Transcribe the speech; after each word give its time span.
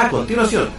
A 0.00 0.08
continuación, 0.08 0.70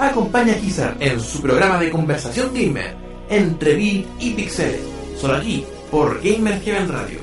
acompaña 0.00 0.54
a 0.54 0.56
Kizar 0.56 0.96
en 0.98 1.20
su 1.20 1.40
programa 1.40 1.78
de 1.78 1.90
conversación 1.90 2.52
gamer, 2.52 2.96
entre 3.28 3.76
bit 3.76 4.04
y 4.18 4.30
pixeles, 4.34 4.80
solo 5.16 5.36
aquí 5.36 5.64
por 5.92 6.20
Gamer 6.20 6.60
Heaven 6.60 6.88
Radio. 6.88 7.20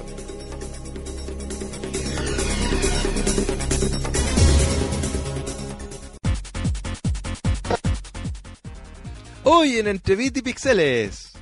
Hoy 9.43 9.77
en 9.77 9.87
Entre 9.89 10.15
Bit 10.15 10.37
y 10.37 10.41
Pixeles, 10.43 11.33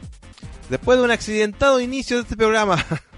después 0.72 0.98
de 0.98 1.06
un 1.06 1.12
accidentado 1.12 1.80
inicio 1.80 2.18
de 2.18 2.24
este 2.24 2.36
programa, 2.36 2.84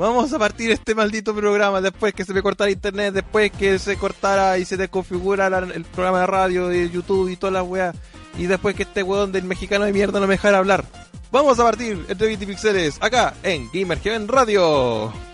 vamos 0.00 0.32
a 0.32 0.38
partir 0.38 0.70
este 0.70 0.94
maldito 0.94 1.34
programa 1.34 1.82
después 1.82 2.14
que 2.14 2.24
se 2.24 2.32
me 2.32 2.40
cortara 2.40 2.70
internet, 2.70 3.12
después 3.12 3.52
que 3.52 3.78
se 3.78 3.96
cortara 3.96 4.56
y 4.56 4.64
se 4.64 4.78
desconfigurara 4.78 5.58
el 5.58 5.84
programa 5.84 6.20
de 6.20 6.26
radio, 6.26 6.68
de 6.68 6.88
YouTube 6.88 7.28
y 7.28 7.36
todas 7.36 7.52
las 7.52 7.68
weas, 7.68 7.94
y 8.38 8.46
después 8.46 8.74
que 8.74 8.84
este 8.84 9.02
weón 9.02 9.30
del 9.30 9.44
mexicano 9.44 9.84
de 9.84 9.92
mierda 9.92 10.18
no 10.18 10.26
me 10.26 10.34
dejara 10.34 10.58
hablar. 10.58 10.86
Vamos 11.30 11.60
a 11.60 11.64
partir 11.64 12.04
Entre 12.08 12.28
Bit 12.28 12.42
y 12.42 12.46
Pixeles, 12.46 12.96
acá 13.00 13.34
en 13.42 13.68
Gamer 13.72 14.00
Heaven 14.00 14.26
Radio. 14.26 15.29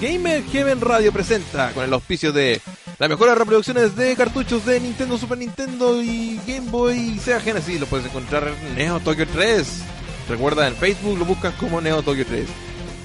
Gamer 0.00 0.42
Heaven 0.44 0.80
Radio 0.80 1.12
presenta 1.12 1.72
con 1.72 1.84
el 1.84 1.92
auspicio 1.92 2.32
de 2.32 2.58
las 2.98 3.10
mejores 3.10 3.36
reproducciones 3.36 3.94
de 3.96 4.16
cartuchos 4.16 4.64
de 4.64 4.80
Nintendo, 4.80 5.18
Super 5.18 5.36
Nintendo 5.36 6.02
y 6.02 6.40
Game 6.46 6.70
Boy 6.70 6.96
y 6.96 7.18
Sega 7.18 7.40
Genesis. 7.40 7.78
Lo 7.78 7.86
puedes 7.86 8.06
encontrar 8.06 8.48
en 8.48 8.76
Neo 8.76 8.98
Tokyo 9.00 9.26
3. 9.30 9.82
Recuerda 10.30 10.66
en 10.68 10.74
Facebook 10.74 11.18
lo 11.18 11.26
buscas 11.26 11.52
como 11.54 11.82
Neo 11.82 12.02
Tokyo 12.02 12.24
3. 12.26 12.46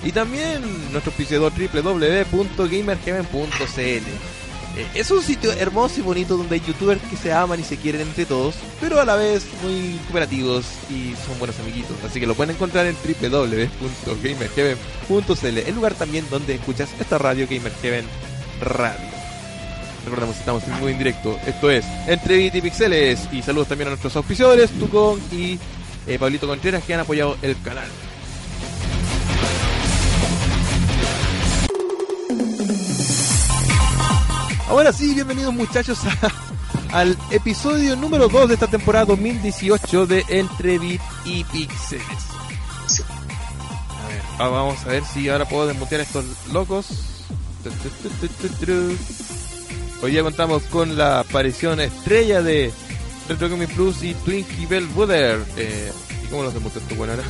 Y 0.05 0.13
también 0.13 0.61
nuestro 0.93 1.11
auspiciador 1.11 1.51
www.gamerheaven.cl. 1.51 4.34
Eh, 4.75 4.87
es 4.93 5.09
un 5.11 5.21
sitio 5.21 5.51
hermoso 5.53 5.99
y 5.99 6.03
bonito 6.03 6.35
donde 6.37 6.55
hay 6.55 6.61
youtubers 6.61 7.01
que 7.03 7.15
se 7.15 7.31
aman 7.31 7.59
y 7.59 7.63
se 7.63 7.77
quieren 7.77 8.01
entre 8.01 8.25
todos, 8.25 8.55
pero 8.81 8.99
a 8.99 9.05
la 9.05 9.15
vez 9.15 9.45
muy 9.63 9.99
cooperativos 10.05 10.65
y 10.89 11.13
son 11.25 11.39
buenos 11.39 11.57
amiguitos. 11.59 11.95
Así 12.03 12.19
que 12.19 12.27
lo 12.27 12.35
pueden 12.35 12.55
encontrar 12.55 12.85
en 12.85 12.95
www.gamerheaven.cl, 12.95 15.57
el 15.57 15.75
lugar 15.75 15.93
también 15.93 16.25
donde 16.29 16.55
escuchas 16.55 16.89
esta 16.99 17.17
radio 17.17 17.47
Gamer 17.49 17.71
Heaven 17.81 18.05
Radio. 18.61 19.15
Recordemos, 20.05 20.37
estamos 20.37 20.63
en 20.65 20.73
muy 20.79 20.91
en 20.91 20.97
directo. 20.99 21.39
Esto 21.47 21.71
es 21.71 21.83
Entre 22.07 22.37
Bit 22.37 22.55
y 22.55 22.61
Pixeles. 22.61 23.27
Y 23.31 23.41
saludos 23.41 23.69
también 23.69 23.87
a 23.87 23.91
nuestros 23.91 24.13
auspiciadores, 24.15 24.69
Tucón 24.71 25.19
y 25.31 25.57
eh, 26.05 26.19
Pablito 26.19 26.47
Contreras, 26.47 26.83
que 26.83 26.93
han 26.93 26.99
apoyado 26.99 27.37
el 27.41 27.59
canal. 27.63 27.87
Ahora 34.67 34.91
sí, 34.91 35.13
bienvenidos 35.13 35.53
muchachos 35.53 35.99
a- 36.05 36.99
al 36.99 37.17
episodio 37.31 37.95
número 37.95 38.27
2 38.27 38.47
de 38.47 38.53
esta 38.55 38.67
temporada 38.67 39.05
2018 39.05 40.07
de 40.07 40.25
Entre 40.29 40.79
Bit 40.79 41.01
y 41.25 41.43
Pixeles. 41.45 42.05
A 44.03 44.07
ver, 44.07 44.21
ah, 44.39 44.47
vamos 44.47 44.83
a 44.85 44.89
ver 44.89 45.03
si 45.05 45.29
ahora 45.29 45.45
puedo 45.47 45.67
desmutear 45.67 46.01
a 46.01 46.03
estos 46.03 46.25
locos. 46.51 46.87
Hoy 50.01 50.11
día 50.11 50.23
contamos 50.23 50.63
con 50.63 50.97
la 50.97 51.19
aparición 51.21 51.79
estrella 51.79 52.41
de 52.41 52.71
Retro 53.29 53.49
Gaming 53.49 53.69
Plus 53.69 54.03
y 54.03 54.13
Twinkie 54.13 54.65
Bell 54.67 54.87
Butter. 54.87 55.43
Eh, 55.57 55.91
¿Y 56.23 56.27
cómo 56.27 56.43
los 56.43 56.53
desmuteo 56.53 56.81
esto? 56.81 56.95
Bueno, 56.95 57.13
ahora. 57.13 57.23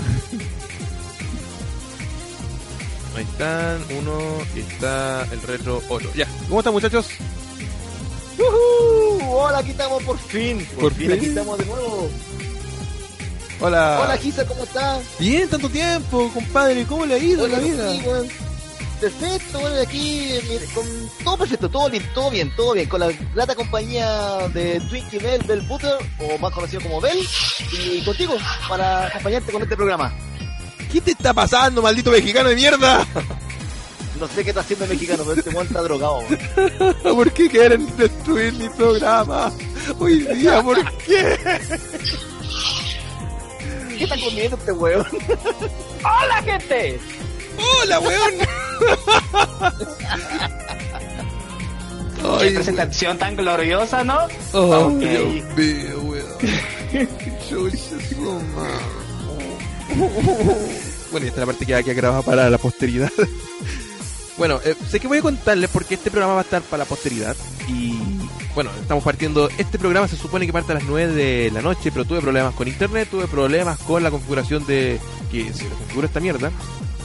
Ahí 3.15 3.23
están, 3.23 3.81
uno 3.97 4.19
y 4.55 4.59
está 4.59 5.23
el 5.31 5.41
Retro 5.41 5.81
8. 5.87 6.11
Ya, 6.15 6.27
¿cómo 6.49 6.59
están 6.59 6.73
muchachos? 6.73 7.07
¡Uhú! 8.37 9.31
Hola, 9.37 9.59
aquí 9.59 9.71
estamos 9.71 10.03
por 10.03 10.17
fin. 10.17 10.65
Por, 10.75 10.83
¿Por 10.83 10.93
fin, 10.93 11.07
fin? 11.07 11.17
aquí 11.17 11.25
estamos 11.27 11.57
de 11.57 11.65
nuevo. 11.65 12.09
Hola. 13.61 14.01
Hola, 14.03 14.17
Gisa, 14.17 14.45
¿cómo 14.45 14.63
estás? 14.63 15.01
Bien, 15.17 15.47
tanto 15.47 15.69
tiempo, 15.69 16.29
compadre. 16.33 16.83
¿Cómo 16.85 17.05
le 17.05 17.13
ha 17.15 17.17
ido 17.17 17.45
Hola, 17.45 17.57
la 17.57 17.63
vida? 17.63 17.91
sí, 17.91 18.01
weón. 18.05 18.27
Perfecto, 18.99 19.59
bueno, 19.59 19.81
aquí 19.81 20.29
con 20.73 20.85
todo 21.23 21.37
perfecto, 21.37 21.69
todo 21.69 21.89
bien, 21.89 22.03
todo 22.13 22.29
bien, 22.31 22.55
todo 22.55 22.73
bien, 22.73 22.87
con 22.87 23.01
la 23.01 23.11
grata 23.35 23.53
compañía 23.53 24.47
de 24.53 24.79
Twinkie 24.89 25.19
Bell, 25.19 25.43
Bell 25.45 25.61
Butter, 25.61 25.95
o 26.19 26.37
más 26.37 26.51
conocido 26.53 26.81
como 26.81 27.01
Bell, 27.01 27.19
y 27.73 28.01
contigo, 28.05 28.35
para 28.69 29.07
acompañarte 29.07 29.51
con 29.51 29.61
este 29.61 29.75
programa. 29.75 30.13
¿Qué 30.91 31.01
te 31.01 31.11
está 31.11 31.33
pasando, 31.33 31.81
maldito 31.81 32.11
mexicano 32.11 32.49
de 32.49 32.55
mierda? 32.55 33.05
No 34.19 34.27
sé 34.29 34.43
qué 34.43 34.49
está 34.51 34.61
haciendo 34.61 34.85
el 34.85 34.91
mexicano, 34.91 35.23
pero 35.25 35.37
este 35.39 35.49
weón 35.49 35.67
está 35.67 35.81
drogado. 35.81 36.23
¿Por 37.03 37.31
qué 37.33 37.49
quieren 37.49 37.85
destruir 37.97 38.53
mi 38.53 38.69
programa? 38.69 39.51
Hoy 39.99 40.19
día, 40.19 40.61
¿por 40.63 40.77
qué? 40.99 41.37
¿Qué 43.97 44.03
está 44.05 44.17
comiendo 44.19 44.55
este 44.57 44.71
weón? 44.71 45.05
¡Hola, 46.03 46.41
gente! 46.43 46.99
¡Hola, 47.83 47.99
weón! 47.99 48.33
¡Qué 52.39 52.51
presentación 52.51 53.17
tan 53.17 53.35
gloriosa, 53.35 54.03
¿no? 54.03 54.19
Oh, 54.53 54.87
Ok. 54.87 54.99
Dios 54.99 55.45
mío, 55.55 55.99
weón. 56.03 56.37
Chucha 57.49 58.07
su 58.09 58.21
madre. 58.55 59.04
Bueno, 61.11 61.27
y 61.27 61.29
esta 61.29 61.41
es 61.41 61.47
la 61.47 61.53
parte 61.53 61.65
que 61.65 61.73
va 61.73 61.79
a 61.79 61.83
quedar 61.83 61.95
grabada 61.95 62.21
para 62.23 62.49
la 62.49 62.57
posteridad. 62.57 63.11
Bueno, 64.37 64.59
eh, 64.65 64.75
sé 64.89 64.99
que 64.99 65.07
voy 65.07 65.19
a 65.19 65.21
contarles 65.21 65.69
porque 65.69 65.93
este 65.95 66.11
programa 66.11 66.33
va 66.33 66.41
a 66.41 66.43
estar 66.43 66.61
para 66.63 66.83
la 66.83 66.89
posteridad. 66.89 67.37
Y 67.69 67.97
bueno, 68.53 68.69
estamos 68.81 69.01
partiendo. 69.01 69.49
Este 69.57 69.79
programa 69.79 70.09
se 70.09 70.17
supone 70.17 70.45
que 70.45 70.51
parte 70.51 70.73
a 70.73 70.75
las 70.75 70.83
9 70.83 71.13
de 71.13 71.51
la 71.51 71.61
noche, 71.61 71.89
pero 71.89 72.03
tuve 72.03 72.19
problemas 72.19 72.53
con 72.53 72.67
internet, 72.67 73.07
tuve 73.09 73.27
problemas 73.27 73.79
con 73.79 74.03
la 74.03 74.11
configuración 74.11 74.65
de. 74.65 74.99
que 75.31 75.53
se 75.53 75.65
configura 75.69 76.07
esta 76.07 76.19
mierda. 76.19 76.51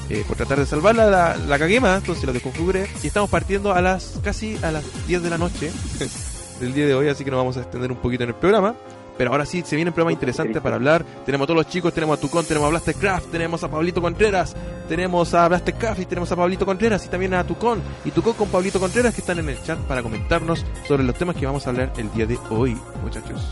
eh, 0.08 0.24
por 0.26 0.36
tratar 0.36 0.58
de 0.58 0.66
salvarla, 0.66 1.06
la, 1.06 1.36
la 1.36 1.56
cagué 1.56 1.76
entonces 1.76 2.24
la 2.24 2.32
desconfiguré. 2.32 2.88
Y 3.04 3.06
estamos 3.06 3.30
partiendo 3.30 3.72
a 3.72 3.80
las 3.80 4.14
casi 4.24 4.58
a 4.64 4.72
las 4.72 4.82
10 5.06 5.22
de 5.22 5.30
la 5.30 5.38
noche 5.38 5.70
del 6.60 6.74
día 6.74 6.86
de 6.86 6.94
hoy, 6.94 7.08
así 7.08 7.22
que 7.22 7.30
nos 7.30 7.38
vamos 7.38 7.56
a 7.58 7.60
extender 7.60 7.92
un 7.92 7.98
poquito 7.98 8.24
en 8.24 8.30
el 8.30 8.34
programa. 8.34 8.74
Pero 9.20 9.32
ahora 9.32 9.44
sí, 9.44 9.62
se 9.66 9.76
viene 9.76 9.90
un 9.90 9.94
programa 9.94 10.14
interesante 10.14 10.62
para 10.62 10.76
hablar. 10.76 11.04
Tenemos 11.26 11.44
a 11.44 11.48
todos 11.48 11.58
los 11.58 11.68
chicos, 11.68 11.92
tenemos 11.92 12.16
a 12.16 12.20
Tucón, 12.22 12.46
tenemos 12.46 12.68
a 12.68 12.70
Blastercraft, 12.70 13.30
tenemos 13.30 13.62
a 13.62 13.70
Pablito 13.70 14.00
Contreras, 14.00 14.56
tenemos 14.88 15.34
a 15.34 15.46
Blastercraft 15.46 16.00
y 16.00 16.06
tenemos 16.06 16.32
a 16.32 16.36
Pablito 16.36 16.64
Contreras 16.64 17.04
y 17.04 17.10
también 17.10 17.34
a 17.34 17.44
Tucón. 17.44 17.82
Y 18.06 18.12
Tucón 18.12 18.32
con 18.32 18.48
Pablito 18.48 18.80
Contreras 18.80 19.14
que 19.14 19.20
están 19.20 19.38
en 19.38 19.50
el 19.50 19.62
chat 19.62 19.78
para 19.80 20.02
comentarnos 20.02 20.64
sobre 20.88 21.02
los 21.02 21.14
temas 21.16 21.36
que 21.36 21.44
vamos 21.44 21.66
a 21.66 21.68
hablar 21.68 21.92
el 21.98 22.10
día 22.12 22.24
de 22.24 22.38
hoy, 22.48 22.74
muchachos. 23.02 23.46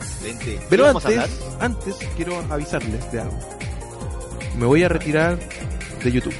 Excelente. 0.00 0.44
¿Qué 0.44 0.66
Pero 0.68 0.86
antes, 0.86 1.46
antes 1.60 1.96
quiero 2.16 2.42
avisarles 2.50 3.12
de 3.12 3.20
algo. 3.20 3.38
Me 4.56 4.66
voy 4.66 4.82
a 4.82 4.88
retirar 4.88 5.38
de 6.02 6.10
YouTube. 6.10 6.34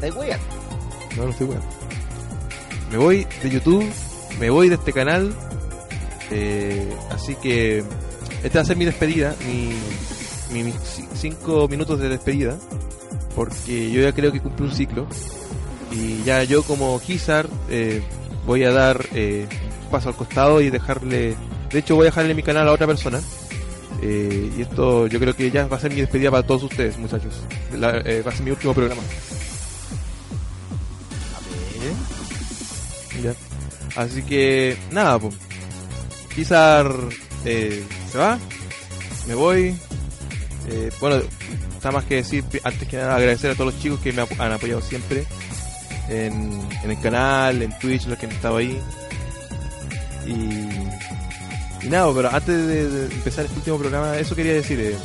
Weón. 0.00 0.40
No, 1.18 1.24
no 1.24 1.30
estoy 1.32 1.48
bueno. 1.48 1.62
Me 2.90 2.96
voy 2.96 3.26
de 3.42 3.50
YouTube, 3.50 3.84
me 4.38 4.50
voy 4.50 4.68
de 4.68 4.74
este 4.76 4.92
canal. 4.92 5.32
eh, 6.30 6.92
así 7.10 7.34
que 7.36 7.84
esta 8.42 8.58
va 8.58 8.62
a 8.62 8.66
ser 8.66 8.76
mi 8.76 8.84
despedida, 8.84 9.34
mi, 9.46 10.62
mi- 10.62 10.72
cinco 11.14 11.68
minutos 11.68 11.98
de 12.00 12.08
despedida. 12.08 12.56
Porque 13.34 13.90
yo 13.90 14.00
ya 14.02 14.12
creo 14.12 14.32
que 14.32 14.40
cumplí 14.40 14.66
un 14.66 14.72
ciclo. 14.74 15.06
Y 15.92 16.22
ya 16.24 16.42
yo 16.44 16.62
como 16.62 16.98
Kizar 17.00 17.46
eh, 17.70 18.02
voy 18.46 18.64
a 18.64 18.70
dar 18.72 19.04
eh, 19.14 19.46
un 19.84 19.90
paso 19.90 20.08
al 20.08 20.16
costado 20.16 20.60
y 20.60 20.70
dejarle... 20.70 21.36
De 21.70 21.78
hecho 21.80 21.94
voy 21.96 22.04
a 22.04 22.10
dejarle 22.10 22.34
mi 22.34 22.42
canal 22.42 22.66
a 22.68 22.72
otra 22.72 22.86
persona. 22.86 23.20
Eh, 24.02 24.50
y 24.56 24.62
esto 24.62 25.06
yo 25.06 25.18
creo 25.18 25.34
que 25.34 25.50
ya 25.50 25.66
va 25.66 25.76
a 25.76 25.80
ser 25.80 25.92
mi 25.92 26.00
despedida 26.00 26.30
para 26.30 26.42
todos 26.46 26.62
ustedes, 26.64 26.96
muchachos. 26.98 27.34
La- 27.78 27.98
eh, 27.98 28.22
va 28.26 28.30
a 28.30 28.34
ser 28.34 28.44
mi 28.44 28.50
último 28.52 28.72
programa. 28.74 29.02
Así 33.96 34.22
que, 34.22 34.76
nada, 34.90 35.18
pues. 35.18 35.34
Kizar 36.34 36.92
eh, 37.46 37.82
se 38.12 38.18
va, 38.18 38.38
me 39.26 39.34
voy. 39.34 39.74
Eh, 40.68 40.90
bueno, 41.00 41.22
está 41.74 41.90
más 41.90 42.04
que 42.04 42.16
decir, 42.16 42.44
antes 42.62 42.86
que 42.86 42.96
nada, 42.98 43.16
agradecer 43.16 43.52
a 43.52 43.54
todos 43.54 43.72
los 43.72 43.82
chicos 43.82 44.00
que 44.00 44.12
me 44.12 44.22
han 44.38 44.52
apoyado 44.52 44.82
siempre 44.82 45.24
en, 46.10 46.60
en 46.82 46.90
el 46.90 47.00
canal, 47.00 47.62
en 47.62 47.78
Twitch, 47.78 48.06
los 48.06 48.18
que 48.18 48.26
han 48.26 48.32
estado 48.32 48.58
ahí. 48.58 48.78
Y, 50.26 51.86
y 51.86 51.88
nada, 51.88 52.12
pero 52.14 52.28
antes 52.28 52.66
de, 52.66 52.90
de 52.90 53.14
empezar 53.14 53.44
este 53.46 53.56
último 53.58 53.78
programa, 53.78 54.18
eso 54.18 54.34
quería 54.34 54.54
decir, 54.54 54.78
eh, 54.80 54.96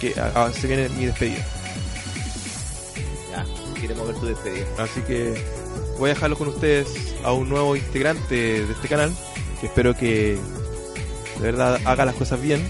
que 0.00 0.14
se 0.60 0.66
viene 0.66 0.88
mi 0.90 1.06
despedida. 1.06 1.46
Ya, 3.30 3.46
queremos 3.80 4.06
ver 4.06 4.16
tu 4.16 4.26
despedida. 4.26 4.66
Así 4.78 5.00
que 5.02 5.34
voy 5.98 6.10
a 6.10 6.14
dejarlo 6.14 6.36
con 6.36 6.48
ustedes 6.48 7.14
a 7.24 7.32
un 7.32 7.48
nuevo 7.48 7.76
integrante 7.76 8.66
de 8.66 8.72
este 8.72 8.88
canal, 8.88 9.12
que 9.60 9.66
espero 9.66 9.94
que 9.96 10.38
de 11.38 11.42
verdad 11.42 11.80
haga 11.84 12.04
las 12.04 12.14
cosas 12.14 12.40
bien. 12.40 12.62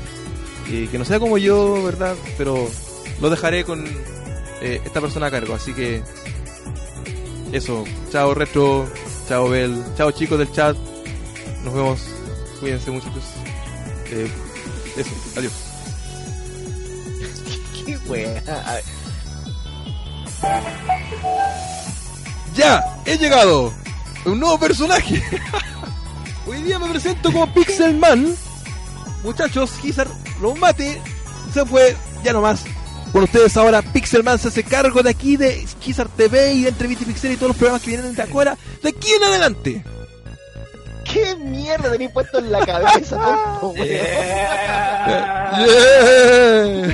Y 0.70 0.86
que 0.88 0.98
no 0.98 1.04
sea 1.04 1.18
como 1.18 1.38
yo, 1.38 1.82
¿verdad? 1.82 2.14
Pero 2.36 2.68
lo 3.20 3.30
dejaré 3.30 3.64
con 3.64 3.86
eh, 4.60 4.80
esta 4.84 5.00
persona 5.00 5.26
a 5.26 5.30
cargo. 5.30 5.54
Así 5.54 5.72
que 5.72 6.02
eso. 7.52 7.84
Chao 8.10 8.34
Retro, 8.34 8.86
chao 9.28 9.48
Bel, 9.48 9.82
chao 9.96 10.10
chicos 10.10 10.38
del 10.38 10.52
chat. 10.52 10.76
Nos 11.64 11.74
vemos. 11.74 12.00
Cuídense 12.60 12.90
muchachos. 12.90 13.24
Eh, 14.10 14.28
eso, 14.96 15.10
adiós. 15.36 15.52
Qué 17.86 17.96
wea. 18.08 18.42
¡Ya! 22.58 22.84
¡He 23.06 23.16
llegado! 23.16 23.72
¡Un 24.24 24.40
nuevo 24.40 24.58
personaje! 24.58 25.22
Hoy 26.46 26.60
día 26.62 26.80
me 26.80 26.88
presento 26.88 27.30
como 27.32 27.54
Pixelman. 27.54 28.34
Muchachos, 29.22 29.70
Gizar 29.80 30.08
lo 30.40 30.56
mate. 30.56 31.00
Se 31.54 31.64
fue, 31.64 31.96
ya 32.24 32.32
no 32.32 32.40
más. 32.40 32.64
Con 33.12 33.22
ustedes 33.22 33.56
ahora, 33.56 33.80
Pixelman 33.80 34.40
se 34.40 34.48
hace 34.48 34.64
cargo 34.64 35.04
de 35.04 35.10
aquí 35.10 35.36
de 35.36 35.64
Gizar 35.80 36.08
TV 36.08 36.54
y 36.54 36.62
de 36.64 36.70
Entrevista 36.70 37.04
y 37.04 37.06
Pixel 37.06 37.32
y 37.32 37.36
todos 37.36 37.50
los 37.50 37.56
programas 37.56 37.82
que 37.82 37.90
vienen 37.90 38.16
de 38.16 38.22
ahora, 38.22 38.58
de 38.82 38.88
aquí 38.88 39.12
en 39.12 39.22
adelante. 39.22 39.84
¿Qué 41.04 41.36
mierda 41.36 41.92
tenés 41.92 42.10
puesto 42.10 42.38
en 42.38 42.50
la 42.50 42.66
cabeza, 42.66 43.16
tonto? 43.60 43.84
Yeah. 43.84 45.04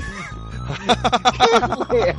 Qué. 1.90 2.14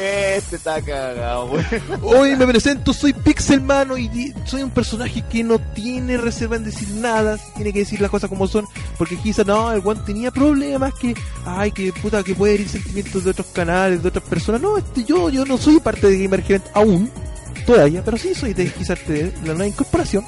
Este 0.00 0.56
está 0.56 0.80
cagado, 0.80 1.46
weón. 1.46 1.66
Hoy 2.02 2.36
me 2.36 2.46
presento, 2.46 2.92
soy 2.92 3.12
Pixelman 3.12 3.98
y 3.98 4.32
soy 4.44 4.62
un 4.62 4.70
personaje 4.70 5.22
que 5.28 5.42
no 5.42 5.58
tiene 5.58 6.16
reserva 6.16 6.54
en 6.54 6.62
decir 6.62 6.88
nada, 6.90 7.36
tiene 7.56 7.72
que 7.72 7.80
decir 7.80 8.00
las 8.00 8.10
cosas 8.10 8.28
como 8.30 8.46
son, 8.46 8.66
porque 8.96 9.16
quizás 9.16 9.44
no, 9.44 9.72
el 9.72 9.82
one 9.84 10.00
tenía 10.06 10.30
problemas 10.30 10.94
que, 10.94 11.16
ay, 11.44 11.72
que 11.72 11.92
puta, 11.92 12.22
que 12.22 12.36
puede 12.36 12.54
herir 12.54 12.68
sentimientos 12.68 13.24
de 13.24 13.30
otros 13.30 13.48
canales, 13.48 14.00
de 14.00 14.08
otras 14.08 14.24
personas. 14.24 14.60
No, 14.60 14.78
este, 14.78 15.02
yo, 15.04 15.30
yo 15.30 15.44
no 15.44 15.58
soy 15.58 15.80
parte 15.80 16.06
de 16.08 16.22
Gamer 16.22 16.44
Event 16.46 16.66
aún, 16.74 17.10
todavía, 17.66 18.04
pero 18.04 18.16
sí 18.16 18.34
soy 18.36 18.54
de 18.54 18.70
quizás 18.72 19.04
de 19.08 19.32
la 19.42 19.54
nueva 19.54 19.66
incorporación. 19.66 20.24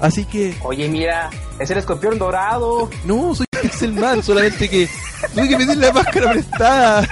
Así 0.00 0.24
que, 0.24 0.54
Oye, 0.62 0.88
mira, 0.88 1.30
es 1.58 1.68
el 1.68 1.78
escorpión 1.78 2.16
dorado. 2.16 2.88
no, 3.04 3.34
soy 3.34 3.46
Pixelman, 3.60 4.22
solamente 4.22 4.68
que 4.68 4.88
tuve 5.34 5.48
que 5.48 5.56
pedir 5.56 5.78
la 5.78 5.92
máscara 5.92 6.30
prestada. 6.30 7.08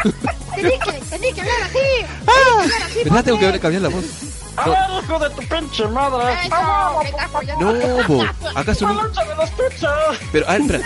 Tenés 0.55 0.79
que, 0.81 0.93
tenés 1.11 1.35
que 1.35 1.41
hablar 1.41 1.63
así. 1.63 1.79
¿Verdad? 3.05 3.25
Tengo 3.25 3.39
que 3.39 3.61
cambiar 3.61 3.83
la 3.83 3.89
voz. 3.89 4.05
¡Ah, 4.55 5.01
hijo 5.03 5.19
de 5.19 5.31
tu 5.31 5.43
pinche 5.49 5.89
madre! 5.89 6.35
Estás 6.45 6.61
apoyando. 7.25 7.73
No, 7.73 8.07
po, 8.07 8.25
acaso 8.55 8.87
no. 8.87 8.95
¡La 8.95 9.09
de! 9.09 10.19
Pero, 10.31 10.49
a 10.49 10.53
ver, 10.53 10.61
espera. 10.61 10.85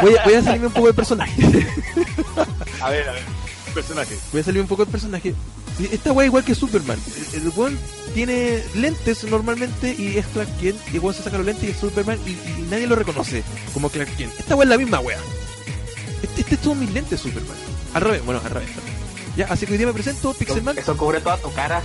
Voy 0.00 0.16
a, 0.16 0.24
voy 0.24 0.34
a 0.34 0.42
salirme 0.42 0.66
un 0.68 0.72
poco 0.72 0.86
del 0.86 0.94
personaje. 0.94 1.42
A 2.80 2.90
ver, 2.90 3.08
a 3.08 3.12
ver. 3.12 3.22
Personaje. 3.74 4.16
Voy 4.30 4.40
a 4.40 4.44
salirme 4.44 4.62
un 4.62 4.68
poco 4.68 4.84
del 4.84 4.92
personaje. 4.92 5.34
Esta 5.92 6.12
wea 6.12 6.26
igual 6.26 6.44
que 6.44 6.54
Superman. 6.54 6.98
El, 7.32 7.42
el 7.42 7.48
weón 7.56 7.78
tiene 8.14 8.62
lentes 8.74 9.24
normalmente 9.24 9.94
y 9.98 10.16
es 10.16 10.26
Clark 10.26 10.48
Kent. 10.60 10.78
Y 10.92 10.96
el 10.96 11.00
weón 11.00 11.14
se 11.14 11.24
saca 11.24 11.38
los 11.38 11.46
lentes 11.46 11.64
y 11.64 11.72
es 11.72 11.76
Superman 11.78 12.20
y, 12.24 12.30
y 12.30 12.66
nadie 12.70 12.86
lo 12.86 12.94
reconoce 12.94 13.42
como 13.74 13.90
Clark 13.90 14.16
Kent. 14.16 14.32
Esta 14.38 14.54
wea 14.54 14.64
es 14.64 14.70
la 14.70 14.78
misma 14.78 15.00
wea. 15.00 15.18
Este, 16.22 16.40
este 16.42 16.54
es 16.56 16.60
todo 16.60 16.74
mis 16.74 16.90
lentes 16.92 17.20
Superman. 17.20 17.56
Al 17.94 18.02
revés, 18.02 18.24
bueno, 18.24 18.40
al 18.44 18.50
revés. 18.50 18.68
Ya, 19.36 19.46
así 19.46 19.66
que 19.66 19.72
hoy 19.72 19.78
día 19.78 19.86
me 19.86 19.92
presento, 19.92 20.34
Pixelman. 20.34 20.76
Eso 20.78 20.96
cubre 20.96 21.20
toda 21.20 21.36
tu 21.38 21.52
cara. 21.52 21.82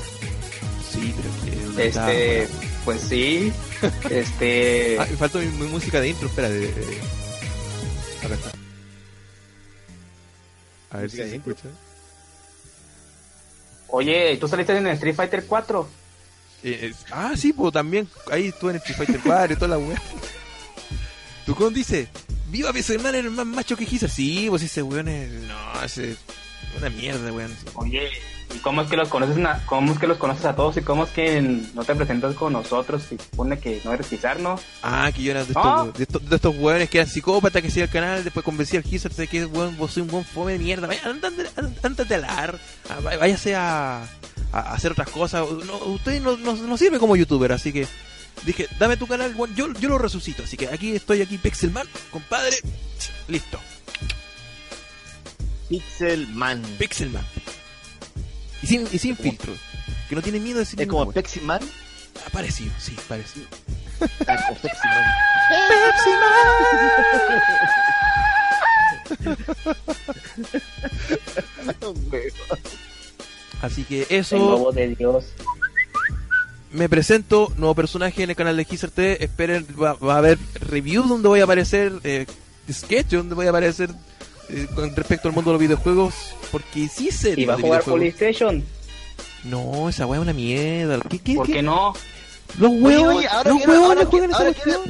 Sí, 0.92 1.14
pero 1.16 1.30
que... 1.56 1.64
¿dónde 1.66 1.88
está, 1.88 2.12
Este, 2.12 2.54
pues 2.86 3.02
sí. 3.02 3.54
Este. 4.10 4.98
Ah, 5.00 5.08
me 5.10 5.18
faltó 5.18 5.40
mi, 5.40 5.46
mi 5.48 5.68
música 5.68 6.00
de 6.02 6.10
intro, 6.10 6.28
espera. 6.28 6.50
De, 6.50 6.60
de- 6.60 7.02
Acá 8.24 8.34
está. 8.36 8.52
A 10.92 10.98
ver 10.98 11.10
si 11.12 11.18
¿Música 11.18 11.30
se 11.30 11.36
escucha. 11.36 11.68
Oye, 13.90 14.38
¿tú 14.38 14.48
saliste 14.48 14.76
en 14.76 14.88
Street 14.88 15.16
Fighter 15.16 15.46
4? 15.46 15.88
Eh, 16.64 16.94
ah, 17.12 17.34
sí, 17.36 17.54
pues 17.54 17.74
también 17.74 18.08
ahí 18.32 18.48
estuve 18.48 18.72
en 18.72 18.78
Street 18.78 18.98
Fighter 18.98 19.20
4 19.24 19.54
y 19.54 19.56
toda 19.56 19.68
la 19.68 19.78
weá. 19.78 20.02
Tucón 21.46 21.74
dice, 21.74 22.08
viva 22.54 22.72
Pixelman 22.72 23.16
es 23.16 23.26
el 23.26 23.32
más 23.32 23.48
macho 23.48 23.76
que 23.76 23.86
Giza. 23.86 24.08
Sí, 24.08 24.46
pues 24.48 24.62
ese 24.62 24.84
weón 24.84 25.08
es... 25.08 25.32
No, 25.32 25.84
ese 25.84 26.12
es 26.12 26.18
una 26.78 26.90
mierda, 26.92 27.34
weón. 27.34 27.52
Oye, 27.74 28.10
¿y 28.56 28.60
cómo 28.60 28.84
es 28.84 28.90
que 28.90 28.96
los 28.96 29.10
conoces 29.10 29.38
na- 29.38 29.64
cómo 29.66 29.92
es 29.92 29.98
que 30.00 30.06
los 30.06 30.20
conoces 30.20 30.46
a 30.46 30.56
todos 30.56 30.78
y 30.78 30.82
cómo 30.82 31.06
es 31.06 31.10
que 31.10 31.42
no 31.42 31.84
te 31.84 31.96
presentas 31.96 32.36
con 32.36 32.54
nosotros 32.54 33.02
y 33.12 33.18
supone 33.18 33.58
que 33.58 33.82
no 33.84 33.92
eres 33.92 34.06
Pizar, 34.06 34.40
¿no? 34.40 34.60
Ah, 34.84 35.12
que 35.14 35.24
yo 35.24 35.32
era 35.32 35.44
de 35.44 35.52
estos, 35.52 35.94
de 35.98 36.04
estos, 36.04 36.30
de 36.30 36.36
estos 36.36 36.56
weones 36.56 36.90
que 36.92 37.00
eran 37.00 37.10
psicópatas 37.10 37.62
que 37.64 37.70
hacía 37.70 37.86
el 37.86 37.90
canal, 37.90 38.24
después 38.24 38.46
convencí 38.46 38.78
al 38.78 38.84
Giza 38.84 39.10
de 39.10 39.28
que 39.28 39.46
weón, 39.48 39.76
vos 39.76 39.92
soy 39.92 40.04
un 40.04 40.10
buen 40.10 40.24
fome 40.24 40.54
de 40.54 40.60
mierda. 40.60 40.86
Vaya, 40.86 41.02
ándate, 41.06 41.50
ándate 41.82 42.16
a 42.16 42.54
ah, 42.90 43.00
váyase 43.20 43.56
a, 43.56 44.04
a 44.52 44.60
hacer 44.74 44.92
otras 44.92 45.10
cosas. 45.10 45.44
No, 45.66 45.78
usted 45.86 46.22
no, 46.22 46.38
no, 46.38 46.54
no 46.54 46.78
sirve 46.78 47.00
como 47.00 47.16
youtuber, 47.16 47.52
así 47.52 47.74
que 47.74 47.88
dije, 48.46 48.68
dame 48.80 48.98
tu 48.98 49.08
canal, 49.08 49.34
yo, 49.56 49.72
yo 49.74 49.90
lo 49.90 49.98
resucito. 49.98 50.44
Así 50.44 50.58
que 50.58 50.68
aquí 50.68 50.96
estoy, 50.96 51.22
aquí 51.22 51.38
Pixelman, 51.38 51.88
compadre. 52.12 52.58
Listo. 53.28 53.60
Pixelman. 55.70 56.62
Pixelman. 56.78 57.26
Y 58.62 58.68
sin, 58.68 58.88
y 58.92 59.00
sin 59.00 59.18
filtro. 59.18 59.54
Que 60.10 60.16
no 60.16 60.22
tiene 60.22 60.40
miedo 60.40 60.58
de 60.58 60.66
decir 60.66 60.82
Es 60.82 60.88
como. 60.88 61.12
Peximan. 61.12 61.62
Ah, 62.26 62.30
parecido, 62.32 62.72
sí, 62.80 62.96
parecido. 63.08 63.48
Ah, 64.28 64.38
como 64.48 64.60
Peximan. 64.60 65.04
Así 73.62 73.84
que 73.86 74.02
El 74.04 74.08
eso, 74.10 74.38
lobo 74.38 74.72
de 74.74 74.96
Dios. 74.96 75.26
Me 76.74 76.90
presento, 76.90 77.52
nuevo 77.58 77.76
personaje 77.76 78.24
en 78.24 78.30
el 78.32 78.36
canal 78.36 78.58
de 78.58 78.66
TV. 78.66 79.24
Esperen, 79.24 79.66
va, 79.82 79.94
va 79.94 80.16
a 80.16 80.18
haber 80.18 80.38
reviews 80.60 81.08
donde 81.08 81.28
voy 81.28 81.40
a 81.40 81.44
aparecer, 81.46 81.94
eh, 82.04 82.26
sketch 82.72 83.10
donde 83.12 83.36
voy 83.36 83.46
a 83.48 83.50
aparecer 83.50 83.90
eh, 84.50 84.68
con 84.76 84.96
respecto 84.96 85.28
al 85.28 85.34
mundo 85.34 85.52
de 85.52 85.54
los 85.54 85.62
videojuegos. 85.62 86.14
Porque 86.52 86.88
sí 86.88 87.12
sé 87.12 87.34
¿Y 87.38 87.46
va 87.46 87.54
a 87.56 87.58
jugar. 87.60 87.84
PlayStation? 87.84 88.64
No, 89.44 89.90
esa 89.90 90.06
weá 90.06 90.20
es 90.20 90.24
una 90.24 90.34
mierda. 90.34 91.00
¿Qué, 91.10 91.20
qué, 91.20 91.36
¿Por 91.36 91.48
qué? 91.48 91.54
qué 91.54 91.62
no? 91.62 91.94
Los 92.60 92.72
huevos, 92.72 93.16
oye, 93.16 93.28
ahora 93.28 93.50
los 93.50 93.58
quiero- 93.58 93.72
huevos 93.72 93.88
ahora 93.90 94.04
no 94.04 94.10
juegan 94.10 94.30
esa 94.30 94.40
ahora 94.40 94.54
quiero-. 94.54 94.84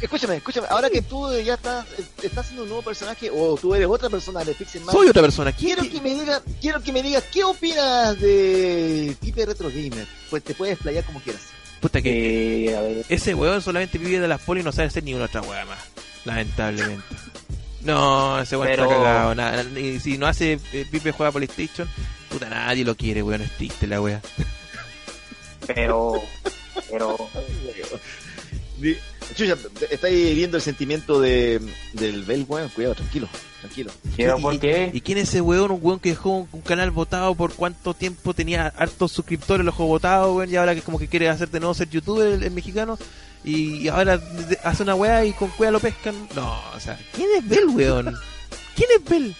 Escúchame, 0.00 0.36
escúchame. 0.36 0.66
Ahora 0.70 0.88
que 0.88 1.02
tú 1.02 1.28
ya 1.40 1.54
estás, 1.54 1.84
estás 2.22 2.38
haciendo 2.38 2.62
un 2.62 2.68
nuevo 2.70 2.82
personaje 2.82 3.30
o 3.32 3.56
tú 3.56 3.74
eres 3.74 3.86
otra 3.86 4.08
persona 4.08 4.42
de 4.44 4.54
Pixelman. 4.54 4.92
Soy 4.94 5.08
otra 5.08 5.22
persona. 5.22 5.52
¿Quién 5.52 5.76
Quiero 5.76 5.90
que 5.92 6.00
me 6.00 6.14
digas, 6.18 6.42
quiero 6.60 6.82
que 6.82 6.92
me 6.92 7.02
digas 7.02 7.24
qué 7.32 7.44
opinas 7.44 8.18
de 8.20 9.14
Pipe 9.20 9.44
Retro 9.46 9.68
Gamer. 9.68 10.06
Pues 10.30 10.42
te 10.42 10.54
puedes 10.54 10.78
playar 10.78 11.04
como 11.04 11.20
quieras. 11.20 11.42
Puta 11.80 12.00
que 12.02 12.66
Eh, 12.70 12.76
a 12.76 12.80
ver. 12.80 13.04
ese 13.08 13.34
weón 13.34 13.60
solamente 13.62 13.98
vive 13.98 14.20
de 14.20 14.28
las 14.28 14.40
poli 14.42 14.60
y 14.60 14.64
no 14.64 14.72
sabe 14.72 14.88
hacer 14.88 15.02
ni 15.04 15.14
una 15.14 15.26
otra 15.26 15.42
weá 15.42 15.64
más. 15.66 15.78
Lamentablemente. 16.24 17.04
No, 17.82 18.38
ese 18.38 18.58
weón 18.58 18.68
Pero- 18.72 18.82
está 18.84 18.94
cagado. 18.94 19.34
nada, 19.34 19.62
y 19.78 19.98
si 20.00 20.18
no 20.18 20.26
hace 20.26 20.60
eh, 20.74 20.86
Pipe 20.90 21.12
juega 21.12 21.32
PlayStation, 21.32 21.88
puta 22.28 22.46
nadie 22.50 22.84
lo 22.84 22.94
quiere, 22.94 23.22
weón. 23.22 23.40
Es 23.40 23.50
triste 23.56 23.86
la 23.86 24.02
weá. 24.02 24.20
Pero. 25.66 26.22
Pero. 26.90 27.16
Chucha, 29.36 29.56
estáis 29.90 30.16
hiriendo 30.32 30.56
el 30.56 30.62
sentimiento 30.62 31.20
de, 31.20 31.60
del 31.92 32.24
Bell, 32.24 32.44
weón. 32.48 32.68
Cuidado, 32.70 32.94
tranquilo, 32.96 33.28
tranquilo. 33.60 33.92
¿Pero 34.16 34.38
¿Y- 34.38 34.42
por 34.42 34.58
qué? 34.58 34.90
¿Y 34.92 35.00
quién 35.00 35.18
es 35.18 35.28
ese 35.28 35.40
weón? 35.40 35.70
Un 35.70 35.78
weón 35.82 36.00
que 36.00 36.08
dejó 36.10 36.30
un, 36.30 36.48
un 36.50 36.60
canal 36.62 36.90
votado 36.90 37.34
por 37.34 37.52
cuánto 37.54 37.94
tiempo 37.94 38.34
tenía 38.34 38.66
hartos 38.76 39.12
suscriptores, 39.12 39.64
lo 39.64 39.70
dejó 39.72 39.86
votado, 39.86 40.34
weón, 40.34 40.50
y 40.50 40.56
ahora 40.56 40.74
que 40.74 40.82
como 40.82 40.98
que 40.98 41.06
quiere 41.08 41.28
hacer 41.28 41.48
de 41.50 41.60
nuevo 41.60 41.74
ser 41.74 41.88
youtuber 41.90 42.26
el, 42.26 42.42
el 42.42 42.50
mexicano, 42.50 42.98
y, 43.44 43.76
y 43.84 43.88
ahora 43.88 44.20
hace 44.64 44.82
una 44.82 44.94
weá 44.94 45.24
y 45.24 45.32
con 45.32 45.48
cueva 45.50 45.72
lo 45.72 45.80
pescan. 45.80 46.14
No, 46.34 46.60
o 46.74 46.80
sea, 46.80 46.98
¿quién 47.14 47.28
es 47.38 47.48
Bell, 47.48 47.66
weón? 47.68 48.14
¿Quién 48.74 48.88
es 48.96 49.04
Bell? 49.08 49.34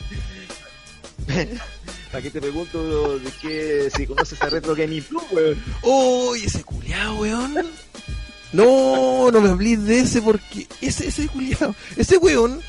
¿Para 2.11 2.23
qué 2.23 2.31
te 2.31 2.41
pregunto 2.41 3.19
de 3.19 3.31
que 3.41 3.89
si 3.97 4.07
conoces 4.07 4.41
a 4.43 4.47
Retro 4.49 4.75
Gaming 4.75 5.03
Plus, 5.03 5.23
weón? 5.31 5.63
¡Uy, 5.83 6.45
ese 6.45 6.65
culiao, 6.65 7.17
weón! 7.21 7.55
No, 8.53 9.31
no 9.31 9.41
me 9.41 9.51
hablís 9.51 9.85
de 9.85 10.01
ese 10.01 10.21
porque 10.23 10.67
ese, 10.81 11.09
ese 11.09 11.29
culiao, 11.29 11.75
ese 11.97 12.17
weón 12.17 12.61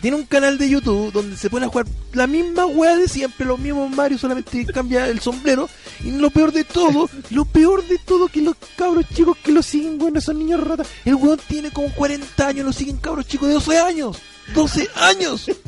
tiene 0.00 0.16
un 0.16 0.26
canal 0.26 0.58
de 0.58 0.68
YouTube 0.68 1.12
donde 1.12 1.36
se 1.36 1.50
pone 1.50 1.66
a 1.66 1.68
jugar 1.68 1.86
la 2.12 2.26
misma 2.26 2.66
weá 2.66 2.96
de 2.96 3.08
siempre, 3.08 3.46
los 3.46 3.58
mismos 3.58 3.90
Mario, 3.90 4.18
solamente 4.18 4.66
cambia 4.66 5.06
el 5.08 5.20
sombrero. 5.20 5.68
Y 6.04 6.12
lo 6.12 6.30
peor 6.30 6.52
de 6.52 6.64
todo, 6.64 7.10
lo 7.30 7.44
peor 7.44 7.86
de 7.86 7.98
todo 7.98 8.28
que 8.28 8.40
los 8.40 8.56
cabros 8.76 9.06
chicos 9.12 9.36
que 9.42 9.52
lo 9.52 9.62
siguen, 9.62 10.00
weón, 10.00 10.16
esos 10.16 10.34
niños 10.34 10.60
ratas, 10.66 10.88
el 11.04 11.16
weón 11.16 11.40
tiene 11.48 11.70
como 11.70 11.92
40 11.94 12.46
años, 12.46 12.66
lo 12.66 12.72
siguen 12.72 12.98
cabros 12.98 13.26
chicos 13.26 13.48
de 13.48 13.54
12 13.54 13.78
años. 13.78 14.18
¡12 14.54 14.88
años! 14.96 15.50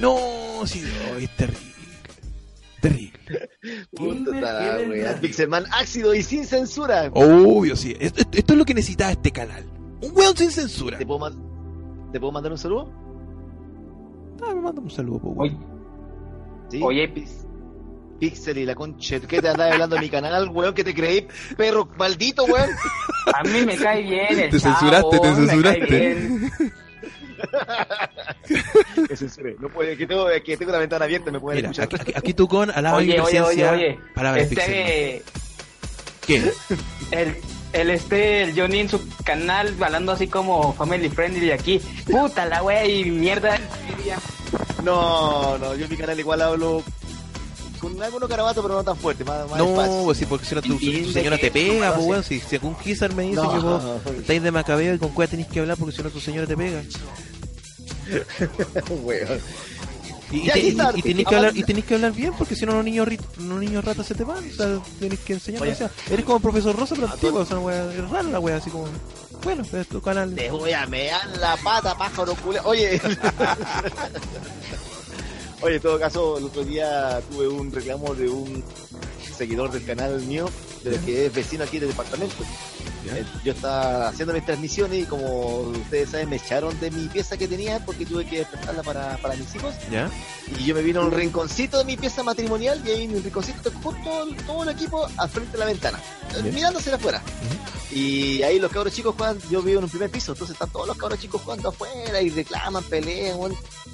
No, 0.00 0.16
sí, 0.64 0.80
no, 0.80 1.18
es 1.18 1.36
terrible. 1.36 1.74
Terrible. 2.80 3.19
Puta 3.94 4.40
la 4.40 4.78
weá. 4.88 5.20
Pixelman 5.20 5.64
ácido 5.72 6.14
y 6.14 6.22
sin 6.22 6.44
censura. 6.46 7.10
Obvio, 7.14 7.76
sí. 7.76 7.96
Esto, 8.00 8.20
esto- 8.20 8.38
esto 8.38 8.52
es 8.54 8.58
lo 8.58 8.64
que 8.64 8.74
necesitaba 8.74 9.12
este 9.12 9.30
canal. 9.30 9.64
Un 10.02 10.12
weón 10.16 10.36
sin 10.36 10.50
censura. 10.50 10.98
¿Te 10.98 11.06
puedo, 11.06 11.18
man- 11.20 12.10
¿Te 12.12 12.18
puedo 12.20 12.32
mandar 12.32 12.52
un 12.52 12.58
saludo? 12.58 12.90
Ah, 14.42 14.54
me 14.54 14.60
manda 14.62 14.80
un 14.80 14.90
saludo, 14.90 15.18
po, 15.20 15.28
weón. 15.30 15.54
Oye, 15.54 15.66
Sí. 16.70 16.80
Oye. 16.82 17.08
Pix- 17.08 17.46
Pixel 18.20 18.58
y 18.58 18.66
la 18.66 18.74
concha. 18.74 19.18
¿Qué 19.20 19.40
te 19.40 19.48
andás 19.48 19.72
hablando 19.72 19.96
de 19.96 20.02
mi 20.02 20.08
canal, 20.10 20.48
weón? 20.50 20.74
que 20.74 20.84
te 20.84 20.94
creí? 20.94 21.26
Perro 21.56 21.88
maldito, 21.98 22.44
weón. 22.44 22.68
a 23.34 23.42
mí 23.44 23.64
me 23.64 23.76
cae 23.76 24.02
bien 24.02 24.38
el 24.38 24.50
Te 24.50 24.60
chavo, 24.60 24.76
censuraste, 24.78 25.18
te 25.20 25.28
me 25.30 25.62
cae 25.62 25.86
censuraste. 25.86 26.72
No 29.60 29.68
puede, 29.68 29.96
que 29.96 30.06
tengo, 30.06 30.26
que 30.44 30.56
tengo 30.56 30.72
la 30.72 30.78
ventana 30.78 31.04
abierta, 31.04 31.30
me 31.30 31.40
pueden 31.40 31.58
Mira, 31.58 31.70
escuchar. 31.70 31.84
aquí, 31.86 31.96
aquí- 32.10 32.12
aquí 32.16 32.34
tú 32.34 32.48
con 32.48 32.70
alaba 32.70 33.00
mi 33.00 33.12
Oye, 33.12 33.20
oye, 33.20 33.40
oye, 33.40 33.68
oye. 33.68 33.98
Palabras 34.14 34.46
Pixel. 34.48 34.72
Este, 34.74 35.22
¿Qué? 36.26 36.52
el, 37.12 37.36
el 37.72 37.90
este, 37.90 38.42
el 38.42 38.58
Johnny 38.60 38.80
en 38.80 38.88
su 38.88 39.00
canal 39.24 39.74
hablando 39.80 40.12
así 40.12 40.26
como 40.26 40.72
family 40.74 41.08
friendly 41.08 41.46
de 41.46 41.52
aquí. 41.52 41.80
Puta 42.10 42.46
la 42.46 42.62
wea 42.62 42.86
y 42.86 43.04
mierda. 43.10 43.58
No, 44.84 45.58
no, 45.58 45.74
yo 45.74 45.84
en 45.84 45.90
mi 45.90 45.96
canal 45.96 46.18
igual 46.18 46.42
hablo 46.42 46.82
con 47.80 48.00
algunos 48.02 48.28
carabatos, 48.28 48.62
pero 48.62 48.74
no 48.76 48.84
tan 48.84 48.96
fuerte, 48.96 49.24
más, 49.24 49.48
más 49.48 49.58
No, 49.58 50.02
pues 50.04 50.18
sí, 50.18 50.26
porque 50.26 50.44
si 50.44 50.54
no 50.54 50.60
tu, 50.62 50.78
tu 50.78 51.12
señora 51.12 51.38
te 51.38 51.50
pega, 51.50 51.88
es 51.88 51.94
pues 51.94 52.06
weón. 52.06 52.24
Si, 52.24 52.40
si 52.40 52.56
algún 52.56 52.74
Kizar 52.74 53.14
me 53.14 53.22
dice 53.24 53.36
No. 53.36 53.52
que 53.52 53.58
vos 53.58 53.82
estáis 54.18 54.42
de 54.42 54.50
macabeo 54.50 54.94
y 54.94 54.98
con 54.98 55.10
cuál 55.10 55.28
tenéis 55.28 55.48
que 55.48 55.60
hablar 55.60 55.76
porque 55.78 55.96
si 55.96 56.02
no 56.02 56.10
tu 56.10 56.20
señora 56.20 56.46
te 56.46 56.56
pega. 56.56 56.82
Weón. 59.02 59.40
Y, 60.32 60.36
y 60.36 60.44
Ya, 60.46 60.52
te- 60.52 60.58
y- 60.60 60.70
Kizar, 60.70 60.98
y 60.98 61.02
tenéis 61.02 61.16
te- 61.26 61.30
que 61.30 61.36
hablar, 61.36 61.56
y 61.56 61.62
tenéis 61.64 61.84
que 61.86 61.94
hablar 61.94 62.12
bien 62.12 62.32
porque 62.38 62.54
si 62.54 62.64
no 62.64 62.72
los 62.74 62.84
niños, 62.84 63.08
los 63.38 63.58
niños 63.60 63.84
ratas 63.84 64.06
se 64.06 64.14
te 64.14 64.22
van. 64.24 64.38
O 64.48 64.52
sea, 64.54 64.78
tenéis 65.00 65.20
que 65.20 65.32
enseñar. 65.34 65.66
O 65.66 65.74
sea, 65.74 65.90
eres 66.10 66.24
como 66.24 66.38
profesor 66.40 66.76
Rosa, 66.76 66.94
pero 66.94 67.08
antiguo. 67.08 67.40
O 67.40 67.44
sea, 67.46 67.58
wea, 67.58 67.92
es 67.92 68.08
rara 68.10 68.22
la 68.28 68.38
wea, 68.40 68.56
así 68.56 68.70
como. 68.70 68.86
Bueno, 69.42 69.64
es 69.72 69.88
tu 69.88 70.00
canal. 70.00 70.34
Te 70.34 70.50
voy 70.50 70.72
a 70.72 70.86
mear 70.86 71.26
la 71.38 71.56
pata, 71.56 71.96
pájaro 71.96 72.34
culé. 72.36 72.60
Oye. 72.64 73.00
Oye, 75.62 75.76
en 75.76 75.82
todo 75.82 75.98
caso, 75.98 76.38
el 76.38 76.44
otro 76.44 76.64
día 76.64 77.20
tuve 77.30 77.46
un 77.48 77.70
reclamo 77.70 78.14
de 78.14 78.28
un 78.28 78.64
seguidor 79.36 79.70
del 79.70 79.84
canal 79.84 80.18
mío, 80.22 80.48
de 80.82 80.96
que 81.00 81.26
es 81.26 81.34
vecino 81.34 81.64
aquí 81.64 81.78
del 81.78 81.90
departamento. 81.90 82.36
Eh, 83.06 83.24
Yo 83.44 83.52
estaba 83.52 84.08
haciendo 84.08 84.34
mis 84.34 84.44
transmisiones 84.44 85.00
y 85.02 85.04
como 85.06 85.60
ustedes 85.60 86.10
saben, 86.10 86.28
me 86.28 86.36
echaron 86.36 86.78
de 86.80 86.90
mi 86.90 87.08
pieza 87.08 87.36
que 87.36 87.48
tenía 87.48 87.84
porque 87.84 88.04
tuve 88.04 88.26
que 88.26 88.44
prestarla 88.44 88.82
para, 88.82 89.16
para 89.18 89.34
mis 89.36 89.54
hijos. 89.54 89.74
¿Ya? 89.90 90.10
Y 90.58 90.64
yo 90.64 90.74
me 90.74 90.82
vino 90.82 91.00
a 91.00 91.04
un 91.04 91.10
rinconcito 91.10 91.78
de 91.78 91.84
mi 91.84 91.96
pieza 91.96 92.22
matrimonial 92.22 92.82
y 92.86 92.90
ahí 92.90 93.04
en 93.04 93.16
un 93.16 93.22
rinconcito 93.22 93.62
te 93.62 93.70
todo, 94.46 94.62
el- 94.64 94.68
equipo 94.70 95.06
al 95.16 95.28
frente 95.28 95.52
de 95.52 95.58
la 95.58 95.64
ventana, 95.66 95.98
eh, 96.36 96.42
Ya. 96.44 96.52
mirándose 96.52 96.90
de 96.90 96.96
afuera. 96.96 97.22
Y 97.90 98.42
ahí 98.42 98.58
los 98.60 98.70
cabros 98.70 98.92
chicos 98.94 99.14
juegan, 99.16 99.38
yo 99.50 99.62
vivo 99.62 99.78
en 99.78 99.84
un 99.84 99.90
primer 99.90 100.10
piso, 100.10 100.32
entonces 100.32 100.54
están 100.54 100.70
todos 100.70 100.86
los 100.86 100.96
cabros 100.96 101.18
chicos 101.18 101.40
jugando 101.42 101.70
afuera 101.70 102.20
y 102.20 102.30
reclaman, 102.30 102.84
pelean. 102.84 103.52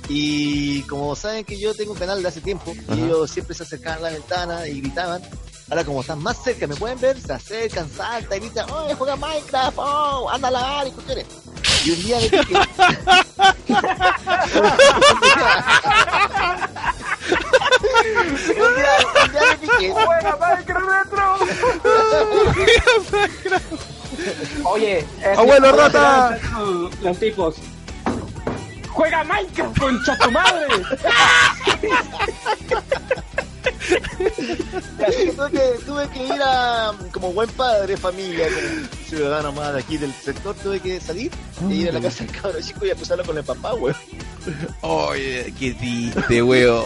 Y 0.08 0.82
como 0.82 1.16
saben 1.16 1.44
que 1.44 1.58
yo 1.58 1.74
tengo 1.74 1.92
un 1.92 1.98
canal 1.98 2.22
de 2.22 2.28
hace 2.28 2.40
tiempo, 2.40 2.74
Ajá. 2.88 2.94
y 2.94 3.04
ellos 3.04 3.30
siempre 3.30 3.54
se 3.54 3.62
acercaban 3.62 3.98
a 4.00 4.02
la 4.02 4.10
ventana 4.10 4.68
y 4.68 4.80
gritaban. 4.80 5.22
Ahora 5.68 5.84
como 5.84 6.00
están 6.00 6.22
más 6.22 6.40
cerca, 6.44 6.66
me 6.68 6.76
pueden 6.76 7.00
ver, 7.00 7.20
se 7.20 7.32
acercan, 7.32 7.90
saltan, 7.90 8.38
gritan, 8.38 8.70
oye, 8.70 8.94
juega 8.94 9.16
Minecraft, 9.16 9.76
oh, 9.78 10.30
anda 10.30 10.46
a 10.48 10.50
lavar 10.52 10.86
y 10.86 10.92
cuestiones. 10.92 11.26
Y 11.84 11.90
un 11.90 12.02
día 12.04 12.18
me 12.20 12.28
piqué. 12.30 12.54
un 18.56 18.74
día, 18.76 18.88
un 19.24 19.32
día 19.32 19.40
me 19.50 19.56
piqué. 19.58 19.90
¡Juega 19.92 20.36
Minecraft 20.36 21.42
Oye, 24.64 25.06
es 25.22 25.38
¡Abuelo 25.38 25.70
que- 25.72 25.76
rata! 25.82 26.38
Los 27.02 27.18
tipos. 27.18 27.56
¡Juega 28.90 29.24
Minecraft, 29.24 29.78
concha 29.78 30.16
tu 30.18 30.30
madre! 30.30 30.66
Tuve, 35.36 35.50
que 35.50 35.84
tuve 35.84 36.08
que 36.08 36.24
ir 36.24 36.42
a, 36.42 36.92
como 37.12 37.32
buen 37.32 37.48
padre, 37.50 37.96
familia, 37.96 38.46
como 38.46 38.88
ciudadano 39.06 39.52
más 39.52 39.74
de 39.74 39.80
aquí 39.80 39.96
del 39.96 40.12
sector, 40.12 40.54
tuve 40.56 40.80
que 40.80 41.00
salir 41.00 41.30
e 41.68 41.74
ir 41.74 41.88
a 41.88 41.92
la 41.92 42.00
casa 42.00 42.24
del 42.24 42.32
cabro 42.40 42.60
chico 42.60 42.86
y 42.86 42.90
acusarlo 42.90 43.24
con 43.24 43.38
el 43.38 43.44
papá, 43.44 43.74
weón. 43.74 43.96
Oye, 44.82 45.52
qué 45.58 45.74
triste, 45.74 46.42
weón. 46.42 46.84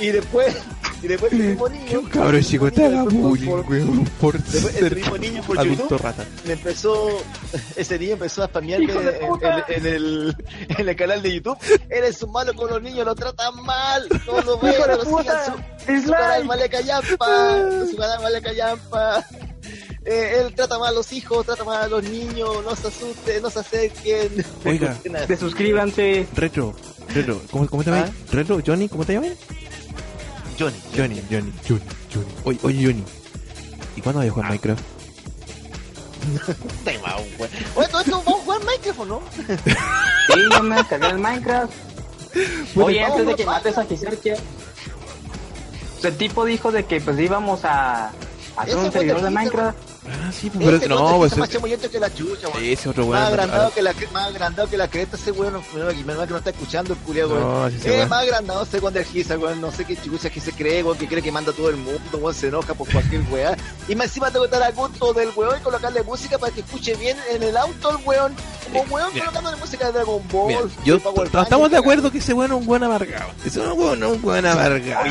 Y 0.00 0.06
después, 0.08 0.56
y 1.02 1.06
después 1.06 1.32
el 1.32 1.38
mismo 1.38 1.68
niño. 1.68 2.00
Un 2.00 2.06
cabrón 2.08 2.42
chico 2.42 2.70
te 2.72 2.84
haga 2.84 3.04
bullying, 3.04 3.48
weón, 3.68 4.04
por 4.20 4.42
Después 4.42 4.74
el 4.82 4.96
mismo 4.96 5.18
niño 5.18 5.42
por 5.44 5.64
YouTube 5.64 5.98
rata. 5.98 6.24
me 6.46 6.54
empezó, 6.54 7.08
ese 7.76 7.98
niño 7.98 8.12
empezó 8.14 8.42
a 8.42 8.46
spamearme 8.48 8.86
¡Hijo 8.86 9.00
de 9.00 9.16
en, 9.18 9.24
en- 9.24 9.86
en 9.86 9.86
el, 9.94 10.36
en 10.78 10.88
el 10.88 10.96
canal 10.96 11.22
de 11.22 11.34
YouTube. 11.34 11.58
Eres 11.88 12.22
un 12.22 12.32
malo 12.32 12.54
con 12.54 12.70
los 12.70 12.82
niños, 12.82 13.06
lo 13.06 13.14
tratan 13.14 13.54
mal, 13.64 14.08
no 14.26 14.40
lo 14.42 14.58
ven, 14.58 14.72
¡Hijo 14.74 14.82
de 14.86 14.96
no 14.96 14.96
lo 14.96 15.18
sigan 15.18 15.36
su, 15.46 16.02
su 16.06 16.10
canal 16.10 16.70
callampa, 16.70 17.86
su 17.90 17.96
canal 17.96 18.18
vale 18.22 18.42
callampa. 18.42 19.24
Eh, 20.06 20.42
él 20.44 20.54
trata 20.54 20.78
mal 20.78 20.90
a 20.90 20.92
los 20.92 21.10
hijos, 21.14 21.46
trata 21.46 21.64
mal 21.64 21.84
a 21.84 21.88
los 21.88 22.02
niños, 22.04 22.62
no 22.62 22.76
se 22.76 22.88
asusten, 22.88 23.40
no 23.40 23.48
se 23.48 23.60
acerquen. 23.60 24.44
Oiga. 24.66 24.98
Desuscríbanse. 25.26 26.26
Retro, 26.36 26.74
Retro, 27.14 27.40
¿cómo, 27.50 27.66
cómo 27.66 27.82
te 27.82 27.90
llamas? 27.90 28.10
¿Ah? 28.10 28.26
Retro, 28.30 28.60
Johnny, 28.66 28.86
¿cómo 28.90 29.06
te 29.06 29.14
llamas? 29.14 29.30
Johnny. 30.58 30.76
Johnny, 30.96 31.22
Johnny, 31.30 31.52
Johnny, 31.66 31.82
Johnny. 32.12 32.34
Oye, 32.44 32.58
oye, 32.62 32.86
Johnny. 32.86 33.04
¿Y 33.96 34.00
cuándo 34.00 34.20
vas 34.20 34.28
a 34.28 34.30
jugar 34.30 34.48
Minecraft? 34.48 34.82
Te 36.84 36.98
va. 36.98 37.16
Oye, 37.76 37.88
todo 37.88 38.00
esto 38.00 38.22
vamos 38.24 38.40
a 38.40 38.44
jugar 38.44 38.64
Minecraft, 38.64 39.00
¿o 39.00 39.04
¿no? 39.04 39.22
Sí, 40.26 40.40
yo 40.50 40.62
me 40.62 40.76
descargué 40.76 41.08
el 41.08 41.18
Minecraft. 41.18 41.72
Oye, 42.76 43.04
antes 43.04 43.26
de 43.26 43.34
que 43.34 43.44
mates 43.44 43.78
a 43.78 43.86
Kiserkia, 43.86 44.36
el 46.02 46.16
tipo 46.16 46.44
dijo 46.44 46.72
de 46.72 46.84
que 46.84 47.00
pues 47.00 47.18
íbamos 47.18 47.64
a 47.64 48.10
hacer 48.56 48.76
un 48.76 48.92
servidor 48.92 49.22
de 49.22 49.30
Minecraft. 49.30 49.93
Ah, 50.06 50.30
sí, 50.32 50.50
pues, 50.50 50.64
pero 50.64 50.76
Ese 50.76 50.88
no, 50.88 51.16
pues 51.16 51.32
es 51.32 51.38
más 51.38 51.48
chamullento 51.48 51.90
que 51.90 51.98
la 51.98 52.12
chucha, 52.14 52.48
ese 52.60 52.88
otro 52.90 53.04
weón. 53.06 53.12
Más 53.20 53.30
anda- 53.30 53.42
agrandado, 53.44 53.72
que 53.72 53.82
la, 53.82 53.94
más 54.12 54.26
agrandado 54.28 54.68
que 54.68 54.76
la 54.76 54.88
cresta 54.88 55.16
ese 55.16 55.32
weón, 55.32 55.54
menos 55.74 55.94
mal 56.04 56.26
que 56.26 56.32
no 56.32 56.36
está 56.38 56.50
escuchando 56.50 56.92
el 56.92 56.98
culiao, 57.00 57.28
weón. 57.28 57.40
No, 57.40 57.70
sí, 57.70 57.76
Eh, 57.88 57.90
weón. 57.98 58.08
más 58.10 58.22
agrandado 58.22 58.62
ese 58.64 58.78
weón 58.80 58.92
del 58.94 59.04
Giza, 59.06 59.38
weón, 59.38 59.60
no 59.62 59.72
sé 59.72 59.84
qué 59.86 59.96
chucha 59.96 60.28
que 60.28 60.40
se 60.40 60.52
cree, 60.52 60.82
weón, 60.82 60.98
que 60.98 61.06
cree 61.08 61.22
que 61.22 61.32
manda 61.32 61.52
todo 61.52 61.70
el 61.70 61.76
mundo, 61.76 62.00
weón, 62.18 62.34
se 62.34 62.48
enoja 62.48 62.74
por 62.74 62.86
cualquier 62.92 63.22
weá. 63.30 63.56
Y 63.88 63.94
más 63.94 64.08
encima 64.08 64.30
tengo 64.30 64.44
que 64.48 64.54
estar 64.54 64.62
a 64.62 64.72
gusto 64.72 65.12
del 65.14 65.30
weón 65.34 65.58
y 65.58 65.62
colocarle 65.62 66.02
música 66.02 66.36
para 66.38 66.52
que 66.52 66.60
escuche 66.60 66.94
bien 66.96 67.16
en 67.32 67.42
el 67.42 67.56
auto 67.56 67.90
el 67.98 68.04
weón. 68.04 68.34
Como 68.72 68.82
weón 68.94 69.08
mira. 69.12 69.26
colocándole 69.26 69.56
música 69.58 69.86
de 69.86 69.92
Dragon 69.92 70.22
Ball. 70.32 70.70
Yo 70.84 70.96
estamos 70.96 71.70
de 71.70 71.76
acuerdo 71.78 72.10
que 72.10 72.18
ese 72.18 72.32
weón 72.34 72.50
es 72.52 72.58
un 72.58 72.66
buen 72.66 72.82
amargado. 72.82 73.30
Ese 73.44 73.60
es 73.60 73.66
un 73.66 73.78
weón, 73.78 74.02
un 74.02 74.20
buen 74.20 74.44
amargado. 74.44 75.04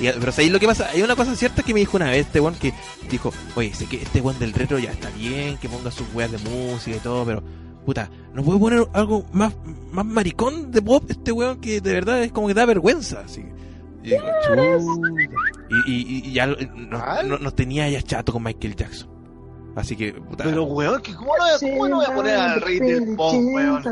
Pero 0.00 0.32
¿sabéis 0.32 0.50
lo 0.50 0.58
que 0.58 0.66
pasa? 0.66 0.88
Hay 0.92 1.02
una 1.02 1.14
cosa 1.14 1.36
cierta 1.36 1.62
que 1.62 1.74
me 1.74 1.80
dijo 1.80 1.96
una 1.98 2.10
vez 2.10 2.26
este 2.26 2.40
weón 2.40 2.54
que 2.54 2.72
dijo, 3.10 3.32
oye, 3.54 3.72
sé 3.74 3.84
que 3.86 3.98
este 4.10 4.20
weón 4.20 4.38
del 4.40 4.52
retro 4.52 4.78
ya 4.80 4.90
está 4.90 5.08
bien, 5.10 5.56
que 5.58 5.68
ponga 5.68 5.90
sus 5.92 6.12
weas 6.14 6.32
de 6.32 6.38
música 6.38 6.96
y 6.96 7.00
todo, 7.00 7.24
pero 7.24 7.42
puta, 7.86 8.10
¿no 8.34 8.42
puede 8.42 8.58
poner 8.58 8.88
algo 8.92 9.24
más, 9.32 9.54
más 9.92 10.04
maricón 10.04 10.72
de 10.72 10.82
pop 10.82 11.04
este 11.08 11.30
weón 11.30 11.60
que 11.60 11.80
de 11.80 11.92
verdad 11.92 12.20
es 12.24 12.32
como 12.32 12.48
que 12.48 12.54
da 12.54 12.66
vergüenza? 12.66 13.20
Así 13.24 13.42
que, 13.42 13.52
y. 14.02 14.16
Y, 15.86 15.92
y- 15.92 16.22
y 16.28 16.32
ya 16.32 16.46
lo- 16.46 16.56
nos, 16.76 17.24
nos- 17.24 17.40
nos 17.40 17.54
tenía 17.54 17.88
ya 17.88 18.02
chato 18.02 18.32
con 18.32 18.42
Michael 18.42 18.74
Jackson. 18.74 19.08
Así 19.76 19.94
que, 19.94 20.12
puta. 20.14 20.42
Pero 20.44 20.64
weón, 20.64 21.00
que 21.02 21.14
¿cómo, 21.14 21.30
lo, 21.36 21.44
¿cómo 21.70 21.88
no 21.88 21.96
voy 21.96 22.04
a 22.06 22.14
poner 22.14 22.36
al 22.36 22.60
rey 22.62 22.80
del 22.80 23.14
pop, 23.16 23.32
weón? 23.54 23.82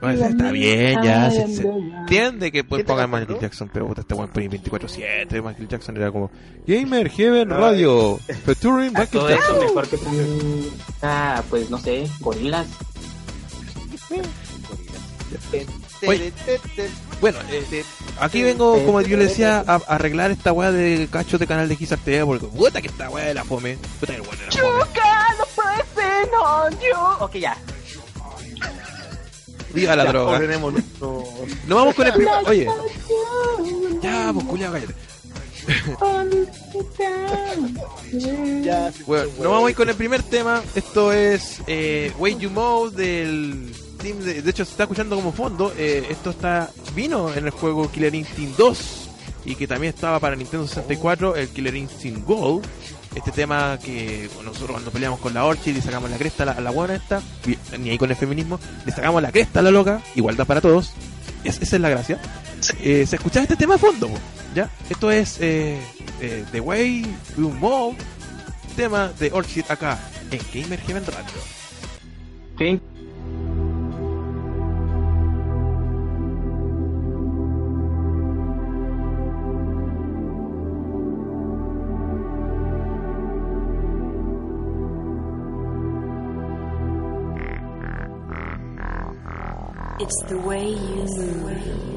Bueno, 0.00 0.24
está 0.26 0.50
bien, 0.52 1.02
ya 1.02 1.30
se, 1.30 1.48
se 1.48 1.62
entiende 1.68 2.52
que 2.52 2.62
pues 2.64 2.80
¿Qué 2.80 2.84
te 2.84 2.88
pongan 2.92 3.10
Michael? 3.10 3.38
Jackson, 3.40 3.70
pero 3.72 3.88
puta, 3.88 4.02
este 4.02 4.14
weón 4.14 4.28
ponía 4.30 4.48
24-7. 4.50 5.42
Michael 5.42 5.68
Jackson 5.68 5.96
era 5.96 6.10
como 6.12 6.30
Gamer 6.66 7.10
Heaven 7.10 7.50
Radio, 7.50 8.18
featuring 8.44 8.92
Michael 8.92 9.08
Todo 9.10 9.28
eso 9.28 9.38
Jackson. 9.38 9.60
mejor 9.60 9.88
que 9.88 9.98
pongan, 9.98 10.26
ah, 11.02 11.42
pues 11.50 11.68
no 11.70 11.78
sé, 11.78 12.06
gorilas. 12.20 12.66
Oye. 16.06 16.32
Bueno, 17.20 17.38
eh, 17.50 17.84
aquí 18.20 18.42
vengo, 18.42 18.82
como 18.84 19.00
yo 19.00 19.16
le 19.16 19.24
decía, 19.24 19.64
a, 19.66 19.74
a 19.74 19.76
arreglar 19.96 20.30
esta 20.30 20.52
weá 20.52 20.70
de 20.70 21.08
cachos 21.10 21.40
de 21.40 21.46
canal 21.46 21.68
de 21.68 21.74
Gizar 21.76 21.98
TV, 21.98 22.24
porque 22.24 22.46
puta 22.46 22.80
que 22.80 22.86
esta 22.88 23.10
weá 23.10 23.26
de 23.26 23.34
la 23.34 23.44
fome. 23.44 23.76
Puta 23.98 24.14
que 24.14 24.20
el 24.20 24.22
weón 24.22 24.38
era 24.40 24.52
fome. 24.52 24.78
no 25.38 25.44
puede 25.56 25.76
ser, 25.94 26.28
no, 26.30 26.70
yo. 26.80 27.16
Ok, 27.24 27.34
ya. 27.36 27.56
Viva 29.74 29.94
la 29.96 30.04
Ya, 30.04 30.10
droga. 30.12 30.32
ordenemos 30.32 30.72
nuestro- 30.72 31.24
No 31.66 31.76
vamos 31.76 31.94
con 31.94 32.06
el 32.06 32.12
primer. 32.14 32.34
Oye, 32.46 32.66
ya, 34.02 34.30
pues 34.32 34.46
culiao, 34.46 34.72
cállate. 34.72 34.94
Ya, 38.62 38.92
sí, 38.92 39.02
Bueno, 39.06 39.30
no 39.42 39.50
vamos 39.50 39.66
a 39.66 39.70
ir 39.70 39.76
con 39.76 39.88
el 39.88 39.94
primer 39.94 40.22
tema. 40.22 40.62
Esto 40.74 41.12
es 41.12 41.60
eh, 41.66 42.12
Way 42.18 42.36
You 42.38 42.50
Move 42.50 42.90
del 42.92 43.72
team. 44.02 44.18
De, 44.20 44.42
de 44.42 44.50
hecho, 44.50 44.64
se 44.64 44.70
está 44.72 44.84
escuchando 44.84 45.16
como 45.16 45.32
fondo. 45.32 45.72
eh, 45.76 46.06
esto 46.10 46.30
está 46.30 46.70
vino 46.94 47.32
en 47.34 47.44
el 47.46 47.50
juego 47.50 47.90
Killer 47.90 48.14
Instinct 48.14 48.56
2. 48.56 49.04
y 49.44 49.54
que 49.54 49.66
también 49.66 49.94
estaba 49.94 50.18
para 50.20 50.36
Nintendo 50.36 50.66
64, 50.66 51.36
el 51.36 51.48
Killer 51.48 51.74
Instinct 51.76 52.26
Gold. 52.26 52.64
Este 53.14 53.30
tema 53.32 53.78
que 53.82 54.28
nosotros 54.44 54.70
cuando 54.72 54.90
peleamos 54.90 55.18
con 55.18 55.34
la 55.34 55.44
Orchid 55.44 55.74
y 55.76 55.80
sacamos 55.80 56.10
la 56.10 56.16
cresta 56.18 56.42
a 56.44 56.46
la, 56.46 56.52
a 56.52 56.60
la 56.60 56.70
buena 56.70 56.94
esta, 56.94 57.20
ni 57.78 57.90
ahí 57.90 57.98
con 57.98 58.10
el 58.10 58.16
feminismo, 58.16 58.60
le 58.86 58.92
sacamos 58.92 59.20
la 59.22 59.32
cresta 59.32 59.60
a 59.60 59.62
la 59.62 59.70
loca, 59.70 60.00
igualdad 60.14 60.46
para 60.46 60.60
todos. 60.60 60.92
Es- 61.44 61.60
esa 61.60 61.76
es 61.76 61.82
la 61.82 61.88
gracia. 61.88 62.20
Eh, 62.80 63.06
se 63.06 63.16
escuchaba 63.16 63.42
este 63.44 63.56
tema 63.56 63.74
de 63.74 63.78
fondo, 63.80 64.10
¿ya? 64.54 64.70
Esto 64.90 65.10
es 65.10 65.38
eh, 65.40 65.78
eh, 66.20 66.44
The 66.52 66.60
Way 66.60 67.06
We 67.38 67.52
Move, 67.54 67.96
tema 68.76 69.08
de 69.18 69.30
Orchid 69.32 69.64
acá, 69.68 69.98
en 70.30 70.40
Gamer 70.62 70.80
Heaven 70.80 71.04
Radio. 71.06 71.42
Sí. 72.58 72.80
It's 90.00 90.22
the 90.28 90.38
way 90.38 90.68
you 90.68 91.06
move. 91.42 91.88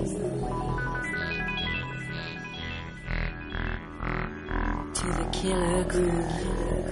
To 4.96 5.06
the 5.06 5.30
killer 5.32 5.84
groove. 5.84 6.91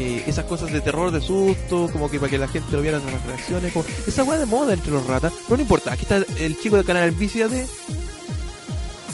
Eh, 0.00 0.24
esas 0.26 0.44
cosas 0.46 0.72
de 0.72 0.80
terror, 0.80 1.12
de 1.12 1.20
susto, 1.20 1.88
como 1.92 2.10
que 2.10 2.18
para 2.18 2.30
que 2.30 2.38
la 2.38 2.48
gente 2.48 2.72
lo 2.72 2.82
viera 2.82 2.98
en 2.98 3.06
las 3.06 3.24
reacciones, 3.24 3.72
como 3.72 3.84
esa 4.08 4.24
weá 4.24 4.40
de 4.40 4.46
moda 4.46 4.72
entre 4.74 4.90
los 4.90 5.06
ratas, 5.06 5.32
pero 5.46 5.56
no 5.58 5.62
importa, 5.62 5.92
aquí 5.92 6.02
está 6.02 6.16
el 6.16 6.58
chico 6.60 6.74
del 6.76 6.84
canal 6.84 7.12
Viciate, 7.12 7.64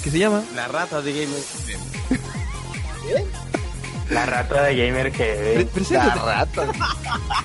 que 0.02 0.10
se 0.10 0.18
llama 0.18 0.42
La 0.56 0.68
rata 0.68 1.02
de 1.02 1.12
Gamer. 1.12 1.42
La 4.08 4.26
rata 4.26 4.62
de 4.64 4.74
gamer 4.76 5.10
que 5.12 5.18
Pre- 5.24 5.54
ve. 5.58 5.66
preséntate. 5.66 6.18
La 6.18 6.24
rata. 6.24 6.66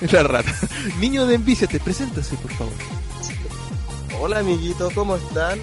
La 0.12 0.22
rata. 0.22 0.54
Niño 0.98 1.26
de 1.26 1.34
Envíciate, 1.36 1.78
preséntase, 1.80 2.36
por 2.36 2.50
favor. 2.52 2.72
Hola 4.20 4.38
amiguitos, 4.40 4.92
¿cómo 4.94 5.16
están? 5.16 5.58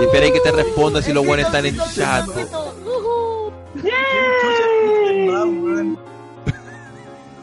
Y 0.00 0.04
espera 0.04 0.30
que 0.30 0.40
te 0.40 0.52
responda 0.52 1.02
si 1.02 1.12
los 1.12 1.24
buenos 1.26 1.46
están 1.46 1.66
en 1.66 1.76
chat. 1.94 2.26
po. 2.26 3.52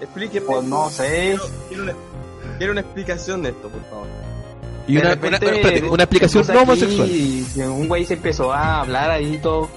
Explíqueme. 0.01 0.45
Pues 0.45 0.63
no 0.63 0.89
sé. 0.89 1.07
Quiero, 1.09 1.43
quiero 1.69 1.83
una, 1.83 1.93
quiero 2.57 2.71
una 2.73 2.81
explicación 2.81 3.41
de 3.43 3.49
esto, 3.49 3.69
por 3.69 3.81
favor. 3.89 4.07
Y 4.87 4.93
De 4.95 4.99
una, 5.01 5.09
repente, 5.11 5.27
una, 5.45 5.55
espérate, 5.55 5.89
una 5.89 6.03
explicación 6.03 6.45
no 6.47 6.61
homosexual. 6.61 7.07
aquí 7.07 7.45
y 7.55 7.61
Un 7.61 7.87
güey 7.87 8.05
se 8.05 8.15
empezó 8.15 8.51
a 8.51 8.81
hablar 8.81 9.11
ahí 9.11 9.37
todo. 9.37 9.69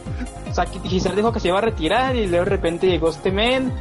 O 0.51 0.55
sea, 0.55 0.67
Giselle 0.67 1.17
dijo 1.17 1.33
que 1.33 1.41
se 1.41 1.49
iba 1.49 1.59
a 1.59 1.63
retirar 1.63 2.17
y 2.17 2.27
luego 2.27 2.45
de 2.45 2.51
repente 2.51 2.87
llegó 2.87 3.11
este 3.11 3.31
men 3.33 3.73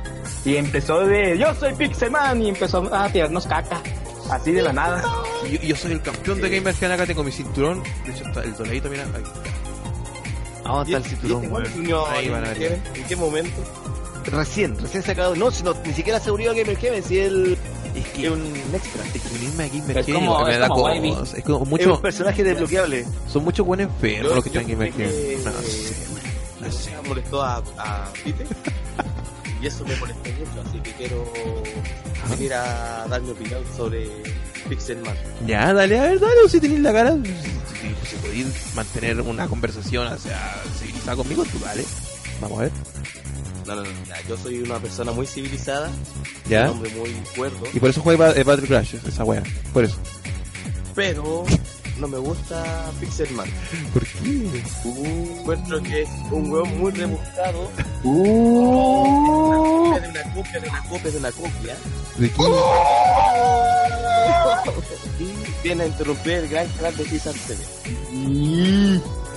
y 0.44 0.56
empezó 0.58 1.00
de 1.02 1.38
yo 1.38 1.54
soy 1.54 1.74
Pixelman 1.76 2.42
y 2.42 2.50
empezó 2.50 2.84
a 2.94 3.08
tirarnos 3.10 3.46
caca. 3.48 3.80
Así 4.30 4.52
de 4.52 4.62
la 4.62 4.74
nada. 4.74 5.04
Yo, 5.50 5.60
yo 5.60 5.76
soy 5.76 5.92
el 5.94 6.02
campeón 6.02 6.42
de 6.42 6.50
Gamer 6.50 6.74
Gen 6.76 6.92
acá, 6.92 7.06
tengo 7.06 7.24
mi 7.24 7.32
cinturón. 7.32 7.84
De 8.06 8.12
hecho, 8.12 8.24
está 8.26 8.42
el 8.44 8.56
doradito, 8.56 8.90
mira. 8.90 9.04
Ahí. 9.04 9.24
¿Dónde 10.64 10.94
está 10.94 10.98
el 10.98 11.04
cinturón, 11.04 11.42
¿Y 11.44 11.46
este 11.46 11.54
weón? 11.58 11.74
unió 11.80 12.06
Ahí 12.08 12.30
van 12.30 12.46
a 12.46 12.48
ver. 12.50 12.58
Heaven? 12.58 12.84
¿En 12.96 13.04
qué 13.04 13.16
momento? 13.16 13.62
Recién, 14.26 14.78
recién 14.80 15.04
sacado. 15.04 15.36
No, 15.36 15.52
si 15.52 15.64
no, 15.64 15.74
ni 15.86 15.94
siquiera 15.94 16.20
se 16.20 16.32
unió 16.32 16.52
a 16.52 16.54
Gamer 16.54 16.78
Heaven, 16.78 17.04
si 17.04 17.20
él 17.20 17.58
Es 17.94 18.06
es 18.06 18.12
que 18.14 18.30
un 18.30 18.42
extra. 18.74 19.04
es 19.14 19.22
que 19.22 19.36
unirme 19.36 19.64
a 19.66 19.68
Gamer 19.68 19.98
Es 19.98 20.06
Gen 20.06 20.16
como- 20.16 20.46
me 20.46 20.52
es 20.54 20.60
da 20.60 20.68
como. 20.70 20.90
Es 20.90 21.44
como 21.44 21.64
Es 21.64 21.70
mucho, 21.70 21.94
un 21.96 22.02
personaje 22.02 22.44
desbloqueable. 22.44 23.06
son 23.28 23.44
muchos 23.44 23.66
buenos 23.66 23.88
enfermos 23.88 24.36
los 24.36 24.44
que 24.44 24.50
están 24.50 24.64
en 24.64 24.70
Gamer 24.70 24.94
que- 24.94 25.38
No 25.44 25.52
sé. 25.52 25.96
No 26.62 26.72
sé. 26.72 26.92
Molestó 27.10 27.42
a, 27.44 27.58
a 27.78 28.14
Peter. 28.24 28.48
y 29.64 29.68
eso 29.68 29.86
me 29.86 29.96
molestó 29.96 30.30
mucho, 30.32 30.68
así 30.68 30.80
que 30.80 30.92
quiero 30.92 31.26
venir 32.32 32.54
a 32.54 33.08
dar 33.08 33.22
mi 33.22 33.32
opinión 33.32 33.64
sobre 33.78 34.10
Pixelman. 34.68 35.16
Ya, 35.48 35.74
dale, 35.74 35.98
a 35.98 36.04
ver, 36.04 36.20
dale, 36.20 36.50
si 36.50 36.60
tenéis 36.60 36.82
la 36.82 36.92
cara, 36.92 37.14
si, 37.14 37.32
si, 37.32 38.10
si 38.10 38.16
podéis 38.18 38.76
mantener 38.76 39.22
una 39.22 39.48
conversación, 39.48 40.08
o 40.08 40.18
sea, 40.18 40.62
civilizada 40.78 41.16
conmigo, 41.16 41.46
tú 41.46 41.60
dale. 41.60 41.86
Vamos 42.42 42.60
a 42.60 42.62
ver. 42.64 42.72
No, 43.66 43.76
no, 43.76 43.84
no, 43.84 43.90
yo 44.28 44.38
soy 44.38 44.62
una 44.62 44.80
persona 44.80 45.14
muy 45.14 45.26
civilizada, 45.26 45.90
¿Ya? 46.50 46.64
un 46.66 46.72
hombre 46.72 46.92
muy 46.96 47.12
cuerdo, 47.34 47.64
Y 47.74 47.80
por 47.80 47.90
eso 47.90 48.02
juega 48.02 48.34
Battle 48.44 48.68
Crash, 48.68 48.96
esa 49.08 49.24
wea. 49.24 49.44
Por 49.72 49.86
eso. 49.86 49.96
pero 50.94 51.46
no 52.04 52.10
me 52.10 52.18
gusta 52.18 52.92
Pixelman. 53.00 53.48
¿Por 53.94 54.06
qué? 54.06 54.62
Encuentro 54.84 55.82
que 55.82 56.02
es 56.02 56.10
un 56.32 56.52
hueón 56.52 56.78
muy 56.78 56.92
rebuscado, 56.92 57.72
Uh, 58.04 59.98
de 60.02 60.10
una 60.10 60.24
copia, 60.34 60.60
de 60.60 60.68
una 60.68 60.84
copia, 60.84 61.12
de 61.12 61.18
una 61.18 61.32
copia, 61.32 61.78
¿De 62.18 62.30
qué? 62.30 62.44
y 65.24 65.34
viene 65.64 65.84
a 65.84 65.88
interrumpir 65.88 66.34
el 66.34 66.50
gran 66.50 66.68
canal 66.68 66.98
de 66.98 67.06
César 67.06 67.34
TV. 67.48 67.58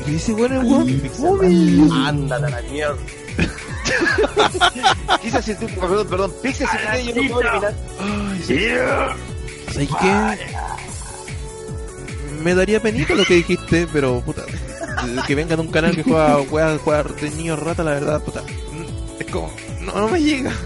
¿Qué 0.05 0.11
dice 0.11 0.33
bueno 0.33 0.61
el 0.61 0.67
weón? 0.67 1.93
Ándate 1.93 2.47
a 2.47 2.51
la 2.51 2.63
mierda. 2.63 2.97
Quizás 5.23 5.45
si 5.45 5.55
tú, 5.55 5.69
perdón, 5.69 6.09
perdón, 6.09 6.33
Pixel 6.43 6.67
si 6.67 6.77
tú 6.77 6.83
yo 7.13 7.23
no 7.23 7.29
puedo 7.29 7.43
eliminar. 7.49 7.75
Ay, 8.01 8.43
sí. 8.45 8.59
¿Sabes 9.73 9.89
qué? 10.01 10.37
Me 12.43 12.55
daría 12.55 12.81
penita 12.81 13.15
lo 13.15 13.25
que 13.25 13.35
dijiste, 13.35 13.87
pero 13.93 14.21
puta. 14.21 14.45
Que 15.27 15.35
venga 15.35 15.57
de 15.57 15.63
un 15.63 15.69
canal 15.69 15.95
que 15.95 16.03
juega, 16.03 16.39
juega, 16.49 16.79
juega 16.79 17.03
de 17.03 17.31
niños 17.31 17.59
rata, 17.59 17.83
la 17.85 17.93
verdad, 17.93 18.23
puta. 18.23 18.43
mm, 18.43 19.21
Es 19.21 19.27
como. 19.31 19.51
No, 19.83 19.93
no 20.01 20.09
me 20.09 20.21
llega. 20.23 20.53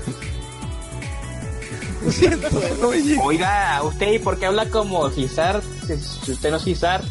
Lo 2.04 2.10
siento, 2.10 2.48
no 2.80 2.88
me 2.90 3.02
llega. 3.02 3.22
Oiga, 3.22 3.82
usted, 3.82 4.12
¿y 4.14 4.18
por 4.18 4.38
qué 4.38 4.46
habla 4.46 4.66
como 4.70 5.10
Gisar? 5.10 5.60
Si, 5.86 6.32
usted 6.32 6.50
no 6.50 6.56
es 6.56 6.64
Gisar. 6.64 7.02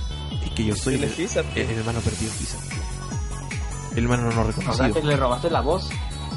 Es 0.43 0.52
que 0.52 0.65
yo 0.65 0.76
soy 0.76 0.95
el, 0.95 1.00
¿Quién 1.02 1.12
es 1.12 1.15
César? 1.34 1.45
el 1.56 1.69
hermano 1.78 2.00
perdido, 2.00 2.32
quizás. 2.39 2.60
El 3.95 4.04
hermano 4.04 4.24
no 4.24 4.30
O 4.30 4.34
sea, 4.34 4.43
reconocido. 4.45 4.93
que 4.93 5.04
le 5.04 5.15
robaste 5.17 5.50
la 5.50 5.62
voz. 5.62 5.89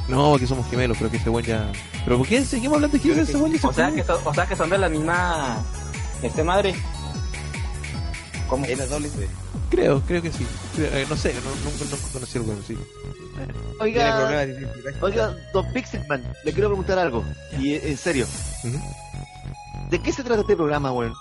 No, 0.09 0.37
que 0.37 0.47
somos 0.47 0.69
gemelos, 0.69 0.97
pero 0.99 1.11
que 1.11 1.17
ese 1.17 1.31
weón 1.31 1.45
ya. 1.47 1.71
¿Pero 2.05 2.19
por 2.19 2.27
qué 2.27 2.45
seguimos 2.45 2.77
hablando 2.77 2.97
de 2.97 3.03
gemelos? 3.03 3.29
Ese 3.29 3.39
weón 3.39 3.53
ya 3.53 3.59
se 3.61 3.67
O 3.69 3.73
sea, 3.73 3.91
que 3.93 4.05
son, 4.05 4.19
o 4.25 4.35
sea, 4.35 4.47
que 4.47 4.57
son 4.57 4.69
de 4.71 4.79
la 4.79 4.89
misma... 4.89 5.59
Este 6.23 6.45
Creo, 9.71 10.01
creo 10.03 10.21
que 10.23 10.31
sí. 10.33 10.47
Creo- 10.77 10.93
eh, 10.93 11.07
no 11.09 11.17
sé, 11.17 11.33
no, 11.35 11.41
nunca, 11.71 11.85
nunca 11.91 12.09
conocí 12.13 12.39
al 12.39 12.45
weón, 12.45 12.63
sí. 12.67 12.77
Tiene 12.77 13.53
Oiga, 13.81 14.45
identidad. 14.45 14.95
oiga, 15.03 15.37
Don 15.55 15.73
Pixelman, 15.73 16.23
le 16.45 16.53
quiero 16.53 16.69
preguntar 16.69 16.99
algo. 16.99 17.25
Y 17.59 17.73
eh, 17.75 17.81
en 17.91 17.97
serio. 17.97 18.27
¿de 19.91 20.01
qué 20.01 20.13
se 20.13 20.23
trata 20.23 20.41
este 20.43 20.57
programa, 20.57 20.93
weón? 20.93 21.15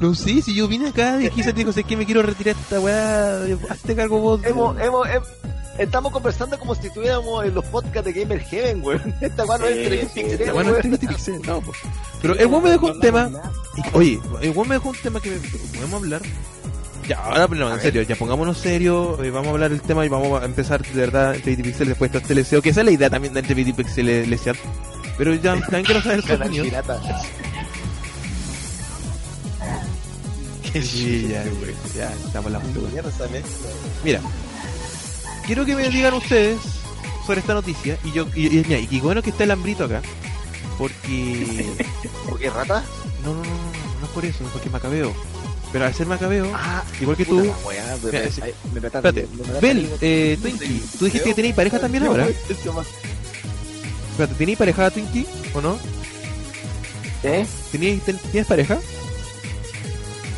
No 0.00 0.14
sé, 0.14 0.42
si 0.42 0.54
yo 0.54 0.68
vine 0.68 0.88
acá 0.88 1.20
y 1.22 1.28
quizás 1.30 1.54
dijo, 1.54 1.72
sé 1.72 1.82
que 1.84 1.96
me 1.96 2.06
quiero 2.06 2.22
retirar 2.22 2.56
esta 2.60 2.80
weá, 2.80 3.40
hazte 3.68 3.96
cargo 3.96 4.18
vos. 4.20 4.40
Hemos, 4.44 4.78
hemos, 4.80 5.08
hem- 5.08 5.22
estamos 5.78 6.12
conversando 6.12 6.58
como 6.58 6.74
si 6.74 6.86
estuviéramos 6.86 7.44
en 7.44 7.54
los 7.54 7.64
podcasts 7.64 8.04
de 8.04 8.12
Gamer 8.12 8.40
Heaven, 8.40 8.82
weón. 8.84 9.14
Esta 9.20 9.44
weón 9.44 9.60
no 9.62 9.66
es 9.68 10.08
Pixel, 10.12 10.46
La 10.46 10.54
weá 10.54 10.64
no 10.64 10.76
es 10.76 10.98
Pixel, 10.98 11.42
no, 11.42 11.60
po. 11.60 11.72
Pero 12.20 12.34
el 12.36 12.46
weón 12.46 12.62
me 12.64 12.70
dejó 12.70 12.86
un 12.86 13.00
tema, 13.00 13.30
oye, 13.92 14.20
el 14.40 14.50
weón 14.50 14.68
me 14.68 14.74
dejó 14.76 14.90
un 14.90 14.96
tema 15.02 15.20
que 15.20 15.30
me- 15.30 15.38
podemos 15.38 15.94
hablar. 16.02 16.22
Ya, 17.06 17.18
ahora 17.18 17.48
pero 17.48 17.72
en 17.72 17.80
serio, 17.80 18.02
ya 18.02 18.14
pongámonos 18.14 18.58
serio, 18.58 19.22
eh, 19.22 19.30
vamos 19.30 19.48
a 19.48 19.50
hablar 19.50 19.70
del 19.70 19.82
tema 19.82 20.06
y 20.06 20.08
vamos 20.08 20.40
a 20.40 20.44
empezar 20.44 20.82
de 20.82 21.00
verdad 21.00 21.34
entre 21.34 21.56
Pixel 21.56 21.88
después 21.88 22.12
de 22.12 22.18
este 22.18 22.34
LCO, 22.34 22.62
que 22.62 22.70
esa 22.70 22.80
es 22.80 22.86
la 22.86 22.92
idea 22.92 23.10
también 23.10 23.34
de 23.34 23.40
entre 23.40 23.54
Pixel 23.56 24.08
y 24.08 24.26
LCO. 24.26 24.52
Pero 25.18 25.34
ya 25.34 25.60
también 25.60 25.84
quiero 25.84 26.00
saber 26.00 26.20
opinión. 26.20 26.64
pirata. 26.66 27.00
Sí, 30.80 31.28
ya, 31.28 31.44
ya, 31.94 32.12
estamos 32.12 32.50
la. 32.50 32.60
Mira, 34.04 34.20
quiero 35.46 35.66
que 35.66 35.76
me 35.76 35.88
digan 35.90 36.14
ustedes 36.14 36.58
sobre 37.26 37.40
esta 37.40 37.54
noticia 37.54 37.98
y 38.04 38.12
yo 38.12 38.26
y, 38.34 38.58
y, 38.58 38.74
y 38.74 38.86
qué 38.86 39.00
bueno 39.00 39.22
que 39.22 39.30
está 39.30 39.44
el 39.44 39.50
hambrito 39.50 39.84
acá, 39.84 40.00
porque 40.78 41.66
¿Por 42.28 42.38
qué 42.38 42.48
rata? 42.48 42.82
no, 43.22 43.34
no, 43.34 43.42
no, 43.42 43.44
no, 43.44 43.50
no, 43.50 44.00
no 44.00 44.06
es 44.06 44.12
por 44.12 44.24
eso, 44.24 44.44
es 44.44 44.50
porque 44.50 44.68
es 44.68 44.72
macabeo. 44.72 45.12
Pero 45.72 45.86
al 45.86 45.94
ser 45.94 46.06
macabeo, 46.06 46.50
Ah, 46.54 46.84
igual 47.00 47.16
que 47.16 47.24
tú, 47.24 47.36
me, 47.36 47.42
Mira, 47.44 47.96
me, 48.24 48.30
sí. 48.30 48.42
me 48.74 48.86
espérate. 48.86 49.26
Bel, 49.60 49.88
eh, 50.02 50.38
Twinkie, 50.40 50.82
tú 50.98 51.04
dijiste 51.06 51.30
que 51.30 51.34
tenéis 51.34 51.54
pareja 51.54 51.78
también 51.80 52.04
ahora. 52.04 52.28
Espérate, 52.28 54.34
¿tenéis 54.36 54.58
pareja 54.58 54.90
Twinkie 54.90 55.26
o 55.54 55.60
no? 55.62 55.78
¿Eh? 57.22 57.46
¿Teníais, 57.70 58.02
ten- 58.02 58.18
¿Tienes 58.30 58.46
pareja? 58.46 58.78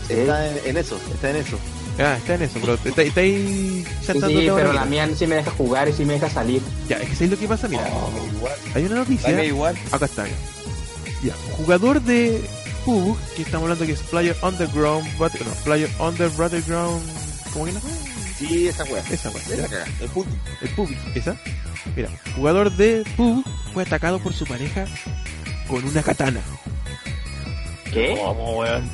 Está 0.08 0.48
en, 0.48 0.58
en 0.66 0.76
eso, 0.76 0.98
está 1.12 1.30
en 1.30 1.36
eso. 1.36 1.58
Ah, 1.98 2.16
está 2.18 2.34
en 2.34 2.42
eso, 2.42 2.58
pero 2.60 2.74
está, 2.74 3.02
está 3.02 3.20
ahí 3.20 3.84
Sí, 4.00 4.06
saltando 4.06 4.40
sí, 4.40 4.46
todo 4.46 4.56
pero 4.56 4.72
la 4.72 4.84
mía 4.84 5.08
sí 5.16 5.26
me 5.26 5.36
deja 5.36 5.50
jugar 5.52 5.88
y 5.88 5.92
sí 5.92 6.04
me 6.04 6.14
deja 6.14 6.28
salir. 6.28 6.60
Ya, 6.88 6.96
es 6.98 7.08
que 7.08 7.14
¿sabes 7.14 7.30
lo 7.30 7.38
que 7.38 7.48
pasa? 7.48 7.68
Mira, 7.68 7.88
igual. 8.36 8.52
hay 8.74 8.84
una 8.84 8.96
noticia. 8.96 9.44
Igual. 9.44 9.76
Acá 9.92 10.04
está. 10.04 10.24
Ya, 11.22 11.34
jugador 11.56 12.02
de 12.02 12.42
PUBG, 12.84 13.18
que 13.36 13.42
estamos 13.42 13.64
hablando 13.64 13.86
que 13.86 13.92
es 13.92 14.00
Player 14.02 14.36
Underground, 14.42 15.18
Bat- 15.18 15.40
no, 15.40 15.50
Player 15.64 15.90
Under 15.98 16.30
Battleground, 16.30 17.02
¿cómo 17.52 17.64
que 17.66 17.72
no? 17.72 17.80
Sí, 18.38 18.68
esa 18.68 18.84
wea. 18.84 19.02
Esa, 19.10 19.30
weá, 19.30 19.42
Esa 19.42 19.62
cagada. 19.68 19.86
El 20.00 20.08
puto. 20.08 20.30
el 20.60 20.68
PUBG, 20.70 20.96
esa. 21.14 21.36
Mira, 21.96 22.08
jugador 22.36 22.70
de 22.72 23.04
PUBG 23.16 23.44
fue 23.72 23.82
atacado 23.84 24.18
por 24.18 24.32
su 24.32 24.44
pareja 24.46 24.86
con 25.68 25.84
una 25.84 26.02
katana. 26.02 26.40
¿Qué? 27.92 28.18
¿Cómo, 28.20 28.58
weón? 28.58 28.88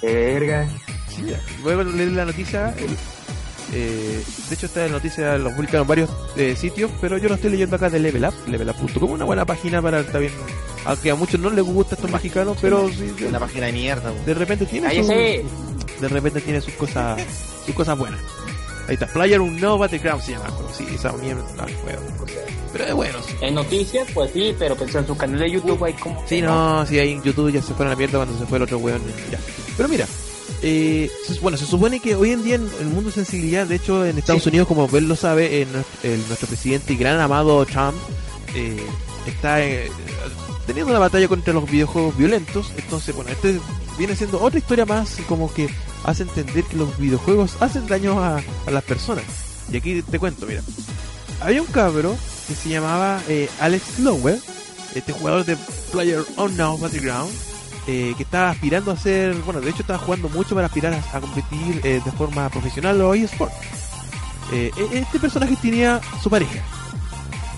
Qué 0.00 0.06
verga. 0.14 0.68
Sí, 1.14 1.22
mira, 1.22 1.40
luego 1.62 1.82
leer 1.84 2.12
la 2.12 2.24
noticia. 2.24 2.74
el- 2.78 2.96
eh, 3.72 4.22
de 4.48 4.54
hecho, 4.54 4.66
esta 4.66 4.86
noticia 4.88 5.36
lo 5.38 5.50
publicaron 5.54 5.86
varios 5.88 6.08
eh, 6.36 6.54
sitios, 6.56 6.90
pero 7.00 7.18
yo 7.18 7.28
lo 7.28 7.34
estoy 7.34 7.50
leyendo 7.50 7.74
acá 7.76 7.90
de 7.90 7.98
Level 7.98 8.24
Up, 8.24 8.34
levelup.com, 8.48 9.10
una 9.10 9.24
buena 9.24 9.44
página 9.44 9.82
para 9.82 10.00
estar 10.00 10.20
bien. 10.20 10.32
Aunque 10.86 11.10
a 11.10 11.14
muchos 11.16 11.40
no 11.40 11.50
les 11.50 11.64
gusta 11.64 11.94
estos 11.96 12.10
mexicanos, 12.10 12.56
pero 12.60 12.88
sí, 12.88 13.12
de, 13.18 13.26
Una 13.26 13.38
página 13.40 13.66
de 13.66 13.72
mierda, 13.72 14.10
weón. 14.12 14.24
de 14.24 14.34
repente 14.34 14.66
tiene 14.66 14.88
su, 14.88 14.94
¡Cállese! 15.08 15.44
de 16.00 16.08
repente 16.08 16.40
tiene 16.40 16.60
sus 16.60 16.74
cosas 16.74 17.20
sus 17.64 17.74
cosas 17.74 17.98
buenas. 17.98 18.20
Ahí 18.88 18.94
está, 18.94 19.06
Player 19.08 19.40
Unknown 19.40 19.80
Battleground 19.80 20.22
se 20.22 20.32
llama, 20.32 20.44
pero 20.56 20.68
sí, 20.72 20.86
esa 20.94 21.12
mierda 21.14 21.42
no 21.56 21.62
juego. 21.82 22.00
Pero 22.72 22.84
es 22.84 22.94
bueno, 22.94 23.18
sí. 23.26 23.34
En 23.40 23.54
noticias, 23.56 24.06
pues 24.14 24.30
sí, 24.32 24.54
pero 24.56 24.76
pues 24.76 24.94
en 24.94 25.04
su 25.06 25.16
canal 25.16 25.40
de 25.40 25.50
YouTube 25.50 25.82
hay 25.84 25.94
como. 25.94 26.22
Sí, 26.28 26.40
no, 26.40 26.86
sí, 26.86 26.98
ahí 27.00 27.12
en 27.12 27.22
YouTube 27.22 27.50
ya 27.50 27.60
se 27.62 27.74
fueron 27.74 27.88
a 27.88 27.90
la 27.90 27.96
mierda 27.96 28.18
cuando 28.18 28.38
se 28.38 28.46
fue 28.46 28.58
el 28.58 28.62
otro 28.62 28.78
weón. 28.78 29.02
Ya. 29.32 29.40
Pero 29.76 29.88
mira, 29.88 30.06
eh, 30.62 31.10
bueno, 31.42 31.58
se 31.58 31.66
supone 31.66 31.98
que 31.98 32.14
hoy 32.14 32.30
en 32.30 32.44
día 32.44 32.54
en 32.54 32.68
el 32.78 32.86
mundo 32.86 33.10
de 33.10 33.14
sensibilidad, 33.14 33.66
de 33.66 33.74
hecho 33.74 34.06
en 34.06 34.18
Estados 34.18 34.46
Unidos, 34.46 34.68
como 34.68 34.88
él 34.92 35.08
lo 35.08 35.16
sabe, 35.16 35.66
nuestro, 35.72 36.08
el- 36.10 36.24
nuestro 36.28 36.46
presidente 36.46 36.92
y 36.92 36.96
gran 36.96 37.18
amado 37.18 37.64
Trump 37.66 37.96
eh, 38.54 38.76
está 39.26 39.60
eh, 39.64 39.90
teniendo 40.66 40.90
una 40.90 41.00
batalla 41.00 41.28
contra 41.28 41.52
los 41.52 41.70
videojuegos 41.70 42.16
violentos. 42.16 42.72
Entonces, 42.76 43.14
bueno, 43.14 43.30
este 43.30 43.60
viene 43.98 44.16
siendo 44.16 44.40
otra 44.40 44.58
historia 44.58 44.84
más 44.84 45.16
como 45.28 45.52
que 45.52 45.68
hace 46.04 46.24
entender 46.24 46.64
que 46.64 46.76
los 46.76 46.96
videojuegos 46.98 47.56
hacen 47.60 47.86
daño 47.86 48.20
a, 48.22 48.42
a 48.66 48.70
las 48.70 48.84
personas. 48.84 49.24
Y 49.72 49.76
aquí 49.76 50.02
te 50.02 50.18
cuento, 50.18 50.46
mira. 50.46 50.62
Había 51.40 51.60
un 51.62 51.68
cabro 51.68 52.16
que 52.46 52.54
se 52.54 52.68
llamaba 52.68 53.20
eh, 53.28 53.48
Alex 53.60 53.98
Lower, 54.00 54.38
este 54.94 55.12
jugador 55.12 55.44
de 55.44 55.56
Player 55.92 56.24
Unknown 56.36 56.80
Battleground, 56.80 57.30
eh, 57.86 58.14
que 58.16 58.22
estaba 58.22 58.50
aspirando 58.50 58.90
a 58.90 58.96
ser, 58.96 59.34
bueno, 59.42 59.60
de 59.60 59.70
hecho 59.70 59.82
estaba 59.82 59.98
jugando 59.98 60.28
mucho 60.28 60.54
para 60.54 60.66
aspirar 60.66 60.94
a, 60.94 61.20
competir 61.20 61.80
eh, 61.84 62.00
de 62.04 62.12
forma 62.12 62.48
profesional 62.48 63.00
o 63.00 63.14
eSport. 63.14 63.52
E- 64.52 64.70
este 64.92 65.18
personaje 65.18 65.56
tenía 65.60 66.00
su 66.22 66.30
pareja. 66.30 66.62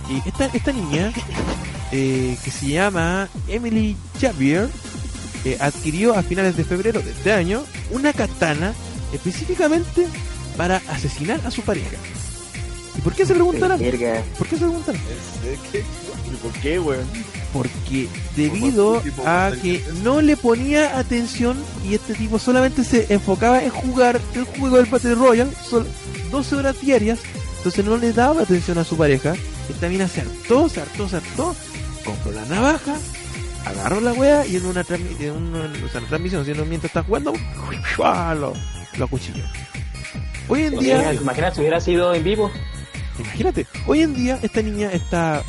Y 0.08 0.26
esta, 0.26 0.46
esta 0.46 0.72
niña, 0.72 1.12
eh, 1.92 2.36
que 2.44 2.50
se 2.50 2.68
llama 2.68 3.28
Emily 3.48 3.96
Xavier, 4.20 4.68
eh, 5.44 5.56
adquirió 5.60 6.14
a 6.14 6.22
finales 6.22 6.56
de 6.56 6.64
febrero 6.64 7.00
de 7.00 7.10
este 7.12 7.32
año 7.32 7.62
una 7.90 8.12
katana 8.12 8.72
específicamente 9.12 10.06
para 10.56 10.82
asesinar 10.88 11.40
a 11.44 11.50
su 11.50 11.62
pareja. 11.62 11.96
¿Y 12.96 13.00
por 13.00 13.14
qué 13.14 13.24
se 13.24 13.34
preguntarán? 13.34 13.78
¿Por 14.36 14.46
qué 14.48 14.56
se 14.56 14.60
preguntarán? 14.64 15.00
¿Por 16.42 16.52
qué, 16.60 16.78
weón? 16.80 17.06
Porque 17.52 18.08
debido 18.36 19.00
a 19.24 19.52
que 19.62 19.82
no 20.02 20.20
le 20.20 20.36
ponía 20.36 20.98
atención 20.98 21.56
y 21.88 21.94
este 21.94 22.14
tipo 22.14 22.38
solamente 22.38 22.84
se 22.84 23.06
enfocaba 23.12 23.62
en 23.62 23.70
jugar 23.70 24.20
el 24.34 24.44
juego 24.44 24.76
del 24.76 24.86
Battle 24.86 25.14
Royale, 25.14 25.50
sol- 25.68 25.86
12 26.30 26.56
horas 26.56 26.80
diarias, 26.80 27.20
entonces 27.58 27.84
no 27.84 27.96
le 27.96 28.12
daba 28.12 28.42
atención 28.42 28.76
a 28.78 28.84
su 28.84 28.96
pareja, 28.96 29.34
esta 29.70 29.88
mina 29.88 30.06
se 30.08 30.20
hartó, 30.20 30.68
se 30.68 30.80
hartó, 30.82 31.08
se 31.08 31.16
hartó, 31.16 31.56
compró 32.04 32.32
la 32.32 32.44
navaja, 32.46 32.96
agarró 33.66 34.00
la 34.00 34.12
wea 34.12 34.46
y 34.46 34.56
en 34.56 34.66
una, 34.66 34.84
en 34.88 35.30
una, 35.32 35.60
o 35.84 35.88
sea, 35.90 36.00
no 36.00 36.06
transmisión, 36.06 36.44
sino 36.44 36.64
mientras 36.64 36.90
está 36.90 37.02
jugando, 37.02 37.32
¡fua! 37.96 38.34
lo, 38.34 38.52
lo 38.96 39.04
acuchilló. 39.04 39.44
Hoy 40.48 40.62
en 40.64 40.78
día... 40.78 41.12
Imagina 41.12 41.52
si 41.52 41.60
hubiera 41.60 41.80
sido 41.80 42.14
en 42.14 42.24
vivo. 42.24 42.50
Imagínate, 43.18 43.66
hoy 43.86 44.02
en 44.02 44.14
día 44.14 44.38
esta 44.42 44.62
niña 44.62 44.90
está 44.92 45.42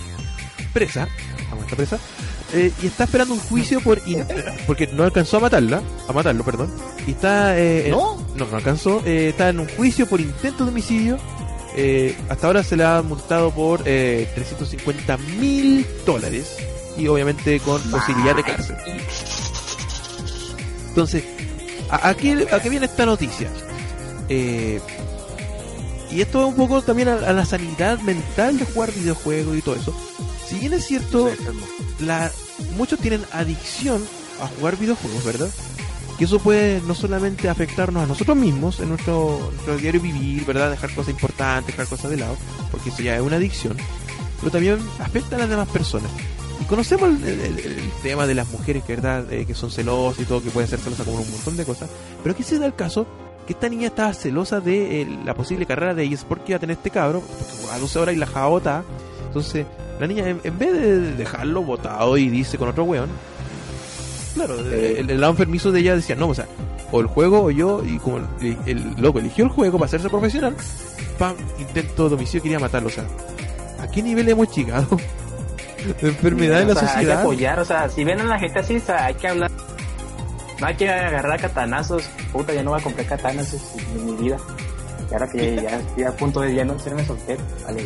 presa, 0.73 1.07
vamos, 1.49 1.63
está 1.65 1.75
presa, 1.75 1.99
eh, 2.53 2.71
y 2.81 2.87
está 2.87 3.03
esperando 3.03 3.33
un 3.35 3.39
juicio 3.39 3.79
por 3.79 4.01
porque 4.65 4.87
no 4.87 5.03
alcanzó 5.03 5.37
a 5.37 5.41
matarla, 5.41 5.81
a 6.07 6.11
matarlo, 6.13 6.43
perdón, 6.43 6.73
y 7.07 7.11
está 7.11 7.57
eh, 7.59 7.85
en- 7.85 7.91
¿No? 7.91 8.17
no, 8.35 8.45
no 8.47 8.57
alcanzó, 8.57 9.03
eh, 9.05 9.29
está 9.29 9.49
en 9.49 9.59
un 9.59 9.67
juicio 9.69 10.07
por 10.07 10.19
intento 10.19 10.65
de 10.65 10.71
homicidio. 10.71 11.17
Eh, 11.75 12.15
hasta 12.29 12.47
ahora 12.47 12.63
se 12.63 12.75
le 12.75 12.83
ha 12.83 13.01
multado 13.01 13.51
por 13.51 13.83
eh, 13.85 14.29
350 14.35 15.17
mil 15.17 15.85
dólares 16.05 16.57
y 16.97 17.07
obviamente 17.07 17.59
con 17.59 17.81
posibilidad 17.89 18.35
de 18.35 18.43
cárcel. 18.43 18.75
Entonces, 20.89 21.23
¿a, 21.89 22.09
a 22.09 22.13
qué, 22.15 22.47
a 22.51 22.59
qué 22.61 22.69
viene 22.69 22.85
esta 22.87 23.05
noticia? 23.05 23.49
Eh, 24.27 24.79
y 26.11 26.21
esto 26.21 26.41
es 26.41 26.47
un 26.47 26.55
poco 26.55 26.81
también 26.81 27.07
a, 27.09 27.13
a 27.15 27.33
la 27.33 27.45
sanidad 27.45 27.99
mental 27.99 28.57
de 28.57 28.65
jugar 28.65 28.91
videojuegos 28.91 29.57
y 29.57 29.61
todo 29.61 29.75
eso. 29.75 29.95
Si 30.47 30.55
bien 30.57 30.73
es 30.73 30.85
cierto, 30.85 31.29
la, 31.99 32.31
muchos 32.75 32.99
tienen 32.99 33.23
adicción 33.31 34.03
a 34.41 34.47
jugar 34.47 34.77
videojuegos, 34.77 35.23
¿verdad? 35.23 35.49
Que 36.19 36.25
eso 36.25 36.37
puede 36.39 36.81
no 36.85 36.93
solamente 36.93 37.47
afectarnos 37.49 38.03
a 38.03 38.05
nosotros 38.05 38.35
mismos 38.37 38.79
en 38.81 38.89
nuestro, 38.89 39.39
nuestro 39.53 39.77
diario 39.77 40.01
vivir, 40.01 40.45
¿verdad? 40.45 40.69
Dejar 40.69 40.93
cosas 40.93 41.09
importantes, 41.11 41.67
dejar 41.75 41.87
cosas 41.87 42.11
de 42.11 42.17
lado, 42.17 42.35
porque 42.71 42.89
eso 42.89 43.01
ya 43.01 43.15
es 43.15 43.21
una 43.21 43.37
adicción, 43.37 43.77
pero 44.41 44.51
también 44.51 44.77
afecta 44.99 45.37
a 45.37 45.39
las 45.39 45.49
demás 45.49 45.69
personas. 45.69 46.11
Y 46.61 46.65
conocemos 46.65 47.09
el, 47.09 47.23
el- 47.23 47.59
el- 47.59 47.91
tema 48.03 48.27
de 48.27 48.35
las 48.35 48.49
mujeres 48.49 48.83
que, 48.83 48.95
¿verdad? 48.97 49.31
Eh, 49.31 49.45
que 49.45 49.53
son 49.55 49.71
celosas 49.71 50.21
y 50.21 50.25
todo, 50.25 50.43
que 50.43 50.49
pueden 50.51 50.69
ser 50.69 50.79
celosas 50.79 51.05
como 51.05 51.21
un 51.21 51.31
montón 51.31 51.55
de 51.55 51.63
cosas, 51.63 51.89
pero 52.21 52.33
aquí 52.33 52.43
se 52.43 52.59
da 52.59 52.65
el 52.65 52.75
caso 52.75 53.07
que 53.47 53.53
esta 53.53 53.69
niña 53.69 53.87
estaba 53.87 54.13
celosa 54.13 54.59
de 54.59 55.01
eh, 55.01 55.19
la 55.25 55.33
posible 55.33 55.65
carrera 55.65 55.93
de 55.95 56.03
eSport 56.05 56.43
que 56.43 56.51
iba 56.51 56.57
a 56.57 56.59
tener 56.59 56.75
este 56.77 56.89
cabro, 56.91 57.21
porque 57.21 57.43
jugaba 57.61 57.79
12 57.79 57.99
horas 57.99 58.15
y 58.15 58.17
la 58.17 58.27
jabota. 58.27 58.83
Entonces, 59.27 59.65
la 59.99 60.05
niña, 60.07 60.27
en, 60.27 60.41
en 60.43 60.57
vez 60.59 60.73
de 60.73 61.15
dejarlo 61.15 61.61
botado 61.63 62.17
y 62.17 62.29
dice 62.29 62.57
con 62.57 62.67
otro 62.69 62.83
weón, 62.83 63.09
claro, 64.33 64.59
el, 64.59 65.09
el 65.09 65.19
lado 65.21 65.31
enfermizo 65.31 65.71
de 65.71 65.79
ella 65.81 65.95
decía, 65.95 66.15
no, 66.15 66.27
o 66.29 66.33
sea, 66.35 66.45
o 66.91 66.99
el 67.01 67.07
juego 67.07 67.43
o 67.43 67.51
yo, 67.51 67.83
y 67.85 67.97
como 67.99 68.17
el, 68.41 68.57
el 68.65 68.93
loco 68.97 69.19
eligió 69.19 69.45
el 69.45 69.51
juego 69.51 69.77
para 69.77 69.87
hacerse 69.87 70.09
profesional, 70.09 70.55
pam, 71.17 71.35
intento 71.59 72.09
de 72.09 72.15
homicidio, 72.15 72.41
quería 72.43 72.59
matarlo, 72.59 72.87
o 72.87 72.91
sea, 72.91 73.05
¿a 73.81 73.87
qué 73.89 74.01
nivel 74.01 74.27
hemos 74.29 74.55
llegado? 74.55 74.87
de 76.01 76.09
enfermedad 76.09 76.61
en 76.61 76.71
O 76.71 76.73
la 76.73 76.79
sea, 76.79 76.89
Hay 76.89 76.93
que 76.95 76.99
sociedad. 77.01 77.21
apoyar, 77.21 77.59
o 77.59 77.65
sea, 77.65 77.89
si 77.89 78.03
ven 78.03 78.19
a 78.19 78.25
la 78.25 78.39
gente 78.39 78.59
así, 78.59 78.77
o 78.77 78.81
sea, 78.81 79.05
hay 79.05 79.13
que 79.15 79.27
hablar. 79.27 79.51
No 80.59 80.67
hay 80.67 80.75
que 80.75 80.89
agarrar 80.89 81.39
katanazos. 81.39 82.03
Puta, 82.33 82.53
ya 82.53 82.63
no 82.63 82.71
voy 82.71 82.81
a 82.81 82.83
comprar 82.83 83.07
katanazos 83.07 83.61
en 83.95 84.05
mi 84.05 84.11
vida. 84.23 84.37
Y 85.09 85.13
ahora 85.13 85.27
que 85.29 85.55
ya 85.55 85.79
estoy 85.79 86.03
a 86.03 86.11
punto 86.15 86.41
de 86.41 86.53
ya 86.53 86.63
no 86.65 86.77
serme 86.77 87.03
soltero. 87.05 87.41
Vale. 87.65 87.81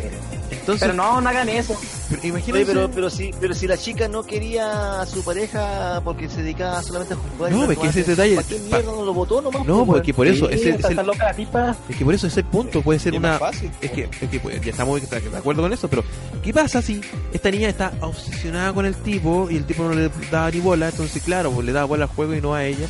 Entonces, 0.52 0.82
Pero 0.82 0.94
no, 0.94 1.20
no 1.22 1.30
hagan 1.30 1.48
eso. 1.50 1.76
pero 2.10 2.22
Oye, 2.22 2.30
imagínense- 2.30 2.66
pero, 2.66 2.92
pero, 2.92 3.10
si, 3.10 3.32
pero 3.40 3.54
si 3.56 3.68
la 3.68 3.78
chica 3.78 4.08
no 4.08 4.24
quería 4.24 5.02
a 5.02 5.06
su 5.06 5.24
pareja 5.24 6.02
porque 6.04 6.30
se 6.30 6.42
dedicaba 6.42 6.82
solamente 6.84 7.14
a 7.14 7.18
jugar. 7.18 7.52
No, 7.52 7.70
es 7.72 7.78
que 7.78 7.88
ese 7.88 8.04
detalle- 8.06 8.36
¿Para 8.36 8.48
qué 8.48 8.60
mierda 8.60 8.92
no 8.92 9.06
lo 9.06 9.14
votó 9.14 9.42
nomás? 9.42 9.66
No, 9.66 9.86
pues, 9.86 9.98
porque 10.00 10.14
por 10.14 10.28
eso, 10.28 10.48
Sí, 10.48 10.54
ese, 10.56 10.70
es 10.72 11.96
que 11.98 12.06
por 12.06 12.14
eso 12.14 12.28
ese 12.28 12.44
punto 12.44 12.82
puede 12.82 13.00
ser 13.00 13.14
Es 13.14 13.20
una, 13.20 13.40
fácil. 13.40 13.72
Es 13.82 13.92
que, 13.92 14.04
es 14.22 14.30
que 14.30 14.40
pues, 14.40 14.62
ya 14.62 14.72
estamos 14.72 15.02
de 15.10 15.38
acuerdo 15.38 15.62
con 15.62 15.74
eso, 15.74 15.88
pero 15.88 16.04
¿qué 16.44 16.54
pasa 16.54 16.82
si 16.82 17.02
esta 17.32 17.50
niña 17.52 17.70
está 17.70 17.92
obsesionada 18.02 18.74
con 18.74 18.86
el 18.86 18.96
tipo 18.96 19.50
y 19.50 19.58
el 19.58 19.66
tipo 19.66 19.84
no 19.84 19.94
le 19.94 20.10
daba 20.32 20.52
ni 20.52 20.60
bola? 20.60 20.90
Entonces, 20.90 21.22
claro, 21.24 21.52
pues 21.52 21.66
le 21.66 21.72
daba 21.72 21.86
bola 21.86 22.04
al 22.06 22.10
juego 22.12 22.36
y 22.36 22.42
no 22.42 22.54
a 22.54 22.66
ella. 22.66 22.88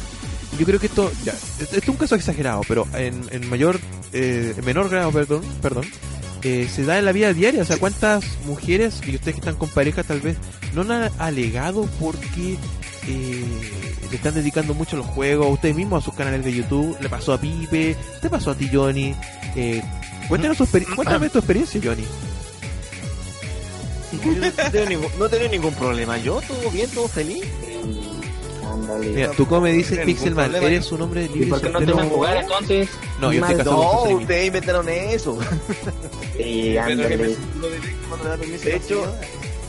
Yo 0.59 0.65
creo 0.65 0.79
que 0.79 0.85
esto, 0.87 1.11
ya, 1.25 1.33
esto 1.59 1.77
es 1.77 1.87
un 1.89 1.95
caso 1.97 2.15
exagerado, 2.15 2.61
pero 2.67 2.87
en, 2.95 3.23
en 3.31 3.49
mayor, 3.49 3.79
eh, 4.13 4.53
en 4.57 4.65
menor 4.65 4.89
grado, 4.89 5.11
perdón, 5.11 5.41
perdón, 5.61 5.85
eh, 6.43 6.67
se 6.73 6.83
da 6.85 6.99
en 6.99 7.05
la 7.05 7.11
vida 7.11 7.33
diaria. 7.33 7.61
O 7.63 7.65
sea, 7.65 7.77
¿cuántas 7.77 8.23
mujeres, 8.45 9.01
y 9.07 9.15
ustedes 9.15 9.35
que 9.35 9.39
están 9.39 9.55
con 9.55 9.69
pareja 9.69 10.03
tal 10.03 10.21
vez, 10.21 10.37
no 10.73 10.81
han 10.81 11.11
alegado 11.17 11.87
porque 11.99 12.57
eh, 13.07 13.45
le 14.09 14.15
están 14.15 14.35
dedicando 14.35 14.73
mucho 14.73 14.95
a 14.95 14.99
los 14.99 15.07
juegos, 15.07 15.47
ustedes 15.51 15.75
mismos, 15.75 16.03
a 16.03 16.05
sus 16.05 16.13
canales 16.13 16.45
de 16.45 16.53
YouTube? 16.53 16.95
Le 17.01 17.09
pasó 17.09 17.33
a 17.33 17.41
Pipe, 17.41 17.95
te 18.21 18.29
pasó 18.29 18.51
a 18.51 18.55
ti, 18.55 18.69
Johnny. 18.71 19.15
Eh, 19.55 19.81
cuéntanos 20.27 20.59
experi- 20.59 20.93
cuéntame 20.95 21.29
tu 21.29 21.39
experiencia, 21.39 21.81
Johnny. 21.83 22.05
No, 24.13 24.45
he 24.45 24.51
tenido 24.51 24.85
ningún, 24.89 25.11
no 25.17 25.27
tenido 25.29 25.49
ningún 25.49 25.73
problema. 25.73 26.17
Yo, 26.19 26.39
todo 26.47 26.69
bien, 26.69 26.87
todo 26.91 27.07
feliz. 27.07 27.43
Mira, 28.99 29.31
tú 29.31 29.45
como 29.45 29.61
me 29.61 29.71
dices 29.73 29.99
No 29.99 30.05
Pixelman, 30.05 30.45
problema. 30.51 30.67
eres 30.67 30.91
un 30.91 31.01
hombre 31.01 31.25
¿Y 31.25 31.27
libre 31.29 31.49
por 31.49 31.61
qué 31.61 31.69
no 31.69 31.79
te 31.79 31.91
jugar 31.91 32.37
entonces? 32.37 32.89
No, 33.19 33.31
yo 33.33 33.41
estoy 33.41 33.57
casado 33.57 33.75
con 33.77 34.09
No, 34.11 34.17
ustedes 34.17 34.47
inventaron 34.47 34.89
eso. 34.89 35.37
Sí, 36.37 36.77
ándale. 36.77 37.17
De 37.17 38.75
hecho, 38.75 39.05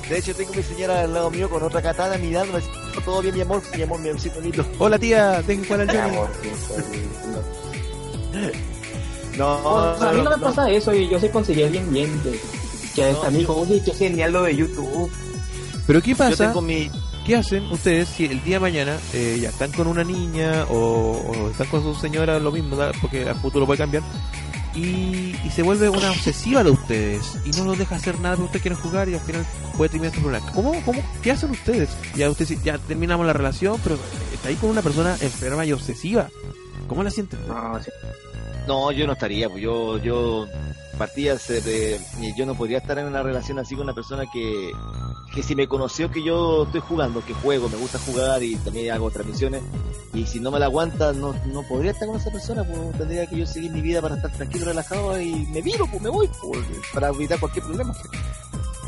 de 0.09 0.19
hecho 0.19 0.35
tengo 0.35 0.53
a 0.53 0.57
mi 0.57 0.63
señora 0.63 1.01
al 1.03 1.13
lado 1.13 1.31
mío 1.31 1.49
con 1.51 1.63
otra 1.63 1.83
katana 1.83 2.17
mirando. 2.17 2.59
Todo 3.05 3.21
bien, 3.23 3.35
mi 3.35 3.41
amor, 3.43 3.63
mi 3.77 3.83
amor, 3.83 4.01
mi 4.01 4.09
amorcito 4.09 4.41
lindo. 4.41 4.67
Hola 4.79 4.99
tía, 4.99 5.43
dejen 5.43 5.65
jugar 5.65 5.81
al 5.83 5.87
Mi 5.89 5.93
Johnny. 5.95 6.09
amor, 6.17 6.29
sí, 6.43 6.49
sí, 6.93 6.99
No, 9.39 9.57
O 9.65 9.99
sea, 9.99 10.11
a 10.11 10.13
mí 10.13 10.23
no 10.23 10.31
me 10.31 10.39
pasa 10.39 10.71
eso 10.71 10.95
y 10.95 11.09
yo 11.09 11.19
sé 11.21 11.31
conseguir 11.31 11.71
bien 11.71 11.93
bien. 11.93 12.23
que 12.95 13.05
hasta 13.05 13.25
No, 13.27 13.31
me 13.33 13.39
dijo, 13.39 13.57
oye, 13.57 13.83
qué 13.85 13.93
genial 13.93 14.33
lo 14.33 14.43
de 14.45 14.57
YouTube. 14.57 15.11
Pero 15.87 16.01
¿qué 16.01 16.11
Yo 16.13 16.17
pasa? 16.17 16.47
tengo 16.47 16.63
mi... 16.63 16.91
¿Qué 17.25 17.37
hacen 17.37 17.65
ustedes 17.73 18.09
si 18.09 18.27
el 18.27 18.45
día 18.45 18.57
de 18.57 18.61
mañana 18.61 18.99
eh, 19.15 19.39
ya 19.41 19.49
están 19.49 19.73
con 19.73 19.87
una 19.87 20.05
niña 20.05 20.67
o, 20.69 21.49
están 21.51 21.67
con 21.69 21.83
su 21.83 21.95
señora, 21.95 22.39
lo 22.39 22.53
mismo, 22.53 22.77
porque 23.01 23.27
a 23.29 23.35
futuro 23.35 23.65
puede 23.65 23.79
cambiar, 23.79 24.03
y, 24.75 25.35
se 25.51 25.63
vuelve 25.63 25.89
una 25.89 26.11
obsesiva 26.11 26.65
de 26.65 26.71
ustedes 26.71 27.39
y 27.45 27.51
no 27.53 27.65
los 27.65 27.79
deja 27.79 27.95
hacer 27.95 28.19
nada 28.19 28.37
que 28.37 28.43
ustedes 28.43 28.63
quieren 28.63 28.79
jugar 28.79 29.09
y 29.09 29.15
al 29.15 29.21
final 29.21 29.47
puede 29.77 29.89
terminar 29.89 30.13
este 30.13 30.21
problema? 30.21 30.53
¿Cómo, 30.53 30.75
cómo, 30.85 31.03
¿Qué 31.23 31.31
hacen 31.31 31.51
ustedes? 31.51 31.97
Ya, 32.15 32.29
ustedes, 32.29 32.63
ya 32.63 32.77
terminamos 32.77 33.25
la 33.25 33.33
relación, 33.33 33.79
pero 33.83 33.97
está 34.33 34.49
ahí 34.49 34.57
con 34.57 34.71
una 34.71 34.83
persona 34.83 35.17
enferma 35.21 35.65
y 35.65 35.73
obsesiva. 35.73 36.29
¿Cómo 36.89 37.03
la 37.03 37.11
sienten? 37.11 37.41
No, 37.49 37.83
sí. 37.83 37.91
No, 38.67 38.93
yo 38.93 39.07
no 39.07 39.13
estaría, 39.13 39.49
pues 39.49 39.63
yo, 39.63 39.99
yo 39.99 40.47
partía 40.97 41.37
y 42.21 42.35
yo 42.37 42.47
no 42.47 42.55
podría 42.55 42.79
estar 42.79 42.99
en 42.99 43.07
una 43.07 43.23
relación 43.23 43.59
así 43.59 43.75
con 43.75 43.85
una 43.85 43.95
persona 43.95 44.25
que, 44.33 44.73
que 45.35 45.43
si 45.43 45.55
me 45.55 45.67
conoció 45.67 46.11
que 46.11 46.23
yo 46.23 46.65
estoy 46.65 46.81
jugando, 46.81 47.25
que 47.25 47.35
juego, 47.35 47.69
me 47.69 47.77
gusta 47.77 47.99
jugar 47.99 48.43
y 48.43 48.57
también 48.57 48.93
hago 48.93 49.11
transmisiones, 49.11 49.63
y 50.15 50.25
si 50.27 50.41
no 50.41 50.51
me 50.51 50.59
la 50.59 50.67
aguanta, 50.67 51.13
no, 51.13 51.35
no 51.47 51.63
podría 51.69 51.91
estar 51.91 52.09
con 52.09 52.17
esa 52.17 52.31
persona, 52.31 52.65
pues 52.65 52.97
tendría 52.97 53.27
que 53.27 53.37
yo 53.37 53.47
seguir 53.47 53.71
mi 53.73 53.81
vida 53.81 54.01
para 54.01 54.17
estar 54.17 54.33
tranquilo, 54.33 54.67
relajado 54.67 55.21
y 55.21 55.47
me 55.47 55.61
viro, 55.61 55.87
pues 55.87 56.01
me 56.01 56.09
voy, 56.09 56.31
pues, 56.41 56.65
para 56.95 57.09
evitar 57.09 57.39
cualquier 57.41 57.65
problema. 57.65 57.95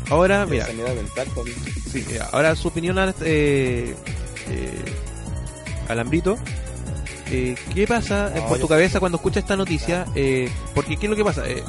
Ahora, 0.09 0.45
mira, 0.45 0.65
Sanidad 0.65 0.95
mental. 0.95 1.27
Sí, 1.91 2.05
eh, 2.09 2.19
ahora 2.31 2.55
su 2.55 2.69
opinión, 2.69 2.97
eh, 3.21 3.95
eh, 4.47 4.85
Alambrito. 5.89 6.37
Eh, 7.29 7.55
¿Qué 7.73 7.85
pasa 7.87 8.31
No, 8.35 8.45
por 8.47 8.59
tu 8.59 8.67
cabeza 8.67 8.99
cuando 8.99 9.17
escuchas 9.17 9.43
esta 9.43 9.55
noticia? 9.57 10.05
Eh, 10.15 10.49
porque 10.73 10.97
¿qué 10.97 11.05
es 11.07 11.09
lo 11.09 11.15
que 11.15 11.23
pasa? 11.25 11.47
Eh, 11.47 11.63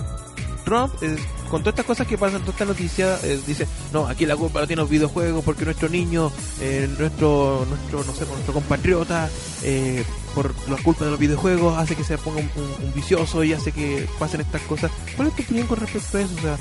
Trump, 0.64 0.92
eh, 1.02 1.16
con 1.50 1.62
todas 1.62 1.72
estas 1.72 1.86
cosas 1.86 2.06
que 2.06 2.18
pasan, 2.18 2.40
toda 2.40 2.52
esta 2.52 2.64
noticia, 2.66 3.18
eh, 3.22 3.40
dice, 3.46 3.66
no, 3.90 4.06
aquí 4.06 4.26
la 4.26 4.36
culpa 4.36 4.60
la 4.60 4.66
tiene 4.66 4.82
los 4.82 4.90
videojuegos 4.90 5.42
porque 5.42 5.64
nuestro 5.64 5.88
niño, 5.88 6.30
eh, 6.60 6.86
nuestro, 6.98 7.64
nuestro, 7.66 8.04
no 8.04 8.12
sé, 8.14 8.26
nuestro 8.26 8.52
compatriota, 8.52 9.30
eh, 9.62 10.04
por 10.34 10.52
la 10.68 10.76
culpa 10.76 11.06
de 11.06 11.10
los 11.12 11.18
videojuegos 11.18 11.78
hace 11.78 11.96
que 11.96 12.04
se 12.04 12.18
ponga 12.18 12.40
un, 12.40 12.50
un- 12.62 12.84
un 12.86 12.92
vicioso 12.94 13.42
y 13.44 13.54
hace 13.54 13.72
que 13.72 14.06
pasen 14.18 14.42
estas 14.42 14.60
cosas. 14.62 14.90
¿Cuál 15.16 15.28
es 15.28 15.36
tu 15.36 15.42
opinión 15.42 15.66
con 15.66 15.80
respecto 15.80 16.18
a 16.18 16.20
eso? 16.20 16.34
O 16.36 16.42
sea, 16.42 16.58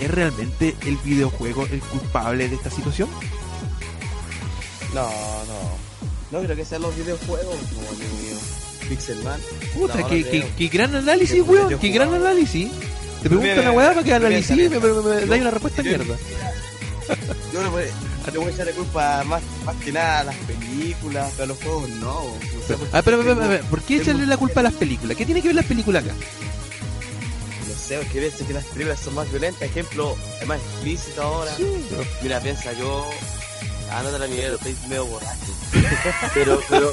¿es 0.00 0.10
realmente 0.10 0.74
el 0.86 0.96
videojuego 1.04 1.66
el 1.66 1.80
culpable 1.80 2.48
de 2.48 2.54
esta 2.56 2.70
situación? 2.70 3.10
No, 4.94 5.02
no. 5.02 5.81
No 6.32 6.40
creo 6.40 6.56
que 6.56 6.64
sean 6.64 6.82
los 6.82 6.96
videojuegos, 6.96 7.44
como 7.74 7.88
amigo 7.88 8.16
mío. 8.22 8.38
Pixelman. 8.88 9.40
Puta, 9.74 10.06
qué, 10.08 10.24
qué, 10.24 10.46
qué 10.58 10.68
gran 10.68 10.94
análisis, 10.96 11.36
Yo- 11.36 11.44
weón, 11.44 11.70
yo 11.70 11.78
qué 11.78 11.88
gran 11.90 12.12
análisis. 12.14 12.68
Te 13.22 13.28
pregunto 13.28 13.60
una 13.60 13.70
weá 13.72 13.88
para 13.90 14.00
que 14.00 14.04
mira, 14.06 14.16
analicí 14.16 14.52
y 14.54 14.56
me, 14.56 14.68
me, 14.70 14.78
me 14.80 14.86
yo- 14.88 15.02
dais 15.26 15.40
una 15.42 15.50
respuesta 15.52 15.82
yo- 15.82 15.90
mierda. 15.90 16.16
Yo 17.52 17.70
voy, 17.70 17.82
le 18.32 18.38
voy 18.38 18.46
a 18.48 18.50
echar 18.50 18.66
la 18.66 18.72
culpa 18.72 19.24
más, 19.24 19.42
más 19.64 19.76
que 19.76 19.92
nada 19.92 20.20
a 20.20 20.24
las 20.24 20.36
películas, 20.36 21.30
pero 21.32 21.44
a 21.44 21.46
los 21.46 21.58
juegos 21.62 21.88
no. 21.90 22.22
no 22.24 22.66
sé, 22.66 22.74
porque 22.76 22.96
Ah, 22.96 23.02
pero, 23.02 23.18
pero, 23.22 23.36
pero, 23.36 23.48
pero, 23.48 23.64
¿por 23.66 23.82
qué 23.82 23.96
echarle 23.96 24.26
la 24.26 24.36
culpa 24.36 24.60
a 24.60 24.62
las 24.64 24.72
películas? 24.74 25.16
¿Qué 25.16 25.26
tiene 25.26 25.42
que 25.42 25.48
ver 25.48 25.56
las 25.56 25.66
películas 25.66 26.04
acá? 26.04 26.14
No 27.68 27.74
sé, 27.76 27.98
porque 27.98 28.20
veces 28.20 28.46
que 28.46 28.52
las 28.54 28.64
películas 28.64 29.00
son 29.00 29.14
más 29.14 29.30
violentas, 29.30 29.62
ejemplo, 29.62 30.16
es 30.40 30.46
más 30.48 30.58
explícito 30.58 31.22
ahora. 31.22 31.52
pero- 31.58 32.04
Mira, 32.22 32.40
piensa, 32.40 32.72
yo. 32.72 33.08
Ah, 33.94 34.02
no 34.02 34.10
te 34.10 34.18
la 34.18 34.26
mierda, 34.26 34.54
estoy 34.56 34.74
medio 34.88 35.06
borracho. 35.06 35.52
Pero, 36.34 36.60
pero, 36.68 36.92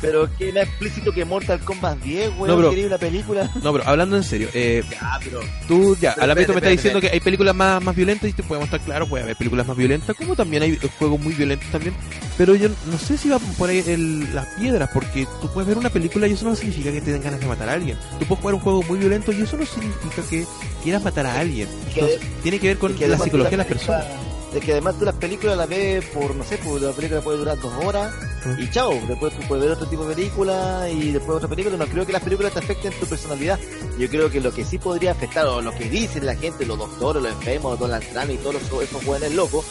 pero 0.00 0.36
que 0.36 0.48
era 0.50 0.62
explícito 0.62 1.12
que 1.12 1.24
Mortal 1.24 1.60
Kombat 1.60 1.98
10, 2.00 2.30
weón, 2.38 2.48
No, 2.48 2.56
bro. 2.56 2.70
una 2.86 2.98
película. 2.98 3.50
No, 3.62 3.72
pero 3.72 3.86
hablando 3.88 4.16
en 4.16 4.24
serio, 4.24 4.48
eh, 4.54 4.82
Ya, 4.90 5.18
pero. 5.22 5.40
tú 5.68 5.96
ya, 6.00 6.12
al 6.12 6.30
ámbito 6.30 6.52
me 6.52 6.58
estás 6.58 6.72
diciendo 6.72 7.00
que 7.00 7.08
hay 7.08 7.20
películas 7.20 7.54
más, 7.54 7.82
más 7.82 7.94
violentas 7.94 8.28
y 8.30 8.32
te 8.32 8.42
podemos 8.42 8.66
estar 8.66 8.80
claro, 8.80 9.06
puede 9.06 9.24
haber 9.24 9.36
películas 9.36 9.66
más 9.66 9.76
violentas, 9.76 10.14
como 10.16 10.34
también 10.36 10.62
hay 10.62 10.78
juegos 10.98 11.20
muy 11.20 11.32
violentos 11.34 11.68
también, 11.70 11.94
pero 12.36 12.54
yo 12.54 12.68
no 12.68 12.98
sé 12.98 13.16
si 13.16 13.28
va 13.28 13.38
por 13.58 13.68
ahí 13.70 13.82
el- 13.86 14.34
las 14.34 14.46
piedras, 14.58 14.90
porque 14.92 15.26
tú 15.40 15.50
puedes 15.52 15.68
ver 15.68 15.78
una 15.78 15.90
película 15.90 16.26
y 16.26 16.32
eso 16.32 16.44
no 16.44 16.56
significa 16.56 16.90
que 16.92 17.00
te 17.00 17.12
den 17.12 17.22
ganas 17.22 17.40
de 17.40 17.46
matar 17.46 17.68
a 17.68 17.72
alguien. 17.74 17.96
Tú 18.18 18.26
puedes 18.26 18.40
jugar 18.40 18.54
un 18.54 18.60
juego 18.60 18.82
muy 18.82 18.98
violento 18.98 19.32
y 19.32 19.42
eso 19.42 19.56
no 19.56 19.64
significa 19.66 20.22
que 20.28 20.46
quieras 20.82 21.02
matar 21.02 21.26
a 21.26 21.38
alguien. 21.40 21.68
Entonces, 21.94 22.20
tiene 22.42 22.58
que 22.58 22.68
ver 22.68 22.78
con 22.78 22.94
la 22.98 23.18
psicología 23.18 23.50
de 23.52 23.56
las 23.58 23.66
personas. 23.66 24.06
Es 24.54 24.62
que 24.62 24.72
además 24.72 24.98
tú 24.98 25.06
las 25.06 25.14
películas 25.14 25.56
las 25.56 25.68
ves 25.68 26.04
por, 26.06 26.34
no 26.34 26.44
sé, 26.44 26.58
pues 26.58 26.82
la 26.82 26.92
película 26.92 27.22
puede 27.22 27.38
durar 27.38 27.58
dos 27.58 27.72
horas 27.84 28.12
y 28.58 28.68
chao. 28.70 28.92
Después 29.08 29.34
tú 29.34 29.46
puedes 29.48 29.64
ver 29.64 29.72
otro 29.72 29.86
tipo 29.86 30.04
de 30.04 30.14
película 30.14 30.88
y 30.90 31.12
después 31.12 31.36
otra 31.36 31.48
película. 31.48 31.76
No 31.78 31.86
creo 31.86 32.04
que 32.04 32.12
las 32.12 32.22
películas 32.22 32.52
te 32.52 32.58
afecten 32.58 32.92
tu 32.92 33.06
personalidad. 33.06 33.58
Yo 33.98 34.08
creo 34.10 34.30
que 34.30 34.40
lo 34.40 34.52
que 34.52 34.64
sí 34.64 34.78
podría 34.78 35.12
afectar, 35.12 35.46
o 35.46 35.62
lo 35.62 35.72
que 35.72 35.88
dicen 35.88 36.26
la 36.26 36.34
gente, 36.34 36.66
los 36.66 36.76
doctores, 36.76 37.22
los 37.22 37.32
enfermos, 37.32 37.78
Donald 37.78 38.04
Trump 38.12 38.30
y 38.30 38.36
todos 38.36 38.56
esos, 38.56 38.82
esos 38.82 39.04
jóvenes 39.04 39.34
locos, 39.34 39.64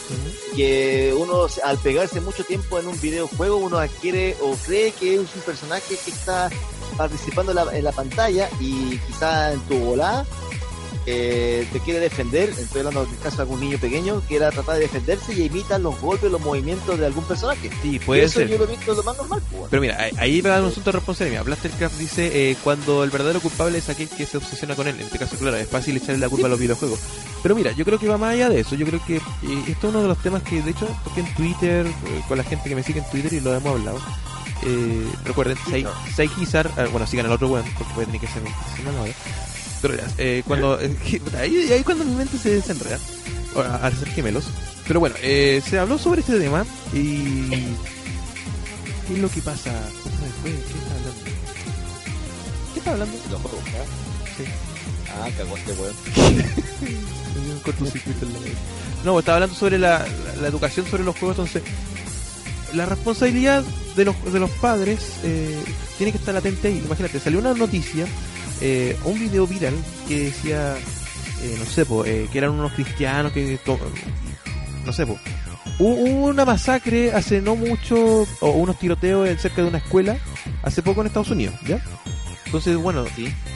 que 0.56 1.14
uno 1.16 1.46
al 1.62 1.78
pegarse 1.78 2.20
mucho 2.20 2.42
tiempo 2.42 2.80
en 2.80 2.88
un 2.88 3.00
videojuego, 3.00 3.58
uno 3.58 3.78
adquiere 3.78 4.36
o 4.40 4.56
cree 4.66 4.90
que 4.92 5.14
es 5.14 5.20
un 5.20 5.42
personaje 5.42 5.94
que 6.04 6.10
está 6.10 6.50
participando 6.96 7.52
en 7.52 7.56
la, 7.56 7.76
en 7.76 7.84
la 7.84 7.92
pantalla 7.92 8.48
y 8.60 8.98
quizá 8.98 9.52
en 9.52 9.60
tu 9.60 9.76
volada 9.78 10.26
eh, 11.06 11.66
te 11.72 11.80
quiere 11.80 12.00
defender, 12.00 12.50
estoy 12.50 12.80
hablando 12.80 13.04
del 13.06 13.18
caso 13.18 13.36
de 13.36 13.42
algún 13.42 13.60
niño 13.60 13.78
pequeño, 13.78 14.22
que 14.28 14.36
era 14.36 14.50
tratar 14.50 14.74
de 14.76 14.82
defenderse 14.82 15.32
y 15.34 15.42
imita 15.46 15.78
los 15.78 16.00
golpes, 16.00 16.30
los 16.30 16.40
movimientos 16.40 16.98
de 16.98 17.06
algún 17.06 17.24
personaje. 17.24 17.70
Sí, 17.82 17.98
puede 17.98 18.24
eso 18.24 18.40
ser. 18.40 18.48
yo 18.48 18.58
lo 18.58 18.64
he 18.64 18.68
visto 18.68 18.94
lo 18.94 19.02
más 19.02 19.16
normal. 19.16 19.42
pues. 19.50 19.64
Pero 19.70 19.80
mira, 19.82 19.98
ahí- 20.18 20.40
va 20.40 20.60
un 20.60 20.66
asunto 20.68 20.90
de 20.90 20.98
responsabilidad. 20.98 21.44
Blastercraft 21.44 21.98
dice 21.98 22.50
eh, 22.50 22.56
cuando 22.62 23.04
el 23.04 23.10
verdadero 23.10 23.40
culpable 23.40 23.78
es 23.78 23.88
aquel 23.88 24.08
que 24.08 24.26
se 24.26 24.36
obsesiona 24.36 24.74
con 24.76 24.86
él. 24.88 24.96
En 24.98 25.06
este 25.06 25.18
caso, 25.18 25.36
claro, 25.36 25.56
es 25.56 25.68
fácil 25.68 25.96
echarle 25.96 26.18
la 26.18 26.28
culpa 26.28 26.46
a 26.46 26.50
los 26.50 26.58
videojuegos. 26.58 26.98
Pero 27.42 27.54
mira, 27.54 27.72
yo 27.72 27.84
creo 27.84 27.98
que 27.98 28.08
va 28.08 28.18
más 28.18 28.34
allá 28.34 28.48
de 28.48 28.60
eso. 28.60 28.74
Yo 28.76 28.86
creo 28.86 29.04
que 29.04 29.16
eh, 29.16 29.20
esto 29.68 29.88
es 29.88 29.94
uno 29.94 30.02
de 30.02 30.08
los 30.08 30.18
temas 30.18 30.42
que, 30.42 30.62
de 30.62 30.70
hecho, 30.70 30.86
toqué 31.04 31.20
en 31.20 31.34
Twitter, 31.34 31.86
eh, 31.86 32.22
con 32.28 32.38
la 32.38 32.44
gente 32.44 32.68
que 32.68 32.74
me 32.74 32.82
sigue 32.82 33.00
en 33.00 33.10
Twitter 33.10 33.32
y 33.32 33.40
lo 33.40 33.54
hemos 33.54 33.78
hablado. 33.78 34.00
Eh, 34.64 35.06
recuerden, 35.24 35.56
Sai- 35.68 35.86
Saigizar, 36.14 36.70
eh, 36.78 36.86
bueno, 36.92 37.06
sigan 37.06 37.26
al 37.26 37.32
otro 37.32 37.48
weón, 37.48 37.64
porque 37.76 37.92
puede 37.94 38.06
tener 38.06 38.20
que 38.20 38.28
ser 38.28 38.42
semana 38.76 38.98
ahora. 39.00 39.12
Pero 39.82 39.96
ya, 39.96 40.06
eh, 40.18 40.42
cuando, 40.46 40.80
eh, 40.80 40.96
ahí, 41.38 41.70
ahí 41.72 41.82
cuando 41.82 42.04
mi 42.04 42.14
mente 42.14 42.38
se 42.38 42.50
desenreda, 42.54 42.98
al 43.82 43.92
ser 43.96 44.08
gemelos. 44.08 44.44
Pero 44.86 45.00
bueno, 45.00 45.14
eh, 45.22 45.60
se 45.68 45.78
habló 45.78 45.98
sobre 45.98 46.20
este 46.20 46.38
tema 46.38 46.64
y. 46.92 47.48
¿Qué 49.08 49.14
es 49.14 49.18
lo 49.18 49.28
que 49.28 49.42
pasa? 49.42 49.70
¿Qué 50.44 50.50
está 50.50 50.94
hablando? 50.94 51.12
¿Qué 52.72 52.78
está 52.78 52.92
hablando? 52.92 53.16
Lo 53.30 53.38
puedo 53.38 53.56
buscar. 53.56 53.84
Sí. 54.36 54.44
Ah, 55.14 55.28
cagó 55.36 55.56
este 55.56 55.72
weón. 55.72 55.94
No, 59.04 59.18
estaba 59.18 59.36
hablando 59.36 59.56
sobre 59.56 59.78
la, 59.78 59.98
la- 59.98 60.42
la 60.42 60.48
educación 60.48 60.86
sobre 60.88 61.04
los 61.04 61.16
juegos, 61.18 61.38
entonces 61.38 61.62
la 62.72 62.86
responsabilidad 62.86 63.62
de 63.96 64.04
los, 64.06 64.32
de 64.32 64.40
los 64.40 64.50
padres 64.52 64.98
eh, 65.24 65.58
tiene 65.98 66.12
que 66.12 66.18
estar 66.18 66.32
latente 66.34 66.68
ahí. 66.68 66.82
Imagínate, 66.84 67.20
salió 67.20 67.38
una 67.40 67.52
noticia, 67.54 68.06
eh, 68.62 68.96
un 69.04 69.18
video 69.18 69.46
viral 69.46 69.74
que 70.08 70.24
decía, 70.26 70.74
eh, 71.42 71.56
no 71.58 71.64
sé, 71.66 71.84
po, 71.84 72.04
eh, 72.04 72.28
que 72.32 72.38
eran 72.38 72.50
unos 72.52 72.72
cristianos 72.72 73.32
que, 73.32 73.58
no 74.86 74.92
sé, 74.92 75.06
po, 75.06 75.18
hubo 75.78 75.94
una 76.26 76.44
masacre 76.44 77.12
hace 77.12 77.40
no 77.40 77.56
mucho, 77.56 78.26
o 78.40 78.50
unos 78.50 78.78
tiroteos 78.78 79.28
en- 79.28 79.38
cerca 79.38 79.62
de 79.62 79.68
una 79.68 79.78
escuela, 79.78 80.16
hace 80.62 80.82
poco 80.82 81.00
en 81.00 81.08
Estados 81.08 81.30
Unidos, 81.30 81.54
¿ya? 81.66 81.80
Entonces, 82.46 82.76
bueno, 82.76 83.04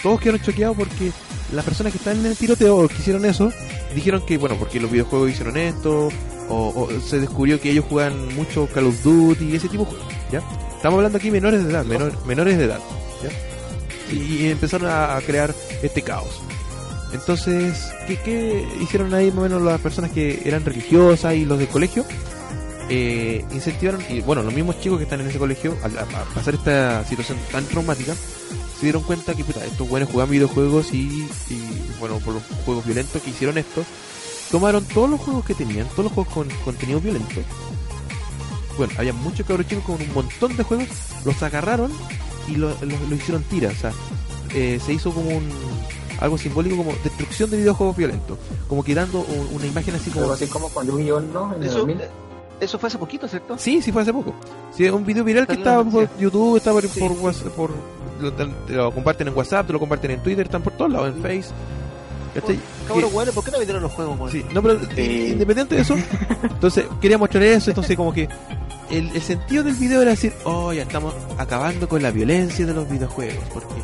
todos 0.02 0.20
quedaron 0.20 0.40
choqueados 0.42 0.76
porque 0.76 1.12
las 1.52 1.64
personas 1.64 1.92
que 1.92 1.98
están 1.98 2.18
en 2.18 2.26
el 2.26 2.36
tiroteo 2.36 2.78
o 2.78 2.88
que 2.88 2.94
hicieron 2.94 3.24
eso, 3.26 3.52
dijeron 3.94 4.24
que, 4.26 4.38
bueno, 4.38 4.56
porque 4.56 4.80
los 4.80 4.90
videojuegos 4.90 5.30
hicieron 5.30 5.56
esto, 5.58 6.08
o, 6.48 6.68
o 6.68 7.00
se 7.00 7.20
descubrió 7.20 7.60
que 7.60 7.70
ellos 7.72 7.84
juegan 7.88 8.34
mucho 8.34 8.66
Call 8.72 8.86
of 8.86 9.02
Duty 9.02 9.44
y 9.50 9.56
ese 9.56 9.68
tipo 9.68 9.84
de 9.84 9.90
juegos, 9.90 10.08
¿ya? 10.32 10.38
Estamos 10.76 10.96
hablando 10.98 11.18
aquí 11.18 11.30
menores 11.30 11.62
de 11.64 11.70
edad, 11.70 11.84
menor- 11.84 12.24
menores 12.24 12.56
de 12.56 12.64
edad, 12.64 12.80
¿ya? 13.22 13.28
Y, 14.12 14.48
empezaron 14.48 14.90
a, 14.90 15.18
crear 15.26 15.54
este 15.82 16.02
caos. 16.02 16.40
Entonces, 17.12 17.92
¿qué, 18.06 18.18
¿qué 18.18 18.68
hicieron 18.80 19.14
ahí 19.14 19.30
más 19.30 19.38
o 19.38 19.42
menos 19.42 19.62
las 19.62 19.80
personas 19.80 20.10
que 20.10 20.42
eran 20.44 20.64
religiosas 20.64 21.34
y 21.34 21.44
los 21.44 21.58
del 21.58 21.68
colegio? 21.68 22.04
Eh, 22.88 23.44
incentivaron, 23.52 24.00
y 24.08 24.20
bueno, 24.20 24.44
los 24.44 24.54
mismos 24.54 24.78
chicos 24.80 24.98
que 24.98 25.04
están 25.04 25.20
en 25.20 25.28
ese 25.28 25.38
colegio, 25.38 25.76
al, 25.82 25.92
pasar 26.34 26.54
esta 26.54 27.04
situación 27.04 27.36
tan 27.50 27.64
traumática, 27.64 28.14
se 28.14 28.86
dieron 28.86 29.02
cuenta 29.02 29.34
que 29.34 29.42
puta, 29.42 29.64
estos 29.64 29.88
buenos 29.88 30.08
jugaban 30.08 30.30
videojuegos 30.30 30.92
y, 30.92 31.28
y, 31.50 31.90
bueno, 31.98 32.18
por 32.18 32.34
los 32.34 32.42
juegos 32.64 32.84
violentos 32.84 33.20
que 33.22 33.30
hicieron 33.30 33.58
esto, 33.58 33.84
tomaron 34.52 34.84
todos 34.84 35.10
los 35.10 35.20
juegos 35.20 35.44
que 35.44 35.54
tenían, 35.54 35.88
todos 35.88 36.04
los 36.04 36.12
juegos 36.12 36.32
con 36.32 36.48
contenido 36.64 37.00
violento. 37.00 37.40
Bueno, 38.76 38.92
había 38.98 39.12
muchos 39.14 39.46
cabros 39.46 39.66
chicos 39.66 39.84
con 39.84 40.00
un 40.00 40.14
montón 40.14 40.56
de 40.56 40.62
juegos, 40.62 40.86
los 41.24 41.42
agarraron 41.42 41.90
y 42.48 42.56
lo, 42.56 42.68
lo- 42.68 43.08
lo 43.08 43.14
hicieron 43.14 43.42
tiras. 43.44 43.74
O 43.74 43.80
sea, 43.80 43.92
eh, 44.54 44.80
se 44.84 44.92
hizo 44.92 45.12
como 45.12 45.30
un 45.30 45.48
algo 46.20 46.38
simbólico 46.38 46.76
como 46.78 46.92
destrucción 47.04 47.50
de 47.50 47.58
videojuegos 47.58 47.96
violentos, 47.96 48.38
como 48.68 48.82
que 48.82 48.94
dando 48.94 49.20
un- 49.20 49.48
una 49.56 49.66
imagen 49.66 49.94
así 49.96 50.10
como 50.10 50.22
Algo 50.22 50.34
así 50.34 50.46
como 50.46 50.68
con 50.70 50.86
Yu-Gi-Oh, 50.86 51.20
¿no? 51.20 51.54
En 51.54 51.62
el 51.62 51.68
Eso, 51.68 51.78
2000. 51.78 51.98
Eso 52.58 52.78
fue 52.78 52.86
hace 52.86 52.96
poquito, 52.96 53.28
¿cierto? 53.28 53.58
Sí, 53.58 53.82
sí 53.82 53.92
fue 53.92 54.00
hace 54.00 54.12
poco. 54.14 54.34
Sí, 54.74 54.86
es 54.86 54.92
un 54.92 55.04
video 55.04 55.24
viral 55.24 55.46
que 55.46 55.52
Está 55.54 55.76
la 55.76 55.84
por. 55.84 56.08
YouTube, 56.18 56.56
está 56.56 56.72
por, 56.72 56.88
Sí. 56.88 57.00
por 57.00 57.12
WhatsApp, 57.12 57.48
por, 57.52 57.70
lo, 58.18 58.32
te 58.32 58.72
lo 58.72 58.90
comparten 58.94 59.28
en 59.28 59.36
WhatsApp, 59.36 59.66
te 59.66 59.74
lo 59.74 59.78
comparten 59.78 60.12
en 60.12 60.22
Twitter, 60.22 60.46
están 60.46 60.62
por 60.62 60.72
todos 60.72 60.90
lados, 60.90 61.08
en 61.14 61.20
Face. 61.22 61.50
¿Cachai? 62.34 62.58
Cabrón, 62.88 63.08
Que- 63.08 63.14
bueno, 63.14 63.32
¿por 63.32 63.44
qué 63.44 63.50
no 63.50 63.58
vendieron 63.58 63.82
los 63.82 63.92
juegos? 63.92 64.30
Sí, 64.32 64.42
no, 64.54 64.62
pero 64.62 64.78
independiente 64.96 65.74
de 65.74 65.80
eso, 65.82 65.96
entonces 66.42 66.86
quería 67.00 67.18
mostrar 67.18 67.42
eso, 67.42 67.70
entonces 67.70 67.94
como 67.96 68.12
que 68.12 68.26
el, 68.90 69.20
sentido 69.20 69.64
del 69.64 69.74
video 69.74 70.02
era 70.02 70.12
decir, 70.12 70.32
oh, 70.44 70.72
ya 70.72 70.82
estamos 70.82 71.14
acabando 71.38 71.88
con 71.88 72.02
la 72.02 72.10
violencia 72.10 72.66
de 72.66 72.74
los 72.74 72.88
videojuegos, 72.88 73.44
porque 73.52 73.74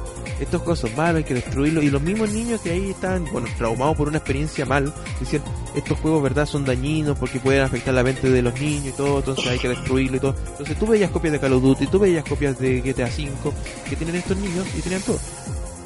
estos 0.41 0.79
son 0.79 0.95
malos, 0.97 1.19
hay 1.19 1.25
que 1.25 1.35
destruirlos, 1.35 1.85
y 1.85 1.91
los 1.91 2.03
mismos 2.03 2.31
niños 2.31 2.61
que 2.61 2.71
ahí 2.71 2.91
estaban, 2.91 3.25
bueno, 3.33 3.47
traumados 3.59 3.97
por 3.97 4.09
una 4.09 4.19
experiencia 4.19 4.65
mal, 4.67 4.93
decían, 5.21 5.43
estos 5.75 5.99
juegos, 5.99 6.23
verdad, 6.23 6.47
son 6.47 6.65
dañinos 6.65 7.17
porque 7.19 7.39
pueden 7.39 7.63
afectar 7.63 7.95
la 7.95 8.03
mente 8.03 8.29
de 8.29 8.43
los 8.43 8.59
niños 8.61 8.87
y 8.89 8.93
todo, 8.93 9.19
entonces 9.19 9.47
hay 9.47 9.59
que 9.59 9.69
destruirlo 9.69 10.17
y 10.17 10.21
todo. 10.21 10.35
Entonces 10.51 10.79
tú 10.79 10.87
veías 10.87 11.11
copias 11.11 11.33
de 11.33 11.41
Call 11.41 11.53
of 11.53 11.63
Duty, 11.63 11.87
tú 11.87 11.99
veías 11.99 12.25
copias 12.25 12.59
de 12.59 12.81
GTA 12.81 13.07
V 13.07 13.53
que 13.89 13.97
tienen 13.97 14.17
estos 14.17 14.37
niños 14.37 14.67
y 14.77 14.81
tenían 14.81 15.03
todo. 15.03 15.19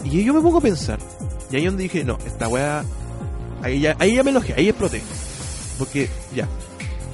Y 0.05 0.25
yo 0.25 0.33
me 0.33 0.41
pongo 0.41 0.59
a 0.59 0.63
pensar, 0.63 0.99
y 1.51 1.57
ahí 1.57 1.67
donde 1.67 1.83
dije, 1.83 2.05
no, 2.05 2.17
esta 2.25 2.49
weá 2.49 2.85
Ahí 3.63 3.81
ya, 3.81 3.97
ahí 3.99 4.15
ya 4.15 4.23
me 4.23 4.31
enojé, 4.31 4.55
ahí 4.55 4.69
exploté. 4.69 5.03
Porque, 5.79 6.09
ya. 6.35 6.49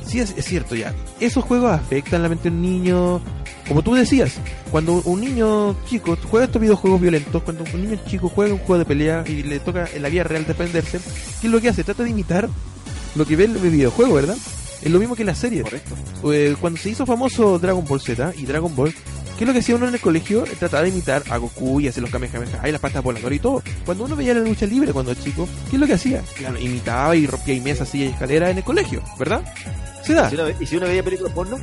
Sí, 0.06 0.20
es, 0.20 0.34
es 0.36 0.44
cierto, 0.44 0.74
ya. 0.74 0.94
Esos 1.20 1.44
juegos 1.44 1.72
afectan 1.72 2.22
la 2.22 2.28
mente 2.28 2.50
de 2.50 2.56
un 2.56 2.62
niño. 2.62 3.20
Como 3.68 3.82
tú 3.82 3.94
decías, 3.94 4.34
cuando 4.70 4.94
un 5.04 5.20
niño 5.20 5.76
chico 5.86 6.16
juega 6.30 6.46
estos 6.46 6.60
videojuegos 6.60 7.00
violentos, 7.00 7.42
cuando 7.42 7.64
un 7.72 7.82
niño 7.82 7.98
chico 8.06 8.28
juega 8.28 8.52
un 8.52 8.58
juego 8.58 8.78
de 8.78 8.84
pelea 8.84 9.24
y 9.26 9.42
le 9.42 9.60
toca 9.60 9.88
en 9.94 10.02
la 10.02 10.08
vida 10.08 10.24
real 10.24 10.44
defenderse, 10.44 10.98
¿qué 11.40 11.46
es 11.46 11.52
lo 11.52 11.60
que 11.60 11.68
hace? 11.68 11.84
Trata 11.84 12.02
de 12.02 12.10
imitar 12.10 12.48
lo 13.14 13.24
que 13.24 13.36
ve 13.36 13.44
en 13.44 13.56
el 13.56 13.70
videojuego, 13.70 14.14
¿verdad? 14.14 14.36
Es 14.82 14.90
lo 14.90 14.98
mismo 14.98 15.14
que 15.14 15.22
en 15.22 15.28
la 15.28 15.34
serie. 15.34 15.62
Correcto. 15.62 15.94
Eh, 16.32 16.56
cuando 16.60 16.78
se 16.78 16.90
hizo 16.90 17.06
famoso 17.06 17.58
Dragon 17.58 17.84
Ball 17.86 18.00
Z 18.00 18.32
y 18.36 18.46
Dragon 18.46 18.74
Ball, 18.74 18.92
¿qué 19.36 19.44
es 19.44 19.46
lo 19.48 19.52
que 19.52 19.58
hacía 19.60 19.76
uno 19.76 19.88
en 19.88 19.94
el 19.94 20.00
colegio? 20.00 20.44
Trataba 20.58 20.82
de 20.82 20.90
imitar 20.90 21.22
a 21.30 21.36
Goku 21.36 21.80
y 21.80 21.88
hacer 21.88 22.02
los 22.02 22.10
Kamehameha 22.10 22.68
y 22.68 22.72
las 22.72 22.80
patas 22.80 23.02
voladoras 23.02 23.36
y 23.36 23.40
todo. 23.40 23.62
Cuando 23.84 24.04
uno 24.04 24.16
veía 24.16 24.34
la 24.34 24.40
lucha 24.40 24.66
libre 24.66 24.92
cuando 24.92 25.12
era 25.12 25.20
chico, 25.22 25.48
¿qué 25.70 25.76
es 25.76 25.80
lo 25.80 25.86
que 25.86 25.94
hacía? 25.94 26.22
Claro, 26.36 26.58
imitaba 26.58 27.14
y 27.16 27.26
rompía 27.26 27.54
y 27.54 27.60
mesas, 27.60 27.88
sillas 27.88 28.10
y 28.10 28.12
escaleras 28.12 28.50
en 28.50 28.58
el 28.58 28.64
colegio, 28.64 29.02
¿verdad? 29.18 29.42
Se 30.04 30.14
da. 30.14 30.26
¿Y 30.26 30.30
si 30.30 30.34
uno 30.36 30.44
ve- 30.44 30.56
¿Y 30.60 30.66
si 30.66 30.76
uno 30.76 30.86
veía 30.86 31.02
películas 31.02 31.32
porno? 31.32 31.58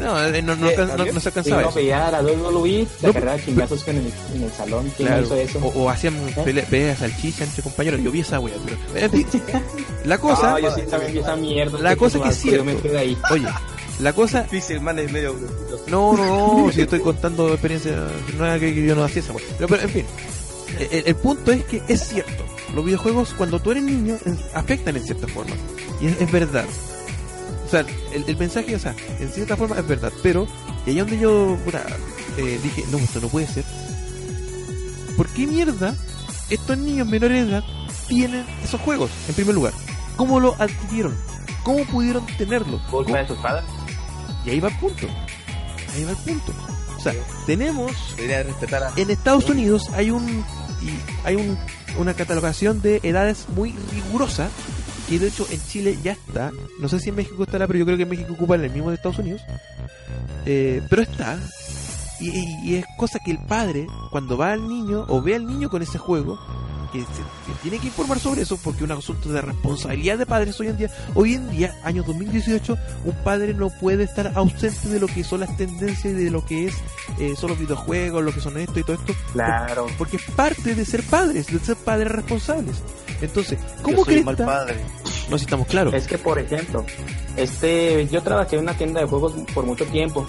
No, 0.00 0.20
eh, 0.20 0.42
no, 0.42 0.56
no, 0.56 0.68
Eh, 0.70 0.76
no- 0.76 0.86
no 0.96 1.04
se 1.04 1.20
Si 1.20 1.28
alcanzaba 1.28 1.58
uno 1.58 1.68
eso. 1.68 1.76
veía 1.76 2.08
a 2.08 2.10
la 2.10 2.20
WWE, 2.22 2.84
se 2.98 3.06
No, 3.06 3.10
agarraba 3.10 3.38
chingazos 3.44 3.86
en 3.86 3.96
el, 3.98 4.12
en 4.34 4.42
el 4.42 4.50
salón. 4.50 4.92
¿Quién 4.96 5.06
Claro, 5.08 5.22
hizo 5.24 5.36
eso? 5.36 5.58
o, 5.60 5.68
o 5.84 5.88
hacían 5.88 6.16
pele- 6.44 6.64
peleas 6.64 6.98
salchicha 6.98 7.44
entre 7.44 7.62
compañeros. 7.62 8.00
Yo 8.02 8.10
vi 8.10 8.18
esa 8.20 8.40
wea, 8.40 8.54
pero. 8.64 9.08
La 10.04 10.18
cosa. 10.18 10.58
Yo 10.58 10.74
sí 10.74 10.82
también 10.90 11.12
vi 11.12 11.18
esa 11.20 11.36
mierda. 11.36 11.78
La 11.78 11.94
cosa 11.94 12.20
que 12.20 12.28
es 12.30 12.42
Yo 12.42 12.64
me 12.64 12.72
cierto. 12.72 12.82
quedé 12.82 12.98
ahí. 12.98 13.16
Oye, 13.30 13.46
la 14.00 14.12
cosa 14.12 14.44
Pixelman 14.44 14.98
es 14.98 15.12
medio. 15.12 15.34
No, 15.88 16.16
no, 16.16 16.64
no, 16.66 16.72
si 16.72 16.82
estoy 16.82 17.00
contando 17.00 17.48
experiencia, 17.52 17.96
no 18.38 18.44
era 18.44 18.58
que 18.58 18.74
yo 18.86 18.94
no 18.94 19.04
hacía 19.04 19.22
esa 19.22 19.32
pero, 19.58 19.68
pero, 19.68 19.82
en 19.82 19.88
fin, 19.90 20.04
el, 20.90 21.02
el 21.06 21.14
punto 21.16 21.52
es 21.52 21.64
que 21.64 21.82
es 21.88 22.08
cierto, 22.08 22.44
los 22.74 22.84
videojuegos 22.84 23.34
cuando 23.36 23.60
tú 23.60 23.70
eres 23.70 23.82
niño 23.84 24.16
afectan 24.54 24.96
en 24.96 25.04
cierta 25.04 25.28
forma, 25.28 25.54
y 26.00 26.06
es, 26.06 26.20
es 26.20 26.30
verdad. 26.32 26.64
O 27.66 27.70
sea, 27.70 27.80
el, 28.12 28.24
el 28.26 28.36
mensaje, 28.36 28.74
o 28.76 28.78
sea, 28.78 28.94
en 29.20 29.28
cierta 29.30 29.56
forma 29.56 29.78
es 29.78 29.86
verdad, 29.86 30.12
pero, 30.22 30.46
y 30.86 30.90
ahí 30.90 30.98
donde 30.98 31.18
yo, 31.18 31.56
puta, 31.64 31.82
eh, 32.36 32.58
dije, 32.62 32.84
no, 32.90 32.98
esto 32.98 33.20
no 33.20 33.28
puede 33.28 33.46
ser. 33.46 33.64
¿Por 35.16 35.28
qué 35.28 35.46
mierda 35.46 35.94
estos 36.50 36.76
niños 36.76 37.06
menores 37.08 37.44
de 37.46 37.50
edad 37.52 37.64
tienen 38.08 38.44
esos 38.62 38.80
juegos, 38.80 39.10
en 39.28 39.34
primer 39.34 39.54
lugar? 39.54 39.72
¿Cómo 40.16 40.40
lo 40.40 40.54
adquirieron? 40.60 41.16
¿Cómo 41.62 41.84
pudieron 41.86 42.26
tenerlo? 42.36 42.80
¿Cómo- 42.90 43.04
Culpa 43.04 43.18
de 43.20 43.28
sus 43.28 43.38
padres. 43.38 43.64
Y 44.46 44.50
ahí 44.50 44.60
va 44.60 44.68
el 44.68 44.76
punto. 44.78 45.06
Ahí 45.94 46.04
va 46.04 46.10
el 46.10 46.16
punto. 46.18 46.52
O 46.96 47.00
sea, 47.00 47.12
tenemos 47.46 47.92
Debería 48.16 48.42
respetar 48.44 48.82
a. 48.84 48.92
en 48.96 49.10
Estados 49.10 49.48
Unidos 49.50 49.90
hay 49.94 50.10
un 50.10 50.44
hay 51.24 51.34
un, 51.36 51.58
una 51.98 52.14
catalogación 52.14 52.80
de 52.82 53.00
edades 53.02 53.46
muy 53.54 53.74
rigurosa 53.92 54.48
que 55.08 55.18
de 55.18 55.28
hecho 55.28 55.46
en 55.50 55.60
Chile 55.66 55.98
ya 56.02 56.12
está. 56.12 56.50
No 56.80 56.88
sé 56.88 56.98
si 57.00 57.10
en 57.10 57.16
México 57.16 57.42
estará, 57.44 57.66
pero 57.66 57.78
yo 57.78 57.84
creo 57.84 57.96
que 57.96 58.04
en 58.04 58.08
México 58.08 58.32
ocupan 58.34 58.62
el 58.64 58.70
mismo 58.70 58.90
de 58.90 58.96
Estados 58.96 59.18
Unidos. 59.18 59.42
Eh, 60.46 60.82
pero 60.88 61.02
está. 61.02 61.38
Y, 62.20 62.28
y- 62.30 62.58
y 62.64 62.74
es 62.76 62.84
cosa 62.96 63.18
que 63.24 63.30
el 63.32 63.38
padre, 63.46 63.86
cuando 64.10 64.36
va 64.38 64.52
al 64.52 64.66
niño 64.68 65.04
o 65.08 65.20
ve 65.20 65.34
al 65.34 65.46
niño 65.46 65.68
con 65.68 65.82
ese 65.82 65.98
juego, 65.98 66.38
que 66.94 67.00
se, 67.00 67.06
se 67.52 67.58
tiene 67.62 67.78
que 67.78 67.88
informar 67.88 68.18
sobre 68.20 68.42
eso 68.42 68.56
porque 68.56 68.78
es 68.84 68.84
un 68.84 68.92
asunto 68.96 69.28
de 69.28 69.40
responsabilidad 69.40 70.16
de 70.18 70.26
padres 70.26 70.58
hoy 70.60 70.68
en 70.68 70.76
día. 70.76 70.90
Hoy 71.14 71.34
en 71.34 71.50
día, 71.50 71.76
año 71.82 72.02
2018, 72.04 72.76
un 73.04 73.14
padre 73.24 73.52
no 73.52 73.68
puede 73.68 74.04
estar 74.04 74.30
ausente 74.36 74.88
de 74.88 75.00
lo 75.00 75.06
que 75.08 75.24
son 75.24 75.40
las 75.40 75.56
tendencias 75.56 76.04
y 76.12 76.16
de 76.24 76.30
lo 76.30 76.44
que 76.46 76.66
es 76.68 76.74
eh, 77.18 77.34
son 77.36 77.50
los 77.50 77.58
videojuegos, 77.58 78.22
lo 78.24 78.32
que 78.32 78.40
son 78.40 78.56
esto 78.58 78.78
y 78.78 78.84
todo 78.84 78.94
esto, 78.96 79.12
Claro. 79.32 79.86
porque 79.98 80.16
es 80.18 80.22
parte 80.36 80.74
de 80.74 80.84
ser 80.84 81.02
padres, 81.02 81.46
de 81.48 81.58
ser 81.58 81.76
padres 81.76 82.10
responsables. 82.12 82.76
Entonces, 83.20 83.58
¿cómo 83.82 84.04
crees? 84.04 84.24
mal 84.24 84.36
padre. 84.36 84.76
No, 85.30 85.38
si 85.38 85.44
estamos 85.44 85.66
claros. 85.66 85.94
Es 85.94 86.06
que, 86.06 86.18
por 86.18 86.38
ejemplo, 86.38 86.84
este, 87.36 88.06
yo 88.08 88.22
trabajé 88.22 88.56
en 88.56 88.62
una 88.62 88.76
tienda 88.76 89.00
de 89.00 89.06
juegos 89.06 89.32
por 89.54 89.64
mucho 89.66 89.84
tiempo 89.86 90.26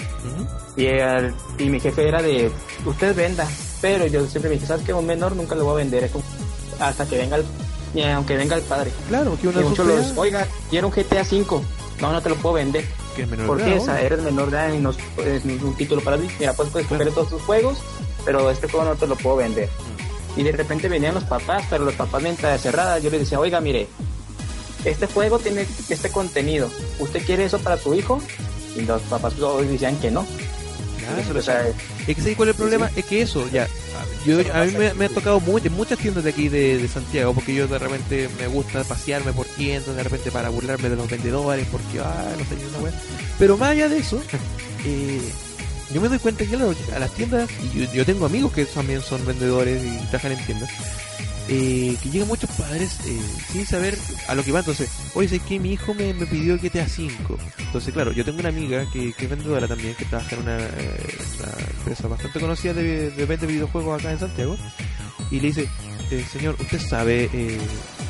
y, 0.78 0.86
el- 0.86 1.34
y 1.60 1.66
mi 1.70 1.80
jefe 1.80 2.08
era 2.08 2.22
de, 2.22 2.52
usted 2.86 3.16
venda, 3.16 3.48
pero 3.82 4.08
yo 4.08 4.26
siempre 4.28 4.50
me 4.50 4.56
dije, 4.56 4.68
¿sabes 4.68 4.86
qué? 4.86 4.94
Un 4.94 5.06
menor 5.06 5.36
nunca 5.36 5.54
lo 5.56 5.66
voy 5.66 5.74
a 5.74 5.78
vender 5.78 6.04
eso 6.06 6.22
hasta 6.80 7.06
que 7.06 7.18
venga 7.18 7.38
el, 7.38 7.46
y 7.94 8.04
aunque 8.04 8.36
venga 8.36 8.56
el 8.56 8.62
padre. 8.64 8.92
Claro, 9.08 9.38
que 9.40 9.48
Y 9.48 9.50
una 9.50 9.62
muchos 9.62 9.88
los, 9.88 10.18
oiga, 10.18 10.48
quiero 10.70 10.88
un 10.88 10.94
GTA 10.94 11.24
5. 11.24 11.64
No, 12.02 12.12
no 12.12 12.22
te 12.22 12.30
lo 12.30 12.36
puedo 12.36 12.56
vender. 12.56 12.86
que 13.16 13.24
es 13.24 13.30
menor 13.30 13.48
¿Por 13.48 13.58
de 13.58 13.64
qué? 13.64 13.72
edad, 13.72 13.82
O 13.82 13.86
sea, 13.86 14.02
eres 14.02 14.22
menor 14.22 14.52
de 14.52 14.58
edad 14.58 14.74
y 14.74 14.80
no 14.80 14.90
es, 14.92 15.46
un 15.46 15.76
título 15.78 16.02
para 16.02 16.18
ti. 16.18 16.28
Mira, 16.40 16.54
pues 16.54 16.70
puedes 16.70 16.88
coger 16.88 17.12
todos 17.12 17.30
tus 17.30 17.42
juegos, 17.44 17.78
pero 18.26 18.52
este 18.52 18.68
juego 18.68 18.86
no 18.86 18.96
te 18.96 19.08
lo 19.08 19.16
puedo 19.16 19.38
vender. 19.38 19.70
Y 20.36 20.44
de 20.44 20.52
repente 20.52 20.90
venían 20.90 21.16
los 21.16 21.24
papás, 21.24 21.64
pero 21.70 21.86
los 21.86 21.94
papás 21.94 22.22
mientras 22.22 22.60
cerrada, 22.62 23.00
yo 23.00 23.10
les 23.10 23.22
decía, 23.22 23.40
oiga, 23.40 23.62
mire, 23.62 23.88
este 24.84 25.08
juego 25.08 25.40
tiene 25.40 25.66
este 25.90 26.12
contenido. 26.12 26.70
¿Usted 27.00 27.26
quiere 27.26 27.46
eso 27.46 27.60
para 27.60 27.78
su 27.78 27.94
hijo? 27.94 28.22
Y 28.76 28.82
los 28.82 29.02
papás 29.04 29.34
todos 29.36 29.66
decían 29.68 29.98
que 29.98 30.12
no. 30.12 30.26
Claro. 31.06 31.74
Es 32.08 32.16
que 32.16 32.22
¿sabes 32.22 32.36
cuál 32.36 32.50
es 32.50 32.56
el 32.56 32.60
problema? 32.60 32.92
Es 32.96 33.06
que 33.06 33.22
eso, 33.22 33.50
ya. 33.50 33.68
Yo, 34.26 34.40
a 34.54 34.66
mí 34.66 34.72
me, 34.78 34.94
me 34.94 35.06
ha 35.06 35.10
tocado 35.10 35.40
muchas 35.40 36.00
tiendas 36.00 36.24
de 36.24 36.30
aquí 36.32 36.50
de, 36.50 36.78
de 36.78 36.88
Santiago, 36.88 37.34
porque 37.34 37.54
yo 37.54 37.68
de 37.68 37.80
repente 37.80 38.30
me 38.40 38.48
gusta 38.48 38.84
pasearme 38.84 39.34
por 39.34 39.46
tiendas, 39.46 39.96
de 39.96 40.04
repente 40.04 40.32
para 40.32 40.50
burlarme 40.50 40.90
de 40.90 40.96
los 40.96 41.10
vendedores, 41.10 41.68
porque, 41.72 42.00
ah, 42.00 42.34
no 42.38 42.46
sé, 42.46 42.66
una 42.68 42.80
wea. 42.80 42.94
Pero 43.38 43.58
más 43.58 43.70
allá 43.70 43.90
de 43.90 44.00
eso, 44.00 44.22
eh, 44.86 45.22
yo 45.94 46.02
me 46.02 46.10
doy 46.10 46.20
cuenta 46.20 46.46
que 46.46 46.56
a 46.56 47.00
las 47.00 47.12
tiendas, 47.12 47.50
y 47.62 47.80
yo, 47.80 47.94
yo 47.94 48.06
tengo 48.06 48.26
amigos 48.26 48.52
que 48.52 48.66
también 48.66 49.02
son 49.02 49.26
vendedores 49.26 49.84
y 49.84 49.98
trabajan 50.08 50.34
en 50.34 50.46
tiendas, 50.46 50.70
eh, 51.48 51.96
que 52.02 52.10
llegan 52.10 52.28
muchos 52.28 52.50
padres 52.52 52.98
eh, 53.06 53.20
sin 53.52 53.66
saber 53.66 53.98
a 54.28 54.36
lo 54.36 54.44
que 54.44 54.52
va. 54.52 54.60
Entonces, 54.60 54.90
oye, 55.14 55.28
sé 55.28 55.40
que 55.40 55.60
mi 55.60 55.74
hijo 55.74 55.94
me, 55.94 56.14
me 56.14 56.26
pidió 56.26 56.60
que 56.60 56.70
GTA 56.70 56.88
5. 56.88 57.38
Entonces, 57.60 57.94
claro, 57.94 58.12
yo 58.12 58.26
tengo 58.26 58.40
una 58.40 58.50
amiga 58.50 58.86
que, 58.92 59.14
que 59.14 59.26
es 59.26 59.30
vendedora 59.30 59.68
también, 59.68 59.96
que 59.96 60.06
trabaja 60.06 60.36
en 60.36 60.42
una, 60.42 60.58
eh, 60.58 61.16
empresa 61.78 62.08
bastante 62.08 62.40
conocida 62.40 62.74
de, 62.74 63.12
de 63.12 63.26
de 63.26 63.48
videojuegos 63.48 64.00
acá 64.00 64.12
en 64.12 64.20
Santiago. 64.20 64.58
Y 65.32 65.40
le 65.40 65.48
dice, 65.48 65.70
eh, 66.12 66.26
señor, 66.32 66.56
¿usted 66.60 66.80
sabe 66.80 67.30
eh, 67.34 67.60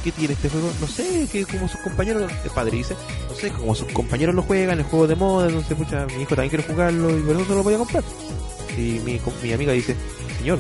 qué 0.04 0.12
tiene 0.12 0.34
este 0.34 0.50
juego? 0.50 0.72
No 0.82 0.88
sé, 0.88 1.28
que 1.32 1.46
como 1.46 1.68
sus 1.68 1.80
compañeros, 1.80 2.32
el 2.44 2.52
padre 2.52 2.78
dice, 2.78 2.96
no 3.30 3.36
sé, 3.36 3.52
como 3.52 3.74
sus 3.74 3.92
compañeros 3.92 4.36
lo 4.36 4.42
juegan, 4.44 4.80
el 4.80 4.86
juego 4.86 5.08
de 5.08 5.16
moda, 5.16 5.48
entonces, 5.48 5.78
pucha, 5.78 6.06
mi 6.08 6.24
hijo 6.24 6.36
también 6.36 6.50
quiere 6.50 6.64
jugarlo 6.64 7.18
y 7.18 7.22
por 7.22 7.36
eso 7.36 7.46
se 7.46 7.56
lo 7.56 7.64
voy 7.64 7.74
a 7.74 7.78
comprar. 7.78 8.04
Y 8.78 9.00
mi, 9.06 9.20
mi 9.44 9.54
amiga 9.54 9.72
dice, 9.72 9.96
señor, 10.38 10.60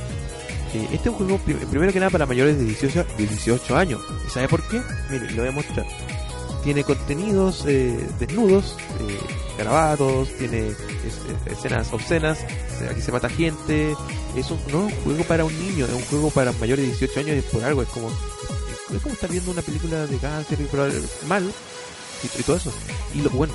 eh, 0.76 0.88
este 0.91 1.09
es 1.09 1.13
un 1.13 1.13
juego 1.15 1.38
prim- 1.39 1.57
primero 1.69 1.91
que 1.93 1.99
nada 1.99 2.09
para 2.11 2.26
mayores 2.26 2.57
de 2.57 2.65
18, 2.65 3.05
de 3.17 3.28
18 3.28 3.76
años. 3.78 4.01
¿Y 4.28 4.30
sabe 4.30 4.47
por 4.47 4.61
qué? 4.67 4.82
Mire, 5.09 5.32
lo 5.32 5.41
voy 5.41 5.49
a 5.49 5.51
mostrar. 5.51 5.86
Tiene 6.63 6.84
contenidos 6.84 7.63
eh, 7.67 8.07
desnudos, 8.19 8.76
eh, 8.99 9.19
garabatos, 9.57 10.30
tiene 10.38 10.69
es- 10.69 10.76
es- 11.47 11.57
escenas 11.57 11.93
obscenas, 11.93 12.39
aquí 12.89 13.01
se 13.01 13.11
mata 13.11 13.30
gente. 13.30 13.95
Es 14.36 14.49
un, 14.51 14.59
no 14.71 14.88
es 14.88 14.93
un 14.93 15.01
juego 15.03 15.23
para 15.23 15.45
un 15.45 15.59
niño, 15.59 15.86
es 15.86 15.93
un 15.93 16.01
juego 16.05 16.30
para 16.32 16.51
mayores 16.53 16.84
de 16.86 16.91
18 16.91 17.19
años 17.21 17.36
y 17.36 17.39
es 17.39 17.45
por 17.45 17.63
algo, 17.63 17.82
es 17.84 17.89
como, 17.89 18.09
es 18.09 19.01
como 19.01 19.13
estar 19.13 19.30
viendo 19.30 19.51
una 19.51 19.61
película 19.61 20.05
de 20.07 20.17
cáncer 20.17 20.57
y 20.59 21.26
mal 21.28 21.43
y, 22.23 22.39
y 22.39 22.43
todo 22.43 22.55
eso. 22.57 22.73
Y 23.13 23.21
lo 23.21 23.30
bueno, 23.30 23.53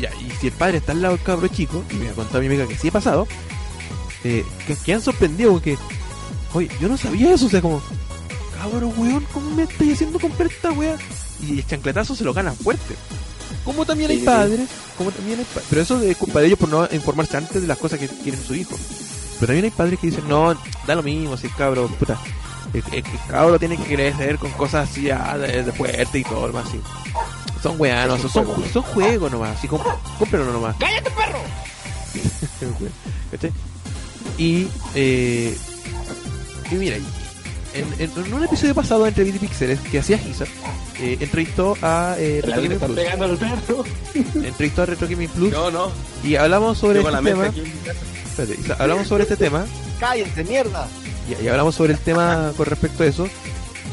ya, 0.00 0.10
y 0.14 0.30
si 0.40 0.46
el 0.46 0.52
padre 0.54 0.78
está 0.78 0.92
al 0.92 1.02
lado 1.02 1.16
del 1.16 1.24
cabro 1.24 1.48
chico, 1.48 1.82
y 1.90 1.94
me 1.94 2.08
ha 2.08 2.12
contado 2.12 2.40
mi 2.40 2.46
amiga 2.46 2.66
que 2.66 2.76
sí 2.76 2.88
ha 2.88 2.92
pasado, 2.92 3.26
eh, 4.24 4.44
que, 4.66 4.74
que 4.76 4.94
han 4.94 5.02
sorprendido 5.02 5.52
porque 5.52 5.76
Oye, 6.56 6.70
yo 6.80 6.88
no 6.88 6.96
sabía 6.96 7.34
eso, 7.34 7.46
o 7.46 7.48
sea, 7.50 7.60
como, 7.60 7.82
cabrón, 8.58 8.92
weón, 8.96 9.26
¿cómo 9.32 9.50
me 9.50 9.64
estoy 9.64 9.92
haciendo 9.92 10.18
comprar 10.18 10.50
esta 10.50 10.72
wea? 10.72 10.96
Y 11.46 11.58
el 11.58 11.66
chancletazo 11.66 12.14
se 12.16 12.24
lo 12.24 12.32
ganan 12.32 12.56
fuerte. 12.56 12.94
Como 13.62 13.84
también 13.84 14.10
hay 14.10 14.18
padres, 14.18 14.68
como 14.96 15.10
también 15.10 15.38
hay 15.40 15.46
pero 15.68 15.82
eso 15.82 16.00
es 16.00 16.16
culpa 16.16 16.40
de 16.40 16.46
ellos 16.46 16.58
por 16.58 16.68
no 16.70 16.88
informarse 16.92 17.36
antes 17.36 17.60
de 17.60 17.68
las 17.68 17.76
cosas 17.76 17.98
que 17.98 18.08
quieren 18.08 18.42
su 18.42 18.54
hijo. 18.54 18.74
Pero 19.34 19.48
también 19.48 19.66
hay 19.66 19.70
padres 19.70 19.98
que 20.00 20.06
dicen, 20.06 20.26
no, 20.28 20.54
da 20.86 20.94
lo 20.94 21.02
mismo, 21.02 21.36
si 21.36 21.46
el 21.48 21.54
cabro, 21.54 21.88
puta, 21.88 22.18
el, 22.72 22.82
el- 22.92 22.94
el 22.98 23.04
cabro 23.28 23.58
tiene 23.58 23.76
que 23.76 23.94
crecer 23.94 24.38
con 24.38 24.50
cosas 24.52 24.88
así 24.88 25.10
ah, 25.10 25.36
de, 25.36 25.62
de 25.62 25.72
fuerte 25.72 26.20
y 26.20 26.24
todo, 26.24 26.46
algo 26.46 26.58
así. 26.58 26.80
Son 27.62 27.74
weanos, 27.78 28.20
son, 28.22 28.30
juego. 28.44 28.62
son 28.72 28.82
juegos 28.82 29.30
nomás. 29.32 29.58
Así, 29.58 29.68
comp 29.68 29.84
cómprenlo 30.18 30.52
nomás. 30.52 30.76
¡Cállate, 30.78 31.10
perro! 31.10 31.38
¿Cachai? 33.30 33.52
Y, 34.38 34.68
eh, 34.94 35.56
y 36.70 36.74
mira, 36.76 36.96
en, 36.96 37.04
en- 37.98 38.10
en 38.24 38.32
un 38.34 38.44
episodio 38.44 38.74
pasado 38.74 39.06
entre 39.06 39.24
Beat 39.24 39.36
y 39.36 39.38
Pixeles 39.40 39.78
que 39.80 39.98
hacía 39.98 40.18
Giza, 40.18 40.44
eh, 41.00 41.16
entrevistó 41.20 41.76
a 41.82 42.16
eh, 42.18 42.40
Retro 42.42 42.56
Gaming 42.62 42.72
está 42.72 42.86
Plus. 42.86 42.98
pegando 42.98 43.24
al 43.26 43.36
perro. 43.38 43.84
Entrevistó 44.42 44.82
a 44.82 44.86
Retro 44.86 45.08
Gaming 45.08 45.28
Plus 45.28 45.52
No, 45.52 45.70
no. 45.70 45.90
y 46.24 46.36
hablamos 46.36 46.78
sobre 46.78 47.02
la 47.02 47.10
este 47.18 47.30
tema. 47.30 47.52
espérate, 48.24 48.82
hablamos 48.82 49.06
sobre 49.06 49.22
este 49.24 49.36
tema 49.36 49.66
Cállense, 50.00 50.44
mierda. 50.44 50.88
y, 51.28 51.44
y 51.44 51.48
hablamos 51.48 51.74
sobre 51.74 51.92
el 51.92 51.98
tema 51.98 52.52
con 52.56 52.66
respecto 52.66 53.02
a 53.02 53.06
eso. 53.06 53.28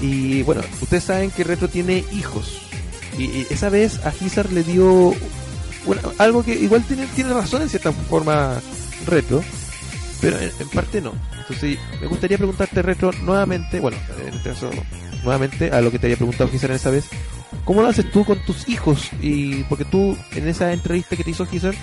Y 0.02 0.42
bueno, 0.44 0.62
ustedes 0.82 1.04
saben 1.04 1.32
que 1.32 1.44
Retro 1.44 1.68
tiene 1.70 2.04
hijos. 2.12 2.58
Y, 3.18 3.24
y 3.26 3.48
esa 3.50 3.70
vez 3.70 4.04
a 4.06 4.12
Gizar 4.12 4.50
le 4.52 4.64
dio 4.64 5.14
algo 6.18 6.44
que 6.44 6.56
igual 6.56 6.84
tiene, 6.84 7.06
tiene 7.08 7.34
razón 7.34 7.62
en 7.62 7.70
cierta 7.70 7.92
forma 7.92 8.60
Retro, 9.06 9.44
pero 10.24 10.40
en, 10.40 10.52
en 10.60 10.70
parte 10.70 11.02
no. 11.02 11.14
Entonces 11.40 11.78
me 12.02 12.08
gustaría 12.08 12.38
preguntarte 12.38 12.82
Retro 12.82 13.12
nuevamente, 13.22 13.80
bueno, 13.80 13.98
en 14.26 14.34
este 14.34 14.50
caso 14.50 14.70
nuevamente 15.24 15.72
a 15.72 15.80
lo 15.82 15.90
que 15.92 16.00
te 16.00 16.08
había 16.08 16.18
preguntado 16.18 16.50
Gizar 16.50 16.70
en 16.72 16.76
esa 16.78 16.90
vez. 16.90 17.06
¿Cómo 17.66 17.82
lo 17.82 17.88
haces 17.88 18.12
tú 18.12 18.26
con 18.26 18.40
tus 18.46 18.68
hijos? 18.68 19.10
Y 19.22 19.64
porque 19.66 19.86
tú 19.86 20.18
en 20.36 20.48
esa 20.50 20.74
entrevista 20.74 21.16
que 21.16 21.24
te 21.24 21.30
hizo 21.32 21.46
Gizar, 21.46 21.74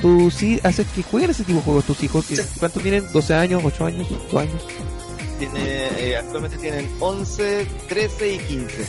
tú 0.00 0.30
sí 0.30 0.58
haces 0.64 0.86
que 0.94 1.02
jueguen 1.04 1.30
ese 1.30 1.44
tipo 1.44 1.58
de 1.58 1.64
juegos 1.64 1.84
tus 1.84 2.02
hijos. 2.02 2.26
¿Cuántos 2.58 2.82
tienen? 2.82 3.04
¿12 3.12 3.34
años? 3.34 3.62
¿8 3.62 3.86
años? 3.86 4.08
¿2 4.32 4.40
años? 4.40 4.62
Tiene, 5.38 5.60
eh, 5.98 6.16
actualmente 6.16 6.56
tienen 6.58 6.88
11, 6.98 7.66
13 7.88 8.34
y 8.34 8.38
15. 8.38 8.86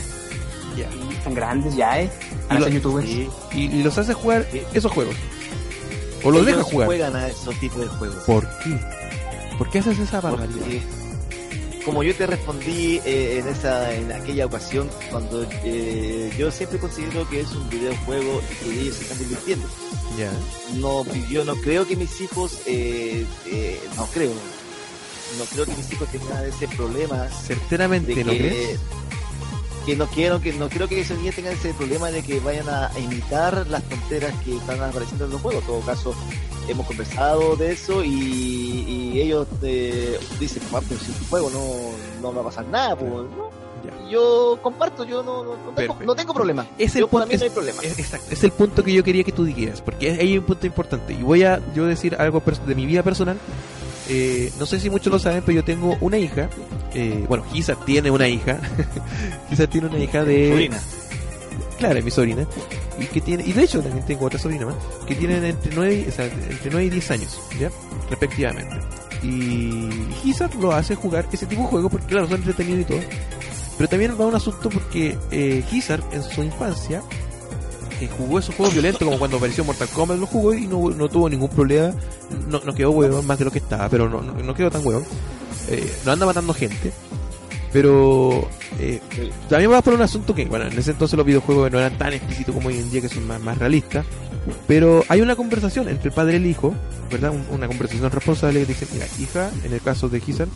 Tan 1.22 1.34
grandes 1.34 1.76
ya, 1.76 2.00
eh. 2.00 2.10
Y 2.10 2.42
Ahora 2.44 2.58
lo- 2.58 2.64
son 2.64 2.74
youtubers. 2.74 3.08
Sí. 3.08 3.28
y, 3.54 3.60
y 3.76 3.82
los 3.82 3.96
hace 3.98 4.12
jugar 4.14 4.46
esos 4.74 4.90
juegos. 4.90 5.14
O 6.24 6.30
los 6.30 6.46
deja 6.46 6.62
jugar. 6.62 6.86
juegan 6.86 7.16
a 7.16 7.28
esos 7.28 7.54
tipos 7.56 7.80
de 7.80 7.88
juegos. 7.88 8.22
¿Por 8.24 8.48
qué? 8.58 8.78
¿Por 9.58 9.70
qué 9.70 9.78
haces 9.80 9.98
esa 9.98 10.20
barbaridad? 10.20 10.66
Como 11.84 12.04
yo 12.04 12.14
te 12.14 12.26
respondí 12.26 13.00
eh, 13.04 13.38
en 13.40 13.48
esa 13.48 13.92
en 13.92 14.12
aquella 14.12 14.46
ocasión, 14.46 14.88
cuando 15.10 15.44
eh, 15.64 16.32
yo 16.38 16.50
siempre 16.52 16.78
considero 16.78 17.28
que 17.28 17.40
es 17.40 17.50
un 17.52 17.68
videojuego 17.68 18.40
y 18.50 18.64
que 18.64 18.80
ellos 18.80 18.94
se 18.96 19.02
están 19.02 19.18
divirtiendo. 19.18 19.66
Ya. 20.16 20.30
No, 20.76 21.04
yo 21.28 21.44
no 21.44 21.56
creo 21.56 21.86
que 21.86 21.96
mis 21.96 22.20
hijos, 22.20 22.60
eh, 22.66 23.26
no 23.96 24.06
creo, 24.06 24.30
no 25.38 25.44
creo 25.46 25.64
que 25.66 25.74
mis 25.74 25.92
hijos 25.92 26.08
tengan 26.10 26.44
ese 26.44 26.68
problema 26.68 27.28
Certeramente, 27.28 28.14
de 28.14 28.24
¿no 28.24 28.30
crees? 28.30 28.78
Que 29.86 29.96
no 29.96 30.06
quiero 30.06 30.40
que 30.40 30.52
no 30.52 30.68
creo 30.68 30.86
que 30.88 31.00
esos 31.00 31.18
niños 31.18 31.34
tengan 31.34 31.52
ese 31.54 31.74
problema 31.74 32.10
de 32.10 32.22
que 32.22 32.38
vayan 32.40 32.68
a 32.68 32.90
imitar 32.98 33.66
las 33.68 33.82
tonteras 33.84 34.32
que 34.44 34.56
están 34.56 34.80
apareciendo 34.80 35.24
en 35.24 35.30
los 35.32 35.40
juegos. 35.40 35.62
En 35.62 35.66
todo 35.68 35.80
caso, 35.80 36.14
hemos 36.68 36.86
conversado 36.86 37.56
de 37.56 37.72
eso 37.72 38.04
y, 38.04 38.10
y 39.14 39.20
ellos 39.20 39.46
eh, 39.62 40.18
dicen, 40.38 40.62
"Ah, 40.72 40.80
pero 40.88 41.00
si 41.00 41.10
es 41.10 41.20
un 41.20 41.26
juego 41.28 41.50
no, 41.50 41.64
no 42.22 42.34
va 42.34 42.40
a 42.42 42.44
pasar 42.44 42.64
nada, 42.66 42.96
pues, 42.96 43.10
¿no? 43.10 43.50
Ya. 43.84 44.08
Yo 44.08 44.60
comparto, 44.62 45.02
yo 45.04 45.24
no, 45.24 45.42
no, 45.42 45.56
no 45.56 45.70
tengo, 45.74 45.96
no 46.04 46.14
tengo 46.14 46.32
problema. 46.32 46.64
Es 46.78 46.94
el 46.94 47.00
yo 47.00 47.08
para 47.08 47.24
punto- 47.24 47.32
mí 47.34 47.38
no 47.38 47.42
hay 47.42 47.48
es- 47.48 47.52
problema. 47.52 47.82
Es, 47.82 47.98
exacto, 47.98 48.26
es 48.30 48.44
el 48.44 48.52
punto 48.52 48.84
que 48.84 48.92
yo 48.92 49.02
quería 49.02 49.24
que 49.24 49.32
tú 49.32 49.44
dijeras, 49.44 49.80
porque 49.80 50.10
ahí 50.12 50.18
hay 50.20 50.38
un 50.38 50.44
punto 50.44 50.66
importante. 50.68 51.12
Y 51.14 51.22
voy 51.24 51.42
a 51.42 51.60
yo 51.74 51.86
decir 51.86 52.14
algo 52.20 52.40
de 52.64 52.74
mi 52.76 52.86
vida 52.86 53.02
personal. 53.02 53.36
Eh, 54.08 54.52
no 54.58 54.66
sé 54.66 54.80
si 54.80 54.90
muchos 54.90 55.12
lo 55.12 55.18
saben, 55.18 55.42
pero 55.44 55.56
yo 55.56 55.64
tengo 55.64 55.96
una 56.00 56.18
hija. 56.18 56.48
Eh, 56.94 57.24
bueno, 57.28 57.44
Giza 57.52 57.74
tiene 57.84 58.10
una 58.10 58.28
hija. 58.28 58.58
Giza 59.50 59.66
tiene 59.66 59.88
una 59.88 59.98
hija 59.98 60.24
de. 60.24 60.50
Sobrina. 60.50 60.80
Claro, 61.78 61.98
es 61.98 62.04
mi 62.04 62.10
sobrina. 62.10 62.46
Y 62.98 63.06
que 63.06 63.20
tiene, 63.20 63.44
y 63.44 63.52
de 63.52 63.64
hecho 63.64 63.82
también 63.82 64.04
tengo 64.06 64.26
otra 64.26 64.38
sobrina 64.38 64.66
más, 64.66 64.76
que 65.06 65.14
tienen 65.14 65.44
entre 65.44 65.74
9, 65.74 66.06
o 66.08 66.12
sea, 66.12 66.26
entre 66.26 66.70
9 66.70 66.84
y 66.84 66.90
10 66.90 67.10
años, 67.10 67.40
¿ya? 67.58 67.70
Respectivamente. 68.08 68.76
Y 69.22 69.88
Gizar 70.22 70.54
lo 70.56 70.72
hace 70.72 70.94
jugar 70.94 71.26
ese 71.32 71.46
tipo 71.46 71.62
de 71.62 71.68
juegos 71.68 71.90
porque 71.90 72.06
claro, 72.06 72.28
son 72.28 72.36
entretenidos 72.36 72.80
y 72.82 72.84
todo. 72.84 73.00
Pero 73.78 73.88
también 73.88 74.20
va 74.20 74.26
un 74.26 74.34
asunto 74.34 74.68
porque 74.68 75.16
eh, 75.30 75.64
en 76.12 76.22
su 76.22 76.42
infancia 76.42 77.02
eh, 78.00 78.08
jugó 78.16 78.38
esos 78.38 78.54
juegos 78.54 78.74
violentos 78.74 79.02
como 79.04 79.18
cuando 79.18 79.36
apareció 79.36 79.64
Mortal 79.64 79.88
Kombat 79.88 80.18
lo 80.18 80.26
jugó 80.26 80.54
y 80.54 80.66
no, 80.66 80.90
no 80.90 81.08
tuvo 81.08 81.28
ningún 81.28 81.48
problema, 81.50 81.92
no, 82.48 82.60
no 82.64 82.74
quedó 82.74 82.90
huevón 82.90 83.26
más 83.26 83.38
de 83.38 83.44
lo 83.44 83.50
que 83.50 83.58
estaba, 83.58 83.88
pero 83.88 84.08
no, 84.08 84.20
no, 84.22 84.54
quedó 84.54 84.70
tan 84.70 84.84
huevón. 84.86 85.04
Eh, 85.68 85.92
no 86.04 86.12
anda 86.12 86.26
matando 86.26 86.52
gente. 86.54 86.92
Pero 87.72 88.46
eh, 88.78 89.00
también 89.48 89.70
va 89.72 89.80
por 89.80 89.94
un 89.94 90.02
asunto 90.02 90.34
que, 90.34 90.44
bueno, 90.44 90.66
en 90.66 90.78
ese 90.78 90.90
entonces 90.90 91.16
los 91.16 91.24
videojuegos 91.24 91.72
no 91.72 91.78
eran 91.78 91.96
tan 91.96 92.12
explícitos 92.12 92.54
como 92.54 92.68
hoy 92.68 92.76
en 92.78 92.90
día, 92.90 93.00
que 93.00 93.08
son 93.08 93.26
más, 93.26 93.40
más 93.40 93.56
realistas. 93.56 94.04
Pero 94.66 95.04
hay 95.08 95.20
una 95.22 95.36
conversación 95.36 95.88
entre 95.88 96.08
el 96.08 96.14
padre 96.14 96.34
y 96.34 96.36
el 96.36 96.46
hijo, 96.46 96.74
¿verdad? 97.10 97.30
Un- 97.30 97.46
una 97.50 97.68
conversación 97.68 98.10
responsable 98.10 98.60
que 98.60 98.66
dice, 98.66 98.86
mira, 98.92 99.06
hija, 99.18 99.50
en 99.64 99.72
el 99.72 99.80
caso 99.80 100.08
de 100.10 100.20
Gizar, 100.20 100.48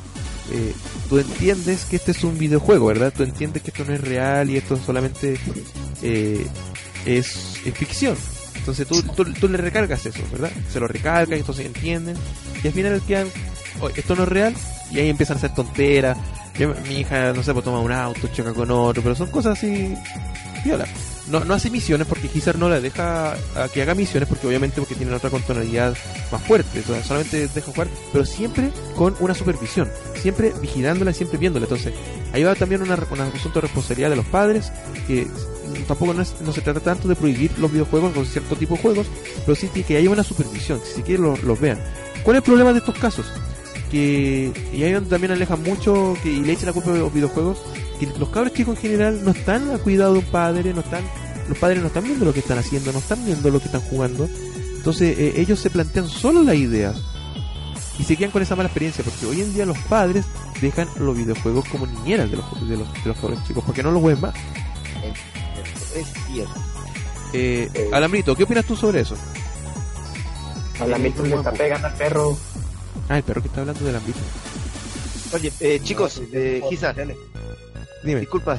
eh, 0.52 0.74
tú 1.08 1.18
entiendes 1.18 1.86
que 1.86 1.96
este 1.96 2.10
es 2.10 2.22
un 2.22 2.36
videojuego, 2.36 2.86
¿verdad? 2.86 3.12
Tú 3.16 3.22
entiendes 3.22 3.62
que 3.62 3.70
esto 3.70 3.84
no 3.86 3.94
es 3.94 4.00
real 4.02 4.50
y 4.50 4.56
esto 4.58 4.76
solamente 4.76 5.38
eh, 6.02 6.46
es, 7.06 7.58
ficción. 7.74 8.16
Entonces 8.56 8.86
tú, 8.86 9.02
tú, 9.02 9.24
tú 9.32 9.48
le 9.48 9.58
recargas 9.58 10.04
eso, 10.06 10.20
¿verdad? 10.32 10.50
Se 10.72 10.80
lo 10.80 10.88
recalcas 10.88 11.36
y 11.36 11.40
entonces 11.40 11.66
entienden. 11.66 12.16
Y 12.62 12.66
al 12.66 12.72
final 12.72 13.02
quedan, 13.06 13.28
"Oye, 13.80 13.94
esto 13.96 14.16
no 14.16 14.24
es 14.24 14.28
real, 14.28 14.54
y 14.90 14.98
ahí 14.98 15.08
empiezan 15.08 15.36
a 15.36 15.38
hacer 15.38 15.54
tonteras. 15.54 16.16
Mi 16.88 17.00
hija, 17.00 17.32
no 17.32 17.42
sé, 17.42 17.52
pues 17.52 17.64
toma 17.64 17.80
un 17.80 17.92
auto, 17.92 18.28
choca 18.28 18.52
con 18.54 18.70
otro, 18.70 19.02
pero 19.02 19.14
son 19.14 19.30
cosas 19.30 19.58
así. 19.58 19.94
Viola. 20.64 20.86
No, 21.28 21.44
no 21.44 21.54
hace 21.54 21.70
misiones 21.70 22.06
porque 22.06 22.28
Gizar 22.28 22.56
no 22.56 22.68
la 22.68 22.80
deja 22.80 23.32
a 23.32 23.68
que 23.72 23.82
haga 23.82 23.94
misiones 23.96 24.28
porque 24.28 24.46
obviamente 24.46 24.80
porque 24.80 24.94
tienen 24.94 25.14
otra 25.14 25.28
tonalidad 25.30 25.96
más 26.30 26.42
fuerte. 26.42 26.82
Solamente 27.04 27.48
deja 27.48 27.72
jugar, 27.72 27.88
pero 28.12 28.24
siempre 28.24 28.70
con 28.94 29.16
una 29.18 29.34
supervisión. 29.34 29.90
Siempre 30.22 30.52
vigilándola, 30.60 31.12
siempre 31.12 31.38
viéndola. 31.38 31.64
Entonces, 31.66 31.92
ahí 32.32 32.44
va 32.44 32.54
también 32.54 32.82
una, 32.82 32.94
un 32.94 33.20
asunto 33.20 33.54
de 33.54 33.62
responsabilidad 33.62 34.10
de 34.10 34.16
los 34.16 34.26
padres, 34.26 34.70
que 35.08 35.26
tampoco 35.88 36.14
no, 36.14 36.24
no 36.44 36.52
se 36.52 36.60
trata 36.60 36.78
tanto 36.80 37.08
de 37.08 37.16
prohibir 37.16 37.50
los 37.58 37.72
videojuegos 37.72 38.16
o 38.16 38.24
cierto 38.24 38.54
tipo 38.54 38.76
de 38.76 38.82
juegos, 38.82 39.06
pero 39.44 39.56
sí 39.56 39.68
que- 39.68 39.96
haya 39.96 40.10
una 40.10 40.22
supervisión, 40.22 40.80
si 40.94 41.02
quieren 41.02 41.24
los, 41.24 41.42
los 41.42 41.58
vean. 41.58 41.78
¿Cuál 42.22 42.36
es 42.36 42.42
el 42.42 42.44
problema 42.44 42.72
de 42.72 42.78
estos 42.78 42.96
casos? 42.98 43.26
Que, 43.90 44.52
y 44.72 44.82
ahí 44.82 44.92
donde 44.92 45.10
también 45.10 45.32
alejan 45.32 45.62
mucho 45.62 46.16
que, 46.22 46.30
y 46.30 46.40
le 46.40 46.52
echan 46.52 46.66
la 46.66 46.72
culpa 46.72 46.90
de 46.90 46.98
los 46.98 47.12
videojuegos, 47.12 47.58
que 48.00 48.06
los 48.18 48.28
cabros 48.30 48.52
chicos 48.52 48.76
en 48.76 48.82
general 48.82 49.24
no 49.24 49.30
están 49.30 49.70
a 49.70 49.78
cuidado 49.78 50.14
de 50.14 50.18
un 50.18 50.24
padre, 50.24 50.74
no 50.74 50.80
están, 50.80 51.04
los 51.48 51.56
padres 51.58 51.80
no 51.80 51.86
están 51.86 52.04
viendo 52.04 52.24
lo 52.24 52.32
que 52.32 52.40
están 52.40 52.58
haciendo, 52.58 52.92
no 52.92 52.98
están 52.98 53.24
viendo 53.24 53.48
lo 53.50 53.60
que 53.60 53.66
están 53.66 53.82
jugando. 53.82 54.28
Entonces 54.76 55.18
eh, 55.18 55.34
ellos 55.36 55.60
se 55.60 55.70
plantean 55.70 56.08
solo 56.08 56.42
las 56.42 56.56
ideas 56.56 56.96
y 57.98 58.04
se 58.04 58.16
quedan 58.16 58.30
con 58.30 58.42
esa 58.42 58.56
mala 58.56 58.68
experiencia, 58.68 59.04
porque 59.04 59.26
hoy 59.26 59.40
en 59.40 59.54
día 59.54 59.64
los 59.64 59.78
padres 59.78 60.26
dejan 60.60 60.88
los 60.98 61.16
videojuegos 61.16 61.64
como 61.68 61.86
niñeras 61.86 62.30
de 62.30 62.36
los, 62.36 62.68
de 62.68 62.76
los, 62.76 62.92
de 62.92 63.08
los 63.08 63.16
cabros 63.18 63.44
chicos, 63.46 63.64
porque 63.64 63.82
no 63.82 63.90
los 63.90 64.02
ven 64.02 64.20
más. 64.20 64.34
Es 65.94 66.12
cierto. 66.26 66.52
Eh, 67.32 67.90
Alambrito, 67.92 68.34
¿qué 68.36 68.44
opinas 68.44 68.64
tú 68.64 68.76
sobre 68.76 69.00
eso? 69.00 69.16
Alambrito 70.80 71.22
le 71.22 71.34
está 71.34 71.52
pegando 71.52 71.86
al 71.88 71.94
perro. 71.94 72.36
Ah, 73.08 73.18
el 73.18 73.22
perro 73.22 73.40
que 73.42 73.48
está 73.48 73.60
hablando 73.60 73.84
del 73.84 73.96
ámbito. 73.96 74.18
Oye, 75.32 75.52
eh, 75.60 75.80
chicos, 75.82 76.22
eh, 76.32 76.62
Giza, 76.68 76.94
Dime. 78.02 78.20
disculpa, 78.20 78.58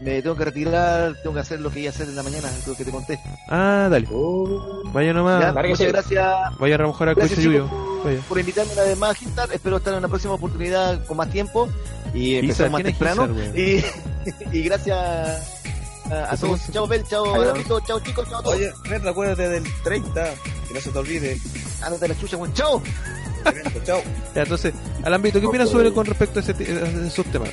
me 0.00 0.20
tengo 0.20 0.36
que 0.36 0.44
retirar, 0.44 1.14
tengo 1.22 1.34
que 1.34 1.40
hacer 1.40 1.60
lo 1.60 1.70
que 1.70 1.80
iba 1.80 1.90
a 1.90 1.94
hacer 1.94 2.08
en 2.08 2.16
la 2.16 2.22
mañana, 2.22 2.50
lo 2.66 2.74
que 2.74 2.84
te 2.84 2.90
conté. 2.90 3.18
Ah, 3.48 3.88
dale. 3.90 4.06
Vaya 4.92 5.12
nomás. 5.12 5.54
Ya, 5.54 5.62
muchas 5.62 5.88
gracias 5.88 6.58
Vaya 6.58 6.74
a 6.74 6.78
remojar 6.78 7.08
al 7.08 7.14
coche 7.14 7.42
Yuyo. 7.42 7.68
Vaya. 8.04 8.20
por 8.28 8.38
invitarme 8.38 8.72
una 8.72 8.82
vez 8.82 8.98
más, 8.98 9.16
Giza. 9.16 9.44
Espero 9.52 9.78
estar 9.78 9.92
en 9.94 9.98
una 9.98 10.08
próxima 10.08 10.34
oportunidad 10.34 11.04
con 11.06 11.16
más 11.16 11.30
tiempo 11.30 11.68
y 12.14 12.36
empezar 12.36 12.70
más 12.70 12.82
¿quién 12.82 12.92
es 12.92 12.98
temprano. 12.98 13.34
Y, 13.54 13.82
y 14.56 14.62
gracias 14.62 14.98
a, 16.10 16.36
todos. 16.36 16.60
Chao, 16.70 16.86
Bel, 16.86 17.04
chao, 17.04 17.24
Adiós. 17.24 17.42
Alambrito, 17.42 17.80
chao, 17.80 18.00
chicos, 18.00 18.28
chao 18.28 18.38
a 18.38 18.42
todos. 18.42 18.56
Oye, 18.56 18.72
Red, 18.84 19.06
acuérdate 19.06 19.48
del 19.48 19.64
30, 19.82 20.34
que 20.68 20.74
no 20.74 20.80
se 20.80 20.90
te 20.90 20.98
olvide. 20.98 21.38
Ándate 21.82 22.08
la 22.08 22.18
chucha, 22.18 22.36
weón. 22.36 22.52
Chao. 22.52 22.82
Evento, 23.46 23.80
Chao. 23.84 24.02
Ya, 24.34 24.42
entonces, 24.42 24.74
Alambrito, 25.02 25.40
¿qué 25.40 25.46
opinas 25.46 25.68
sobre 25.70 25.92
con 25.92 26.06
respecto 26.06 26.40
a, 26.40 26.42
ese, 26.42 26.52
a 26.52 27.06
esos 27.06 27.26
temas? 27.26 27.50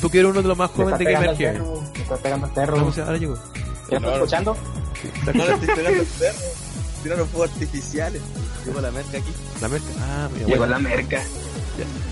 Tú 0.00 0.10
que 0.10 0.18
eres 0.20 0.30
uno 0.30 0.42
de 0.42 0.48
los 0.48 0.56
más 0.58 0.70
jóvenes 0.70 0.98
de 0.98 1.04
Gamer 1.12 1.36
perro. 1.36 1.82
Le 1.94 2.02
está 2.02 2.16
pegando 2.16 2.46
Ah, 2.46 2.54
perro. 2.54 2.86
o 2.86 2.92
sea, 2.92 3.04
ahora 3.04 3.16
llegó. 3.18 3.38
¿Ya 3.90 3.96
estás 3.98 4.12
escuchando? 4.14 4.56
No 5.26 5.32
le 5.32 5.42
aquí, 5.42 5.52
estoy 5.52 5.74
pegando 5.76 6.00
al 6.00 6.06
perro. 6.06 6.38
Tiraron 7.02 7.28
fuegos 7.28 7.50
artificiales. 7.52 8.22
Llegó 8.64 8.80
la 8.80 8.90
merca 8.90 9.18
aquí. 9.18 9.32
la 9.60 9.68
merca. 9.68 9.86
Ah, 10.00 10.28
mira, 10.32 10.46
Llegó 10.46 10.58
bueno. 10.58 10.72
la 10.72 10.78
merca. 10.78 11.22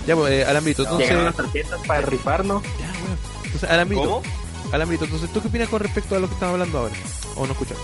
Ya, 0.07 0.15
pues, 0.15 0.31
eh, 0.31 0.45
Alambrito, 0.45 0.83
entonces. 0.83 1.07
Llegaron 1.09 1.25
las 1.25 1.35
tarjetas 1.35 1.79
para 1.87 2.01
rifarnos. 2.01 2.63
Ya, 2.63 2.69
bueno. 2.99 3.17
Entonces, 3.45 3.69
Alambrito, 3.69 4.03
¿Cómo? 4.03 4.21
Alambrito, 4.71 5.05
entonces, 5.05 5.31
¿tú 5.31 5.41
qué 5.41 5.47
opinas 5.47 5.69
con 5.69 5.79
respecto 5.79 6.15
a 6.15 6.19
lo 6.19 6.27
que 6.27 6.33
estamos 6.33 6.53
hablando 6.53 6.77
ahora? 6.79 6.95
¿O 7.35 7.45
no 7.45 7.51
escuchas? 7.53 7.77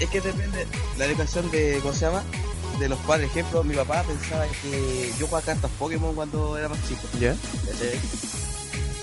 Es 0.00 0.08
que 0.08 0.20
depende 0.20 0.66
la 0.98 1.04
educación 1.04 1.50
de, 1.50 1.78
¿cómo 1.82 1.92
se 1.94 2.00
llama? 2.06 2.22
De 2.78 2.88
los 2.88 2.98
padres. 3.00 3.30
Ejemplo, 3.30 3.62
mi 3.64 3.74
papá 3.74 4.02
pensaba 4.02 4.44
que 4.62 5.10
yo 5.18 5.26
jugaba 5.26 5.44
cartas 5.46 5.70
Pokémon 5.78 6.14
cuando 6.14 6.58
era 6.58 6.68
más 6.68 6.78
chico. 6.88 7.02
¿Ya? 7.20 7.34
¿cachai? 7.70 8.00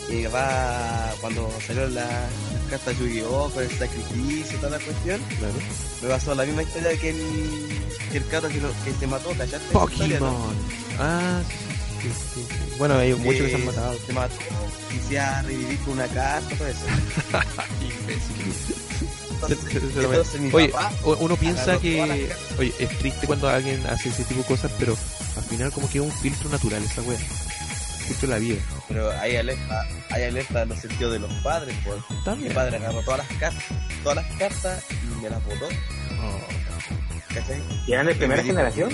eh, 0.09 0.28
va 0.28 1.13
cuando 1.22 1.49
salieron 1.65 1.95
las, 1.95 2.05
las 2.09 2.69
cartas 2.69 2.97
Yu-Gi-Oh! 2.99 3.49
con 3.51 3.63
el 3.63 3.69
sacrificio 3.72 4.57
y 4.57 4.59
toda 4.59 4.78
la 4.78 4.84
cuestión, 4.84 5.22
Claro. 5.39 5.53
me 6.01 6.09
pasó 6.09 6.36
la 6.36 6.43
misma 6.43 6.63
historia 6.63 6.97
que 6.99 7.09
el, 7.11 7.80
que 8.11 8.17
el 8.17 8.28
cabro 8.28 8.49
que, 8.49 8.59
lo- 8.59 8.74
que 8.84 8.91
se 8.99 9.07
mató, 9.07 9.30
¿cachaste? 9.30 9.57
esa 9.69 9.86
historia, 9.86 10.19
no? 10.19 10.32
Pokémon. 10.34 10.55
Ah, 10.99 11.41
sí, 12.01 12.09
sí, 12.09 12.13
sí, 12.36 12.41
sí. 12.49 12.76
Bueno, 12.78 12.95
hay 12.97 13.13
muchos 13.13 13.41
que 13.41 13.49
se 13.51 13.55
han 13.55 13.61
Eh, 13.61 13.65
matado. 13.67 13.95
Se 14.05 14.11
mató, 14.13 14.36
quisiera 14.91 15.41
revivir 15.43 15.80
con 15.80 15.93
una 15.93 16.07
carta, 16.07 16.55
todo 16.57 16.67
eso. 16.67 16.80
Se- 16.82 18.13
se- 18.13 18.65
se 18.67 18.74
lo 18.74 18.90
entonces 19.49 20.41
Oye, 20.53 20.69
papá 20.69 20.91
uno 21.19 21.35
piensa 21.35 21.79
que, 21.79 22.29
oye, 22.57 22.73
es 22.79 22.89
triste 22.99 23.27
cuando 23.27 23.49
alguien 23.49 23.85
hace 23.87 24.09
ese 24.09 24.23
tipo 24.23 24.41
de 24.41 24.47
cosas, 24.47 24.71
pero 24.79 24.97
al 25.37 25.43
final 25.43 25.71
como 25.71 25.89
que 25.89 25.99
es 25.99 26.03
un 26.03 26.11
filtro 26.11 26.49
natural 26.49 26.83
esa 26.83 27.01
wea. 27.01 27.17
Filtro 27.17 28.27
de 28.27 28.33
la 28.33 28.39
vida. 28.39 28.61
Pero 28.87 29.11
hay 29.11 29.35
alerta, 29.37 29.87
hay 30.09 30.23
alerta 30.23 30.61
en 30.63 30.69
los 30.69 30.79
sentidos 30.79 31.13
de 31.13 31.19
los 31.19 31.31
padres, 31.43 31.75
pues. 31.85 32.37
Mi 32.39 32.49
padre 32.49 32.77
agarró 32.77 33.01
todas 33.03 33.19
las 33.19 33.37
cartas, 33.37 33.63
todas 34.03 34.15
las 34.17 34.37
cartas 34.37 34.83
y 34.91 35.21
me 35.21 35.29
las 35.29 35.43
botó, 35.45 35.67
Oh, 36.23 37.33
¿cachai? 37.33 37.61
¿Y 37.87 37.93
eran 37.93 38.07
de 38.07 38.15
primera 38.15 38.43
generación? 38.43 38.91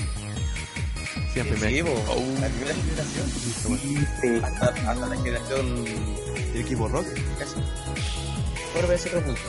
siempre 1.34 1.58
me... 1.58 1.70
Sí, 1.70 1.84
po, 1.84 1.90
Oh, 2.10 2.42
la 2.42 2.48
primera 2.48 2.74
generación. 2.74 3.80
Sí. 4.22 4.42
Hasta, 4.44 4.92
hasta 4.92 5.08
la 5.08 5.16
generación 5.18 5.86
del 5.86 6.62
equipo 6.62 6.88
rock, 6.88 7.06
casi. 7.38 7.56
Por 8.74 8.94
ese 8.94 9.10
repulso. 9.10 9.44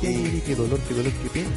Qué, 0.00 0.42
qué 0.44 0.54
dolor, 0.54 0.78
qué 0.88 0.94
dolor, 0.94 1.12
qué 1.12 1.30
pena. 1.30 1.50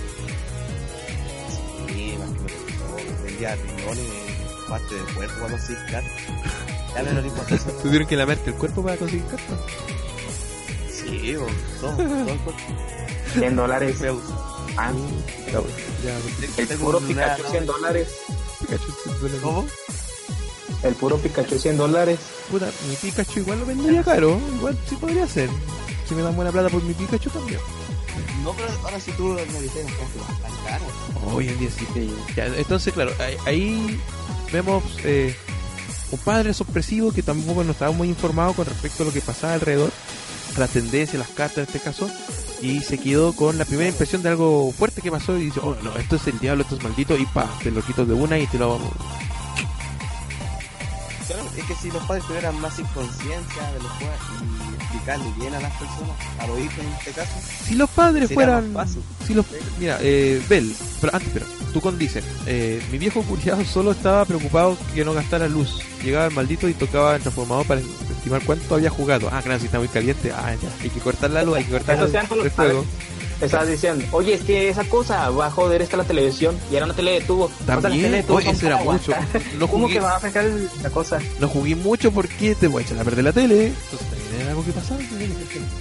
Sí, 1.88 2.16
más 2.20 2.30
que 2.30 2.44
me. 2.44 3.24
Vendía 3.24 3.56
riñones, 3.56 4.06
parte 4.68 4.96
del 4.96 5.06
cuerpo 5.16 5.58
se 5.58 5.74
cartas. 5.92 6.04
Ya 6.96 7.04
me 7.04 7.14
lo 7.14 7.56
eso. 7.56 7.72
Tuvieron 7.84 8.08
que 8.08 8.16
lamerte 8.16 8.50
el 8.52 8.56
cuerpo 8.56 8.84
para 8.84 8.98
conseguir 8.98 9.26
cartas. 9.26 9.60
Sí, 10.92 11.36
po, 11.38 11.48
todo, 11.82 11.96
todo 11.96 12.30
el 12.30 12.40
cuerpo. 12.40 12.62
100 13.34 13.56
dólares. 13.56 14.00
Me 14.02 14.10
gusta. 14.12 14.34
Ah, 14.78 14.92
Ya, 16.04 16.18
el 16.58 16.68
Tengo 16.68 16.86
puro 16.86 17.00
Pikachu 17.00 17.44
100 17.50 17.66
dólares. 17.66 18.08
Pikachu 18.60 18.92
se 19.04 19.10
duele. 19.20 19.38
¿Cómo? 19.40 19.66
El 20.84 20.96
puro 20.96 21.18
Pikachu 21.18 21.60
100 21.60 21.78
dólares. 21.78 22.20
Puta, 22.50 22.70
mi 22.88 22.96
Pikachu 22.96 23.40
igual 23.40 23.60
lo 23.60 23.66
vendería 23.66 24.04
caro. 24.04 24.40
Igual 24.56 24.78
sí 24.88 24.96
podría 24.96 25.28
ser. 25.28 25.50
Si 26.08 26.16
me 26.16 26.22
dan 26.22 26.36
buena 26.36 26.52
plata 26.52 26.70
por 26.70 26.82
mi 26.84 26.94
Pikachu 26.94 27.30
también. 27.30 27.60
No, 28.44 28.54
pero 28.54 28.70
ahora 28.84 29.00
si 29.00 29.12
tú 29.12 29.24
me 29.52 29.62
dices, 29.62 29.86
no 29.86 30.24
tan 30.42 30.52
caro. 30.66 30.86
Hoy 31.34 31.50
en 31.50 31.60
día 31.60 31.70
sí. 31.70 31.86
Ya, 32.36 32.46
entonces, 32.46 32.94
claro, 32.94 33.12
ahí, 33.20 33.38
ahí 33.46 34.00
vemos 34.52 34.84
eh, 35.04 35.36
un 36.12 36.20
padre 36.20 36.54
sorpresivo 36.54 37.12
que 37.12 37.24
tampoco 37.24 37.64
no 37.64 37.72
estaba 37.72 37.92
muy 37.92 38.08
informado 38.10 38.54
con 38.54 38.66
respecto 38.66 39.04
a 39.04 39.06
lo 39.08 39.14
que 39.14 39.22
pasaba 39.22 39.54
alrededor, 39.54 39.92
a 40.56 40.60
las 40.60 40.70
tendencias, 40.72 41.20
las 41.20 41.30
cartas 41.30 41.58
en 41.58 41.64
este 41.66 41.80
caso, 41.80 42.10
y 42.62 42.82
se 42.82 42.98
quedó 42.98 43.34
con 43.34 43.58
la 43.58 43.66
primera 43.66 43.90
impresión 43.90 44.22
de 44.22 44.30
algo 44.30 44.72
fuerte 44.72 45.02
que 45.02 45.12
pasó 45.12 45.38
y 45.38 45.46
dice, 45.46 45.60
oh 45.62 45.76
no, 45.84 45.96
esto 45.96 46.16
es 46.16 46.28
el 46.28 46.40
diablo, 46.40 46.64
esto 46.64 46.76
es 46.76 46.84
maldito, 46.84 47.18
y 47.18 47.26
pa, 47.26 47.50
te 47.64 47.72
lo 47.72 47.82
quito 47.82 48.06
de 48.06 48.14
una 48.14 48.38
y 48.38 48.48
te 48.48 48.58
lo... 48.58 48.80
Claro, 51.28 51.44
es 51.56 51.64
que 51.64 51.76
si 51.76 51.92
los 51.92 52.04
padres 52.06 52.26
tuvieran 52.26 52.60
más 52.60 52.80
inconsciencia 52.80 53.72
de 53.72 53.80
los 53.80 53.92
juegos 53.92 54.20
y 54.42 54.69
explicarle 54.90 55.32
bien 55.38 55.54
a 55.54 55.60
las 55.60 55.72
personas, 55.74 56.16
a 56.40 56.48
los 56.48 56.60
hijos 56.60 56.80
en 56.80 56.94
este 56.94 57.12
caso, 57.12 57.32
Si 57.64 57.76
los 57.76 57.90
padres 57.90 58.34
fueran... 58.34 58.76
Si 59.26 59.34
los, 59.34 59.46
mira, 59.80 60.00
eh, 60.02 60.42
Bel, 60.50 60.74
pero 61.00 61.16
antes, 61.16 61.30
pero 61.32 61.46
tú 61.74 61.82
con 61.82 61.98
dice, 62.00 62.24
eh, 62.48 62.82
mi 62.92 62.98
viejo 62.98 63.22
curiado 63.22 63.64
solo 63.74 63.92
estaba 63.92 64.26
preocupado 64.26 64.78
que 64.96 65.06
no 65.06 65.14
gastara 65.14 65.48
luz. 65.48 65.82
Llegaba 66.04 66.26
el 66.26 66.34
maldito 66.34 66.68
y 66.68 66.74
tocaba 66.74 67.16
el 67.16 67.22
transformador 67.22 67.68
para 67.68 67.82
estimar 67.82 68.42
cuánto 68.46 68.76
había 68.76 68.90
jugado. 68.90 69.30
Ah, 69.32 69.42
claro, 69.44 69.60
si 69.60 69.66
está 69.68 69.80
muy 69.80 69.90
caliente, 69.90 70.32
ah, 70.32 70.56
ya, 70.62 70.70
hay 70.82 70.90
que 70.90 71.00
cortar 71.00 71.30
la 71.32 71.44
luz, 71.44 71.58
hay 71.58 71.66
que 71.66 71.72
cortar 71.72 72.10
sean 72.10 72.28
todos 72.28 72.40
el 72.40 72.46
los 72.46 72.54
fuego. 72.54 72.86
Estabas 73.42 73.70
diciendo, 73.70 74.04
oye, 74.12 74.34
es 74.34 74.42
que 74.42 74.68
esa 74.68 74.84
cosa 74.84 75.30
va 75.30 75.46
a 75.46 75.52
joder 75.52 75.82
esta 75.82 75.96
la 75.96 76.04
televisión. 76.04 76.58
Y 76.70 76.76
era 76.76 76.84
una 76.84 76.94
tele 76.94 77.12
de 77.12 77.22
tubo. 77.22 77.46
O 77.46 77.66
sea, 77.66 77.76
la 77.76 77.82
tele 77.82 77.96
de 77.96 78.24
También, 78.24 78.26
tubo 78.26 78.36
oye, 78.36 78.46
son 78.48 78.56
eso 78.56 78.68
era 78.68 78.78
mucho. 78.84 79.14
No 79.58 79.68
¿Cómo 79.70 79.84
jugué, 79.84 79.94
que 79.94 80.00
va 80.02 80.12
a 80.12 80.18
afectar 80.18 80.46
la 80.84 80.90
cosa? 80.90 81.20
no 81.40 81.48
jugué 81.48 81.76
mucho 81.76 82.12
porque 82.12 82.56
te 82.56 82.68
voy 82.68 82.84
a 82.84 82.86
echar 82.86 83.00
a 83.00 83.04
perder 83.06 83.24
la 83.24 83.32
tele. 83.32 83.68
Entonces 83.68 84.00
también 84.10 84.19
era 84.42 84.50
algo 84.52 84.66
que 84.66 84.72
pasaba. 84.72 85.00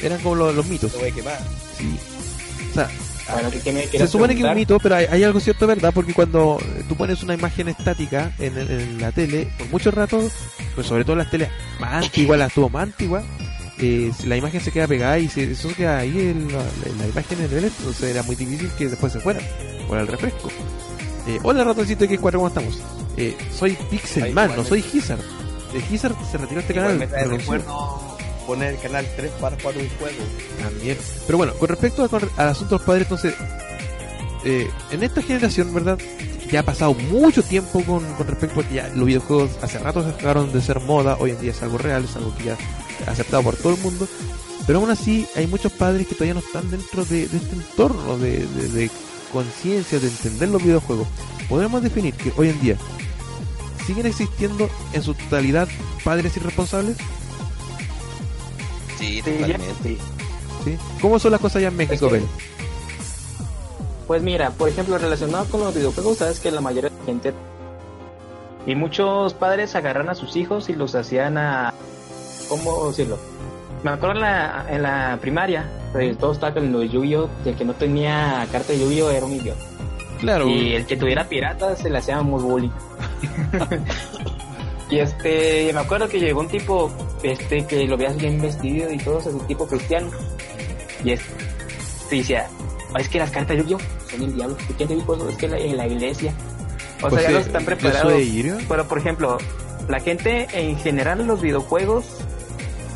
Eran 0.02 0.20
como 0.20 0.34
los, 0.34 0.54
los 0.54 0.66
mitos. 0.66 0.92
se 0.92 0.98
voy 0.98 1.08
a 1.10 1.14
quemar. 1.14 1.38
Sí. 1.76 1.98
O 2.70 2.74
sea, 2.74 2.88
Bueno, 3.32 3.50
¿qué- 3.50 3.60
qué 3.60 3.72
me 3.72 3.82
Se 3.82 3.88
quieres 3.90 4.10
supone 4.10 4.34
que 4.34 4.40
es 4.40 4.44
un 4.46 4.50
preguntar? 4.52 4.56
mito, 4.56 4.78
pero 4.82 4.94
hay, 4.96 5.06
hay 5.10 5.24
algo 5.24 5.40
cierto 5.40 5.66
verdad, 5.66 5.92
porque 5.94 6.14
cuando 6.14 6.58
eh, 6.62 6.82
tú 6.88 6.96
pones 6.96 7.22
una 7.22 7.34
imagen 7.34 7.68
estática 7.68 8.32
en, 8.38 8.56
en 8.58 9.00
la 9.00 9.12
tele, 9.12 9.48
por 9.58 9.68
mucho 9.68 9.90
rato, 9.90 10.22
pues 10.74 10.86
sobre 10.86 11.04
todo 11.04 11.16
las 11.16 11.30
teles 11.30 11.48
más 11.80 12.04
antiguas, 12.04 12.38
las 12.38 12.52
tuvo 12.52 12.68
más 12.70 12.84
antiguas, 12.84 13.24
eh, 13.80 14.10
la 14.24 14.36
imagen 14.36 14.60
se 14.60 14.70
queda 14.72 14.86
pegada 14.86 15.18
y 15.18 15.28
se, 15.28 15.52
eso 15.52 15.68
queda 15.76 15.98
ahí 15.98 16.18
en 16.18 16.52
la, 16.52 16.60
en 16.86 16.98
la 16.98 17.06
imagen 17.06 17.38
en 17.42 17.52
el 17.58 17.64
entonces 17.64 18.02
era 18.10 18.22
muy 18.22 18.34
difícil 18.34 18.70
que 18.78 18.88
después 18.88 19.12
se 19.12 19.20
fuera, 19.20 19.40
por 19.86 19.98
el 19.98 20.06
refresco. 20.06 20.48
Eh, 21.26 21.38
hola 21.42 21.62
ratoncito 21.64 22.06
de 22.06 22.18
X4, 22.18 22.32
¿cómo 22.32 22.48
estamos? 22.48 22.78
Eh, 23.18 23.36
soy 23.56 23.76
Pixelman, 23.90 24.56
no 24.56 24.64
soy 24.64 24.80
Gizard. 24.82 25.20
Eh, 25.74 25.82
Gizard 25.88 26.14
se 26.30 26.38
retiró 26.38 26.60
este 26.60 26.72
canal. 26.72 26.96
me 26.98 27.06
recuerdo 27.06 28.07
poner 28.48 28.74
el 28.74 28.80
canal 28.80 29.06
3 29.16 29.30
para 29.40 29.56
jugar 29.60 29.76
un 29.76 29.88
juego. 29.98 30.24
También. 30.60 30.98
Pero 31.26 31.38
bueno, 31.38 31.54
con 31.54 31.68
respecto 31.68 32.02
a- 32.02 32.42
al 32.42 32.48
asunto 32.48 32.74
de 32.74 32.78
los 32.78 32.86
padres, 32.86 33.02
entonces, 33.04 33.34
eh, 34.44 34.68
en 34.90 35.02
esta 35.02 35.22
generación, 35.22 35.72
¿verdad? 35.74 35.98
Ya 36.50 36.60
ha 36.60 36.62
pasado 36.62 36.94
mucho 36.94 37.42
tiempo 37.42 37.82
con, 37.84 38.02
con 38.14 38.26
respecto 38.26 38.60
a 38.60 38.64
que 38.64 38.74
ya 38.76 38.88
los 38.94 39.06
videojuegos 39.06 39.50
hace 39.62 39.78
rato 39.78 40.02
se 40.02 40.12
dejaron 40.16 40.50
de 40.52 40.62
ser 40.62 40.80
moda, 40.80 41.16
hoy 41.20 41.30
en 41.32 41.40
día 41.40 41.50
es 41.50 41.62
algo 41.62 41.76
real, 41.78 42.04
es 42.04 42.16
algo 42.16 42.34
que 42.36 42.44
ya 42.44 42.56
aceptado 43.06 43.42
por 43.42 43.54
todo 43.56 43.74
el 43.74 43.80
mundo. 43.80 44.08
Pero 44.66 44.78
aún 44.80 44.90
así 44.90 45.26
hay 45.36 45.46
muchos 45.46 45.72
padres 45.72 46.06
que 46.06 46.14
todavía 46.14 46.34
no 46.34 46.40
están 46.40 46.70
dentro 46.70 47.04
de, 47.04 47.28
de 47.28 47.36
este 47.36 47.54
entorno 47.54 48.16
de, 48.18 48.46
de- 48.46 48.68
de 48.68 48.90
conciencia, 49.32 49.98
de 50.00 50.08
entender 50.08 50.48
los 50.48 50.62
videojuegos. 50.62 51.06
Podemos 51.50 51.82
definir 51.82 52.14
que 52.14 52.32
hoy 52.36 52.48
en 52.48 52.60
día 52.60 52.76
siguen 53.86 54.06
existiendo 54.06 54.68
en 54.94 55.02
su 55.02 55.12
totalidad 55.14 55.68
padres 56.04 56.36
irresponsables. 56.36 56.96
Sí, 58.98 59.22
totalmente. 59.22 59.98
¿sí? 60.64 60.78
¿Cómo 61.00 61.18
son 61.18 61.32
las 61.32 61.40
cosas 61.40 61.56
allá 61.56 61.68
en 61.68 61.76
México, 61.76 62.08
Ben? 62.10 62.26
Pues 64.06 64.22
mira, 64.22 64.50
por 64.50 64.68
ejemplo, 64.68 64.98
relacionado 64.98 65.44
con 65.46 65.60
los 65.60 65.74
videojuegos, 65.74 66.18
sabes 66.18 66.40
que 66.40 66.50
la 66.50 66.60
mayoría 66.60 66.90
de 66.90 66.96
la 66.98 67.04
gente 67.04 67.34
y 68.66 68.74
muchos 68.74 69.34
padres 69.34 69.74
agarran 69.76 70.08
a 70.08 70.14
sus 70.14 70.36
hijos 70.36 70.68
y 70.68 70.74
los 70.74 70.94
hacían 70.94 71.38
a 71.38 71.72
¿cómo 72.48 72.88
decirlo? 72.88 73.18
Me 73.82 73.90
acuerdo 73.90 74.16
en 74.16 74.20
la, 74.20 74.66
en 74.68 74.82
la 74.82 75.18
primaria, 75.20 75.70
pues, 75.92 76.18
todos 76.18 76.36
estaban 76.36 76.54
con 76.54 76.72
los 76.72 76.90
Yu-Gi-Oh, 76.90 77.28
y 77.44 77.48
el 77.50 77.56
que 77.56 77.64
no 77.64 77.74
tenía 77.74 78.46
carta 78.50 78.72
de 78.72 78.80
Yu-Gi-Oh 78.80 79.10
era 79.10 79.24
un 79.24 79.32
idiota. 79.34 79.60
Claro. 80.18 80.48
Y 80.48 80.74
el 80.74 80.84
que 80.84 80.96
tuviera 80.96 81.28
piratas 81.28 81.78
se 81.78 81.88
le 81.88 81.98
hacíamos 81.98 82.42
bullying. 82.42 82.70
y 84.90 84.98
este, 85.00 85.70
me 85.72 85.80
acuerdo 85.80 86.08
que 86.08 86.18
llegó 86.18 86.40
un 86.40 86.48
tipo, 86.48 86.90
este, 87.22 87.66
que 87.66 87.86
lo 87.86 87.96
veías 87.96 88.16
bien 88.16 88.40
vestido 88.40 88.90
y 88.92 88.98
todo, 88.98 89.18
ese 89.18 89.30
tipo 89.46 89.66
cristiano. 89.66 90.10
Y 91.04 91.12
este, 91.12 91.26
decía, 92.10 92.48
"Ah, 92.94 93.00
es 93.00 93.08
que 93.08 93.18
las 93.18 93.30
cartas 93.30 93.56
de 93.56 93.62
Yu-Gi-Oh 93.64 94.08
son 94.10 94.22
el 94.22 94.34
diablo. 94.34 94.56
¿Y 94.68 94.72
quién 94.72 94.88
te 94.88 94.94
dijo 94.96 95.14
eso? 95.14 95.28
Es 95.28 95.36
que 95.36 95.48
la- 95.48 95.58
en 95.58 95.76
la 95.76 95.86
iglesia. 95.86 96.32
O 97.02 97.08
Pues 97.08 97.22
sea, 97.22 97.30
ya 97.30 97.30
no 97.30 97.38
están 97.38 97.64
preparados. 97.64 98.12
Pero 98.68 98.88
por 98.88 98.98
ejemplo, 98.98 99.38
la 99.88 100.00
gente 100.00 100.48
en 100.52 100.76
general 100.78 101.20
en 101.20 101.26
los 101.28 101.40
videojuegos, 101.40 102.04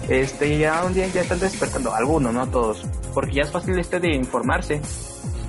este 0.08 0.58
ya 0.58 0.82
un 0.84 0.94
día 0.94 1.06
ya 1.08 1.20
están 1.20 1.38
despertando, 1.38 1.94
algunos, 1.94 2.32
no 2.34 2.46
todos, 2.48 2.84
porque 3.14 3.34
ya 3.34 3.42
es 3.42 3.50
fácil 3.50 3.78
este 3.78 4.00
de 4.00 4.14
informarse. 4.16 4.80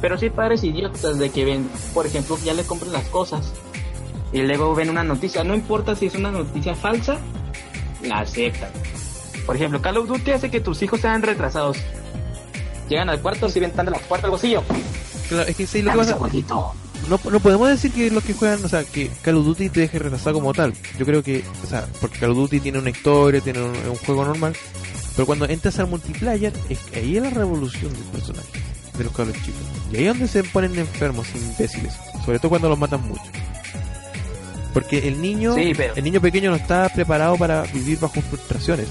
Pero 0.02 0.18
sí 0.18 0.30
padres 0.30 0.64
idiotas 0.64 1.18
de 1.18 1.30
que 1.32 1.46
ven, 1.46 1.68
por 1.94 2.06
ejemplo, 2.06 2.38
ya 2.44 2.54
le 2.54 2.64
compran 2.64 2.91
las 2.91 3.06
cosas 3.06 3.52
y 4.34 4.41
luego 4.41 4.73
ven 4.73 4.89
una 4.89 5.03
noticia, 5.03 5.43
no 5.43 5.53
importa 5.53 5.95
si 5.95 6.07
es 6.07 6.15
una 6.15 6.31
noticia 6.31 6.75
falsa, 6.75 7.17
la 8.03 8.19
aceptan. 8.19 8.69
Por 9.45 9.55
ejemplo, 9.55 9.81
Call 9.81 9.97
of 9.97 10.07
Duty 10.07 10.31
hace 10.31 10.49
que 10.49 10.59
tus 10.59 10.81
hijos 10.81 11.01
sean 11.01 11.21
retrasados. 11.21 11.77
Llegan 12.89 13.09
al 13.09 13.21
cuarto, 13.21 13.47
si 13.49 13.59
ven 13.59 13.71
tan 13.71 13.86
de 13.86 13.91
la 13.91 13.99
puerta 13.99 14.27
al 14.27 14.31
bolsillo. 14.31 14.63
Claro, 15.29 15.47
es 15.47 15.55
que 15.55 15.67
sí, 15.67 15.81
lo 15.81 15.91
que 15.91 15.97
pasa, 15.97 16.17
no, 17.09 17.19
no 17.29 17.39
podemos 17.41 17.67
decir 17.67 17.91
que 17.91 18.09
los 18.11 18.23
que 18.23 18.34
juegan, 18.34 18.63
o 18.63 18.69
sea, 18.69 18.84
que 18.86 19.09
Call 19.21 19.38
of 19.38 19.45
Duty 19.45 19.69
te 19.69 19.81
deje 19.81 19.99
retrasado 19.99 20.36
como 20.36 20.53
tal. 20.53 20.73
Yo 20.97 21.05
creo 21.05 21.21
que, 21.21 21.43
o 21.63 21.67
sea, 21.67 21.86
porque 21.99 22.19
Call 22.19 22.31
of 22.31 22.38
Duty 22.38 22.59
tiene 22.59 22.79
una 22.79 22.89
historia, 22.89 23.41
tiene 23.41 23.61
un, 23.61 23.75
un 23.75 23.95
juego 23.97 24.25
normal, 24.25 24.55
pero 25.15 25.25
cuando 25.25 25.45
entras 25.45 25.79
al 25.79 25.88
multiplayer, 25.88 26.53
es 26.69 26.79
que 26.79 26.99
ahí 26.99 27.17
es 27.17 27.23
la 27.23 27.29
revolución 27.29 27.91
del 27.91 28.03
personaje, 28.03 28.47
de 28.97 29.03
los 29.03 29.13
cabros 29.13 29.36
chicos. 29.43 29.61
Y 29.91 29.97
ahí 29.97 30.03
es 30.05 30.13
donde 30.13 30.27
se 30.27 30.43
ponen 30.45 30.77
enfermos, 30.79 31.27
imbéciles, 31.36 31.93
sobre 32.25 32.39
todo 32.39 32.49
cuando 32.49 32.69
los 32.69 32.79
matan 32.79 33.01
mucho. 33.01 33.21
Porque 34.74 35.07
el 35.07 35.21
niño, 35.21 35.53
Sí, 35.55 35.74
pero- 35.76 35.95
el 35.95 36.03
niño 36.03 36.19
pequeño 36.21 36.49
no 36.49 36.55
está 36.55 36.89
preparado 36.89 37.38
para 37.38 37.61
vivir 37.63 37.99
bajo 37.99 38.21
frustraciones. 38.21 38.88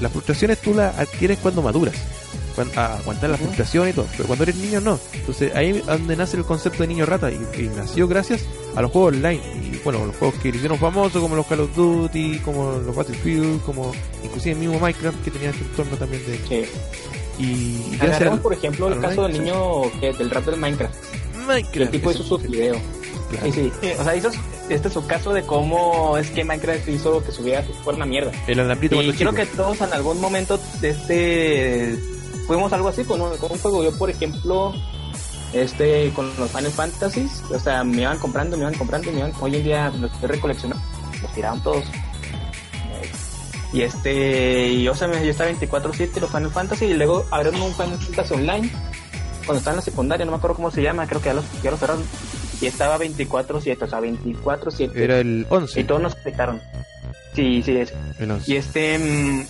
Las 0.00 0.12
frustraciones 0.12 0.58
tú 0.60 0.74
las 0.74 0.98
adquieres 0.98 1.38
cuando 1.38 1.62
maduras. 1.62 1.94
cuan- 2.54 2.70
a 2.76 2.96
aguantar 2.98 3.30
la 3.30 3.38
frustración 3.38 3.88
y 3.88 3.94
todo. 3.94 4.06
Pero 4.14 4.26
cuando 4.26 4.42
eres 4.42 4.56
niño, 4.56 4.78
no. 4.82 5.00
Entonces 5.14 5.54
ahí 5.54 5.70
es 5.70 5.86
donde 5.86 6.16
nace 6.16 6.36
el 6.36 6.44
concepto 6.44 6.82
de 6.82 6.88
niño 6.88 7.06
rata 7.06 7.30
y, 7.30 7.36
y 7.58 7.62
nació 7.74 8.06
gracias 8.06 8.44
a 8.76 8.82
los 8.82 8.90
juegos 8.90 9.14
online. 9.14 9.40
Y 9.72 9.80
bueno, 9.82 10.04
los 10.04 10.14
juegos 10.16 10.38
que 10.38 10.50
le 10.50 10.56
hicieron 10.58 10.78
famosos, 10.78 11.22
como 11.22 11.34
los 11.34 11.46
Call 11.46 11.60
of 11.60 11.74
Duty, 11.74 12.40
como 12.40 12.72
los 12.72 12.94
Battlefield, 12.94 13.62
como 13.62 13.90
inclusive 14.22 14.52
el 14.52 14.58
mismo 14.58 14.78
Minecraft 14.78 15.24
que 15.24 15.30
tenía 15.30 15.48
este 15.48 15.62
entorno 15.64 15.96
también 15.96 16.22
de. 16.26 16.36
Sí. 16.46 16.70
Y, 17.38 17.42
y 17.94 18.38
por 18.42 18.52
ejemplo, 18.52 18.88
el 18.92 19.00
caso 19.00 19.22
del 19.22 19.32
niño 19.32 19.90
que, 19.98 20.12
del 20.12 20.28
rap 20.30 20.44
del 20.44 20.56
Minecraft. 20.60 20.94
Minecraft, 21.46 21.76
el 21.76 21.90
tipo 21.90 22.10
hizo 22.10 22.22
su 22.22 22.36
video. 22.36 22.76
Claro. 23.38 23.52
Sí, 23.52 23.72
sí. 23.80 23.88
O 23.98 24.04
sea, 24.04 24.16
hizo, 24.16 24.30
este 24.68 24.88
es 24.88 24.94
su 24.94 25.06
caso 25.06 25.32
de 25.32 25.42
cómo 25.42 26.16
es 26.18 26.30
que 26.30 26.44
Minecraft 26.44 26.88
hizo 26.88 27.22
que 27.24 27.32
subiera 27.32 27.62
fuera 27.84 27.96
una 27.96 28.06
mierda. 28.06 28.32
El 28.46 28.60
alambrito 28.60 28.96
Y 29.02 29.12
creo 29.12 29.30
chico. 29.30 29.32
que 29.34 29.46
todos 29.46 29.80
en 29.80 29.92
algún 29.92 30.20
momento 30.20 30.58
de 30.80 30.90
este 30.90 31.98
fuimos 32.46 32.72
algo 32.72 32.88
así 32.88 33.04
con 33.04 33.20
un, 33.20 33.36
con 33.36 33.52
un 33.52 33.58
juego. 33.58 33.82
Yo, 33.84 33.96
por 33.98 34.10
ejemplo, 34.10 34.72
este 35.52 36.10
con 36.14 36.26
los 36.38 36.50
Final 36.50 36.72
Fantasies, 36.72 37.42
o 37.50 37.58
sea, 37.58 37.84
me 37.84 38.02
iban 38.02 38.18
comprando, 38.18 38.56
me 38.56 38.62
iban 38.62 38.74
comprando, 38.74 39.10
me 39.12 39.18
iban, 39.18 39.32
hoy 39.40 39.56
en 39.56 39.64
día 39.64 39.92
los 39.98 40.12
estoy 40.12 40.28
recoleccionando, 40.28 40.82
los 41.20 41.32
tiraron 41.32 41.62
todos. 41.62 41.84
Y 43.72 43.80
este, 43.82 44.68
y 44.68 44.86
o 44.88 44.94
sea, 44.94 45.08
yo 45.08 45.30
estaba 45.30 45.50
24-7 45.50 46.20
los 46.20 46.30
Final 46.30 46.50
Fantasy 46.50 46.84
y 46.86 46.94
luego 46.94 47.24
abrieron 47.30 47.62
un 47.62 47.72
Final 47.72 47.98
Fantasy 47.98 48.34
Online 48.34 48.70
cuando 49.46 49.58
estaba 49.58 49.74
en 49.74 49.76
la 49.76 49.82
secundaria, 49.82 50.24
no 50.24 50.32
me 50.32 50.38
acuerdo 50.38 50.56
cómo 50.56 50.70
se 50.70 50.82
llama, 50.82 51.06
creo 51.06 51.20
que 51.20 51.26
ya 51.26 51.34
lo, 51.34 51.42
ya 51.62 51.70
lo 51.70 51.76
cerraron. 51.76 52.04
Y 52.62 52.66
estaba 52.66 52.98
24-7, 52.98 53.82
o 53.82 53.86
sea, 53.88 54.00
24-7. 54.00 54.90
Era 54.94 55.18
el 55.18 55.46
11. 55.50 55.80
Y 55.80 55.84
todos 55.84 56.00
nos 56.00 56.12
afectaron. 56.14 56.60
Sí, 57.34 57.62
sí, 57.62 57.76
es. 57.76 57.92
El 58.18 58.30
11. 58.30 58.50
Y 58.52 58.56
este. 58.56 58.98
mm, 58.98 59.42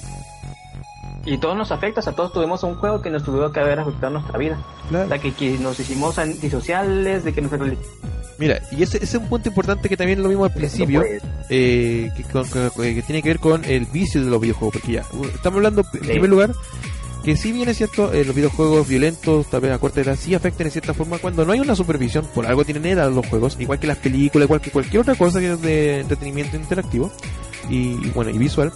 Y 1.27 1.39
todos 1.39 1.57
nos 1.57 1.71
afecta, 1.71 2.01
o 2.01 2.03
sea, 2.03 2.15
todos 2.15 2.33
tuvimos 2.33 2.63
un 2.65 2.75
juego 2.77 3.01
que 3.03 3.11
nos 3.11 3.23
tuvo 3.23 3.53
que 3.53 3.61
haber 3.61 3.79
afectado 3.79 4.15
nuestra 4.15 4.39
vida. 4.39 4.59
Claro. 4.89 5.05
O 5.05 5.09
sea, 5.09 5.19
que, 5.19 5.33
que 5.33 5.59
nos 5.59 5.79
hicimos 5.79 6.19
antisociales, 6.19 7.23
de 7.25 7.33
que 7.33 7.43
nos 7.43 7.51
Mira, 8.39 8.61
y 8.73 8.83
ese, 8.83 8.97
ese 8.97 9.05
es 9.05 9.23
un 9.23 9.29
punto 9.29 9.49
importante 9.51 9.89
que 9.89 9.97
también 9.97 10.21
lo 10.23 10.29
vimos 10.29 10.51
al 10.51 10.57
principio. 10.57 11.05
Eh, 11.49 12.11
que, 12.17 12.23
con- 12.25 12.45
que 12.49 13.03
tiene 13.03 13.23
que 13.23 13.29
ver 13.29 13.39
con 13.39 13.65
el 13.65 13.85
vicio 13.87 14.25
de 14.25 14.31
los 14.31 14.41
videojuegos. 14.41 14.75
Porque 14.75 14.93
ya, 14.93 15.05
estamos 15.35 15.59
hablando 15.59 15.85
en 15.93 16.01
primer 16.01 16.31
lugar 16.31 16.51
que 17.25 17.37
si 17.37 17.53
bien 17.53 17.69
es 17.69 17.77
cierto, 17.77 18.13
eh, 18.13 18.25
los 18.25 18.35
videojuegos 18.35 18.89
violentos, 18.89 19.47
tal 19.47 19.61
vez 19.61 19.73
a 19.73 19.79
corta 19.79 20.01
edad, 20.01 20.17
sí 20.19 20.35
afectan 20.35 20.67
en 20.67 20.73
cierta 20.73 20.95
forma 20.95 21.19
cuando 21.19 21.45
no 21.45 21.53
hay 21.53 21.61
una 21.61 21.77
supervisión. 21.77 22.27
Por 22.35 22.47
algo 22.47 22.65
tienen 22.65 22.87
edad 22.87 23.11
los 23.11 23.27
juegos, 23.27 23.57
igual 23.61 23.79
que 23.79 23.87
las 23.87 23.99
películas, 23.99 24.47
igual 24.47 24.61
que 24.61 24.71
cualquier 24.71 25.03
otra 25.03 25.15
cosa 25.15 25.41
que 25.41 25.53
es 25.53 25.63
de 25.63 26.01
entretenimiento 26.01 26.57
interactivo 26.57 27.13
y, 27.69 28.11
bueno, 28.11 28.31
y 28.31 28.39
visual. 28.39 28.73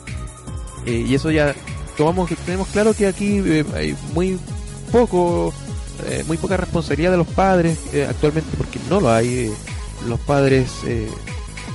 Eh, 0.86 1.04
y 1.08 1.14
eso 1.14 1.30
ya 1.30 1.54
tomamos, 1.96 2.30
tenemos 2.44 2.68
claro 2.68 2.94
que 2.94 3.06
aquí 3.06 3.40
eh, 3.44 3.64
hay 3.74 3.96
muy 4.14 4.38
poco, 4.92 5.52
eh, 6.06 6.24
muy 6.26 6.36
poca 6.36 6.56
responsabilidad 6.56 7.10
de 7.10 7.16
los 7.16 7.26
padres 7.26 7.78
eh, 7.92 8.06
actualmente, 8.08 8.56
porque 8.56 8.78
no 8.88 9.00
lo 9.00 9.10
hay. 9.10 9.50
los 10.06 10.20
padres 10.20 10.70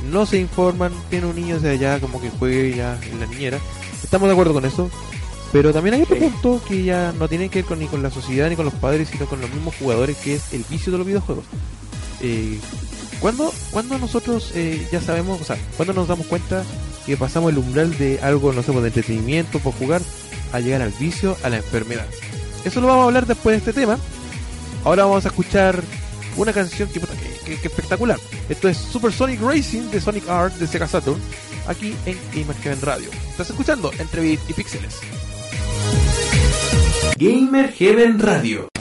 no 0.09 0.25
se 0.25 0.37
informan, 0.39 0.91
tienen 1.09 1.29
un 1.29 1.35
niño 1.35 1.59
de 1.59 1.71
allá 1.71 1.99
como 1.99 2.21
que 2.21 2.29
juegue 2.29 2.75
ya 2.75 2.99
en 3.11 3.19
la 3.19 3.25
niñera. 3.25 3.59
Estamos 4.03 4.27
de 4.27 4.33
acuerdo 4.33 4.53
con 4.53 4.65
eso. 4.65 4.89
Pero 5.51 5.73
también 5.73 5.95
hay 5.95 6.01
otro 6.03 6.15
punto 6.17 6.61
que 6.67 6.83
ya 6.83 7.13
no 7.17 7.27
tiene 7.27 7.49
que 7.49 7.59
ver 7.59 7.65
con, 7.65 7.79
ni 7.79 7.87
con 7.87 8.01
la 8.01 8.09
sociedad 8.09 8.49
ni 8.49 8.55
con 8.55 8.65
los 8.65 8.73
padres, 8.75 9.09
sino 9.11 9.25
con 9.25 9.41
los 9.41 9.49
mismos 9.49 9.75
jugadores, 9.77 10.15
que 10.17 10.35
es 10.35 10.53
el 10.53 10.63
vicio 10.69 10.91
de 10.91 10.97
los 10.97 11.05
videojuegos. 11.07 11.43
Eh, 12.21 12.57
¿cuándo, 13.19 13.53
cuándo 13.71 13.97
nosotros 13.97 14.51
eh, 14.55 14.87
ya 14.91 15.01
sabemos, 15.01 15.41
o 15.41 15.43
sea, 15.43 15.57
cuándo 15.75 15.93
nos 15.93 16.07
damos 16.07 16.27
cuenta 16.27 16.63
que 17.05 17.17
pasamos 17.17 17.51
el 17.51 17.57
umbral 17.57 17.97
de 17.97 18.19
algo, 18.21 18.53
no 18.53 18.63
sé, 18.63 18.71
pues, 18.71 18.83
de 18.83 18.87
entretenimiento 18.89 19.59
por 19.59 19.73
jugar, 19.73 20.01
a 20.53 20.59
llegar 20.61 20.81
al 20.81 20.91
vicio, 20.99 21.35
a 21.43 21.49
la 21.49 21.57
enfermedad? 21.57 22.05
Eso 22.63 22.79
lo 22.79 22.87
vamos 22.87 23.03
a 23.03 23.05
hablar 23.07 23.25
después 23.25 23.53
de 23.53 23.57
este 23.71 23.81
tema. 23.81 23.97
Ahora 24.85 25.03
vamos 25.03 25.25
a 25.25 25.29
escuchar 25.29 25.83
una 26.37 26.53
canción 26.53 26.87
que, 26.89 26.99
que- 27.01 27.07
que- 27.45 27.59
que 27.59 27.67
espectacular. 27.67 28.17
Esto 28.47 28.69
es 28.69 28.77
Super 28.77 29.11
Sonic 29.11 29.41
Racing 29.41 29.89
de 29.89 29.99
Sonic 29.99 30.29
Art 30.29 30.53
de 30.55 30.65
Sega 30.67 30.87
Saturn, 30.87 31.19
aquí 31.67 31.93
en 32.05 32.17
Gamer 32.33 32.55
Heaven 32.63 32.81
Radio. 32.81 33.09
Estás 33.29 33.49
escuchando 33.49 33.91
Entre 33.99 34.21
Beat 34.21 34.39
y 34.49 34.53
Píxeles. 34.53 34.99
Gamer 37.21 37.71
Heaven 37.77 38.17
Radio. 38.17 38.80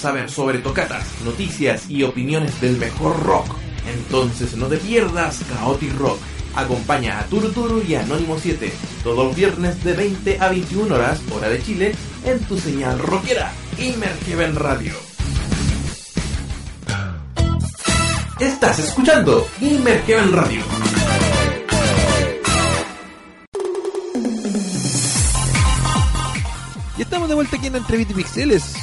Saber 0.00 0.30
sobre 0.30 0.58
tocatas, 0.58 1.06
noticias 1.24 1.90
y 1.90 2.02
opiniones 2.02 2.58
del 2.60 2.78
mejor 2.78 3.22
rock, 3.22 3.54
entonces 3.86 4.56
no 4.56 4.66
te 4.66 4.78
pierdas 4.78 5.42
Chaotic 5.46 5.96
Rock. 5.98 6.18
Acompaña 6.56 7.20
a 7.20 7.24
Turu 7.26 7.50
Turu 7.50 7.82
y 7.86 7.94
Anónimo 7.94 8.36
7 8.40 8.72
todos 9.04 9.26
los 9.26 9.36
viernes 9.36 9.84
de 9.84 9.92
20 9.92 10.40
a 10.40 10.48
21 10.48 10.94
horas, 10.94 11.20
hora 11.32 11.48
de 11.48 11.62
Chile, 11.62 11.94
en 12.24 12.40
tu 12.40 12.58
señal 12.58 12.98
rockera 12.98 13.52
Gamer 13.78 14.16
Heaven 14.26 14.56
Radio. 14.56 14.94
Estás 18.40 18.78
escuchando 18.78 19.46
Gamer 19.60 20.02
Heaven 20.06 20.32
Radio. 20.32 20.62
Y 26.96 27.02
estamos 27.02 27.28
de 27.28 27.34
vuelta 27.34 27.56
aquí 27.56 27.66
en 27.66 27.76
Entre 27.76 27.96
Bits 27.98 28.10
y 28.10 28.14
Pixeles. 28.14 28.79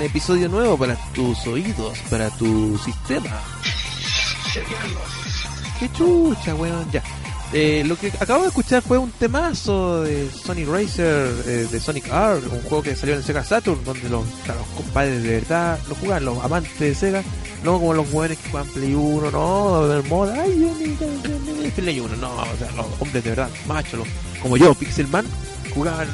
Episodio 0.00 0.48
nuevo 0.48 0.78
para 0.78 0.96
tus 1.12 1.46
oídos, 1.46 1.98
para 2.08 2.30
tu 2.30 2.78
sistema. 2.78 3.30
Qué 5.78 5.92
chucha, 5.92 6.54
weón, 6.54 6.90
ya. 6.90 7.02
Eh, 7.52 7.82
lo 7.84 7.96
que 7.96 8.12
acabo 8.20 8.42
de 8.42 8.48
escuchar 8.48 8.80
fue 8.80 8.96
un 8.96 9.10
temazo 9.10 10.02
de 10.02 10.30
Sonic 10.30 10.68
Racer, 10.68 11.34
eh, 11.46 11.66
de 11.70 11.80
Sonic 11.80 12.06
R, 12.06 12.38
un 12.46 12.62
juego 12.62 12.82
que 12.82 12.94
salió 12.94 13.16
en 13.16 13.24
Sega 13.24 13.42
Saturn, 13.42 13.84
donde 13.84 14.08
los, 14.08 14.24
compadres 14.76 15.22
de 15.22 15.30
verdad 15.30 15.78
lo 15.88 15.96
juegan, 15.96 16.24
los 16.24 16.44
amantes 16.44 16.78
de 16.78 16.94
Sega, 16.94 17.24
no 17.64 17.78
como 17.80 17.92
los 17.92 18.08
jóvenes 18.08 18.38
que 18.38 18.50
juegan 18.50 18.68
Play 18.68 18.94
1, 18.94 19.30
no, 19.32 19.88
del 19.88 20.04
modo, 20.04 20.32
ay, 20.32 20.54
mío, 20.54 20.70
Play 21.74 21.98
1, 21.98 22.16
no, 22.16 22.32
o 22.34 22.56
sea, 22.56 22.70
los 22.76 22.86
hombres 23.00 23.24
de 23.24 23.30
verdad, 23.30 23.50
machos, 23.66 24.06
como 24.40 24.56
yo, 24.56 24.72
Pixelman, 24.74 25.26
jugaban 25.74 26.08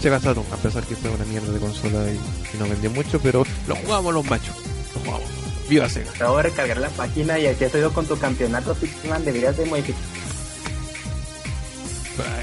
Sega 0.00 0.18
Saturn, 0.20 0.46
a 0.52 0.56
pesar 0.56 0.82
que 0.84 0.96
fue 0.96 1.10
una 1.10 1.24
mierda 1.26 1.52
de 1.52 1.58
consola 1.60 2.10
y, 2.10 2.14
y 2.14 2.58
no 2.58 2.68
vendió 2.68 2.90
mucho, 2.90 3.20
pero 3.20 3.44
lo 3.68 3.76
jugamos 3.76 4.14
los 4.14 4.24
machos, 4.24 4.56
lo 4.94 5.00
jugamos. 5.00 5.28
Viva 5.68 5.88
Sega. 5.88 6.10
Acabo 6.10 6.36
de 6.38 6.42
recargar 6.44 6.78
la 6.78 6.88
página 6.88 7.38
y 7.38 7.46
aquí 7.46 7.64
estoy 7.64 7.82
con 7.90 8.06
tu 8.06 8.18
campeonato 8.18 8.74
Pixelman. 8.74 9.24
Deberías 9.24 9.56
de 9.56 9.66
modificar. 9.66 10.00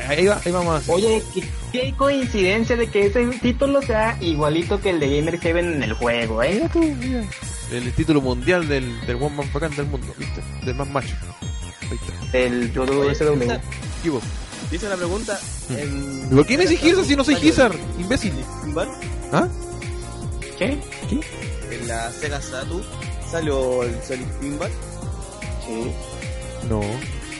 Ahí, 0.08 0.26
va- 0.26 0.40
ahí 0.44 0.52
vamos 0.52 0.74
a 0.74 0.78
hacer. 0.78 0.96
Oye, 0.96 1.22
qué, 1.34 1.44
qué 1.72 1.94
coincidencia 1.96 2.76
de 2.78 2.88
que 2.88 3.08
ese 3.08 3.26
título 3.42 3.82
sea 3.82 4.18
igualito 4.22 4.80
que 4.80 4.92
el 4.92 5.00
de 5.00 5.18
Gamer 5.18 5.40
Heaven 5.40 5.74
en 5.74 5.84
el 5.84 5.94
juego, 5.94 6.42
¿eh? 6.42 6.64
El 7.72 7.92
título 7.94 8.22
mundial 8.22 8.68
del, 8.68 9.06
del 9.06 9.18
One 9.18 9.36
Man 9.36 9.50
bacán 9.54 9.76
del 9.76 9.86
mundo, 9.88 10.08
¿viste? 10.18 10.42
Del 10.66 10.76
más 10.76 10.88
macho. 10.90 11.14
Está. 11.92 12.38
El 12.38 12.72
Yodo 12.74 13.14
SW. 13.14 13.40
¿Qué 14.02 14.10
hubo? 14.68 14.72
Dice 14.72 14.90
la 14.90 14.96
pregunta. 14.96 15.40
en- 15.70 16.28
¿Y 16.32 16.36
¿Por 16.36 16.46
qué 16.46 16.58
me 16.58 16.64
decís 16.66 16.80
Gizar 16.80 17.06
si 17.06 17.16
no 17.16 17.24
soy 17.24 17.36
Gizar? 17.36 17.72
Imbécil. 18.00 18.34
¿Ah? 19.32 19.48
¿Qué? 20.58 20.78
En 21.72 21.88
la 21.88 22.12
Sega 22.12 22.42
Saturn 22.42 22.84
salió 23.30 23.84
el 23.84 24.02
Sonic 24.04 24.28
Pinball. 24.40 24.72
Sí, 25.66 25.92
No, 26.70 26.82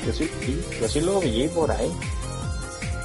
yo 0.06 0.14
sí, 0.14 0.30
sí, 0.46 0.62
yo 0.82 0.88
sí 0.90 1.02
lo 1.02 1.20
vi 1.22 1.48
por 1.48 1.72
ahí. 1.72 1.90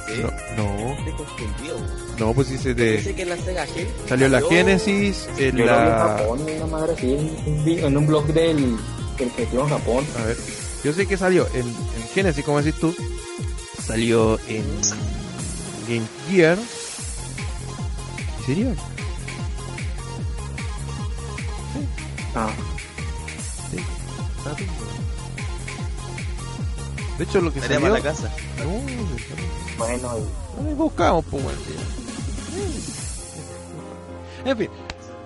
Sí. 0.07 0.21
no, 0.21 0.63
no. 0.63 0.93
Estoy 0.93 1.13
confundido. 1.13 1.77
No, 2.19 2.33
pues 2.33 2.49
dice 2.49 2.73
Dice 2.75 3.09
de... 3.09 3.15
que 3.15 3.21
en 3.23 3.29
la 3.29 3.37
Sega 3.37 3.65
Gen 3.65 3.87
Salió 4.07 4.27
la 4.29 4.41
Genesis, 4.41 5.27
en 5.37 5.55
Yo 5.57 5.65
lo 5.65 5.71
vi 5.73 5.79
en 5.81 5.89
la... 5.89 6.15
Japón, 6.17 6.41
una 6.55 6.65
madre 6.67 6.93
así, 6.93 7.13
en 7.13 7.19
un, 7.47 7.65
vi- 7.65 7.79
en 7.79 7.97
un 7.97 8.05
blog 8.05 8.25
del, 8.27 8.77
del 9.17 9.29
creativo 9.31 9.63
en 9.63 9.69
Japón. 9.69 10.05
A 10.21 10.25
ver, 10.25 10.37
yo 10.83 10.93
sé 10.93 11.07
que 11.07 11.17
salió 11.17 11.47
en, 11.53 11.61
en 11.67 12.07
Genesis, 12.13 12.43
como 12.45 12.61
decís 12.61 12.79
tú. 12.79 12.93
Salió 13.85 14.39
en 14.47 14.63
Game 15.87 16.07
Gear. 16.29 16.57
¿En 18.39 18.45
serio? 18.45 18.75
Ah, 22.35 22.49
De 27.17 27.23
hecho, 27.25 27.41
lo 27.41 27.53
que 27.53 27.59
Estaría 27.59 27.79
salió... 27.79 27.93
la 27.93 28.01
casa. 28.01 28.31
No, 28.57 28.65
bueno, 29.77 30.09
no 30.57 30.63
me 30.63 30.73
buscamos, 30.73 31.25
pues, 31.29 31.43
bueno. 31.43 31.59
En 34.45 34.57
fin, 34.57 34.69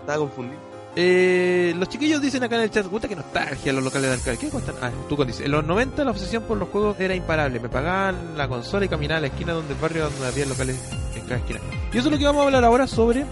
Estaba 0.01 0.19
confundido. 0.19 0.66
Eh, 0.99 1.73
los 1.77 1.87
chiquillos 1.89 2.19
dicen 2.21 2.43
acá 2.43 2.55
en 2.55 2.63
el 2.63 2.71
chat, 2.71 2.87
puta 2.87 3.07
que 3.07 3.15
nostalgia 3.15 3.71
los 3.71 3.83
locales 3.83 4.09
de 4.09 4.15
arcade. 4.15 4.37
¿Qué 4.39 4.49
cuestan? 4.49 4.73
Ah, 4.81 4.89
tú 5.07 5.15
dices, 5.25 5.45
en 5.45 5.51
los 5.51 5.63
90 5.63 6.03
la 6.03 6.09
obsesión 6.11 6.41
por 6.43 6.57
los 6.57 6.69
juegos 6.69 6.99
era 6.99 7.13
imparable. 7.13 7.59
Me 7.59 7.69
pagaban 7.69 8.35
la 8.35 8.47
consola 8.47 8.85
y 8.85 8.89
caminaba 8.89 9.19
a 9.19 9.21
la 9.21 9.27
esquina 9.27 9.53
donde 9.53 9.73
el 9.75 9.79
barrio 9.79 10.09
donde 10.09 10.25
había 10.27 10.45
locales 10.47 10.75
en 11.15 11.21
cada 11.21 11.35
esquina. 11.35 11.59
Y 11.93 11.97
eso 11.99 12.07
es 12.07 12.11
lo 12.11 12.17
que 12.17 12.25
vamos 12.25 12.41
a 12.41 12.45
hablar 12.45 12.63
ahora 12.65 12.87
sobre, 12.87 13.25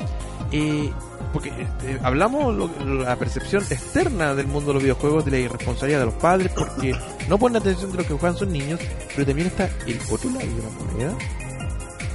eh, 0.51 0.91
porque 1.33 1.49
este, 1.49 1.99
hablamos 2.03 2.55
lo- 2.55 2.69
la 3.03 3.15
percepción 3.15 3.63
externa 3.63 4.35
del 4.35 4.45
mundo 4.45 4.67
de 4.67 4.73
los 4.75 4.83
videojuegos, 4.83 5.25
de 5.25 5.31
la 5.31 5.37
irresponsabilidad 5.39 5.99
de 6.01 6.05
los 6.05 6.13
padres, 6.15 6.51
porque 6.55 6.93
no 7.27 7.39
ponen 7.39 7.57
atención 7.57 7.91
de 7.91 7.97
lo 7.97 8.03
que 8.03 8.13
juegan 8.13 8.37
sus 8.37 8.47
niños, 8.47 8.79
pero 9.15 9.25
también 9.25 9.47
está 9.47 9.69
el 9.87 9.99
otro 10.11 10.29
lado 10.29 10.45
de 10.45 10.61
la 10.61 10.69
moneda, 10.93 11.17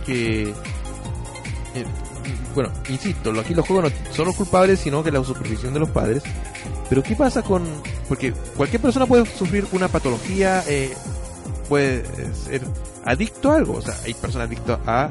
que 0.07 0.51
eh, 1.74 1.84
bueno, 2.54 2.70
insisto, 2.88 3.30
aquí 3.38 3.54
los 3.54 3.66
juegos 3.66 3.92
no 3.92 4.14
son 4.14 4.26
los 4.26 4.36
culpables, 4.36 4.80
sino 4.80 5.02
que 5.02 5.10
la 5.10 5.22
supervisión 5.24 5.72
de 5.74 5.80
los 5.80 5.90
padres. 5.90 6.22
Pero 6.88 7.02
¿qué 7.02 7.14
pasa 7.14 7.42
con...? 7.42 7.64
Porque 8.08 8.32
cualquier 8.56 8.82
persona 8.82 9.06
puede 9.06 9.26
sufrir 9.26 9.66
una 9.72 9.88
patología, 9.88 10.64
eh, 10.66 10.92
puede 11.68 11.98
eh, 12.00 12.30
ser 12.34 12.62
adicto 13.04 13.52
a 13.52 13.56
algo. 13.56 13.74
O 13.74 13.82
sea, 13.82 13.94
hay 14.04 14.14
personas 14.14 14.48
adictas 14.48 14.78
a, 14.86 15.10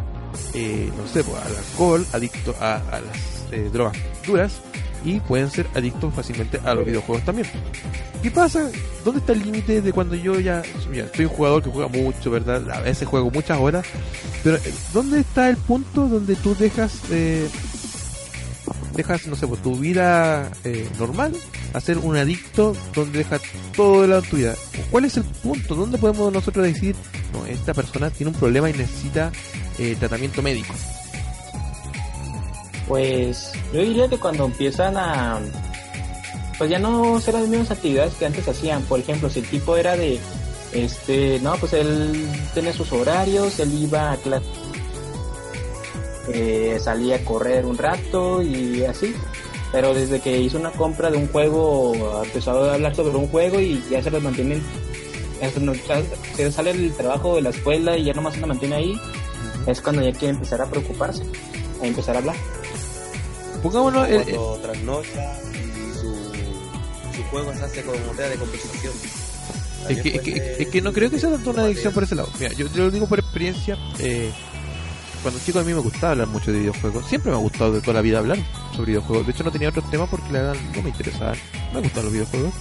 eh, 0.53 0.91
no 0.97 1.07
sé, 1.07 1.23
pues, 1.23 1.37
al 1.41 1.55
alcohol, 1.55 2.05
adicto 2.13 2.55
a, 2.59 2.75
a 2.75 3.01
las 3.01 3.17
eh, 3.51 3.69
drogas 3.71 3.97
duras 4.25 4.61
y 5.03 5.19
pueden 5.19 5.49
ser 5.49 5.67
adictos 5.75 6.13
fácilmente 6.13 6.59
a 6.63 6.73
los 6.73 6.85
videojuegos 6.85 7.23
también. 7.25 7.47
¿Qué 8.21 8.31
pasa? 8.31 8.69
¿Dónde 9.05 9.21
está 9.21 9.33
el 9.33 9.43
límite 9.43 9.81
de 9.81 9.93
cuando 9.93 10.15
yo 10.15 10.39
ya, 10.39 10.61
ya 10.93 11.07
soy 11.15 11.25
un 11.25 11.31
jugador 11.31 11.63
que 11.63 11.69
juega 11.69 11.87
mucho, 11.87 12.31
¿verdad? 12.31 12.69
A 12.69 12.81
veces 12.81 13.07
juego 13.07 13.31
muchas 13.31 13.57
horas, 13.59 13.85
pero 14.43 14.57
eh, 14.57 14.73
¿dónde 14.93 15.21
está 15.21 15.49
el 15.49 15.57
punto 15.57 16.07
donde 16.07 16.35
tú 16.35 16.53
dejas, 16.55 16.99
eh, 17.11 17.47
dejas, 18.95 19.25
no 19.27 19.35
sé, 19.35 19.47
pues, 19.47 19.61
tu 19.61 19.75
vida 19.75 20.51
eh, 20.65 20.87
normal 20.99 21.33
a 21.73 21.79
ser 21.79 21.97
un 21.97 22.17
adicto 22.17 22.75
donde 22.93 23.19
dejas 23.19 23.41
todo 23.75 24.01
de 24.01 24.09
lado 24.09 24.21
tu 24.23 24.35
vida? 24.35 24.55
¿Cuál 24.91 25.05
es 25.05 25.15
el 25.15 25.23
punto? 25.23 25.75
¿Dónde 25.75 25.97
podemos 25.97 26.33
nosotros 26.33 26.65
decir, 26.65 26.95
no, 27.31 27.45
esta 27.45 27.73
persona 27.73 28.09
tiene 28.09 28.31
un 28.31 28.37
problema 28.37 28.69
y 28.69 28.73
necesita 28.73 29.31
eh, 29.77 29.95
tratamiento 29.97 30.41
médico? 30.41 30.73
Pues 32.89 33.53
yo 33.71 33.81
diría 33.81 34.09
que 34.09 34.17
cuando 34.17 34.45
empiezan 34.45 34.97
a 34.97 35.39
pues 36.57 36.69
ya 36.69 36.77
no 36.77 37.15
hacer 37.15 37.35
las 37.35 37.47
mismas 37.47 37.71
actividades 37.71 38.15
que 38.15 38.25
antes 38.25 38.45
hacían. 38.47 38.81
Por 38.83 38.99
ejemplo, 38.99 39.29
si 39.29 39.39
el 39.39 39.45
tipo 39.45 39.77
era 39.77 39.95
de 39.95 40.19
este, 40.73 41.39
no, 41.41 41.55
pues 41.55 41.71
él 41.73 42.27
tenía 42.53 42.73
sus 42.73 42.91
horarios, 42.91 43.59
él 43.59 43.73
iba 43.81 44.11
a 44.11 44.17
clase, 44.17 44.45
eh, 46.33 46.77
salía 46.83 47.15
a 47.15 47.19
correr 47.19 47.65
un 47.65 47.77
rato 47.77 48.41
y 48.41 48.83
así. 48.83 49.15
Pero 49.71 49.93
desde 49.93 50.19
que 50.19 50.39
hizo 50.39 50.57
una 50.57 50.71
compra 50.71 51.11
de 51.11 51.17
un 51.17 51.27
juego, 51.27 51.93
empezó 52.25 52.51
a 52.51 52.73
hablar 52.73 52.95
sobre 52.95 53.15
un 53.15 53.27
juego 53.27 53.59
y 53.59 53.81
ya 53.89 54.01
se 54.03 54.11
lo 54.11 54.19
mantienen. 54.19 54.61
Se 56.35 56.51
sale 56.51 56.71
el 56.71 56.93
trabajo 56.93 57.35
de 57.35 57.43
la 57.43 57.51
escuela 57.51 57.95
y 57.95 58.03
ya 58.03 58.13
nomás 58.13 58.33
se 58.33 58.41
lo 58.41 58.47
mantiene 58.47 58.75
ahí. 58.75 59.01
Es 59.67 59.79
cuando 59.79 60.01
ya 60.01 60.11
quiere 60.11 60.33
empezar 60.33 60.59
a 60.61 60.65
preocuparse, 60.65 61.23
a 61.81 61.85
empezar 61.85 62.15
a 62.15 62.19
hablar. 62.19 62.35
Pongámonos, 63.61 64.07
el- 64.07 64.13
el- 64.15 64.23
Cuando 64.35 64.57
trasnocha 64.61 65.37
y 65.53 65.97
su, 65.99 66.13
su 67.15 67.23
juego 67.29 67.53
se 67.53 67.63
hace 67.63 67.81
como 67.83 67.97
moneda 68.05 68.29
de 68.29 68.35
conversación. 68.35 68.93
Es 69.89 70.01
que, 70.01 70.09
es, 70.15 70.21
que, 70.21 70.55
es 70.59 70.67
que 70.67 70.81
no 70.81 70.91
creo 70.93 71.09
que 71.09 71.19
sea 71.19 71.29
tanto 71.31 71.49
una 71.51 71.63
adicción 71.63 71.93
por 71.93 72.03
ese 72.03 72.15
lado. 72.15 72.29
Mira, 72.39 72.51
yo, 72.53 72.67
lo 72.75 72.91
digo 72.91 73.07
por 73.07 73.19
experiencia. 73.19 73.77
Eh, 73.99 74.29
cuando 75.23 75.39
chico 75.45 75.59
a 75.59 75.63
mí 75.63 75.73
me 75.73 75.79
gustaba 75.79 76.11
hablar 76.11 76.27
mucho 76.27 76.51
de 76.51 76.59
videojuegos. 76.59 77.07
Siempre 77.07 77.31
me 77.31 77.37
ha 77.37 77.41
gustado 77.41 77.73
de 77.73 77.81
toda 77.81 77.93
la 77.95 78.01
vida 78.01 78.19
hablar 78.19 78.37
sobre 78.75 78.91
videojuegos. 78.91 79.25
De 79.25 79.31
hecho 79.33 79.43
no 79.43 79.51
tenía 79.51 79.69
otros 79.69 79.89
temas 79.89 80.09
porque 80.09 80.31
la 80.31 80.41
verdad 80.43 80.55
no 80.75 80.81
me 80.81 80.89
interesaban. 80.89 81.35
Me 81.73 81.79
gustaban 81.81 82.05
los 82.05 82.13
videojuegos. 82.13 82.53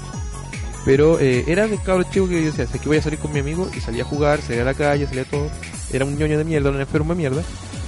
Pero 0.84 1.18
eh, 1.20 1.44
era 1.48 1.66
de 1.66 1.76
cabro 1.78 2.04
chico 2.04 2.28
que 2.28 2.40
yo 2.40 2.46
decía, 2.46 2.66
sé 2.66 2.78
que 2.78 2.88
voy 2.88 2.96
a 2.98 3.02
salir 3.02 3.18
con 3.18 3.32
mi 3.32 3.40
amigo 3.40 3.68
y 3.76 3.80
salía 3.80 4.04
a 4.04 4.06
jugar, 4.06 4.40
salía 4.40 4.62
a 4.62 4.64
la 4.64 4.74
calle, 4.74 5.06
salía 5.06 5.24
todo. 5.24 5.50
Era 5.92 6.04
un 6.04 6.16
ñoño 6.16 6.38
de 6.38 6.44
mierda, 6.44 6.70
un 6.70 6.80
enfermo 6.80 7.12
de 7.14 7.18
mierda. 7.18 7.42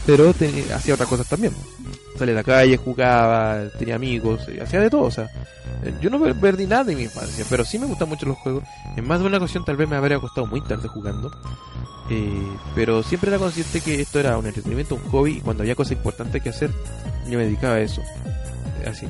Pero 0.06 0.34
hacía 0.74 0.94
otras 0.94 1.08
cosas 1.08 1.26
también. 1.28 1.52
Salía 2.20 2.34
a 2.34 2.36
la 2.36 2.44
calle, 2.44 2.76
jugaba, 2.76 3.62
tenía 3.78 3.94
amigos, 3.94 4.46
eh, 4.48 4.60
hacía 4.62 4.78
de 4.78 4.90
todo. 4.90 5.04
O 5.04 5.10
sea, 5.10 5.24
eh, 5.82 5.94
yo 6.02 6.10
no 6.10 6.20
per- 6.20 6.34
perdí 6.38 6.66
nada 6.66 6.84
de 6.84 6.94
mi 6.94 7.04
infancia, 7.04 7.46
pero 7.48 7.64
sí 7.64 7.78
me 7.78 7.86
gustan 7.86 8.10
mucho 8.10 8.26
los 8.26 8.36
juegos. 8.36 8.62
En 8.94 9.06
más 9.06 9.20
de 9.20 9.26
una 9.26 9.38
ocasión 9.38 9.64
tal 9.64 9.78
vez 9.78 9.88
me 9.88 9.96
habría 9.96 10.18
costado 10.20 10.46
muy 10.46 10.60
tarde 10.60 10.86
jugando. 10.86 11.30
Eh, 12.10 12.46
pero 12.74 13.02
siempre 13.02 13.30
era 13.30 13.38
consciente 13.38 13.80
que 13.80 14.02
esto 14.02 14.20
era 14.20 14.36
un 14.36 14.44
entretenimiento, 14.46 14.96
un 14.96 15.10
hobby, 15.10 15.38
y 15.38 15.40
cuando 15.40 15.62
había 15.62 15.74
cosas 15.74 15.92
importantes 15.92 16.42
que 16.42 16.50
hacer, 16.50 16.70
yo 17.28 17.38
me 17.38 17.44
dedicaba 17.44 17.76
a 17.76 17.80
eso. 17.80 18.02
Así. 18.86 19.06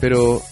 Pero 0.00 0.42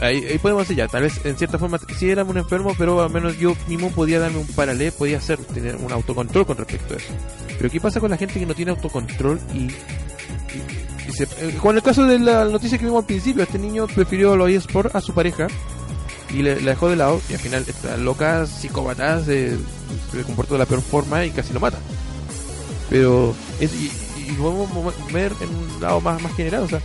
ahí, 0.00 0.38
podemos 0.40 0.62
decir 0.62 0.76
ya, 0.78 0.88
tal 0.88 1.02
vez 1.02 1.20
en 1.24 1.36
cierta 1.36 1.58
forma 1.58 1.78
sí 1.98 2.08
era 2.10 2.24
un 2.24 2.38
enfermo, 2.38 2.74
pero 2.78 3.02
al 3.02 3.10
menos 3.10 3.36
yo 3.38 3.54
mismo 3.68 3.90
podía 3.90 4.20
darme 4.20 4.38
un 4.38 4.46
paralelo, 4.46 4.92
podía 4.92 5.18
hacer, 5.18 5.38
tener 5.38 5.76
un 5.76 5.92
autocontrol 5.92 6.46
con 6.46 6.56
respecto 6.56 6.94
a 6.94 6.96
eso. 6.96 7.12
Pero 7.58 7.70
¿qué 7.70 7.80
pasa 7.80 8.00
con 8.00 8.10
la 8.10 8.16
gente 8.16 8.38
que 8.40 8.46
no 8.46 8.54
tiene 8.54 8.70
autocontrol 8.70 9.38
y, 9.54 9.68
eh, 10.58 11.54
como 11.58 11.72
en 11.72 11.76
el 11.78 11.82
caso 11.82 12.04
de 12.04 12.18
la 12.18 12.44
noticia 12.46 12.78
que 12.78 12.84
vimos 12.84 13.00
al 13.02 13.06
principio, 13.06 13.42
este 13.42 13.58
niño 13.58 13.86
prefirió 13.86 14.36
los 14.36 14.50
eSports 14.50 14.94
a 14.94 15.00
su 15.00 15.12
pareja 15.14 15.46
y 16.30 16.42
le, 16.42 16.60
la 16.60 16.70
dejó 16.72 16.88
de 16.88 16.96
lado 16.96 17.20
y 17.30 17.34
al 17.34 17.38
final 17.40 17.64
esta 17.66 17.96
loca 17.96 18.46
psicópata 18.46 19.22
se, 19.24 19.50
se 20.12 20.22
comportó 20.24 20.54
de 20.54 20.58
la 20.60 20.66
peor 20.66 20.80
forma 20.82 21.24
y 21.24 21.30
casi 21.30 21.52
lo 21.52 21.60
mata. 21.60 21.78
Pero 22.90 23.34
es, 23.60 23.72
y, 23.74 23.90
podemos 24.38 24.70
mo- 24.72 24.92
ver 25.12 25.32
en 25.40 25.48
un 25.54 25.80
lado 25.80 26.00
más, 26.00 26.20
más 26.22 26.34
general, 26.34 26.62
o 26.64 26.68
sea, 26.68 26.80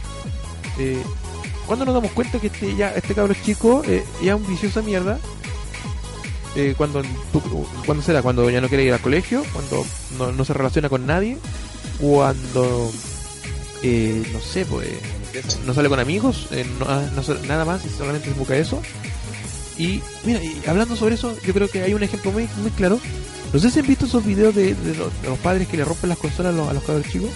eh, 0.78 1.02
cuando 1.66 1.86
nos 1.86 1.94
damos 1.96 2.12
cuenta 2.12 2.40
que 2.40 2.48
este 2.48 2.76
ya 2.76 2.94
este 2.96 3.14
cabro 3.14 3.34
chico 3.34 3.82
eh, 3.86 4.04
ya 4.24 4.34
es 4.34 4.42
un 4.42 4.48
vicioso 4.48 4.82
mierda 4.84 5.20
eh, 6.56 6.74
cuando 6.76 7.02
cuando 7.86 8.04
será 8.04 8.22
cuando 8.24 8.50
ya 8.50 8.60
no 8.60 8.68
quiere 8.68 8.84
ir 8.86 8.94
al 8.94 9.00
colegio 9.02 9.44
cuando 9.54 9.86
no, 10.18 10.32
no 10.32 10.46
se 10.46 10.54
relaciona 10.54 10.90
con 10.90 11.06
nadie 11.06 11.38
cuando 12.00 12.92
eh, 13.84 14.24
no 14.34 14.40
sé 14.42 14.66
pues 14.66 14.88
no 15.66 15.74
sale 15.74 15.90
con 15.90 16.00
amigos 16.00 16.48
eh, 16.52 16.66
no, 16.80 16.86
ah, 16.90 17.02
no 17.16 17.22
nada 17.48 17.66
más 17.66 17.86
y 17.86 17.90
solamente 17.90 18.30
se 18.30 18.36
busca 18.36 18.56
eso 18.58 18.82
y 19.78 20.02
mira 20.26 20.44
y 20.44 20.62
hablando 20.68 20.96
sobre 20.96 21.16
eso 21.16 21.36
yo 21.46 21.54
creo 21.54 21.70
que 21.70 21.82
hay 21.84 21.94
un 21.94 22.04
ejemplo 22.04 22.32
muy 22.32 22.48
muy 22.62 22.72
claro 22.72 23.00
no 23.54 23.60
sé 23.60 23.72
si 23.72 23.80
han 23.80 23.88
visto 23.88 24.06
esos 24.06 24.26
videos 24.26 24.54
de, 24.54 24.76
de 24.76 24.96
los, 24.96 25.22
de 25.22 25.30
los 25.30 25.40
padres 25.40 25.68
que 25.68 25.78
le 25.78 25.86
rompen 25.86 26.10
las 26.10 26.18
consolas 26.20 26.54
a 26.54 26.58
los, 26.58 26.68
a 26.70 26.74
los 26.74 26.84
cabros 26.84 27.08
chicos 27.10 27.30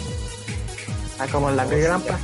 Ah, 1.19 1.27
como 1.31 1.49
la 1.51 1.63
grampa. 1.65 2.17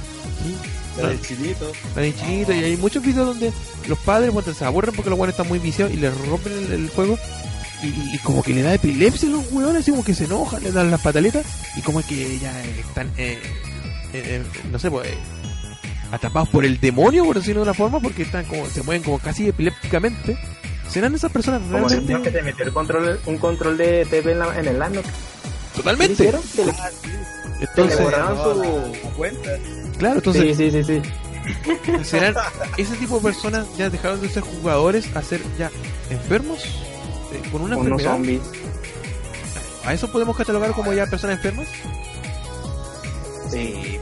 ¿sí? 0.43 0.55
Era 0.99 1.11
el 1.11 1.21
chinito. 1.21 1.71
Están 1.87 2.03
en 2.03 2.15
chinito 2.15 2.51
y 2.53 2.63
hay 2.63 2.75
muchos 2.77 3.03
videos 3.03 3.27
donde 3.27 3.53
los 3.87 3.97
padres 3.99 4.33
bueno, 4.33 4.51
se 4.53 4.65
aburren 4.65 4.93
porque 4.95 5.09
los 5.11 5.17
buenos 5.17 5.33
están 5.35 5.47
muy 5.47 5.59
viciados 5.59 5.93
y 5.93 5.97
les 5.97 6.13
rompen 6.27 6.51
el, 6.51 6.71
el 6.73 6.89
juego 6.89 7.17
y, 7.83 7.87
y- 7.87 8.15
y 8.15 8.17
como 8.17 8.43
que 8.43 8.53
le 8.53 8.63
da 8.63 8.73
epilepsia 8.73 9.29
a 9.29 9.31
los 9.31 9.45
hueones, 9.51 9.83
así 9.83 9.91
como 9.91 10.03
que 10.03 10.13
se 10.15 10.25
enojan, 10.25 10.61
le 10.63 10.71
dan 10.71 10.91
las 10.91 10.99
pataletas 11.01 11.45
y 11.77 11.81
como 11.81 12.01
que 12.05 12.39
ya 12.39 12.51
eh, 12.65 12.83
están, 12.85 13.09
eh, 13.17 13.39
eh, 14.13 14.41
eh, 14.41 14.43
no 14.71 14.79
sé, 14.79 14.89
pues, 14.91 15.07
eh, 15.09 15.17
atrapados 16.11 16.49
por 16.49 16.65
el 16.65 16.79
demonio, 16.79 17.25
por 17.25 17.35
decirlo 17.37 17.61
de 17.61 17.69
una 17.69 17.73
forma, 17.73 17.99
porque 17.99 18.23
están 18.23 18.45
como, 18.45 18.65
se 18.67 18.81
mueven 18.83 19.03
como 19.03 19.19
casi 19.19 19.47
epilépticamente. 19.49 20.37
¿Serán 20.89 21.13
esas 21.13 21.31
personas 21.31 21.61
Como 21.61 21.77
el 21.77 21.83
niño 21.83 21.99
que 21.99 22.03
realmente? 22.07 22.31
te 22.31 22.41
metió 22.41 22.65
el 22.65 22.73
control, 22.73 23.19
un 23.27 23.37
control 23.37 23.77
de 23.77 24.05
TV 24.09 24.31
en, 24.31 24.39
la- 24.39 24.59
en 24.59 24.67
el 24.67 24.81
ano. 24.81 25.01
¿Qué 25.03 25.77
Totalmente. 25.77 26.31
Entonces, 27.61 27.97
le 27.99 28.03
borraron 28.03 28.35
No, 28.37 28.53
su... 28.53 28.61
la 29.03 29.09
cuenta. 29.15 29.49
claro, 29.99 30.15
entonces 30.15 30.57
Sí, 30.57 30.71
sí, 30.71 30.83
sí, 30.83 31.01
sí. 31.01 32.03
serán 32.03 32.33
ese 32.77 32.95
tipo 32.95 33.17
de 33.17 33.21
personas 33.23 33.67
ya 33.77 33.89
dejaron 33.89 34.19
de 34.21 34.29
ser 34.29 34.43
jugadores 34.43 35.15
a 35.15 35.21
ser 35.21 35.41
ya 35.57 35.69
enfermos 36.09 36.63
eh, 36.63 37.41
con 37.51 37.61
una 37.61 37.75
Unos 37.77 38.01
enfermedad. 38.01 38.11
zombies. 38.15 38.41
¿A 39.85 39.93
eso 39.93 40.11
podemos 40.11 40.35
catalogar 40.37 40.71
como 40.71 40.91
ya 40.93 41.05
personas 41.05 41.37
enfermas? 41.37 41.67
Sí, 43.51 43.99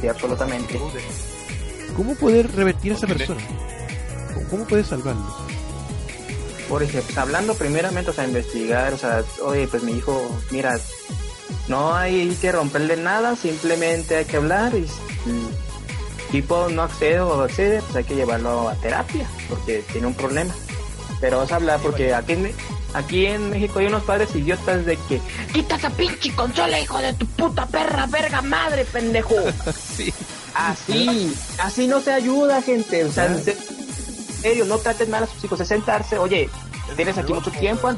sí, 0.00 0.08
absolutamente. 0.08 0.80
¿Cómo 1.96 2.14
poder 2.16 2.50
revertir 2.54 2.92
a 2.92 2.94
esa 2.96 3.06
persona? 3.06 3.40
¿Cómo- 4.34 4.48
¿Cómo 4.48 4.64
poder 4.66 4.84
salvarlo? 4.84 5.24
Por 6.68 6.82
ejemplo, 6.82 7.20
hablando 7.20 7.54
primeramente, 7.54 8.10
o 8.10 8.14
sea, 8.14 8.24
investigar, 8.24 8.92
o 8.94 8.98
sea, 8.98 9.22
oye, 9.42 9.68
pues 9.68 9.82
mi 9.82 9.92
hijo, 9.92 10.26
mira, 10.50 10.78
no 11.68 11.94
hay 11.94 12.36
que 12.40 12.50
romperle 12.52 12.96
nada, 12.96 13.36
simplemente 13.36 14.16
hay 14.16 14.24
que 14.24 14.38
hablar 14.38 14.74
y 14.74 14.80
mm, 15.28 16.32
tipo 16.32 16.68
no 16.70 16.82
accede 16.82 17.20
o 17.20 17.42
accede, 17.42 17.80
pues 17.82 17.96
hay 17.96 18.04
que 18.04 18.16
llevarlo 18.16 18.68
a 18.68 18.74
terapia, 18.76 19.28
porque 19.48 19.84
tiene 19.92 20.06
un 20.06 20.14
problema. 20.14 20.54
Pero 21.20 21.38
vas 21.38 21.52
a 21.52 21.56
hablar 21.56 21.80
porque 21.80 22.12
aquí 22.14 22.32
en, 22.32 22.52
aquí 22.94 23.26
en 23.26 23.50
México 23.50 23.80
hay 23.80 23.86
unos 23.86 24.02
padres 24.04 24.34
idiotas 24.34 24.86
de 24.86 24.96
que 24.96 25.20
Quita 25.52 25.76
esa 25.76 25.90
pinche 25.90 26.34
consola, 26.34 26.80
hijo 26.80 26.98
de 26.98 27.12
tu 27.14 27.26
puta 27.26 27.66
perra, 27.66 28.06
verga 28.06 28.40
madre, 28.42 28.84
pendejo. 28.84 29.34
Sí. 29.96 30.12
así, 30.54 31.34
así 31.58 31.86
no 31.86 32.00
se 32.00 32.12
ayuda, 32.12 32.62
gente. 32.62 33.04
O 33.04 33.12
sea, 33.12 33.26
en 33.26 33.42
serio, 34.40 34.64
no 34.64 34.78
traten 34.78 35.10
mal 35.10 35.24
a 35.24 35.26
sus 35.26 35.44
hijos, 35.44 35.60
es 35.60 35.68
sentarse, 35.68 36.18
oye, 36.18 36.48
tienes 36.96 37.16
aquí 37.18 37.32
mucho 37.32 37.50
tiempo, 37.50 37.90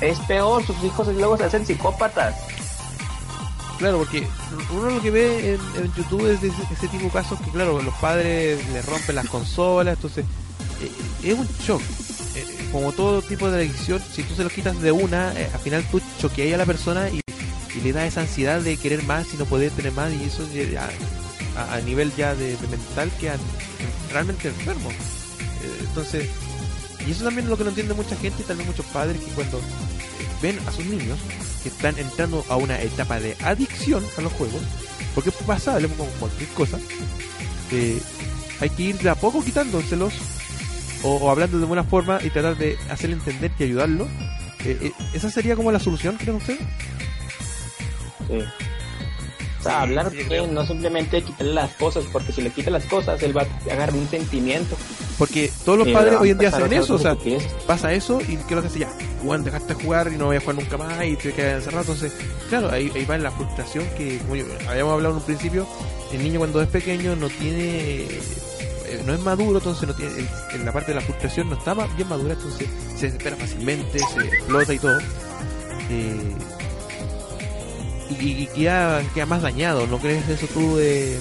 es 0.00 0.18
peor, 0.20 0.64
sus 0.66 0.82
hijos 0.84 1.08
luego 1.08 1.36
se 1.36 1.44
hacen 1.44 1.64
psicópatas. 1.64 2.34
Claro, 3.78 3.98
porque 3.98 4.26
uno 4.70 4.90
lo 4.90 5.00
que 5.00 5.10
ve 5.10 5.54
en, 5.54 5.82
en 5.82 5.94
YouTube 5.94 6.30
es 6.30 6.42
de 6.42 6.48
ese, 6.48 6.62
ese 6.70 6.88
tipo 6.88 7.04
de 7.04 7.10
casos 7.10 7.40
que, 7.40 7.50
claro, 7.50 7.80
los 7.80 7.94
padres 7.94 8.68
le 8.68 8.82
rompen 8.82 9.16
las 9.16 9.28
consolas, 9.28 9.94
entonces 9.94 10.26
eh, 10.82 10.92
es 11.30 11.38
un 11.38 11.48
shock. 11.64 11.80
Como 12.72 12.92
todo 12.92 13.20
tipo 13.22 13.50
de 13.50 13.58
adicción, 13.58 14.00
si 14.12 14.22
tú 14.22 14.34
se 14.34 14.44
lo 14.44 14.50
quitas 14.50 14.80
de 14.80 14.92
una, 14.92 15.32
eh, 15.32 15.50
al 15.52 15.60
final 15.60 15.84
tú 15.90 16.00
choqueas 16.20 16.54
a 16.54 16.58
la 16.58 16.66
persona 16.66 17.08
y, 17.10 17.20
le 17.82 17.92
da 17.92 18.04
esa 18.04 18.22
ansiedad 18.22 18.60
de 18.60 18.76
querer 18.76 19.02
más 19.04 19.32
y 19.32 19.36
no 19.36 19.44
poder 19.46 19.70
tener 19.70 19.92
más, 19.92 20.12
y 20.12 20.24
eso 20.24 20.46
a, 21.56 21.74
a 21.74 21.80
nivel 21.80 22.12
ya 22.16 22.34
de, 22.34 22.56
mental 22.68 23.10
quedan 23.18 23.38
realmente 24.12 24.48
enfermos. 24.48 24.92
Eh, 24.92 25.78
entonces, 25.80 26.28
y 27.06 27.12
eso 27.12 27.24
también 27.24 27.44
es 27.44 27.50
lo 27.50 27.56
que 27.56 27.64
no 27.64 27.70
entiende 27.70 27.94
mucha 27.94 28.16
gente 28.16 28.42
y 28.42 28.44
también 28.44 28.68
muchos 28.68 28.86
padres 28.86 29.20
que 29.20 29.30
cuando 29.32 29.58
eh, 29.58 29.62
ven 30.42 30.58
a 30.66 30.72
sus 30.72 30.84
niños 30.84 31.18
que 31.62 31.68
están 31.68 31.98
entrando 31.98 32.44
a 32.48 32.56
una 32.56 32.80
etapa 32.80 33.20
de 33.20 33.36
adicción 33.42 34.04
a 34.18 34.20
los 34.20 34.32
juegos, 34.32 34.62
porque 35.14 35.30
es 35.30 35.36
pasable 35.36 35.88
como 35.88 36.04
cualquier 36.12 36.48
cosa, 36.50 36.78
eh, 37.72 38.00
hay 38.60 38.70
que 38.70 38.82
ir 38.82 38.98
de 38.98 39.10
a 39.10 39.14
poco 39.14 39.42
quitándoselos 39.42 40.14
o, 41.02 41.16
o 41.16 41.30
hablando 41.30 41.58
de 41.58 41.66
buena 41.66 41.84
forma 41.84 42.18
y 42.22 42.30
tratar 42.30 42.56
de 42.56 42.76
hacerle 42.90 43.16
entender 43.16 43.50
y 43.58 43.64
ayudarlo. 43.64 44.06
Eh, 44.64 44.76
eh, 44.82 44.92
¿Esa 45.14 45.30
sería 45.30 45.56
como 45.56 45.72
la 45.72 45.78
solución, 45.80 46.16
creen 46.16 46.36
ustedes? 46.36 46.60
Sí. 48.28 48.34
O 49.58 49.62
sea, 49.62 49.72
Sí, 49.72 49.78
hablar 49.82 50.10
sí, 50.10 50.22
bien, 50.28 50.54
no 50.54 50.64
simplemente 50.66 51.22
quitarle 51.22 51.52
las 51.52 51.72
cosas, 51.74 52.04
porque 52.10 52.32
si 52.32 52.40
le 52.40 52.50
quita 52.50 52.70
las 52.70 52.84
cosas, 52.86 53.22
él 53.22 53.36
va 53.36 53.42
a 53.42 53.72
agarrar 53.72 53.94
un 53.94 54.08
sentimiento. 54.08 54.74
Porque 55.18 55.50
todos 55.66 55.78
los 55.80 55.88
padres 55.88 56.14
hoy 56.18 56.30
en 56.30 56.38
día 56.38 56.48
hacen 56.48 56.72
eso, 56.72 56.94
o 56.94 56.98
sea, 56.98 57.14
pasa 57.66 57.92
eso 57.92 58.22
y 58.22 58.36
¿qué 58.36 58.42
es 58.48 58.50
lo 58.52 58.62
que 58.62 58.68
hace 58.68 58.78
ya? 58.78 58.88
Juan, 59.22 59.44
dejaste 59.44 59.74
de 59.74 59.84
jugar 59.84 60.10
y 60.14 60.16
no 60.16 60.26
voy 60.26 60.36
a 60.36 60.40
jugar 60.40 60.54
nunca 60.56 60.78
más 60.78 61.04
y 61.04 61.14
te 61.16 61.32
quedas 61.34 61.56
encerrado. 61.58 61.82
Entonces, 61.92 62.12
claro, 62.48 62.70
ahí, 62.70 62.90
ahí 62.94 63.04
va 63.04 63.16
en 63.16 63.22
la 63.22 63.30
frustración 63.30 63.84
que, 63.98 64.16
como 64.20 64.36
yo- 64.36 64.46
habíamos 64.66 64.94
hablado 64.94 65.14
en 65.16 65.20
un 65.20 65.26
principio, 65.26 65.66
el 66.10 66.22
niño 66.22 66.38
cuando 66.38 66.62
es 66.62 66.68
pequeño 66.68 67.14
no 67.16 67.28
tiene, 67.28 68.06
no 69.04 69.14
es 69.14 69.20
maduro, 69.20 69.58
entonces 69.58 69.88
no 69.88 69.94
tiene, 69.94 70.26
en, 70.52 70.64
la 70.64 70.72
parte 70.72 70.92
de 70.92 70.96
la 70.96 71.00
frustración 71.00 71.50
no 71.50 71.56
está 71.56 71.74
bien 71.74 72.08
madura, 72.08 72.34
entonces 72.34 72.68
se 72.96 73.06
desespera 73.06 73.36
fácilmente, 73.36 73.98
se 73.98 74.20
explota 74.26 74.74
y 74.74 74.78
todo. 74.78 74.98
Eh, 75.90 76.34
y, 78.18 78.46
queda, 78.48 79.02
queda 79.14 79.26
más 79.26 79.42
dañado, 79.42 79.86
¿no 79.86 79.98
crees 79.98 80.28
eso 80.28 80.46
tú, 80.48 80.78
eh, 80.78 81.14
eh, 81.14 81.20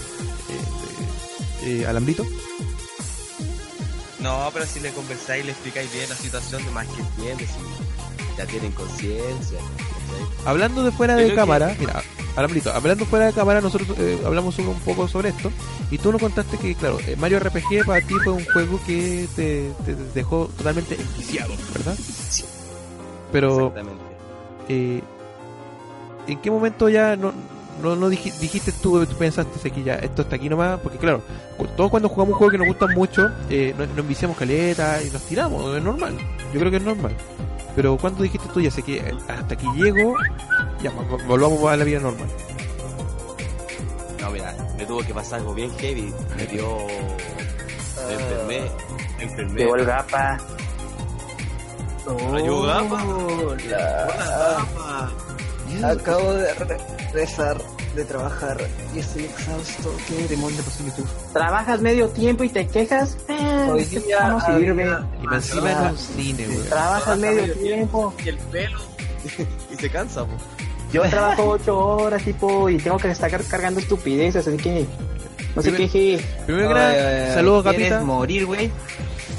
eh, 1.63 1.85
Alambrito? 1.87 2.25
No, 4.19 4.49
pero 4.53 4.65
si 4.65 4.79
le 4.81 4.91
conversáis 4.91 5.43
y 5.43 5.45
le 5.45 5.51
explicáis 5.53 5.91
bien 5.93 6.09
la 6.09 6.15
situación, 6.15 6.63
de 6.65 6.71
más 6.71 6.87
que 6.87 6.99
entiende, 7.01 7.45
si 7.47 8.37
ya 8.37 8.45
tienen 8.45 8.71
conciencia. 8.73 9.59
Hablando 10.45 10.83
de 10.83 10.91
fuera 10.91 11.15
de 11.15 11.29
que- 11.29 11.35
cámara, 11.35 11.75
mira, 11.79 12.03
Alambrito, 12.35 12.71
hablando 12.71 13.05
fuera 13.05 13.25
de 13.25 13.33
cámara, 13.33 13.59
nosotros 13.59 13.89
eh, 13.97 14.17
hablamos 14.25 14.57
un, 14.59 14.67
un 14.69 14.79
poco 14.79 15.07
sobre 15.07 15.29
esto 15.29 15.51
y 15.91 15.97
tú 15.97 16.11
nos 16.11 16.21
contaste 16.21 16.57
que, 16.57 16.73
claro, 16.75 16.97
eh, 17.05 17.15
Mario 17.17 17.39
RPG 17.39 17.85
para 17.85 17.99
ti 18.05 18.13
fue 18.23 18.33
un 18.33 18.45
juego 18.45 18.79
que 18.85 19.27
te, 19.35 19.71
te 19.85 19.95
dejó 20.13 20.49
totalmente 20.57 20.95
enviciado, 20.95 21.53
¿verdad? 21.73 21.95
Sí. 21.97 22.45
Pero, 23.31 23.67
Exactamente. 23.67 24.03
eh, 24.69 25.01
¿en 26.27 26.39
qué 26.39 26.49
momento 26.49 26.87
ya 26.87 27.15
no, 27.17 27.33
no, 27.83 27.95
no 27.95 28.09
dij- 28.09 28.37
dijiste 28.39 28.71
tú, 28.71 29.05
tú 29.05 29.15
pensaste 29.17 29.67
aquí 29.67 29.83
ya, 29.83 29.95
esto 29.95 30.21
está 30.21 30.37
aquí 30.37 30.47
nomás? 30.47 30.79
Porque, 30.79 30.97
claro, 30.97 31.21
todos 31.75 31.89
cuando 31.91 32.07
jugamos 32.07 32.33
un 32.33 32.37
juego 32.37 32.51
que 32.51 32.57
nos 32.57 32.67
gusta 32.67 32.87
mucho, 32.87 33.29
eh, 33.49 33.75
nos, 33.77 33.89
nos 33.89 33.97
enviciamos 33.99 34.37
caleta 34.37 35.01
y 35.03 35.09
nos 35.09 35.21
tiramos, 35.23 35.75
es 35.75 35.83
normal, 35.83 36.17
yo 36.53 36.59
creo 36.59 36.71
que 36.71 36.77
es 36.77 36.83
normal. 36.83 37.11
Pero 37.75 37.97
cuando 37.97 38.23
dijiste 38.23 38.47
tú, 38.53 38.61
ya 38.61 38.71
sé 38.71 38.81
que 38.81 38.99
hasta 39.27 39.53
aquí 39.53 39.65
llego, 39.75 40.15
ya, 40.81 40.91
vo- 40.91 41.07
vo- 41.07 41.25
volvamos 41.27 41.63
a 41.71 41.75
la 41.77 41.83
vida 41.83 41.99
normal. 41.99 42.27
No, 44.21 44.29
mira, 44.31 44.55
me 44.77 44.85
tuvo 44.85 44.99
que 45.01 45.13
pasar 45.13 45.39
algo 45.39 45.53
bien 45.53 45.71
heavy. 45.77 46.13
Me 46.37 46.45
dio. 46.47 46.77
Me 48.07 48.13
enfermé. 48.13 48.61
Me 49.17 49.23
enfermé. 49.23 49.59
Llegó 49.61 49.75
el 49.75 49.85
gapa. 49.85 50.37
Ayuda, 52.35 52.81
gapa. 52.83 53.03
Hola. 53.03 54.65
Acabo 55.91 56.33
de 56.33 56.53
regresar 56.55 57.61
de 57.95 58.05
trabajar 58.05 58.57
y 58.93 58.99
estoy 58.99 59.25
exhausto. 59.25 59.95
¿Qué 60.07 60.27
demonios 60.27 60.63
pasó 60.65 60.83
en 60.83 60.89
YouTube? 60.89 61.09
Trabajas 61.33 61.81
medio 61.81 62.07
tiempo 62.09 62.43
y 62.43 62.49
te 62.49 62.67
quejas. 62.67 63.17
Hoy 63.71 63.83
día 63.85 64.27
no 64.29 64.39
sirve. 64.45 64.83
Y 65.21 65.27
más 65.27 65.47
encima 65.49 65.71
en 65.71 65.77
un 65.91 65.97
cine, 65.97 66.47
güey. 66.47 66.67
Trabajas 66.69 67.17
medio 67.17 67.53
tiempo. 67.55 68.13
Y 68.23 68.29
el 68.29 68.37
pelo. 68.37 68.79
y 69.71 69.75
se 69.75 69.89
cansa, 69.89 70.25
po. 70.25 70.31
Yo 70.91 71.03
trabajo 71.03 71.49
ocho 71.49 71.77
horas, 71.77 72.23
tipo, 72.23 72.69
y 72.69 72.77
tengo 72.77 72.97
que 72.97 73.11
estar 73.11 73.29
car- 73.29 73.43
cargando 73.47 73.79
estupideces, 73.79 74.47
así 74.47 74.57
que 74.57 74.85
no 75.55 75.61
se 75.61 75.71
queje. 75.73 76.19
Nada, 76.47 77.33
saludos, 77.33 77.63
¿Quieres 77.63 77.89
capita. 77.89 78.05
morir, 78.05 78.45
güey? 78.45 78.71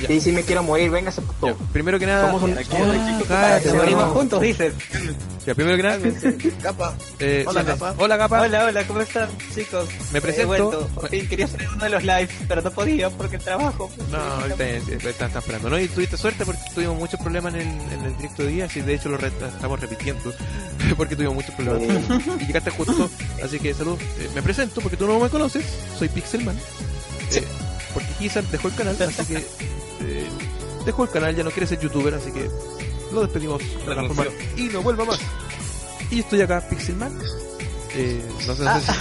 Sí, 0.06 0.20
sí 0.20 0.32
me 0.32 0.42
quiero 0.42 0.62
morir, 0.62 0.90
véngase 0.90 1.20
Ya, 1.20 1.26
puto. 1.26 1.56
primero 1.72 1.98
que 1.98 2.06
nada, 2.06 2.26
Somos 2.26 2.42
un- 2.42 2.54
no, 2.54 3.74
morimos 3.74 4.06
no. 4.06 4.10
juntos, 4.12 4.40
dices. 4.40 4.74
Ya, 5.46 5.54
primero 5.54 5.76
que 5.76 5.82
nada, 5.82 5.98
Capa. 6.62 6.94
eh, 7.18 7.44
Hola, 7.46 7.62
siéntate. 7.62 7.78
Capa. 7.80 7.94
Hola, 8.02 8.18
Capa. 8.18 8.40
Hola, 8.42 8.64
hola, 8.66 8.86
¿cómo 8.86 9.00
están, 9.00 9.28
chicos? 9.54 9.88
Me 10.12 10.18
He 10.18 10.22
presento. 10.22 10.88
fin 11.10 11.28
quería 11.28 11.44
hacer 11.46 11.66
uno 11.74 11.84
de 11.84 11.90
los 11.90 12.02
lives, 12.02 12.30
pero 12.48 12.62
no 12.62 12.70
podía 12.70 13.10
porque 13.10 13.36
el 13.36 13.42
trabajo. 13.42 13.90
No, 14.10 14.18
ahorita 14.18 14.66
está, 15.06 15.26
está 15.26 15.38
esperando, 15.38 15.70
¿no? 15.70 15.78
Y 15.78 15.88
tuviste 15.88 16.16
suerte 16.16 16.44
porque 16.44 16.60
tuvimos 16.74 16.96
muchos 16.98 17.20
problemas 17.20 17.54
en 17.54 17.60
el, 17.60 17.68
en 17.92 18.04
el 18.04 18.16
directo 18.16 18.42
de 18.42 18.48
día, 18.50 18.68
y 18.74 18.80
de 18.80 18.94
hecho 18.94 19.08
lo 19.08 19.16
re- 19.16 19.28
estamos 19.28 19.80
repitiendo, 19.80 20.32
porque 20.96 21.16
tuvimos 21.16 21.34
muchos 21.36 21.54
problemas. 21.54 22.04
Y 22.40 22.46
llegaste 22.46 22.70
justo, 22.70 23.10
así 23.42 23.58
que 23.58 23.72
salud. 23.74 23.98
Eh, 24.18 24.28
me 24.34 24.42
presento 24.42 24.80
porque 24.80 24.96
tú 24.96 25.06
no 25.06 25.18
me 25.18 25.28
conoces, 25.30 25.64
soy 25.98 26.08
Pixelman. 26.08 26.56
Eh, 27.32 27.44
porque 27.94 28.08
Gizar 28.18 28.44
dejó 28.44 28.68
el 28.68 28.74
canal, 28.74 28.96
así 29.00 29.24
que 29.34 29.44
eh, 30.02 30.26
dejó 30.84 31.04
el 31.04 31.10
canal, 31.10 31.34
ya 31.36 31.42
no 31.44 31.50
quiere 31.50 31.66
ser 31.66 31.80
youtuber, 31.80 32.14
así 32.14 32.30
que 32.32 32.48
lo 33.12 33.22
despedimos 33.22 33.60
de 33.86 33.94
la 33.94 34.04
forma 34.04 34.24
y 34.56 34.62
no 34.64 34.82
vuelva 34.82 35.04
más. 35.04 35.18
Y 36.10 36.20
estoy 36.20 36.40
acá, 36.42 36.60
Pixelman. 36.68 37.16
Eh, 37.94 38.22
no 38.46 38.54
sé, 38.54 38.62
no 38.64 38.80
sé 38.80 38.92
si- 38.92 38.98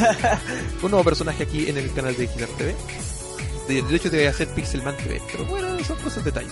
un 0.86 0.92
nuevo 0.92 1.04
personaje 1.04 1.44
aquí 1.44 1.70
en 1.70 1.78
el 1.78 1.92
canal 1.94 2.16
de 2.16 2.28
Gizar 2.28 2.50
TV. 2.50 2.76
De, 3.68 3.82
de 3.84 3.96
hecho, 3.96 4.10
te 4.10 4.18
voy 4.18 4.26
a 4.26 4.30
hacer 4.32 4.48
Pixelman 4.50 4.98
TV, 4.98 5.22
pero 5.32 5.46
bueno, 5.46 5.84
son 5.84 5.98
cosas 5.98 6.24
detalles. 6.26 6.52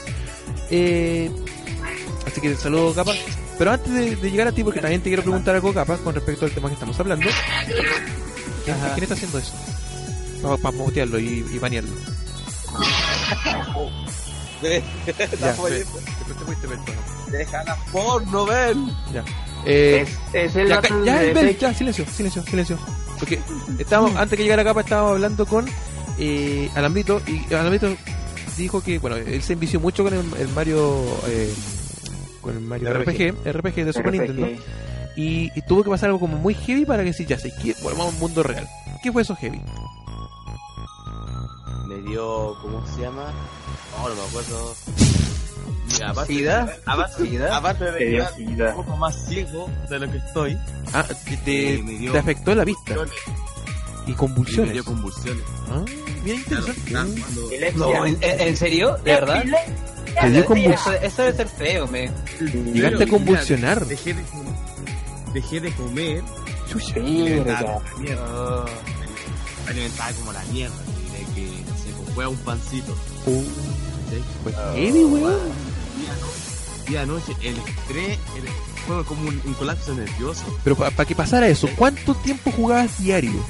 Eh, 0.70 1.32
así 2.28 2.40
que 2.42 2.56
saludo, 2.56 2.94
Capa. 2.94 3.14
Pero 3.58 3.72
antes 3.72 3.92
de, 3.92 4.16
de 4.16 4.30
llegar 4.32 4.48
a 4.48 4.52
ti, 4.52 4.64
porque 4.64 4.80
también 4.82 5.02
te 5.02 5.10
quiero 5.10 5.24
preguntar 5.24 5.56
algo, 5.56 5.74
Capa, 5.74 5.98
con 5.98 6.14
respecto 6.14 6.46
al 6.46 6.52
tema 6.52 6.68
que 6.68 6.76
estamos 6.76 7.00
hablando. 7.00 7.28
¿Quién, 8.66 8.78
quién 8.94 9.04
está 9.04 9.16
haciendo 9.16 9.40
eso? 9.40 9.54
Para 10.62 10.78
mutearlo 10.78 11.18
y, 11.20 11.44
y 11.52 11.58
banearlo. 11.58 11.90
Deja 17.32 17.64
la 17.64 17.76
porno, 17.92 18.46
ven. 18.46 18.88
Ya. 19.14 19.24
Eh, 19.66 20.06
Es, 20.06 20.20
es 20.34 20.56
el 20.56 20.68
ya, 20.70 20.82
ya, 21.04 21.20
de- 21.20 21.74
silencio, 21.74 22.06
silencio, 22.06 22.44
silencio. 22.44 22.78
Porque 23.20 23.40
estábamos, 23.80 24.16
antes 24.16 24.38
que 24.38 24.44
llegara 24.44 24.64
Capa, 24.64 24.82
estábamos 24.82 25.14
hablando 25.14 25.46
con 25.46 25.66
eh, 26.20 26.70
Alambrito 26.76 27.22
y 27.28 27.54
Alambrito 27.54 27.96
dijo 28.58 28.82
que, 28.82 29.00
bueno, 29.00 29.18
él 29.18 29.42
se 29.42 29.54
envició 29.54 29.80
mucho 29.80 30.04
con 30.04 30.14
el, 30.14 30.24
el 30.40 30.48
Mario, 30.50 31.04
eh, 31.28 31.54
con 32.42 32.56
el 32.56 32.62
Mario 32.62 32.94
RPG, 32.94 33.36
RPG 33.46 33.86
de 33.86 33.94
Super 33.94 34.12
RPG. 34.14 34.22
Nintendo. 34.34 34.48
Y, 35.16 35.52
y 35.56 35.62
tuvo 35.68 35.84
que 35.84 35.90
pasar 35.90 36.08
algo 36.10 36.20
como 36.20 36.38
muy 36.38 36.54
heavy 36.54 36.86
para 36.86 37.04
que 37.04 37.12
sí, 37.12 37.26
ya 37.26 37.38
sé, 37.40 37.52
que 37.62 37.74
volvamos 37.82 38.14
al 38.14 38.20
mundo 38.20 38.44
real. 38.44 38.68
¿Qué 39.02 39.12
fue 39.12 39.24
eso 39.24 39.36
heavy? 39.36 39.60
Me 41.88 41.96
dio, 42.02 42.58
¿cómo 42.62 42.86
se 42.96 43.02
llama? 43.02 43.32
Oh, 44.02 44.10
no 44.10 44.16
me 44.16 44.22
acuerdo. 44.28 44.76
Mira, 45.94 46.10
aparte, 46.12 46.34
¿Sida? 46.34 46.78
aparte, 46.86 47.24
¿Sida? 47.30 47.58
aparte 47.58 47.86
de 47.86 47.92
Te 47.98 48.06
dio 48.06 48.18
quedar 48.18 48.36
sida. 48.36 48.70
un 48.72 48.76
poco 48.86 48.98
más 48.98 49.26
ciego 49.28 49.70
de 49.90 50.00
lo 50.00 50.12
que 50.12 50.18
estoy, 50.18 50.58
Ah, 50.94 51.04
te, 51.04 51.38
te- 51.38 51.82
me 51.84 51.94
dio- 51.94 52.12
te 52.12 52.20
afectó 52.20 52.54
la 52.56 52.66
vista 52.66 52.94
y 54.06 54.10
y 54.10 54.12
me 54.12 54.16
convulsiones. 54.18 54.74
dio 54.74 54.84
convulsiones. 54.86 55.44
Ah, 55.70 55.84
bien 56.24 56.44
Claro, 56.44 56.68
interesante. 56.68 57.74
No, 57.78 58.06
¿en, 58.06 58.58
serio? 58.58 58.98
¿De 59.04 59.14
verdad? 59.14 59.44
Te 60.20 60.30
dio 60.30 60.42
Sí, 60.42 60.48
convuls- 60.48 60.74
eso, 60.74 60.94
eso 60.94 61.22
debe 61.24 61.38
ser 61.38 61.48
feo, 61.48 61.88
me. 61.88 62.12
Llegaste 62.74 63.04
a 63.04 63.08
convulsionar. 63.08 63.76
mira, 63.78 63.90
Dejé 63.90 64.14
de, 64.14 64.24
dejé 65.34 65.60
de 65.62 65.72
comer. 65.74 66.24
Chucha. 66.70 66.94
como 66.96 67.06
la 67.08 67.82
mierda. 68.00 68.66
Alimentaba 69.68 70.12
como 70.14 70.34
la 70.34 70.44
mierda. 70.46 70.76
De 72.18 72.24
que, 72.24 72.26
no 72.26 72.26
sé, 72.26 72.26
pues, 72.26 72.26
fue 72.26 72.26
a 72.26 72.30
un 72.30 72.38
pancito. 72.38 72.92
Uh, 73.26 73.44
¿sí? 74.10 74.24
fue 74.44 74.54
heavy, 74.54 75.04
weón. 75.06 75.40
Día 76.88 77.02
a 77.02 77.06
noche, 77.06 77.34
el 77.42 77.58
estrés 77.58 78.18
el- 78.36 78.48
fue 78.88 79.04
como 79.06 79.28
un, 79.28 79.42
un 79.46 79.54
colapso 79.56 79.94
nervioso. 79.94 80.44
Pero 80.64 80.76
para 80.78 81.06
que 81.06 81.14
pasara 81.16 81.48
eso, 81.48 81.68
¿cuánto 81.76 82.16
tiempo 82.16 82.52
jugabas 82.52 82.98
diario? 83.00 83.44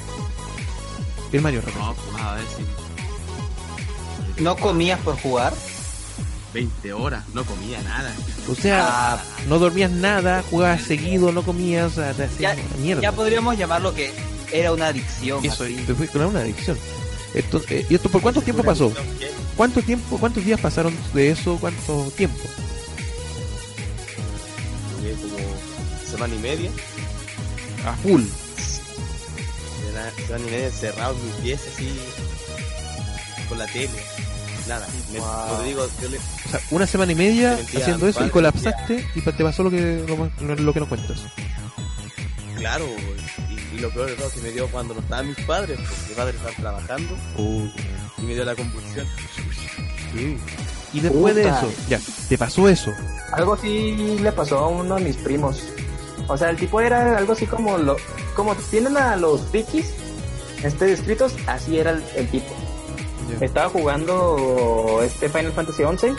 El 1.32 1.40
Mario. 1.42 1.62
No, 1.78 1.94
pues 1.94 2.22
a 2.22 2.34
ver 2.34 2.44
si. 4.36 4.42
¿No 4.42 4.56
comías 4.56 4.98
por 5.00 5.16
jugar? 5.20 5.52
20 6.54 6.92
horas, 6.94 7.24
no 7.34 7.44
comía 7.44 7.80
nada. 7.82 8.12
O 8.50 8.54
sea, 8.54 8.86
Ah, 9.14 9.22
no 9.48 9.58
dormías 9.58 9.90
nada, 9.90 10.42
jugabas 10.50 10.82
seguido, 10.82 11.30
no 11.30 11.42
comías, 11.42 11.94
te 11.94 12.24
hacías 12.24 12.56
ya, 12.56 12.62
mierda. 12.80 13.02
ya 13.02 13.12
podríamos 13.12 13.56
llamarlo 13.58 13.94
que 13.94 14.12
era 14.50 14.72
una 14.72 14.86
adicción. 14.88 15.44
Eso, 15.44 15.64
así. 15.64 15.74
te 15.86 15.94
fue 15.94 16.08
con 16.08 16.22
una 16.22 16.40
adicción. 16.40 16.76
Esto, 17.34 17.62
eh, 17.68 17.86
¿Y 17.88 17.94
esto 17.94 18.08
por 18.08 18.22
cuánto 18.22 18.40
tiempo 18.40 18.62
pasó? 18.62 18.92
¿Cuánto 19.56 19.82
tiempo, 19.82 20.18
cuántos 20.18 20.44
días 20.44 20.60
pasaron 20.60 20.94
de 21.14 21.30
eso? 21.30 21.56
¿Cuánto 21.60 22.10
tiempo? 22.16 22.38
Como 25.20 26.06
semana 26.10 26.34
y 26.34 26.38
media. 26.38 26.70
A 27.86 27.92
full. 27.94 28.22
Era 29.90 30.10
semana 30.26 30.46
y 30.46 30.50
media 30.50 30.66
encerrado 30.66 31.14
en 31.16 31.26
mi 31.26 31.32
pieza 31.42 31.64
así. 31.74 31.88
Con 33.48 33.58
la 33.58 33.66
tele. 33.66 33.88
Nada. 34.68 34.86
Me, 35.12 35.18
te 35.18 35.64
digo, 35.68 35.88
yo 36.02 36.08
le, 36.10 36.18
O 36.18 36.50
sea, 36.50 36.60
una 36.70 36.86
semana 36.86 37.12
y 37.12 37.14
media 37.14 37.54
haciendo 37.54 38.06
eso 38.06 38.26
y 38.26 38.30
colapsaste 38.30 39.06
y 39.14 39.20
pa- 39.22 39.32
te 39.32 39.42
pasó 39.42 39.62
lo 39.62 39.70
que 39.70 40.04
lo, 40.06 40.54
lo 40.56 40.72
que 40.74 40.80
nos 40.80 40.88
cuentas. 40.90 41.18
claro, 42.58 42.84
y, 43.47 43.47
y 43.78 43.80
lo 43.80 43.90
peor 43.90 44.08
de 44.08 44.16
todo 44.16 44.26
es 44.26 44.34
que 44.34 44.40
me 44.40 44.50
dio 44.50 44.66
cuando 44.68 44.94
no 44.94 45.00
estaban 45.00 45.28
mis 45.28 45.40
padres, 45.40 45.78
porque 45.78 46.02
mis 46.08 46.16
padres 46.16 46.34
estaban 46.34 46.56
trabajando 46.56 47.16
y 48.18 48.22
me 48.22 48.34
dio 48.34 48.44
la 48.44 48.54
convulsión. 48.54 49.06
Y 50.92 51.00
después 51.00 51.34
de 51.34 51.42
eso, 51.42 51.72
ya, 51.88 52.00
te 52.28 52.36
pasó 52.36 52.68
eso. 52.68 52.92
Algo 53.32 53.54
así 53.54 54.18
le 54.20 54.32
pasó 54.32 54.58
a 54.58 54.68
uno 54.68 54.96
de 54.96 55.04
mis 55.04 55.16
primos. 55.16 55.62
O 56.26 56.36
sea, 56.36 56.50
el 56.50 56.56
tipo 56.56 56.80
era 56.80 57.16
algo 57.16 57.32
así 57.32 57.46
como 57.46 57.78
lo, 57.78 57.96
como 58.34 58.54
tienen 58.54 58.96
a 58.96 59.16
los 59.16 59.42
frikis 59.48 59.94
este 60.62 60.86
descritos, 60.86 61.34
así 61.46 61.78
era 61.78 61.92
el, 61.92 62.02
el 62.16 62.28
tipo. 62.28 62.54
Estaba 63.40 63.68
jugando 63.68 65.00
este 65.04 65.28
Final 65.28 65.52
Fantasy 65.52 65.84
XI 65.84 66.14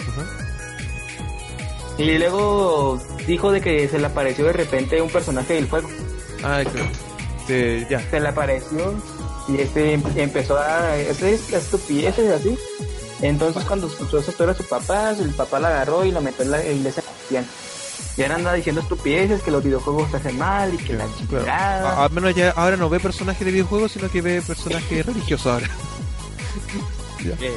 y 1.97 2.17
luego 2.17 3.01
dijo 3.27 3.51
de 3.51 3.59
que 3.59 3.87
se 3.89 3.99
le 3.99 4.05
apareció 4.05 4.45
de 4.45 4.53
repente 4.53 5.01
un 5.01 5.09
personaje 5.09 5.55
del 5.55 5.67
juego. 5.67 5.89
Ah, 6.43 6.61
claro. 6.63 7.08
Te- 7.49 7.87
ya. 7.89 7.99
Se 8.09 8.19
le 8.19 8.27
apareció 8.29 8.93
y 9.47 9.57
este 9.59 9.93
em- 9.93 10.03
empezó 10.15 10.57
a 10.57 10.93
hacer 10.93 11.33
estupideces 11.33 12.31
así. 12.31 12.57
Entonces 13.21 13.65
cuando 13.65 13.87
escuchó 13.87 14.19
esa 14.19 14.31
historia 14.31 14.53
de 14.53 14.63
su 14.63 14.69
papá, 14.69 15.11
el 15.11 15.31
papá 15.33 15.59
la 15.59 15.67
agarró 15.69 16.05
y 16.05 16.11
la 16.11 16.21
metió 16.21 16.45
en 16.45 16.51
la 16.51 16.63
iglesia 16.63 17.03
cristiana. 17.03 17.47
Y 18.15 18.21
ahora 18.21 18.35
anda 18.35 18.53
diciendo 18.53 18.81
estupideces, 18.81 19.41
que 19.41 19.51
los 19.51 19.63
videojuegos 19.63 20.11
te 20.11 20.17
hacen 20.17 20.37
mal 20.37 20.73
y 20.73 20.77
que 20.77 20.93
la 20.93 21.05
Claro. 21.05 21.17
chingada. 21.43 22.03
Al 22.05 22.11
menos 22.11 22.35
ya 22.35 22.51
ahora 22.51 22.77
no 22.77 22.87
ve 22.89 22.99
personajes 22.99 23.43
de 23.45 23.51
videojuegos, 23.51 23.91
sino 23.93 24.09
que 24.09 24.21
ve 24.21 24.41
personajes 24.41 25.05
religiosos 25.05 25.47
ahora. 25.47 25.69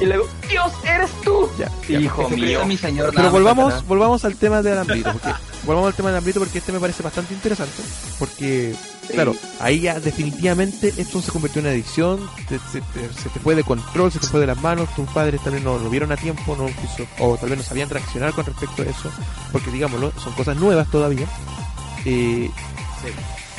Y 0.01 0.05
luego, 0.05 0.27
Dios, 0.49 0.71
eres 0.85 1.09
tú. 1.23 1.49
Ya, 1.57 1.69
ya. 1.87 1.99
Hijo 1.99 2.29
mío. 2.29 2.65
mi 2.65 2.77
señor. 2.77 3.13
Pero 3.15 3.31
volvamos, 3.31 3.85
volvamos 3.87 4.25
al 4.25 4.35
tema 4.35 4.61
de 4.61 4.71
Alambrito, 4.73 5.11
porque 5.13 5.29
volvamos 5.65 5.87
al 5.89 5.93
tema 5.95 6.09
de 6.09 6.15
Alambrito 6.15 6.39
porque 6.39 6.57
este 6.57 6.71
me 6.71 6.79
parece 6.79 7.01
bastante 7.03 7.33
interesante, 7.33 7.81
porque 8.19 8.75
claro, 9.11 9.33
ahí 9.59 9.81
ya 9.81 9.99
definitivamente 9.99 10.93
esto 10.97 11.21
se 11.21 11.31
convirtió 11.31 11.59
en 11.59 11.65
una 11.67 11.73
adicción, 11.73 12.19
te- 12.49 12.59
se, 12.59 12.81
te, 12.81 13.13
se 13.21 13.29
te 13.29 13.39
fue 13.39 13.55
de 13.55 13.63
control, 13.63 14.11
se 14.11 14.19
te 14.19 14.27
fue 14.27 14.39
de 14.41 14.47
las 14.47 14.61
manos, 14.61 14.93
tus 14.95 15.07
padres 15.09 15.41
tal 15.43 15.53
vez 15.53 15.63
no 15.63 15.77
lo 15.77 15.89
vieron 15.89 16.11
a 16.11 16.17
tiempo, 16.17 16.55
no 16.57 16.65
quiso- 16.67 17.07
o 17.19 17.37
tal 17.37 17.49
vez 17.49 17.57
no 17.59 17.63
sabían 17.63 17.89
reaccionar 17.89 18.33
con 18.33 18.45
respecto 18.45 18.81
a 18.81 18.85
eso, 18.85 19.09
porque 19.51 19.71
digámoslo, 19.71 20.11
son 20.21 20.33
cosas 20.33 20.57
nuevas 20.57 20.89
todavía. 20.91 21.25
Eh, 22.05 22.49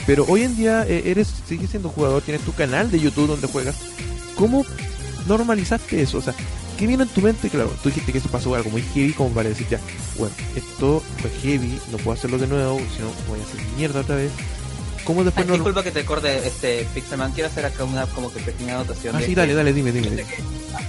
pero 0.06 0.24
hoy 0.28 0.42
en 0.42 0.56
día 0.56 0.84
eh, 0.86 1.04
eres, 1.06 1.32
sigues 1.48 1.70
siendo 1.70 1.88
jugador, 1.88 2.22
tienes 2.22 2.42
tu 2.44 2.52
canal 2.52 2.90
de 2.90 3.00
YouTube 3.00 3.26
donde 3.28 3.46
juegas. 3.46 3.76
¿Cómo 4.36 4.64
normalizaste 5.26 6.00
eso? 6.00 6.18
O 6.18 6.22
sea, 6.22 6.34
¿qué 6.78 6.86
vino 6.86 7.02
en 7.02 7.08
tu 7.08 7.20
mente? 7.20 7.48
Claro, 7.48 7.72
tú 7.82 7.88
dijiste 7.88 8.12
que 8.12 8.18
eso 8.18 8.28
pasó 8.28 8.54
algo 8.54 8.70
muy 8.70 8.82
heavy 8.82 9.12
como 9.12 9.30
para 9.30 9.48
decir 9.48 9.66
ya, 9.68 9.80
bueno, 10.18 10.34
esto 10.56 11.02
fue 11.20 11.30
heavy, 11.42 11.80
no 11.90 11.98
puedo 11.98 12.16
hacerlo 12.16 12.38
de 12.38 12.46
nuevo, 12.46 12.78
sino 12.94 13.08
voy 13.28 13.40
a 13.40 13.42
hacer 13.42 13.60
mierda 13.76 14.00
otra 14.00 14.16
vez. 14.16 14.32
¿Cómo 15.04 15.20
Ay, 15.20 15.26
después 15.26 15.46
no 15.46 15.52
disculpa 15.54 15.82
que 15.82 15.90
te 15.90 16.04
corte, 16.04 16.46
este, 16.46 16.86
Pixelman, 16.94 17.32
quiero 17.32 17.48
hacer 17.48 17.66
acá 17.66 17.84
una 17.84 18.06
como 18.06 18.32
que 18.32 18.40
pequeña 18.40 18.76
anotación. 18.76 19.14
Ah, 19.14 19.20
sí, 19.20 19.28
que 19.28 19.34
dale, 19.34 19.54
dale, 19.54 19.72
dime, 19.72 19.92
dime. 19.92 20.08
dime. 20.08 20.24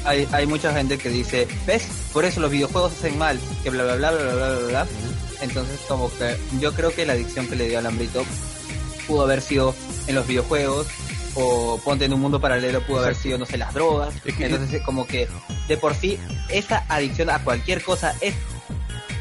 Hay, 0.05 0.27
hay 0.31 0.47
mucha 0.47 0.73
gente 0.73 0.97
que 0.97 1.09
dice, 1.09 1.47
¿ves? 1.67 1.83
Por 2.13 2.23
eso 2.23 2.39
los 2.39 2.49
videojuegos 2.49 2.93
hacen 2.93 3.17
mal, 3.17 3.37
que 3.63 3.69
bla 3.69 3.83
bla 3.83 3.95
bla 3.95 4.11
bla 4.11 4.33
bla 4.33 4.49
bla 4.49 4.67
bla. 4.67 4.87
Entonces 5.41 5.79
como 5.87 6.09
que 6.09 6.37
yo 6.59 6.73
creo 6.73 6.93
que 6.95 7.05
la 7.05 7.13
adicción 7.13 7.47
que 7.47 7.57
le 7.57 7.67
dio 7.67 7.79
al 7.79 7.85
hambrito 7.85 8.25
pudo 9.05 9.23
haber 9.23 9.41
sido 9.41 9.75
en 10.07 10.15
los 10.15 10.25
videojuegos 10.25 10.87
o 11.35 11.79
ponte 11.83 12.05
en 12.05 12.13
un 12.13 12.21
mundo 12.21 12.39
paralelo 12.39 12.81
pudo 12.81 12.99
haber 12.99 13.15
sido, 13.15 13.37
no 13.37 13.45
sé, 13.45 13.57
las 13.57 13.73
drogas. 13.73 14.13
Es 14.25 14.35
que- 14.35 14.45
Entonces 14.45 14.81
como 14.81 15.05
que 15.05 15.27
de 15.67 15.77
por 15.77 15.93
sí 15.93 16.17
esa 16.49 16.83
adicción 16.89 17.29
a 17.29 17.39
cualquier 17.43 17.83
cosa 17.83 18.15
es 18.21 18.33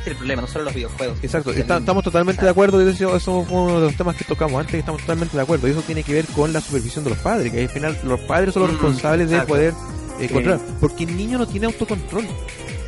el 0.07 0.17
problema, 0.17 0.43
no 0.43 0.49
solo 0.49 0.65
los 0.67 0.75
videojuegos. 0.75 1.19
Exacto, 1.23 1.51
Es 1.51 1.59
está- 1.59 1.79
estamos 1.79 2.05
totalmente 2.05 2.43
de 2.45 2.51
acuerdo, 2.51 2.83
y 2.87 2.91
eso, 2.91 3.17
eso 3.17 3.43
fue 3.49 3.59
uno 3.59 3.81
de 3.81 3.87
los 3.87 3.97
temas 3.97 4.15
que 4.17 4.25
tocamos 4.25 4.61
antes, 4.61 4.75
estamos 4.75 5.01
totalmente 5.01 5.35
de 5.37 5.43
acuerdo, 5.43 5.67
y 5.67 5.71
eso 5.71 5.81
tiene 5.83 6.03
que 6.03 6.13
ver 6.13 6.27
con 6.27 6.53
la 6.53 6.61
supervisión 6.61 7.05
de 7.05 7.11
los 7.11 7.19
padres, 7.21 7.51
que 7.51 7.63
al 7.63 7.69
final 7.71 7.99
los 8.05 8.21
padres 8.21 8.53
son 8.53 8.65
los 8.65 8.73
Mm, 8.73 8.75
responsables 8.75 9.31
de 9.31 9.41
poder 9.43 9.73
eh, 10.21 10.29
Sí. 10.29 10.35
controlar, 10.35 10.61
porque 10.81 11.05
el 11.05 11.17
niño 11.17 11.39
no 11.39 11.47
tiene 11.47 11.67
autocontrol. 11.67 12.27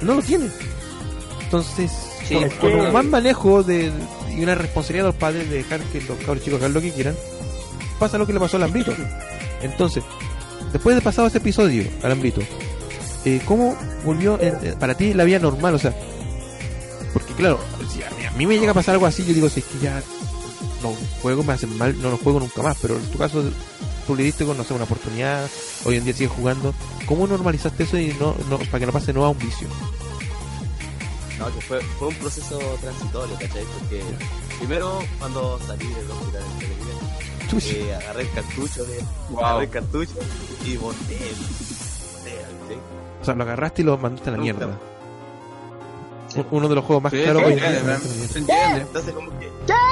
no 0.02 0.14
lo 0.16 0.22
tiene. 0.22 0.48
Entonces, 1.44 1.90
Sí, 2.28 2.36
con, 2.60 2.72
un 2.74 2.92
más 2.92 3.04
manejo 3.04 3.62
de, 3.62 3.90
y 4.36 4.42
una 4.42 4.54
responsabilidad 4.54 5.04
de 5.04 5.08
los 5.10 5.16
padres 5.16 5.48
de 5.48 5.56
dejar 5.56 5.80
que 5.84 6.00
los 6.02 6.18
cabros 6.18 6.42
chicos 6.44 6.58
hagan 6.60 6.74
lo 6.74 6.80
que 6.82 6.92
quieran, 6.92 7.14
pasa 7.98 8.18
lo 8.18 8.26
que 8.26 8.32
le 8.32 8.40
pasó 8.40 8.56
al 8.56 8.64
Ambrito. 8.64 8.92
Entonces, 9.62 10.04
después 10.72 10.96
de 10.96 11.02
pasado 11.02 11.28
ese 11.28 11.38
episodio 11.38 11.84
al 12.02 12.12
Ambrito, 12.12 12.40
eh, 13.24 13.40
¿cómo 13.44 13.76
volvió 14.04 14.40
en- 14.40 14.56
eh, 14.62 14.74
para 14.78 14.94
ti 14.94 15.14
la 15.14 15.24
vida 15.24 15.38
normal? 15.38 15.74
O 15.74 15.78
sea, 15.78 15.94
porque 17.12 17.32
claro, 17.34 17.58
si 17.92 18.02
a, 18.02 18.30
mí, 18.32 18.46
me 18.46 18.58
llega 18.58 18.70
a 18.72 18.74
pasar 18.74 18.94
algo 18.94 19.06
así, 19.06 19.24
yo 19.24 19.32
digo, 19.34 19.48
si 19.48 19.60
es 19.60 19.66
que 19.66 19.78
ya 19.78 20.02
los 20.82 20.94
juegos 21.22 21.44
me 21.46 21.54
hacen 21.54 21.76
mal, 21.78 22.00
no 22.02 22.10
los 22.10 22.20
juego 22.20 22.38
nunca 22.40 22.62
más, 22.62 22.76
pero 22.80 22.96
en 22.96 23.06
tu 23.10 23.18
caso 23.18 23.42
tú 24.06 24.14
le 24.14 24.22
diste 24.22 24.44
con, 24.44 24.56
no 24.56 24.62
sé, 24.64 24.74
una 24.74 24.84
oportunidad, 24.84 25.48
hoy 25.84 25.96
en 25.96 26.04
día 26.04 26.12
sigues 26.14 26.32
jugando, 26.32 26.74
¿cómo 27.06 27.26
normalizaste 27.26 27.84
eso 27.84 27.98
y 27.98 28.14
no, 28.20 28.34
no 28.50 28.58
para 28.58 28.78
que 28.80 28.86
no 28.86 28.92
pase 28.92 29.12
no 29.12 29.24
a 29.24 29.30
un 29.30 29.38
vicio? 29.38 29.66
No, 31.38 31.46
que 31.54 31.60
fue, 31.60 31.80
fue 31.98 32.08
un 32.08 32.14
proceso 32.14 32.58
transitorio, 32.80 33.34
¿cachai? 33.34 33.64
Porque 33.78 34.02
primero 34.58 35.00
cuando 35.18 35.58
salí 35.66 35.86
del 35.86 36.10
hospital 36.10 36.42
en 36.60 36.85
eh, 37.54 37.94
agarré 37.94 38.22
el 38.22 38.30
cartucho 38.32 38.84
de, 38.84 39.04
Wow. 39.30 39.44
agarré 39.44 39.64
el 39.64 39.70
cartucho 39.70 40.14
y 40.64 40.76
boté, 40.76 41.16
¿cachai? 42.24 42.78
O 43.20 43.24
sea, 43.24 43.34
lo 43.34 43.42
agarraste 43.44 43.82
y 43.82 43.84
lo 43.84 43.96
mandaste 43.98 44.28
a 44.30 44.32
la 44.32 44.38
mierda. 44.38 44.66
Un- 44.66 46.46
Uno 46.50 46.68
de 46.68 46.74
los 46.74 46.84
juegos 46.84 47.02
más 47.04 47.12
Sí, 47.12 47.22
caros 47.24 47.38
sí, 47.40 47.46
hoy 47.46 47.52
en 47.54 47.58
día. 47.58 47.70
lo. 47.70 48.76
Entonces 48.76 49.14
como 49.14 49.30
que, 49.38 49.50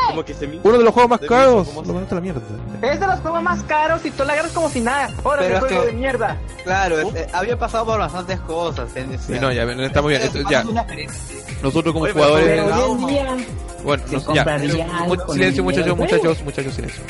como 0.08 0.24
que 0.24 0.34
se 0.34 0.46
me 0.46 0.60
Uno 0.62 0.76
de 0.78 0.84
los 0.84 0.92
juegos 0.92 1.10
más 1.10 1.20
caros 1.20 1.68
lo 1.74 1.82
mandaste 1.84 2.14
a 2.14 2.16
la 2.16 2.20
mierda. 2.20 2.40
Es 2.82 3.00
de 3.00 3.06
los 3.06 3.20
juegos 3.20 3.42
más 3.42 3.62
caros 3.62 4.04
y 4.04 4.10
tú 4.10 4.24
la 4.24 4.32
agarras 4.34 4.52
como 4.52 4.68
si 4.68 4.80
nada. 4.80 5.10
Ahora 5.24 5.38
Pero 5.42 5.54
es 5.54 5.60
juego 5.60 5.80
que- 5.80 5.86
de 5.86 5.92
mierda. 5.94 6.36
Claro, 6.64 6.98
es- 7.00 7.14
eh, 7.14 7.28
había 7.32 7.58
pasado 7.58 7.86
por 7.86 7.98
bastantes 7.98 8.38
cosas. 8.40 8.90
eh, 8.94 9.06
no, 9.40 9.52
ya, 9.52 9.62
está 9.62 10.02
muy 10.02 10.10
bien. 10.10 10.22
Esto- 10.22 10.40
ya, 10.50 10.64
nosotros 11.62 11.92
como 11.94 12.04
Oye, 12.04 12.12
jugadores. 12.12 12.64
Bueno, 13.84 14.02
no- 14.10 14.34
ya. 14.34 14.58
silencio, 15.32 15.64
muchachos, 15.64 15.96
muchachos, 15.96 16.42
muchachos, 16.44 16.74
silencio. 16.74 17.02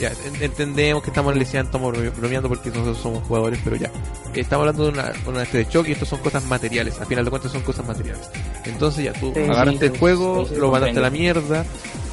Ya, 0.00 0.12
en- 0.24 0.42
entendemos 0.42 1.02
que 1.02 1.10
estamos 1.10 1.36
leseando, 1.36 1.68
estamos 1.68 1.92
bro- 1.96 2.12
bromeando 2.16 2.48
porque 2.48 2.70
nosotros 2.70 2.98
somos 2.98 3.22
jugadores, 3.28 3.60
pero 3.62 3.76
ya. 3.76 3.90
Estamos 4.34 4.62
hablando 4.66 4.84
de 4.84 4.88
una, 4.90 5.12
una 5.26 5.42
este 5.42 5.58
de 5.58 5.68
choque 5.68 5.90
y 5.90 5.92
esto 5.92 6.06
son 6.06 6.20
cosas 6.20 6.44
materiales. 6.46 6.98
Al 7.00 7.06
final 7.06 7.24
de 7.24 7.30
cuentas 7.30 7.52
son 7.52 7.62
cosas 7.62 7.86
materiales. 7.86 8.28
Entonces 8.64 9.04
ya 9.04 9.12
tú 9.12 9.32
Sí, 9.34 9.40
agarraste 9.40 9.88
sí, 9.88 9.92
el 9.92 9.98
juego, 9.98 10.46
sí, 10.46 10.54
sí, 10.54 10.60
lo 10.60 10.70
mandaste 10.70 10.98
a 10.98 11.02
la 11.02 11.10
mierda. 11.10 11.64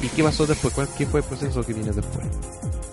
¿Y 0.02 0.08
qué 0.08 0.22
pasó 0.22 0.46
después? 0.46 0.74
¿Cuál, 0.74 0.88
¿Qué 0.98 1.06
fue 1.06 1.20
el 1.20 1.26
proceso 1.26 1.64
que 1.64 1.72
viene 1.72 1.90
después? 1.92 2.26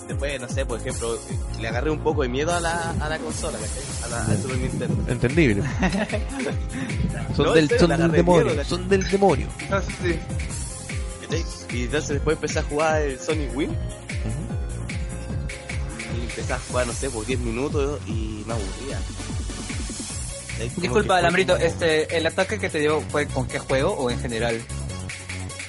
Después, 0.07 0.39
no 0.39 0.47
sé, 0.47 0.65
por 0.65 0.79
ejemplo, 0.79 1.19
le 1.59 1.67
agarré 1.67 1.89
un 1.89 1.99
poco 1.99 2.21
de 2.21 2.29
miedo 2.29 2.53
a 2.53 2.59
la, 2.61 2.91
a 2.91 3.09
la 3.09 3.17
consola. 3.19 3.57
A 4.03 4.07
la, 4.07 4.25
al 4.25 4.41
Super 4.41 4.57
Nintendo. 4.59 5.11
Entendible. 5.11 5.63
son 7.35 7.45
No, 7.47 7.53
del, 7.53 7.63
en 7.63 7.69
serio, 7.69 7.87
son 7.87 7.97
del 8.01 8.11
demonio, 8.11 8.63
son 8.63 8.87
del 8.89 9.09
demonio. 9.09 9.47
Ah, 9.71 9.81
sí, 9.85 9.93
sí. 10.03 10.19
¿cachai? 11.21 11.43
Y 11.77 11.83
entonces 11.83 12.09
después 12.09 12.35
empecé 12.37 12.59
a 12.59 12.63
jugar 12.63 13.01
el 13.01 13.19
Sonic 13.19 13.55
Win. 13.57 13.71
Y 13.71 14.54
empecé 16.35 16.53
a 16.53 16.59
jugar, 16.59 16.87
no 16.87 16.93
sé, 16.93 17.09
por 17.09 17.25
10 17.25 17.39
minutos 17.39 17.99
y 18.07 18.43
me 18.45 18.53
aburría. 18.53 18.99
Como 20.57 20.81
Disculpa, 20.81 21.17
Alambrito, 21.17 21.57
este, 21.57 22.15
¿el 22.17 22.25
ataque 22.27 22.57
que 22.59 22.69
te 22.69 22.79
dio 22.79 23.01
fue 23.09 23.27
con 23.27 23.45
qué 23.47 23.59
juego 23.59 23.91
o 23.93 24.09
en 24.09 24.19
general? 24.19 24.61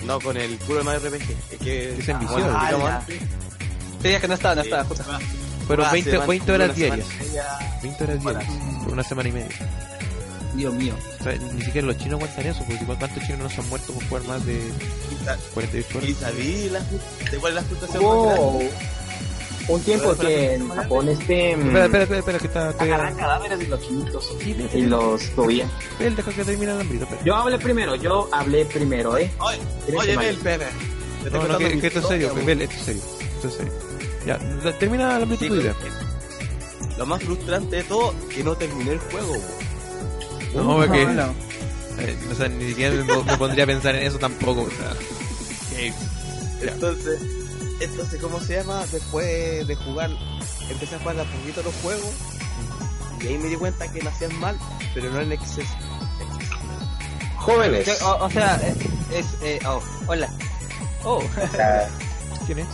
No, 0.04 0.20
con 0.20 0.36
el 0.36 0.56
puro 0.58 0.84
Mario 0.84 1.08
RPG. 1.08 1.22
Es 1.52 1.58
que... 1.58 1.98
Es 1.98 2.08
en 2.08 2.16
ah, 2.16 2.20
digamos, 2.20 2.88
Ah, 2.90 2.96
antes, 3.00 3.18
Sí, 4.02 4.08
es 4.08 4.20
que 4.20 4.28
no 4.28 4.34
estaba, 4.34 4.54
no 4.54 4.60
estaba, 4.62 4.84
justo. 4.84 5.02
Fueron 5.04 5.86
jugaba 5.86 5.92
20, 5.92 6.10
semana- 6.12 6.26
20 6.28 6.52
horas 6.52 6.76
diarias. 6.76 7.06
y 7.08 7.24
media. 7.24 7.44
20 7.82 8.04
horas 8.04 8.20
diarias. 8.22 8.52
Por 8.84 8.92
una 8.92 9.02
semana 9.02 9.28
y 9.28 9.32
media. 9.32 9.48
Dios 10.54 10.74
mío. 10.74 10.94
O 11.20 11.22
sea, 11.24 11.32
ni 11.34 11.62
siquiera 11.62 11.86
los 11.88 11.96
chinos 11.98 12.20
aguantan 12.22 12.46
eso, 12.46 12.64
porque 12.68 12.84
¿cuántos 12.86 13.22
chinos 13.24 13.38
no 13.40 13.50
se 13.50 13.60
han 13.60 13.68
muerto 13.68 13.92
por 13.92 14.06
jugar 14.08 14.22
más 14.24 14.46
de 14.46 14.54
Y 14.54 15.24
sa- 15.24 15.36
48 15.54 15.98
Y 16.06 16.12
horas? 16.12 16.16
sabí 16.20 16.68
la, 16.70 16.80
de 17.30 17.38
cuál 17.38 17.52
es 17.52 17.54
la 17.56 17.62
frustración 17.62 18.04
más 18.04 18.36
grande. 18.36 18.70
Un 19.68 19.80
tiempo 19.82 20.14
que 20.16 20.54
en 20.54 20.68
Japón 20.68 21.08
este 21.08 21.56
mm, 21.56 21.60
Espera, 21.66 21.84
espera, 21.86 22.02
espera, 22.04 22.18
espera, 22.20 22.38
que 22.38 22.46
está... 22.46 22.68
agarran 22.70 23.14
cadáveres 23.16 23.58
de 23.58 23.66
los 23.66 23.80
chinitos 23.80 24.32
Sí, 24.42 24.56
y 24.74 24.82
los 24.82 25.22
subían. 25.34 25.70
Él 25.98 26.14
deja 26.14 26.32
que 26.32 26.44
termine 26.44 26.72
el 26.72 26.80
espera. 26.80 27.20
Yo 27.24 27.34
hablé 27.34 27.58
primero, 27.58 27.94
yo 27.96 28.28
hablé 28.32 28.64
primero, 28.66 29.18
eh. 29.18 29.30
Oye, 29.38 29.58
oye, 29.96 30.10
que 30.12 30.16
Bel, 30.16 30.36
estoy 30.36 31.30
No, 31.32 31.48
no, 31.48 31.58
que, 31.58 31.80
que 31.80 31.86
esto 31.88 31.98
es 32.00 32.06
serio, 32.06 32.32
Bel, 32.44 32.62
esto 32.62 32.76
es 32.76 32.82
serio. 32.82 33.02
Esto 33.36 33.48
es 33.48 33.54
serio. 33.54 33.72
Ya, 34.26 34.38
termina 34.78 35.16
el 35.16 35.22
hambrito 35.24 35.44
Sí, 35.44 35.48
tu 35.50 35.56
idea. 35.56 35.74
Lo 36.98 37.06
más 37.06 37.22
frustrante 37.22 37.76
de 37.76 37.82
todo, 37.84 38.14
que 38.34 38.42
no 38.44 38.54
terminé 38.56 38.92
el 38.92 38.98
juego. 38.98 39.34
bo. 40.54 40.62
No, 40.62 40.76
porque... 40.76 41.04
No, 41.06 41.12
no. 41.14 41.34
eh, 42.00 42.16
o 42.30 42.34
sea, 42.34 42.48
ni 42.48 42.68
siquiera 42.68 42.94
me, 42.94 43.22
me 43.22 43.36
pondría 43.36 43.64
a 43.64 43.66
pensar 43.66 43.94
en 43.96 44.06
eso 44.06 44.18
tampoco, 44.18 44.62
o 44.62 44.70
sea... 44.70 44.96
que- 45.76 45.92
Ya. 46.64 46.72
Entonces, 46.72 47.20
entonces, 47.80 48.20
¿cómo 48.20 48.40
se 48.40 48.56
llama? 48.56 48.84
Después 48.92 49.66
de 49.66 49.74
jugar, 49.76 50.10
empecé 50.70 50.94
a 50.96 50.98
jugar 50.98 51.20
a 51.20 51.24
poquito 51.24 51.62
los 51.62 51.74
juegos. 51.76 52.10
Y 53.20 53.26
ahí 53.28 53.38
me 53.38 53.48
di 53.48 53.56
cuenta 53.56 53.90
que 53.90 54.02
lo 54.02 54.10
hacían 54.10 54.38
mal, 54.40 54.58
pero 54.94 55.10
no 55.10 55.20
en 55.20 55.32
exceso. 55.32 55.72
Jóvenes. 57.38 58.02
O, 58.02 58.24
o 58.24 58.30
sea, 58.30 58.56
es, 58.56 58.76
es, 59.14 59.26
eh, 59.42 59.58
oh, 59.66 59.80
hola. 60.06 60.28
Oh, 61.04 61.22
¿Quién 62.46 62.58
es? 62.60 62.66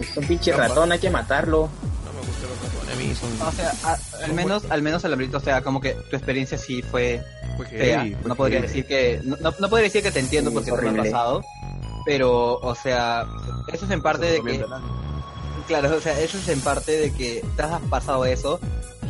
Es 0.00 0.16
un 0.16 0.24
pinche 0.24 0.52
ratón, 0.52 0.90
hay 0.92 0.98
que 0.98 1.10
matarlo. 1.10 1.68
No 2.04 2.12
me 2.12 2.26
gustan 2.26 2.48
los 2.48 2.62
ratones, 2.62 2.94
a 2.94 2.96
mí 2.96 3.14
son... 3.14 3.48
o 3.48 3.52
sea, 3.52 3.72
a- 3.84 4.24
al 4.24 4.32
menos, 4.32 4.62
al 4.70 4.82
menos 4.82 5.04
Alambrito, 5.04 5.36
o 5.36 5.40
sea, 5.40 5.60
como 5.62 5.80
que 5.80 5.92
tu 6.10 6.16
experiencia 6.16 6.56
sí 6.56 6.82
fue 6.82 7.22
fue 7.56 7.66
fea. 7.66 8.04
No 8.24 8.34
podría 8.36 8.60
decir 8.62 8.86
que, 8.86 9.20
no, 9.24 9.36
no- 9.40 9.68
podría 9.68 9.84
decir 9.88 10.02
que 10.02 10.12
te 10.12 10.20
entiendo 10.20 10.50
Sí, 10.50 10.54
porque 10.54 10.70
es 10.70 10.76
no 10.76 10.82
me 10.82 10.88
ha 10.88 10.90
horrible. 10.92 11.10
pasado. 11.10 11.44
Pero, 12.08 12.56
o 12.60 12.74
sea, 12.74 13.26
eso 13.70 13.84
es 13.84 13.90
en 13.90 14.00
parte 14.00 14.24
de 14.24 14.42
que, 14.42 14.64
claro, 15.66 15.94
o 15.94 16.00
sea, 16.00 16.18
eso 16.18 16.38
es 16.38 16.48
en 16.48 16.58
parte 16.62 16.92
de 16.92 17.12
que 17.12 17.44
te 17.54 17.62
has 17.62 17.82
pasado 17.82 18.24
eso, 18.24 18.58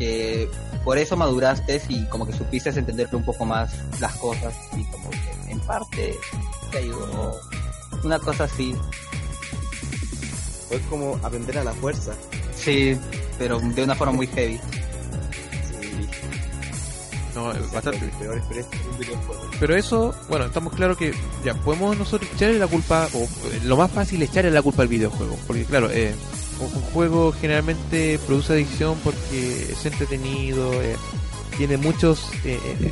que 0.00 0.50
por 0.82 0.98
eso 0.98 1.16
maduraste 1.16 1.80
y 1.88 2.04
como 2.06 2.26
que 2.26 2.32
supiste 2.32 2.70
entender 2.70 3.08
un 3.12 3.24
poco 3.24 3.44
más 3.44 3.72
las 4.00 4.16
cosas 4.16 4.52
y 4.76 4.82
como 4.86 5.10
que 5.10 5.52
en 5.52 5.60
parte 5.60 6.18
te 6.72 6.78
ayudó. 6.78 7.36
Una 8.02 8.18
cosa 8.18 8.44
así, 8.44 8.74
Fue 10.68 10.80
como 10.90 11.20
aprender 11.22 11.56
a 11.58 11.62
la 11.62 11.72
fuerza. 11.74 12.14
sí, 12.56 12.98
pero 13.38 13.60
de 13.60 13.84
una 13.84 13.94
forma 13.94 14.14
muy 14.14 14.26
heavy. 14.26 14.60
Sí, 17.38 17.44
No, 17.44 17.52
es 17.52 17.72
bastante. 17.72 18.10
Peor. 18.18 18.42
Pero 19.60 19.76
eso, 19.76 20.14
bueno, 20.28 20.46
estamos 20.46 20.72
claros 20.72 20.96
que 20.96 21.12
ya 21.44 21.54
podemos 21.54 21.96
nosotros 21.96 22.30
echarle 22.34 22.58
la 22.58 22.66
culpa, 22.66 23.08
o 23.14 23.22
eh, 23.22 23.60
lo 23.64 23.76
más 23.76 23.90
fácil 23.90 24.22
es 24.22 24.30
echarle 24.30 24.50
la 24.50 24.62
culpa 24.62 24.82
al 24.82 24.88
videojuego. 24.88 25.36
Porque 25.46 25.64
claro, 25.64 25.90
eh, 25.90 26.14
un 26.60 26.74
un 26.74 26.82
juego 26.92 27.32
generalmente 27.32 28.18
produce 28.26 28.52
adicción 28.52 28.96
porque 29.04 29.72
es 29.72 29.86
entretenido, 29.86 30.72
eh, 30.82 30.96
tiene 31.58 31.76
muchos 31.76 32.30
eh, 32.44 32.58
eh, 32.64 32.90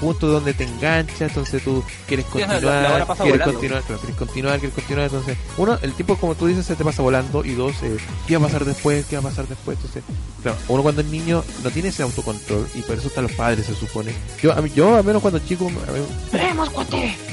puntos 0.00 0.30
donde 0.30 0.54
te 0.54 0.64
engancha, 0.64 1.26
entonces 1.26 1.62
tú 1.62 1.84
quieres 2.08 2.24
Sí, 2.32 2.38
la- 2.38 2.46
continuar, 2.46 2.72
la 3.00 3.04
quieres 3.06 3.18
volando. 3.18 3.44
continuar, 3.52 3.82
claro, 3.82 4.00
quieres 4.00 4.16
continuar, 4.18 4.58
quieres 4.60 4.74
continuar, 4.74 5.04
entonces, 5.06 5.36
uno, 5.58 5.78
el 5.82 5.92
tiempo 5.92 6.16
como 6.16 6.34
tú 6.34 6.46
dices 6.46 6.64
se 6.64 6.76
te 6.76 6.84
pasa 6.84 7.02
volando 7.02 7.44
y 7.44 7.52
dos, 7.54 7.74
eh, 7.82 7.96
¿qué 8.26 8.36
va 8.38 8.44
a 8.44 8.48
pasar 8.48 8.64
después? 8.64 9.04
¿Qué 9.06 9.16
va 9.16 9.20
a 9.20 9.30
pasar 9.30 9.46
después? 9.48 9.76
Entonces, 9.78 10.02
claro, 10.42 10.56
uno 10.68 10.82
cuando 10.82 11.00
es 11.02 11.08
niño 11.08 11.44
no 11.62 11.70
tiene 11.70 11.88
ese 11.88 12.02
autocontrol 12.04 12.66
y 12.74 12.80
por 12.82 12.96
eso 12.96 13.08
están 13.08 13.24
los 13.24 13.32
padres 13.32 13.66
se 13.66 13.74
supone. 13.74 14.12
Yo, 14.40 14.52
a 14.52 14.62
mí, 14.62 14.70
yo 14.74 14.96
al 14.96 15.04
menos 15.04 15.20
cuando 15.20 15.40
chico, 15.40 15.66
a 15.66 15.92
mí, 15.92 15.98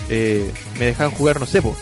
eh, 0.10 0.52
me 0.80 0.86
dejaban 0.88 1.12
jugar, 1.14 1.40
no 1.40 1.46
sé, 1.46 1.62
po, 1.62 1.76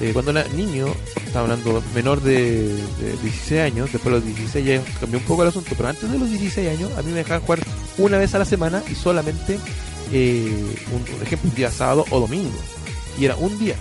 eh, 0.00 0.10
cuando 0.12 0.30
era 0.30 0.44
niño, 0.48 0.86
estaba 1.26 1.44
hablando 1.44 1.82
menor 1.94 2.22
de, 2.22 2.74
de 2.74 3.16
16 3.22 3.60
años, 3.60 3.92
después 3.92 4.12
de 4.14 4.20
los 4.20 4.24
16 4.24 4.66
ya 4.66 4.82
cambió 5.00 5.18
un 5.18 5.24
poco 5.24 5.42
el 5.42 5.48
asunto, 5.48 5.74
pero 5.76 5.88
antes 5.88 6.10
de 6.10 6.18
los 6.18 6.28
16 6.28 6.70
años 6.70 6.90
a 6.96 7.02
mí 7.02 7.10
me 7.10 7.18
dejaban 7.18 7.42
jugar 7.42 7.60
una 7.98 8.18
vez 8.18 8.34
a 8.34 8.38
la 8.38 8.44
semana 8.44 8.82
y 8.90 8.94
solamente, 8.94 9.58
eh, 10.12 10.76
un, 10.92 11.22
ejemplo, 11.22 11.50
un 11.50 11.56
día 11.56 11.70
sábado 11.70 12.04
o 12.10 12.20
domingo. 12.20 12.58
Y 13.18 13.26
era 13.26 13.36
un 13.36 13.58
día. 13.58 13.76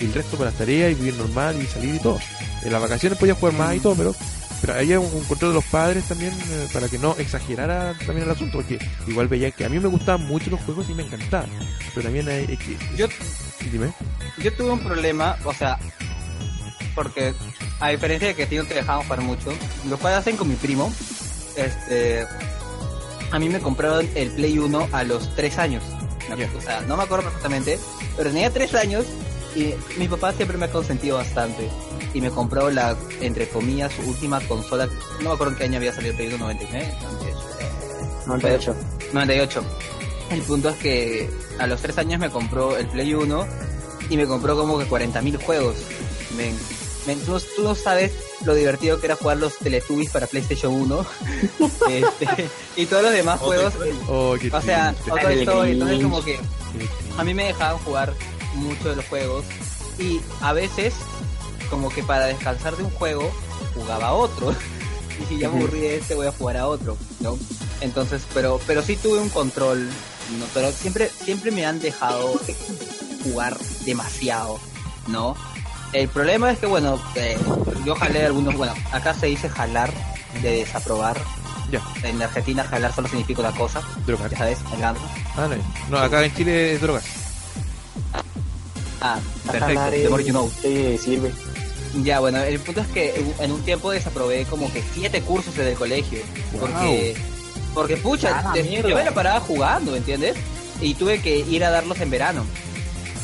Y 0.00 0.06
el 0.06 0.12
resto 0.12 0.36
para 0.36 0.50
las 0.50 0.58
tareas 0.58 0.90
y 0.90 0.94
vivir 0.94 1.14
normal 1.14 1.56
y 1.62 1.66
salir 1.66 1.94
y 1.94 1.98
todo. 2.00 2.18
En 2.62 2.72
las 2.72 2.82
vacaciones 2.82 3.18
podía 3.18 3.34
jugar 3.34 3.54
más 3.54 3.76
y 3.76 3.80
todo, 3.80 3.94
pero 3.94 4.14
pero 4.60 4.74
había 4.74 4.98
un 4.98 5.24
control 5.24 5.50
de 5.52 5.54
los 5.56 5.64
padres 5.64 6.04
también 6.04 6.32
eh, 6.32 6.68
para 6.72 6.88
que 6.88 6.98
no 6.98 7.14
exagerara 7.18 7.94
también 8.06 8.22
el 8.26 8.30
asunto, 8.30 8.58
porque 8.58 8.78
igual 9.06 9.28
veía 9.28 9.50
que 9.50 9.64
a 9.64 9.68
mí 9.68 9.78
me 9.78 9.88
gustaban 9.88 10.26
mucho 10.26 10.50
los 10.50 10.60
juegos 10.60 10.88
y 10.88 10.94
me 10.94 11.02
encantaban. 11.02 11.50
Pero 11.94 12.04
también 12.04 12.28
hay, 12.28 12.46
hay 12.48 12.56
que... 12.56 12.76
Yo, 12.96 13.06
Dime. 13.70 13.92
yo 14.38 14.52
tuve 14.52 14.70
un 14.70 14.80
problema, 14.80 15.36
o 15.44 15.52
sea, 15.52 15.78
porque 16.94 17.34
a 17.80 17.90
diferencia 17.90 18.28
de 18.28 18.34
que 18.34 18.44
a 18.44 18.48
ti 18.48 18.56
no 18.56 18.64
te 18.64 18.74
dejaban 18.74 19.04
jugar 19.04 19.20
mucho, 19.20 19.52
lo 19.88 19.98
cual 19.98 20.14
hacen 20.14 20.36
con 20.36 20.48
mi 20.48 20.54
primo, 20.54 20.92
este, 21.56 22.26
a 23.30 23.38
mí 23.38 23.48
me 23.48 23.60
compraron 23.60 24.08
el 24.14 24.30
Play 24.30 24.58
1 24.58 24.88
a 24.92 25.04
los 25.04 25.34
3 25.34 25.58
años. 25.58 25.84
O 26.56 26.60
sea, 26.60 26.80
no 26.82 26.96
me 26.96 27.04
acuerdo 27.04 27.24
perfectamente, 27.24 27.78
pero 28.16 28.30
tenía 28.30 28.52
3 28.52 28.74
años 28.74 29.06
y 29.54 29.74
mi 29.98 30.08
papá 30.08 30.32
siempre 30.32 30.58
me 30.58 30.66
ha 30.66 30.70
consentido 30.70 31.16
bastante. 31.16 31.68
Y 32.14 32.20
me 32.20 32.30
compró 32.30 32.70
la, 32.70 32.96
entre 33.20 33.48
comillas, 33.48 33.92
su 33.92 34.02
última 34.02 34.40
consola, 34.40 34.86
no 35.20 35.28
me 35.28 35.34
acuerdo 35.34 35.52
en 35.52 35.58
qué 35.58 35.64
año 35.64 35.76
había 35.76 35.92
salido 35.92 36.12
el 36.12 36.16
Play 36.16 36.28
1, 36.28 36.38
99, 36.38 36.94
98. 37.02 37.36
98. 38.26 38.74
98. 39.12 39.64
El 40.30 40.42
punto 40.42 40.68
es 40.70 40.76
que 40.76 41.30
a 41.58 41.66
los 41.66 41.80
tres 41.80 41.98
años 41.98 42.18
me 42.18 42.30
compró 42.30 42.76
el 42.76 42.86
Play 42.88 43.14
1 43.14 43.46
y 44.10 44.16
me 44.16 44.26
compró 44.26 44.56
como 44.56 44.78
que 44.78 44.86
40.000 44.86 45.42
juegos. 45.42 45.76
Men, 46.36 46.56
men, 47.06 47.20
tú, 47.20 47.38
tú 47.54 47.62
no 47.62 47.74
sabes 47.74 48.12
lo 48.44 48.54
divertido 48.54 49.00
que 49.00 49.06
era 49.06 49.16
jugar 49.16 49.38
los 49.38 49.56
Teletubbies 49.58 50.10
para 50.10 50.26
PlayStation 50.26 50.72
1 50.72 51.06
Este, 51.90 52.48
y 52.76 52.86
todos 52.86 53.04
los 53.04 53.12
demás 53.12 53.40
juegos. 53.40 53.74
Oh, 54.08 54.36
qué 54.40 54.50
O 54.52 54.60
sea, 54.60 54.94
otra 55.10 55.32
historia, 55.32 55.72
entonces 55.72 56.02
como 56.02 56.22
que 56.22 56.38
a 57.16 57.24
mí 57.24 57.34
me 57.34 57.44
dejaban 57.44 57.78
jugar 57.78 58.12
mucho 58.54 58.90
de 58.90 58.96
los 58.96 59.06
juegos 59.06 59.44
y 59.98 60.20
a 60.40 60.52
veces 60.52 60.94
como 61.70 61.88
que 61.88 62.02
para 62.02 62.26
descansar 62.26 62.76
de 62.76 62.84
un 62.84 62.90
juego 62.90 63.30
jugaba 63.74 64.08
a 64.08 64.12
otro. 64.12 64.54
Y 65.18 65.24
si 65.24 65.38
ya 65.38 65.48
me 65.48 65.56
aburrí 65.56 65.80
de 65.80 65.96
este 65.96 66.14
voy 66.14 66.26
a 66.26 66.30
jugar 66.30 66.58
a 66.58 66.68
otro 66.68 66.94
no 67.20 67.38
entonces 67.80 68.20
pero 68.34 68.60
pero 68.66 68.82
sí 68.82 68.96
tuve 68.96 69.18
un 69.18 69.30
control 69.30 69.88
no 70.38 70.46
pero 70.54 70.72
siempre 70.72 71.10
siempre 71.24 71.50
me 71.50 71.64
han 71.66 71.78
dejado 71.80 72.40
jugar 73.24 73.56
demasiado 73.84 74.58
no 75.08 75.36
el 75.92 76.08
problema 76.08 76.50
es 76.50 76.58
que 76.58 76.66
bueno 76.66 77.00
eh, 77.14 77.36
yo 77.84 77.94
jalé 77.94 78.26
algunos 78.26 78.54
bueno 78.56 78.74
acá 78.92 79.14
se 79.14 79.26
dice 79.26 79.48
jalar 79.48 79.92
de 80.42 80.50
desaprobar 80.58 81.16
Ya, 81.70 81.80
en 82.02 82.20
Argentina 82.22 82.64
jalar 82.64 82.92
solo 82.94 83.08
significa 83.08 83.40
una 83.42 83.52
cosa 83.52 83.80
drogas. 84.06 84.30
ya 84.32 84.38
sabes 84.38 84.58
el 84.74 84.80
ganso 84.80 85.02
Ah, 85.36 85.48
no, 85.48 85.56
no, 85.90 85.98
acá 86.04 86.24
en 86.24 86.34
Chile 86.34 86.74
es 86.74 86.80
drogas. 86.80 87.04
ah 89.00 89.18
perfecto 89.44 89.66
Jalar 89.66 89.90
the 89.92 90.08
more 90.08 90.24
you 90.24 90.30
know 90.32 90.50
eh, 90.64 90.98
sirve. 91.02 91.32
Ya, 92.02 92.20
bueno, 92.20 92.38
el 92.42 92.58
punto 92.60 92.82
es 92.82 92.88
que 92.88 93.24
en- 93.38 93.52
un 93.52 93.62
tiempo 93.62 93.90
desaprobé 93.90 94.44
como 94.46 94.70
que 94.70 94.82
siete 94.92 95.22
cursos 95.22 95.56
en 95.58 95.68
el 95.68 95.74
colegio. 95.76 96.18
Porque, 96.60 97.16
porque 97.76 97.98
pucha, 97.98 98.40
Ah, 98.42 98.52
te- 98.54 98.82
yo 98.82 98.96
me 98.96 99.04
la 99.04 99.12
paraba 99.12 99.38
jugando, 99.38 99.94
¿entiendes? 99.94 100.34
Y 100.80 100.94
tuve 100.94 101.20
que 101.20 101.40
ir 101.40 101.62
a 101.62 101.68
darlos 101.70 102.00
en 102.00 102.08
verano. 102.10 102.44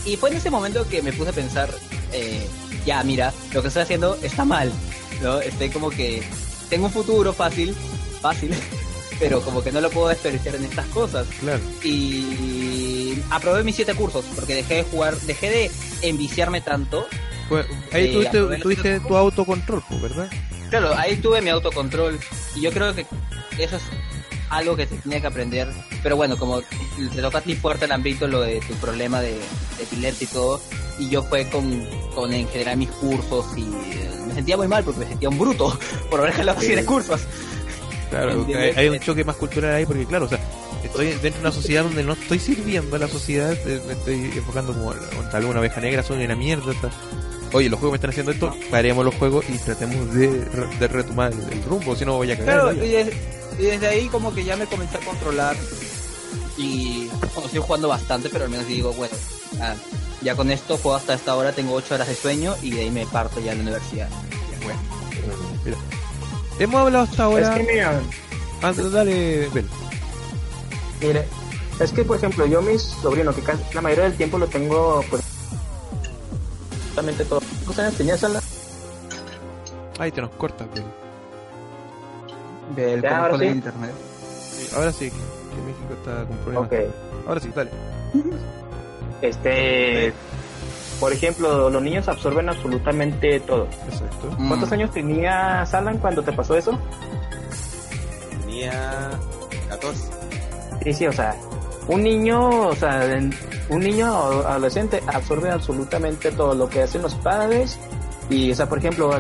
Y 0.05 0.17
fue 0.17 0.29
en 0.29 0.37
ese 0.37 0.51
momento 0.51 0.87
que 0.87 1.01
me 1.01 1.11
puse 1.11 1.31
a 1.31 1.33
pensar, 1.33 1.71
eh, 2.13 2.47
ya, 2.85 3.03
mira, 3.03 3.33
lo 3.55 3.63
que 3.63 3.69
estoy 3.69 3.83
haciendo 3.85 4.19
está 4.23 4.45
mal, 4.45 4.71
¿no? 5.23 5.41
Estoy 5.41 5.71
como 5.71 5.89
que, 5.89 6.23
tengo 6.69 6.87
un 6.87 6.93
futuro 6.93 7.33
fácil, 7.33 7.75
fácil, 8.21 8.55
pero 9.19 9.41
como 9.41 9.63
que 9.65 9.73
no 9.73 9.81
lo 9.81 9.89
puedo 9.89 10.09
desperdiciar 10.09 10.57
en 10.57 10.65
estas 10.65 10.85
cosas 10.89 11.27
Claro. 11.41 11.61
y 11.83 13.19
aprobé 13.31 13.63
mis 13.65 13.77
siete 13.77 13.95
cursos 13.95 14.23
porque 14.35 14.55
dejé 14.55 14.75
de 14.77 14.83
jugar, 14.83 15.17
dejé 15.21 15.49
de 15.51 15.71
enviciarme 16.03 16.61
tanto. 16.61 17.07
Pues, 17.49 17.65
ahí 17.93 18.13
tuviste, 18.13 19.01
tu 19.01 19.17
autocontrol, 19.17 19.83
pues, 19.89 20.03
¿verdad? 20.03 20.29
Claro, 20.69 20.95
ahí 20.97 21.17
tuve 21.17 21.41
mi 21.41 21.49
autocontrol 21.51 22.19
y 22.55 22.61
yo 22.61 22.71
creo 22.71 22.95
que 22.95 23.07
eso 23.59 23.77
es 23.77 23.83
algo 24.53 24.77
que 24.77 24.87
se 24.87 24.97
tiene 24.97 25.21
que 25.21 25.27
aprender. 25.27 25.69
Pero 26.03 26.17
bueno, 26.17 26.37
como 26.37 26.61
te 26.61 27.23
toca 27.23 27.39
a 27.39 27.41
ti 27.41 27.55
fuerte 27.55 27.87
el 27.87 27.93
ámbito 27.93 28.29
lo 28.29 28.43
de 28.43 28.61
tu 28.61 28.75
problema 28.75 29.21
de, 29.21 29.33
de 29.33 30.15
y 30.21 30.27
todo, 30.27 30.61
y 30.99 31.09
yo 31.09 31.23
fue 31.23 31.49
con, 31.49 31.87
con 32.15 32.33
en 32.33 32.47
general 32.49 32.77
mis 32.77 32.91
cursos 32.91 33.47
y 33.57 33.63
eh, 33.63 34.11
me 34.29 34.35
sentía 34.35 34.57
muy 34.57 34.69
mal 34.69 34.85
porque 34.85 35.01
me 35.01 35.07
sentía 35.07 35.29
un 35.29 35.39
bruto 35.39 35.79
por 36.11 36.21
haber 36.21 36.33
jalado 36.33 36.61
siete 36.61 36.85
cursos. 36.85 37.23
Claro, 38.11 38.47
hay, 38.47 38.73
hay 38.77 38.89
un 38.91 39.01
choque 39.01 39.25
más 39.25 39.37
cultural 39.37 39.75
ahí 39.75 39.87
porque, 39.87 40.05
claro, 40.05 40.27
o 40.27 40.29
sea, 40.29 40.39
estoy 40.85 41.07
dentro 41.07 41.33
de 41.33 41.41
una 41.41 41.53
sociedad 41.53 41.83
donde 41.83 42.05
no 42.05 42.13
estoy 42.13 42.39
sirviendo 42.39 42.95
a 42.97 42.99
la 42.99 43.09
sociedad, 43.09 43.53
eh, 43.67 43.81
me 43.87 43.95
estoy 43.95 44.33
enfocando 44.37 44.75
como 44.75 44.93
tal 45.31 45.47
una 45.47 45.61
oveja 45.61 45.81
negra, 45.81 46.03
soy 46.03 46.23
una 46.23 46.37
mierda. 46.37 46.75
tal. 46.83 46.91
Oye, 47.55 47.71
los 47.71 47.79
juegos 47.81 47.93
me 47.93 47.97
están 47.97 48.11
haciendo 48.11 48.33
esto, 48.33 48.55
paremos 48.71 49.05
los 49.05 49.15
juegos 49.15 49.47
y 49.49 49.57
tratemos 49.59 50.15
de, 50.15 50.29
de 50.79 50.89
retomar 50.89 51.33
el, 51.33 51.53
el 51.53 51.63
rumbo, 51.65 51.97
si 51.97 52.05
no 52.05 52.17
voy 52.17 52.31
a 52.33 52.39
cagar. 52.39 52.75
Claro, 52.75 52.85
y, 52.85 53.11
y 53.59 53.63
desde 53.65 53.87
ahí 53.89 54.09
como 54.09 54.35
que 54.35 54.45
ya 54.45 54.57
me 54.57 54.67
comencé 54.67 54.97
a 54.97 55.01
controlar 55.01 55.57
y 56.57 57.07
bueno, 57.09 57.47
estoy 57.47 57.61
jugando 57.61 57.89
bastante, 57.89 58.29
pero 58.29 58.45
al 58.45 58.51
menos 58.51 58.67
digo, 58.67 58.93
bueno, 58.93 59.15
ah, 59.61 59.75
ya 60.23 60.35
con 60.37 60.51
esto 60.51 60.77
juego 60.77 60.97
hasta 60.97 61.15
esta 61.15 61.35
hora, 61.35 61.53
tengo 61.53 61.75
ocho 61.75 61.95
horas 61.95 62.09
de 62.09 62.15
sueño 62.15 62.55
y 62.63 62.71
de 62.71 62.83
ahí 62.83 62.91
me 62.91 63.07
parto 63.07 63.41
ya 63.41 63.53
a 63.53 63.55
la 63.55 63.63
universidad. 63.63 64.09
Bueno, 64.63 64.79
mira. 65.65 65.77
Hemos 66.59 66.81
hablado 66.81 67.05
hasta 67.05 67.25
ahora. 67.25 67.57
Es 67.57 67.67
que 67.67 67.73
mira, 67.73 68.01
Ah, 68.63 68.73
dale, 68.73 69.49
Bel. 69.49 69.67
mire, 71.01 71.27
es 71.81 71.91
que 71.91 72.05
por 72.05 72.17
ejemplo, 72.17 72.47
yo 72.47 72.63
mis 72.63 72.81
sobrinos, 72.83 73.35
que 73.35 73.43
casi 73.43 73.63
la 73.75 73.81
mayoría 73.81 74.05
del 74.05 74.17
tiempo 74.17 74.39
lo 74.39 74.47
tengo, 74.47 75.05
pues, 75.11 75.23
absolutamente 76.81 77.25
todo. 77.25 77.41
¿Cuántos 77.65 77.79
años 77.81 77.95
tenías, 77.97 78.23
Ala? 78.23 78.41
Ahí 79.99 80.13
te 80.13 80.21
nos 80.21 80.31
cortas, 80.31 80.69
Bel. 80.73 80.85
Del 82.77 83.03
Ya, 83.03 83.09
control 83.09 83.23
ahora 83.25 83.39
sí. 83.39 83.45
del 83.45 83.55
internet. 83.57 83.91
Sí, 84.53 84.69
ahora 84.77 84.93
sí, 84.93 85.11
que, 85.11 85.17
México 85.67 85.95
está 85.99 86.25
con 86.27 86.37
problemas. 86.39 86.95
Ahora 87.27 87.41
sí, 87.41 87.51
dale. 87.55 87.71
Este, 89.21 90.13
por 90.99 91.13
ejemplo, 91.13 91.71
los 91.71 91.83
niños 91.83 92.09
absorben 92.09 92.49
absolutamente 92.49 93.41
todo. 93.41 93.67
Exacto. 93.89 94.35
¿Cuántos 94.49 94.71
Mm. 94.71 94.75
años 94.75 94.91
tenías, 94.93 95.75
Alan, 95.75 95.99
cuando 95.99 96.23
te 96.23 96.33
pasó 96.33 96.57
eso? 96.57 96.79
Tenía 98.41 99.11
14. 99.69 100.03
Sí, 100.85 100.93
sí, 100.93 101.07
o 101.07 101.13
sea, 101.13 101.37
un 101.89 102.03
niño, 102.03 102.69
o 102.69 102.75
sea, 102.75 103.03
un 103.69 103.81
niño 103.81 104.13
o 104.13 104.47
adolescente 104.47 105.03
absorbe 105.07 105.51
absolutamente 105.51 106.33
todo 106.33 106.55
lo 106.55 106.69
que 106.69 106.83
hacen 106.83 107.03
los 107.03 107.15
padres. 107.17 107.79
Y, 108.29 108.51
o 108.51 108.55
sea, 108.55 108.69
por 108.69 108.79
ejemplo, 108.79 109.11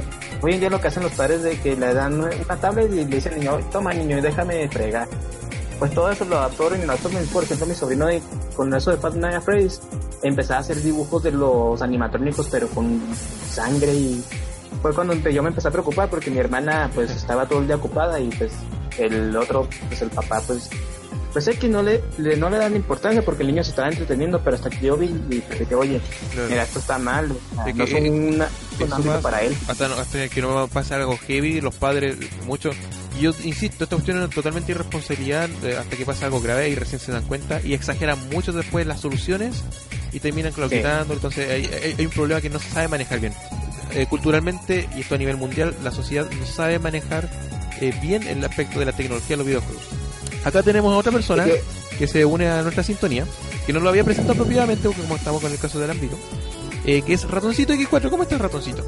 hoy 0.42 0.54
en 0.54 0.60
día 0.60 0.70
lo 0.70 0.80
que 0.80 0.88
hacen 0.88 1.02
los 1.02 1.12
padres 1.12 1.42
de 1.42 1.58
que 1.60 1.76
le 1.76 1.94
dan 1.94 2.14
una 2.20 2.56
tablet 2.60 2.90
y 2.92 2.96
le 2.96 3.04
dicen 3.06 3.38
niño, 3.38 3.58
toma 3.70 3.92
niño, 3.94 4.20
déjame 4.20 4.68
fregar. 4.68 5.08
Pues 5.78 5.92
todo 5.94 6.10
eso 6.10 6.24
lo 6.24 6.38
absorben 6.38 6.82
y 6.82 6.86
lo 6.86 6.92
absorben. 6.92 7.26
Por 7.26 7.42
ejemplo, 7.44 7.66
mi 7.66 7.74
sobrino 7.74 8.06
de- 8.06 8.22
con 8.54 8.72
eso 8.74 8.90
de 8.90 8.96
Five 8.98 9.16
Nights 9.18 9.36
at 9.36 9.42
Freddy's 9.42 9.80
empezaba 10.22 10.58
a 10.58 10.60
hacer 10.60 10.80
dibujos 10.80 11.22
de 11.24 11.32
los 11.32 11.80
animatrónicos, 11.82 12.48
pero 12.50 12.68
con 12.68 13.00
sangre 13.50 13.92
y 13.92 14.24
fue 14.80 14.92
cuando 14.94 15.14
yo 15.14 15.42
me 15.42 15.48
empecé 15.48 15.68
a 15.68 15.70
preocupar 15.70 16.08
porque 16.08 16.30
mi 16.30 16.38
hermana 16.38 16.90
pues 16.94 17.10
estaba 17.10 17.46
todo 17.46 17.60
el 17.60 17.66
día 17.66 17.76
ocupada 17.76 18.18
y 18.20 18.28
pues 18.30 18.52
el 18.98 19.36
otro, 19.36 19.68
pues 19.88 20.02
el 20.02 20.10
papá 20.10 20.40
pues 20.46 20.68
pues 21.32 21.48
es 21.48 21.58
que 21.58 21.68
no 21.68 21.82
le, 21.82 22.02
le- 22.18 22.36
no 22.36 22.50
le 22.50 22.58
dan 22.58 22.76
importancia 22.76 23.22
porque 23.24 23.42
el 23.42 23.48
niño 23.48 23.64
se 23.64 23.70
estaba 23.70 23.88
entreteniendo, 23.88 24.40
pero 24.42 24.56
hasta 24.56 24.68
que 24.70 24.86
yo 24.86 24.96
vi 24.96 25.06
y 25.06 25.42
dije, 25.48 25.74
oye, 25.74 26.00
Claro. 26.32 26.48
mira, 26.50 26.62
esto 26.64 26.78
está 26.78 26.98
mal, 26.98 27.30
o 27.32 27.54
sea, 27.54 27.66
Es 27.68 27.74
no 27.74 27.84
que, 27.84 27.90
es 27.98 28.04
eh, 28.04 28.10
una, 28.10 28.48
un 28.80 28.88
pasa. 28.88 29.20
para 29.20 29.42
él. 29.42 29.54
hasta, 29.68 29.86
hasta 30.00 30.28
que 30.28 30.42
no 30.42 30.68
pase 30.68 30.94
algo 30.94 31.16
heavy, 31.26 31.60
los 31.60 31.74
padres, 31.74 32.16
muchos. 32.46 32.76
Yo 33.20 33.32
insisto, 33.44 33.84
esta 33.84 33.96
cuestión 33.96 34.22
es 34.22 34.30
totalmente 34.30 34.72
irresponsabilidad 34.72 35.48
eh, 35.64 35.76
hasta 35.78 35.96
que 35.96 36.04
pasa 36.06 36.24
algo 36.26 36.40
grave 36.40 36.68
y 36.70 36.74
recién 36.74 36.98
se 37.00 37.12
dan 37.12 37.22
cuenta 37.24 37.60
y 37.62 37.74
exageran 37.74 38.18
mucho 38.30 38.52
después 38.52 38.86
las 38.86 39.00
soluciones 39.00 39.62
y 40.12 40.20
terminan 40.20 40.52
claudicando. 40.52 41.12
Entonces 41.14 41.48
hay, 41.50 41.66
hay- 41.66 41.94
hay 41.98 42.04
un 42.06 42.10
problema 42.12 42.40
que 42.40 42.48
no 42.50 42.58
se 42.58 42.70
sabe 42.70 42.88
manejar 42.88 43.20
bien. 43.20 43.34
Eh, 43.94 44.06
culturalmente, 44.06 44.88
y 44.96 45.00
esto 45.02 45.14
a 45.14 45.18
nivel 45.18 45.36
mundial, 45.36 45.74
la 45.84 45.90
sociedad 45.90 46.26
no 46.40 46.46
sabe 46.46 46.78
manejar 46.78 47.28
eh, 47.80 47.92
bien 48.00 48.22
el 48.22 48.42
aspecto 48.44 48.78
de 48.78 48.86
la 48.86 48.92
tecnología 48.92 49.34
en 49.34 49.38
los 49.38 49.46
videojuegos. 49.46 49.82
Acá 50.44 50.62
tenemos 50.62 50.92
a 50.92 50.96
otra 50.96 51.12
persona 51.12 51.46
que 51.98 52.06
se 52.06 52.24
une 52.24 52.48
a 52.48 52.62
nuestra 52.62 52.82
sintonía, 52.82 53.24
que 53.66 53.72
no 53.72 53.80
lo 53.80 53.88
había 53.88 54.04
presentado 54.04 54.36
propiamente, 54.36 54.88
porque 54.88 55.02
como 55.02 55.16
estamos 55.16 55.40
con 55.40 55.52
el 55.52 55.58
caso 55.58 55.78
del 55.78 55.90
ámbito, 55.90 56.16
eh, 56.84 57.02
que 57.02 57.14
es 57.14 57.28
Ratoncito 57.28 57.72
X4. 57.72 58.10
¿Cómo 58.10 58.24
estás, 58.24 58.40
Ratoncito? 58.40 58.84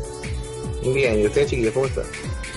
Bien, 0.82 1.20
¿y 1.20 1.26
usted, 1.26 1.46
chiquillos, 1.46 1.72
cómo 1.72 1.86
está? 1.86 2.02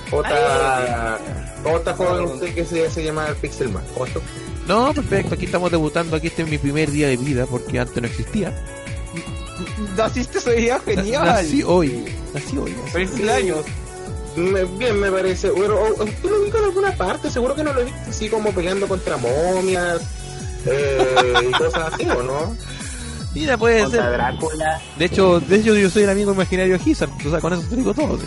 ¿Cómo 0.09 0.23
está, 0.23 1.19
¿cómo 1.63 1.77
está 1.77 1.93
joven 1.93 2.23
usted 2.25 2.53
que 2.53 2.65
se, 2.65 2.89
se 2.89 3.03
llama 3.03 3.27
Pixelman? 3.39 3.83
¿Cómo 3.93 4.05
está? 4.05 4.19
No, 4.67 4.93
perfecto, 4.93 5.35
aquí 5.35 5.45
estamos 5.45 5.71
debutando, 5.71 6.17
aquí 6.17 6.27
este 6.27 6.41
es 6.41 6.49
mi 6.49 6.57
primer 6.57 6.91
día 6.91 7.07
de 7.07 7.15
vida, 7.15 7.45
porque 7.45 7.79
antes 7.79 8.01
no 8.01 8.07
existía. 8.07 8.53
Naciste 9.95 10.39
ese 10.39 10.53
día 10.53 10.79
genial. 10.79 11.25
Nací 11.25 11.63
hoy, 11.63 12.05
nací 12.33 12.57
hoy. 12.57 12.71
nací 12.71 12.91
Feliz 12.91 13.11
hoy. 13.21 13.86
Me- 14.37 14.63
bien, 14.65 14.99
me 14.99 15.11
parece. 15.11 15.49
Pero, 15.49 15.79
o- 15.81 16.03
¿usted 16.03 16.29
lo 16.29 16.41
ubica 16.41 16.57
en 16.59 16.63
alguna 16.65 16.91
parte? 16.95 17.29
Seguro 17.29 17.55
que 17.55 17.63
no 17.63 17.73
lo 17.73 17.81
he 17.81 17.85
visto 17.85 17.99
así 18.09 18.29
como 18.29 18.51
peleando 18.51 18.87
contra 18.87 19.17
momias 19.17 20.01
eh, 20.65 21.33
y 21.49 21.51
cosas 21.53 21.93
así, 21.93 22.07
¿o 22.09 22.21
no? 22.23 22.55
Mira, 23.33 23.57
puede 23.57 23.81
Contra 23.81 24.03
ser. 24.03 24.11
Drácula. 24.13 24.81
De 24.97 25.05
hecho, 25.05 25.39
de 25.39 25.55
hecho 25.57 25.75
yo 25.75 25.89
soy 25.89 26.03
el 26.03 26.09
amigo 26.09 26.31
imaginario 26.33 26.77
de 26.77 26.89
Hizar, 26.89 27.09
o 27.25 27.29
sea, 27.29 27.39
con 27.39 27.53
eso 27.53 27.63
te 27.69 27.75
digo 27.75 27.93
todo. 27.93 28.17
sí. 28.19 28.25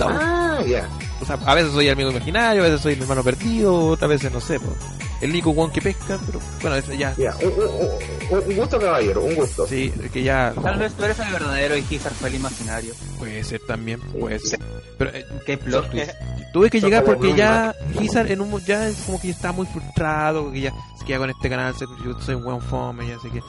Ah, 0.00 0.58
ya. 0.66 0.88
O 1.20 1.24
sea, 1.24 1.38
a 1.44 1.54
veces 1.54 1.72
soy 1.72 1.86
el 1.88 1.92
amigo 1.94 2.10
imaginario, 2.10 2.62
a 2.62 2.66
veces 2.66 2.80
soy 2.80 2.92
el 2.92 3.02
hermano 3.02 3.24
perdido, 3.24 3.86
otras 3.88 4.08
veces 4.08 4.30
no 4.32 4.40
sé, 4.40 4.60
pues, 4.60 4.76
el 5.20 5.30
único 5.30 5.50
guan 5.50 5.70
que 5.70 5.80
pesca, 5.80 6.18
pero 6.26 6.40
bueno, 6.60 6.76
eso 6.76 6.92
ya, 6.94 7.14
un, 7.40 7.46
un- 7.48 8.38
un- 8.38 8.50
un 8.50 8.56
gusto, 8.56 8.78
caballero, 8.78 9.22
un 9.24 9.34
gusto. 9.34 9.66
sí, 9.66 9.92
que 10.12 10.22
ya 10.22 10.52
Tal 10.62 10.78
vez 10.78 10.92
tú 10.94 11.04
eres 11.04 11.18
el 11.18 11.32
verdadero 11.32 11.76
y 11.76 11.82
Gizar 11.82 12.12
fue 12.12 12.28
el 12.28 12.36
imaginario. 12.36 12.94
puede 13.18 13.42
ser 13.44 13.60
también, 13.66 14.00
puede 14.00 14.38
ser. 14.38 14.60
Pero 14.98 15.10
eh, 15.14 15.24
Qué 15.46 15.56
plot 15.58 15.90
twist. 15.90 16.10
tuve 16.52 16.70
que 16.70 16.80
llegar 16.80 17.04
porque 17.04 17.34
ya 17.34 17.74
Hizar 18.00 18.30
en 18.30 18.40
un 18.40 18.50
mo- 18.50 18.58
ya 18.60 18.88
es 18.88 18.96
como 19.06 19.20
que 19.20 19.28
ya 19.28 19.34
está 19.34 19.52
muy 19.52 19.66
frustrado, 19.66 20.50
que 20.52 20.60
ya 20.62 20.72
se 20.98 21.04
queda 21.04 21.18
con 21.18 21.30
este 21.30 21.48
canal, 21.48 21.74
yo 22.04 22.20
soy 22.20 22.34
un 22.36 22.44
buen 22.44 22.60
fome, 22.60 23.06
ya 23.08 23.18
sé 23.20 23.30
que 23.30 23.40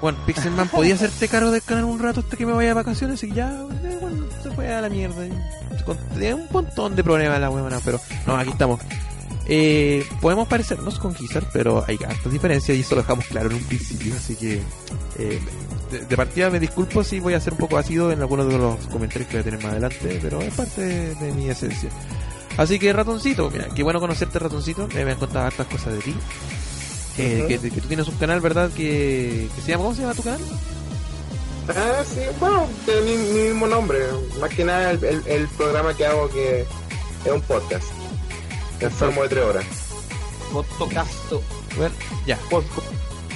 bueno, 0.00 0.16
Pixelman 0.26 0.68
podía 0.68 0.94
hacerte 0.94 1.26
cargo 1.26 1.50
del 1.50 1.62
canal 1.62 1.84
un 1.84 1.98
rato 1.98 2.20
hasta 2.20 2.36
que 2.36 2.46
me 2.46 2.52
vaya 2.52 2.68
de 2.68 2.74
vacaciones 2.74 3.22
y 3.24 3.32
ya, 3.32 3.50
eh, 3.82 3.98
bueno, 4.00 4.26
se 4.42 4.50
fue 4.52 4.72
a 4.72 4.80
la 4.80 4.88
mierda. 4.88 5.26
Tenía 6.14 6.36
un 6.36 6.46
montón 6.52 6.94
de 6.94 7.02
problemas 7.02 7.40
la 7.40 7.50
huevona, 7.50 7.80
pero 7.84 7.98
no, 8.26 8.36
aquí 8.36 8.50
estamos. 8.50 8.80
Eh, 9.50 10.04
podemos 10.20 10.46
parecernos 10.46 10.98
con 10.98 11.14
Gizzard, 11.14 11.46
pero 11.52 11.82
hay 11.88 11.98
hartas 12.06 12.30
diferencias 12.30 12.76
y 12.76 12.80
eso 12.82 12.94
lo 12.94 13.00
dejamos 13.00 13.24
claro 13.26 13.48
en 13.48 13.56
un 13.56 13.62
principio, 13.64 14.14
así 14.14 14.36
que 14.36 14.60
eh, 15.18 15.40
de, 15.90 16.00
de 16.00 16.16
partida 16.16 16.50
me 16.50 16.60
disculpo 16.60 17.02
si 17.02 17.18
voy 17.18 17.32
a 17.32 17.40
ser 17.40 17.54
un 17.54 17.58
poco 17.60 17.78
ácido 17.78 18.12
en 18.12 18.20
algunos 18.20 18.46
de 18.46 18.58
los 18.58 18.76
comentarios 18.88 19.26
que 19.28 19.36
voy 19.38 19.40
a 19.40 19.44
tener 19.44 19.62
más 19.62 19.72
adelante, 19.72 20.18
pero 20.22 20.42
es 20.42 20.52
parte 20.52 20.82
de, 20.82 21.14
de 21.14 21.32
mi 21.32 21.48
esencia. 21.48 21.88
Así 22.58 22.78
que 22.78 22.92
ratoncito, 22.92 23.48
mira, 23.50 23.68
qué 23.74 23.82
bueno 23.82 24.00
conocerte 24.00 24.38
ratoncito, 24.38 24.86
me 24.94 25.00
habían 25.00 25.18
contado 25.18 25.46
hartas 25.46 25.66
cosas 25.66 25.94
de 25.94 26.00
ti. 26.00 26.14
Eh, 27.16 27.44
que, 27.48 27.58
que 27.70 27.80
tú 27.80 27.88
tienes 27.88 28.06
un 28.06 28.16
canal, 28.16 28.40
¿verdad? 28.40 28.70
Que, 28.70 29.48
que 29.56 29.62
se 29.62 29.70
llama, 29.72 29.84
¿cómo 29.84 29.94
se 29.96 30.02
llama 30.02 30.14
tu 30.14 30.22
canal? 30.22 30.40
Ah, 31.68 32.02
sí, 32.04 32.20
bueno, 32.38 32.66
tiene 32.84 33.00
mi, 33.02 33.16
mi 33.16 33.40
mismo 33.48 33.66
nombre. 33.66 33.98
Más 34.40 34.50
que 34.50 34.64
nada 34.64 34.90
el, 34.90 35.02
el- 35.04 35.22
el 35.26 35.48
programa 35.48 35.94
que 35.94 36.06
hago 36.06 36.28
que 36.30 36.60
es 37.24 37.32
un 37.32 37.40
podcast. 37.42 37.84
Enfermo 38.80 39.22
de 39.22 39.28
tres 39.28 39.44
horas. 39.44 39.64
Fotocasto. 40.52 41.42
Bueno, 41.76 41.94
ya. 42.26 42.38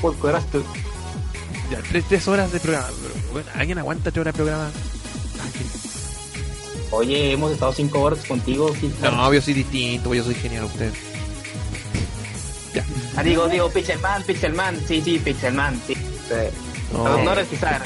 Podcast. 0.01 0.55
Ya, 1.71 1.79
tres, 1.89 2.05
tres 2.09 2.29
horas 2.29 2.53
de 2.53 2.61
programa. 2.61 2.89
Bueno, 3.33 3.49
¿alguien 3.55 3.79
aguanta 3.79 4.11
tres 4.11 4.21
horas 4.23 4.35
de 4.35 4.37
programa? 4.43 4.71
Qué- 5.53 5.83
Oye, 6.95 7.33
hemos 7.33 7.53
estado 7.53 7.73
cinco 7.73 8.01
horas 8.01 8.19
contigo. 8.27 8.75
sí. 8.79 8.93
No, 9.03 9.33
yo 9.33 9.41
soy 9.41 9.55
distinto, 9.55 10.13
yo 10.15 10.23
soy 10.25 10.35
genial 10.35 10.65
a 10.65 10.67
usted. 10.67 10.93
Ah, 13.17 13.23
digo, 13.23 13.47
digo, 13.49 13.69
Pixelman, 13.71 14.23
Pixelman. 14.23 14.81
Sí, 14.89 15.03
sí, 15.03 15.19
Pixelman. 15.19 15.81
Sí. 15.87 15.95
No. 16.93 17.07
A 17.07 17.11
los 17.11 17.19
honores, 17.21 17.47
Pizarra. 17.49 17.85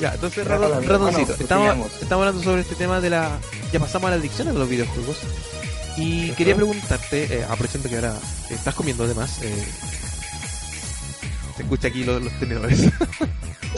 Ya, 0.00 0.14
entonces, 0.14 0.46
ratoncito, 0.46 1.34
estamos, 1.38 1.92
estamos 2.00 2.26
hablando 2.26 2.42
sobre 2.42 2.62
este 2.62 2.74
tema 2.74 3.00
de 3.00 3.10
la... 3.10 3.38
Ya 3.72 3.78
pasamos 3.78 4.08
a 4.08 4.10
las 4.12 4.20
adicciones 4.20 4.54
de 4.54 4.58
los 4.60 4.68
videojuegos. 4.68 5.18
Y 5.96 6.30
quería 6.32 6.56
preguntarte, 6.56 7.24
eh, 7.24 7.44
aprovechando 7.44 7.88
que 7.88 7.96
ahora 7.96 8.14
estás 8.48 8.74
comiendo 8.74 9.04
además, 9.04 9.38
eh, 9.42 9.64
se 11.56 11.62
escucha 11.62 11.88
aquí 11.88 12.04
los, 12.04 12.22
los 12.22 12.32
tenedores. 12.38 12.88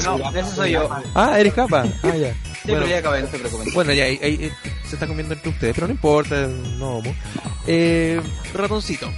No, 0.04 0.30
ese 0.38 0.54
soy 0.54 0.72
yo. 0.72 0.88
ah, 1.14 1.40
eres 1.40 1.54
capa. 1.54 1.84
Ah, 2.04 2.14
ya. 2.16 2.32
Sí, 2.32 2.68
Bueno. 2.68 2.80
pero 2.82 2.86
ya 2.86 2.98
acabé, 2.98 3.22
no 3.22 3.28
se 3.28 3.38
preocupen. 3.38 3.74
Bueno, 3.74 3.92
ya 3.92 4.04
ahí, 4.04 4.20
ahí, 4.22 4.38
eh, 4.42 4.52
se 4.88 4.94
está 4.94 5.08
comiendo 5.08 5.34
entre 5.34 5.50
ustedes, 5.50 5.74
pero 5.74 5.88
no 5.88 5.92
importa, 5.94 6.46
no 6.46 6.98
homo. 6.98 7.12
Eh, 7.66 8.20
ratoncito, 8.54 9.10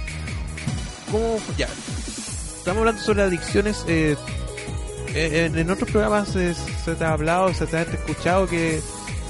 ¿cómo 1.11 1.37
ya? 1.55 1.67
Estamos 2.57 2.79
hablando 2.79 3.01
sobre 3.03 3.21
adicciones. 3.21 3.83
Eh, 3.87 4.15
en, 5.15 5.57
en 5.57 5.69
otros 5.71 5.89
programas 5.89 6.35
eh, 6.35 6.53
se 6.83 6.95
te 6.95 7.03
ha 7.03 7.13
hablado, 7.13 7.53
se 7.53 7.65
te 7.65 7.77
ha 7.77 7.81
escuchado 7.83 8.47
que, 8.47 8.81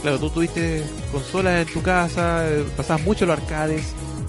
claro, 0.02 0.20
tú 0.20 0.30
tuviste 0.30 0.84
consolas 1.12 1.68
en 1.68 1.74
tu 1.74 1.82
casa, 1.82 2.48
eh, 2.50 2.66
pasabas 2.76 3.04
mucho 3.04 3.26
los 3.26 3.38
arcades. 3.40 3.84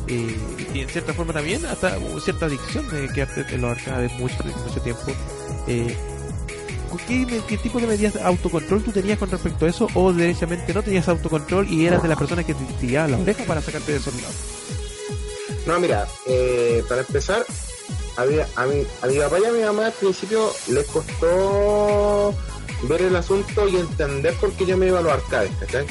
eh, 0.09 0.37
y 0.75 0.81
en 0.81 0.89
cierta 0.89 1.13
forma 1.15 1.33
también 1.33 1.65
hasta 1.67 1.97
cierta 2.23 2.47
adicción 2.47 2.89
de 2.91 3.09
quedarte 3.09 3.45
en 3.55 3.61
los 3.63 3.77
arcades 3.79 4.13
mucho, 4.19 4.37
mucho 4.67 4.81
tiempo. 4.83 5.03
Eh, 5.67 5.97
¿Qué, 7.09 7.27
qué 7.49 7.59
tipo 7.59 7.79
de 7.81 7.87
medidas 7.87 8.17
autocontrol 8.17 8.83
tú 8.83 8.91
tenías 8.93 9.19
con 9.19 9.31
respecto 9.31 9.67
a 9.67 9.69
eso? 9.69 9.89
¿O 9.95 10.13
derechamente 10.13 10.73
no 10.73 10.83
tenías 10.83 11.09
autocontrol 11.09 11.69
y 11.69 11.87
eras 11.87 12.03
de 12.03 12.09
las 12.09 12.17
personas 12.19 12.45
que 12.45 12.55
te 12.55 12.65
tiraban 12.81 13.11
la 13.13 13.19
oreja 13.19 13.45
para 13.45 13.61
sacarte 13.61 13.93
de 13.93 13.99
esos 13.99 14.15
lados? 14.15 14.37
No, 15.67 15.81
mira, 15.81 16.07
eh, 16.27 16.83
para 16.89 17.01
empezar, 17.03 17.45
a 18.17 18.25
mi, 18.25 18.39
a, 18.41 18.67
mi, 18.67 18.87
a 19.03 19.07
mi 19.07 19.19
papá 19.19 19.39
y 19.39 19.45
a 19.45 19.53
mi 19.53 19.63
mamá 19.63 19.87
al 19.87 19.93
principio 19.93 20.53
les 20.69 20.87
costó 20.87 22.35
ver 22.83 23.03
el 23.03 23.17
asunto 23.17 23.69
y 23.69 23.77
entender 23.77 24.35
por 24.35 24.53
qué 24.53 24.67
yo 24.67 24.77
me 24.77 24.87
iba 24.87 24.99
a 24.99 25.03
los 25.03 25.13
arcades, 25.13 25.51
¿cachai? 25.61 25.87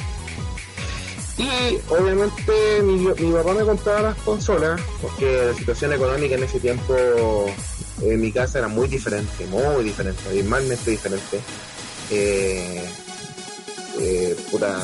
Y 1.37 1.77
obviamente 1.89 2.81
mi, 2.81 2.97
mi 2.97 3.31
papá 3.33 3.53
me 3.53 3.65
compraba 3.65 4.01
las 4.01 4.17
consolas 4.19 4.79
porque 5.01 5.47
la 5.47 5.53
situación 5.53 5.93
económica 5.93 6.35
en 6.35 6.43
ese 6.43 6.59
tiempo 6.59 6.95
en 8.01 8.21
mi 8.21 8.31
casa 8.31 8.59
era 8.59 8.67
muy 8.67 8.87
diferente, 8.87 9.45
muy 9.47 9.83
diferente, 9.83 10.21
abismalmente 10.29 10.91
diferente. 10.91 11.41
Eh, 12.11 12.85
eh, 13.99 14.35
puta, 14.51 14.79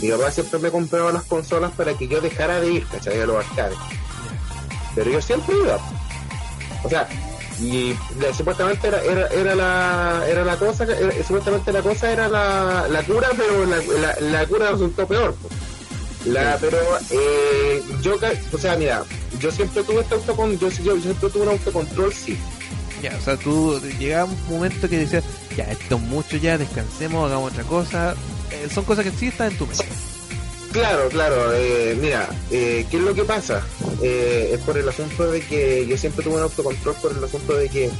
mi 0.00 0.10
papá 0.10 0.30
siempre 0.30 0.58
me 0.58 0.70
compraba 0.70 1.12
las 1.12 1.24
consolas 1.24 1.72
para 1.72 1.94
que 1.94 2.08
yo 2.08 2.20
dejara 2.20 2.60
de 2.60 2.72
ir, 2.72 2.86
¿cachai? 2.86 3.20
A 3.20 3.26
los 3.26 3.44
arcades. 3.44 3.78
Pero 4.94 5.10
yo 5.10 5.20
siempre 5.20 5.54
iba. 5.56 5.78
O 6.82 6.88
sea, 6.88 7.08
y 7.60 7.94
la- 8.20 8.34
supuestamente 8.34 8.88
era, 8.88 9.00
era, 9.02 9.26
era 9.28 9.54
la 9.54 10.24
era 10.28 10.44
la 10.44 10.56
cosa, 10.56 10.84
era- 10.84 11.12
supuestamente 11.26 11.72
la 11.72 11.80
cosa 11.82 12.10
era 12.10 12.28
la, 12.28 12.86
la 12.88 13.02
cura, 13.02 13.28
pero 13.36 13.64
la, 13.64 13.76
la, 14.00 14.16
la 14.20 14.46
cura 14.46 14.70
resultó 14.72 15.06
peor. 15.06 15.34
La, 16.26 16.58
pero 16.60 16.76
eh, 17.10 17.82
yo, 18.02 18.16
o 18.52 18.58
sea, 18.58 18.76
mira, 18.76 19.04
yo 19.38 19.50
siempre 19.52 19.82
tuve 19.84 20.00
este 20.00 20.16
yo, 20.82 20.96
yo 20.96 21.00
siempre 21.00 21.30
tuve 21.30 21.42
un 21.42 21.48
autocontrol, 21.50 22.12
sí. 22.12 22.36
Ya, 23.02 23.14
o 23.16 23.20
sea, 23.20 23.36
tú 23.36 23.78
llegaba 23.98 24.24
un 24.24 24.48
momento 24.48 24.88
que 24.88 24.98
decías, 24.98 25.22
ya, 25.56 25.64
esto 25.64 25.96
es 25.96 26.00
mucho 26.02 26.36
ya, 26.38 26.58
descansemos, 26.58 27.26
hagamos 27.30 27.52
otra 27.52 27.62
cosa. 27.64 28.14
Eh, 28.50 28.68
son 28.74 28.84
cosas 28.84 29.04
que 29.04 29.10
sí 29.12 29.26
están 29.28 29.52
en 29.52 29.58
tu 29.58 29.66
mente. 29.66 29.84
Claro, 30.72 31.08
claro. 31.08 31.52
eh, 31.54 31.96
mira, 32.00 32.28
eh, 32.50 32.86
¿qué 32.90 32.96
es 32.98 33.02
lo 33.02 33.14
que 33.14 33.24
pasa? 33.24 33.62
Eh, 34.02 34.50
es 34.52 34.60
por 34.60 34.76
el 34.76 34.88
asunto 34.88 35.30
de 35.30 35.40
que 35.40 35.86
yo 35.86 35.96
siempre 35.96 36.24
tuve 36.24 36.36
un 36.36 36.42
autocontrol 36.42 36.94
por 36.96 37.12
el 37.12 37.24
asunto 37.24 37.56
de 37.56 37.68
que 37.68 37.90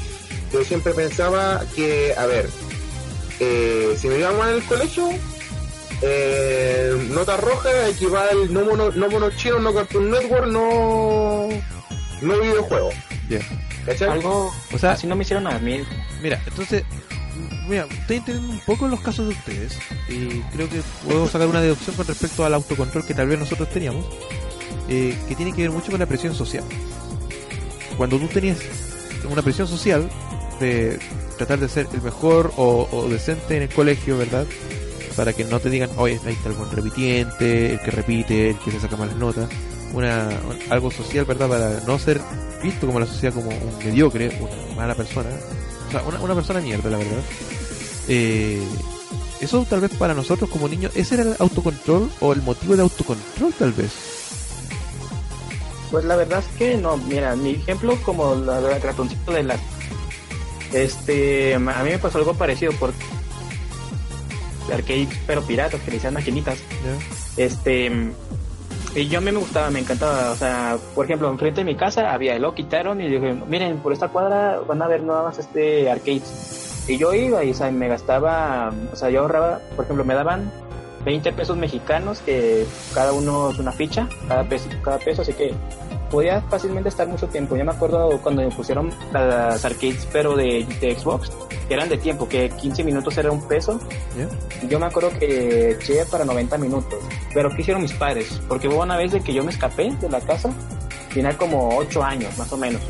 yo 0.52 0.64
siempre 0.64 0.93
pensaba 0.93 1.64
que, 1.74 2.14
a 2.16 2.26
ver, 2.26 2.48
eh, 3.40 3.97
si 3.98 4.09
me 4.09 4.18
iba 4.18 4.32
mal 4.32 4.51
en 4.51 4.56
el 4.56 4.64
colegio, 4.64 5.09
eh, 6.02 7.09
nota 7.10 7.36
roja 7.36 7.88
equivale 7.88 8.48
no 8.51 8.64
mono, 8.64 8.90
no 8.90 9.09
mono 9.09 9.30
chino, 9.30 9.59
no 9.59 9.72
Cartoon 9.74 10.10
Network, 10.10 10.47
no, 10.47 11.48
no 12.20 12.40
videojuego. 12.40 12.90
Ya. 13.28 13.40
¿Cachai? 13.86 14.09
Algo 14.10 14.52
O 14.72 14.78
sea, 14.78 14.93
así 14.93 15.06
no 15.06 15.16
me 15.16 15.22
hicieron 15.22 15.47
a 15.47 15.59
mí. 15.59 15.82
Mira, 16.20 16.43
entonces, 16.47 16.82
mira, 17.68 17.86
estoy 17.90 18.16
entendiendo 18.18 18.52
un 18.52 18.60
poco 18.60 18.86
los 18.88 19.01
casos 19.01 19.26
de 19.28 19.34
ustedes 19.34 19.78
y 20.09 20.40
creo 20.55 20.68
que 20.68 20.80
puedo 21.05 21.28
sacar 21.28 21.48
una 21.48 21.60
deducción 21.60 21.97
con 21.97 22.06
respecto 22.06 22.44
al 22.44 22.55
autocontrol 22.55 23.05
que 23.05 23.14
tal 23.14 23.28
vez 23.28 23.38
nosotros 23.38 23.68
teníamos, 23.70 24.05
eh, 24.88 25.16
que 25.28 25.34
tiene 25.34 25.52
que 25.52 25.62
ver 25.62 25.70
mucho 25.70 25.90
con 25.90 26.01
la 26.01 26.06
presión 26.06 26.34
social. 26.34 26.64
Cuando 27.97 28.18
tú 28.18 28.26
tenías 28.28 28.59
una 29.30 29.43
presión 29.43 29.66
social 29.66 30.09
de 30.60 30.98
tratar 31.38 31.59
de 31.59 31.68
ser 31.68 31.88
el 31.93 32.02
mejor 32.02 32.52
o, 32.56 33.06
decente 33.10 33.56
en 33.56 33.62
el 33.64 33.68
colegio, 33.68 34.18
¿verdad? 34.18 34.47
Para 35.16 35.32
que 35.32 35.44
no 35.44 35.59
te 35.60 35.70
digan, 35.70 35.90
oye, 35.97 36.20
ahí 36.26 36.34
está 36.34 36.51
el 36.51 36.70
repitiente, 36.70 37.72
el 37.74 37.80
que 37.80 37.90
repite, 37.90 38.51
el 38.51 38.59
que 38.59 38.70
se 38.70 38.80
saca 38.80 38.97
malas 38.97 39.16
notas. 39.16 39.48
Una, 39.94 40.28
un- 40.47 40.72
algo 40.72 40.90
social, 40.90 41.24
¿verdad? 41.24 41.48
Para 41.48 41.80
no 41.86 41.98
ser 41.98 42.20
visto 42.62 42.86
como 42.86 43.01
la 43.01 43.06
sociedad 43.06 43.32
como 43.34 43.48
un 43.48 43.78
mediocre, 43.84 44.28
una 44.40 44.76
mala 44.76 44.94
persona. 44.94 45.30
O 45.88 45.90
sea, 45.90 46.02
una, 46.02 46.20
una 46.20 46.34
persona 46.34 46.60
mierda, 46.60 46.90
la 46.90 46.98
verdad. 46.98 47.22
Eh, 48.09 48.62
eso 49.41 49.66
tal 49.69 49.81
vez 49.81 49.93
para 49.95 50.15
nosotros 50.15 50.49
como 50.49 50.69
niños, 50.69 50.93
ese 50.95 51.15
era 51.15 51.24
el 51.24 51.37
autocontrol 51.39 52.11
o 52.20 52.33
el 52.33 52.43
motivo 52.43 52.77
de 52.77 52.83
autocontrol 52.83 53.53
tal 53.55 53.73
vez. 53.73 53.93
Pues 55.91 56.05
la 56.05 56.16
verdad 56.16 56.41
es 56.41 56.59
que 56.59 56.77
no, 56.77 56.97
mira, 56.97 57.37
mi 57.37 57.51
ejemplo 57.51 57.97
como 58.05 58.35
la 58.35 58.61
del 58.61 58.81
ratoncito 58.83 59.33
de 59.33 59.45
la... 59.45 59.57
Este, 60.73 61.55
a 61.55 61.59
mí 61.59 61.91
me 61.91 61.99
pasó 61.99 62.19
algo 62.19 62.35
parecido 62.35 62.73
por 62.73 62.93
arcades, 64.73 65.09
pero 65.27 65.43
piratas, 65.43 65.81
que 65.81 65.91
le 65.91 65.97
decían 65.97 66.15
maquinitas. 66.15 66.59
Este, 67.37 67.91
y 68.97 69.09
yo 69.09 69.19
a 69.19 69.20
mí 69.20 69.31
me 69.31 69.39
gustaba, 69.39 69.70
me 69.70 69.81
encantaba, 69.81 70.33
o 70.33 70.37
sea, 70.37 70.78
por 70.95 71.05
ejemplo, 71.05 71.31
enfrente 71.31 71.61
de 71.61 71.65
mi 71.66 71.77
casa 71.77 72.12
había, 72.12 72.39
lo 72.39 72.55
quitaron 72.55 73.01
y 73.01 73.09
dije, 73.09 73.35
miren, 73.47 73.78
por 73.78 73.93
esta 73.93 74.09
cuadra 74.09 74.61
van 74.66 74.81
a 74.83 74.89
ver 74.89 75.03
nuevas 75.03 75.39
este 75.39 75.91
arcades. 75.91 76.65
Y 76.89 76.99
yo 76.99 77.15
iba 77.15 77.43
y, 77.45 77.51
o 77.51 77.55
sea, 77.55 77.71
me 77.71 77.89
gastaba, 77.89 78.73
o 78.93 78.97
sea, 78.97 79.11
yo 79.11 79.23
ahorraba, 79.23 79.61
por 79.75 79.85
ejemplo, 79.85 80.05
me 80.05 80.15
daban 80.15 80.51
20 81.05 81.33
pesos 81.33 81.57
mexicanos, 81.57 82.21
que 82.21 82.67
cada 82.95 83.13
uno 83.13 83.51
es 83.51 83.59
una 83.59 83.73
ficha, 83.73 84.09
cada 84.29 84.45
peso, 84.45 84.69
cada 84.83 84.99
peso, 84.99 85.23
así 85.23 85.33
que 85.33 85.55
podía 86.11 86.41
fácilmente 86.43 86.89
estar 86.89 87.09
mucho 87.09 87.29
tiempo. 87.29 87.57
Yo 87.57 87.65
me 87.65 87.73
acuerdo 87.73 88.21
cuando 88.23 88.43
me 88.43 88.51
pusieron 88.51 88.91
las 89.13 89.65
arcades, 89.65 90.07
pero 90.13 90.37
de, 90.37 90.67
de 90.81 90.99
Xbox, 90.99 91.31
que 91.69 91.75
eran 91.75 91.89
de 91.89 91.99
tiempo, 91.99 92.29
que 92.29 92.51
15 92.51 92.85
minutos 92.85 93.17
era 93.19 93.31
un 93.31 93.47
peso. 93.47 93.81
Y 94.63 94.69
Yo 94.69 94.79
me 94.79 94.87
acuerdo 94.87 95.11
que 95.19 95.73
eché 95.73 96.05
para 96.07 96.25
90 96.25 96.59
minutos. 96.59 96.99
Pero 97.35 97.51
¿qué 97.51 97.63
hicieron 97.63 97.83
mis 97.83 97.93
padres? 97.93 98.41
Porque 98.49 98.69
hubo 98.69 98.83
una 98.83 98.97
vez 98.97 99.13
de 99.13 99.21
que 99.21 99.33
yo 99.33 99.45
me 99.45 99.51
escapé 99.51 99.93
de 100.01 100.09
la 100.09 100.21
casa, 100.21 100.51
tenía 101.13 101.37
como 101.37 101.77
8 101.77 102.03
años, 102.03 102.37
más 102.39 102.53
o 102.53 102.57
menos. 102.57 102.83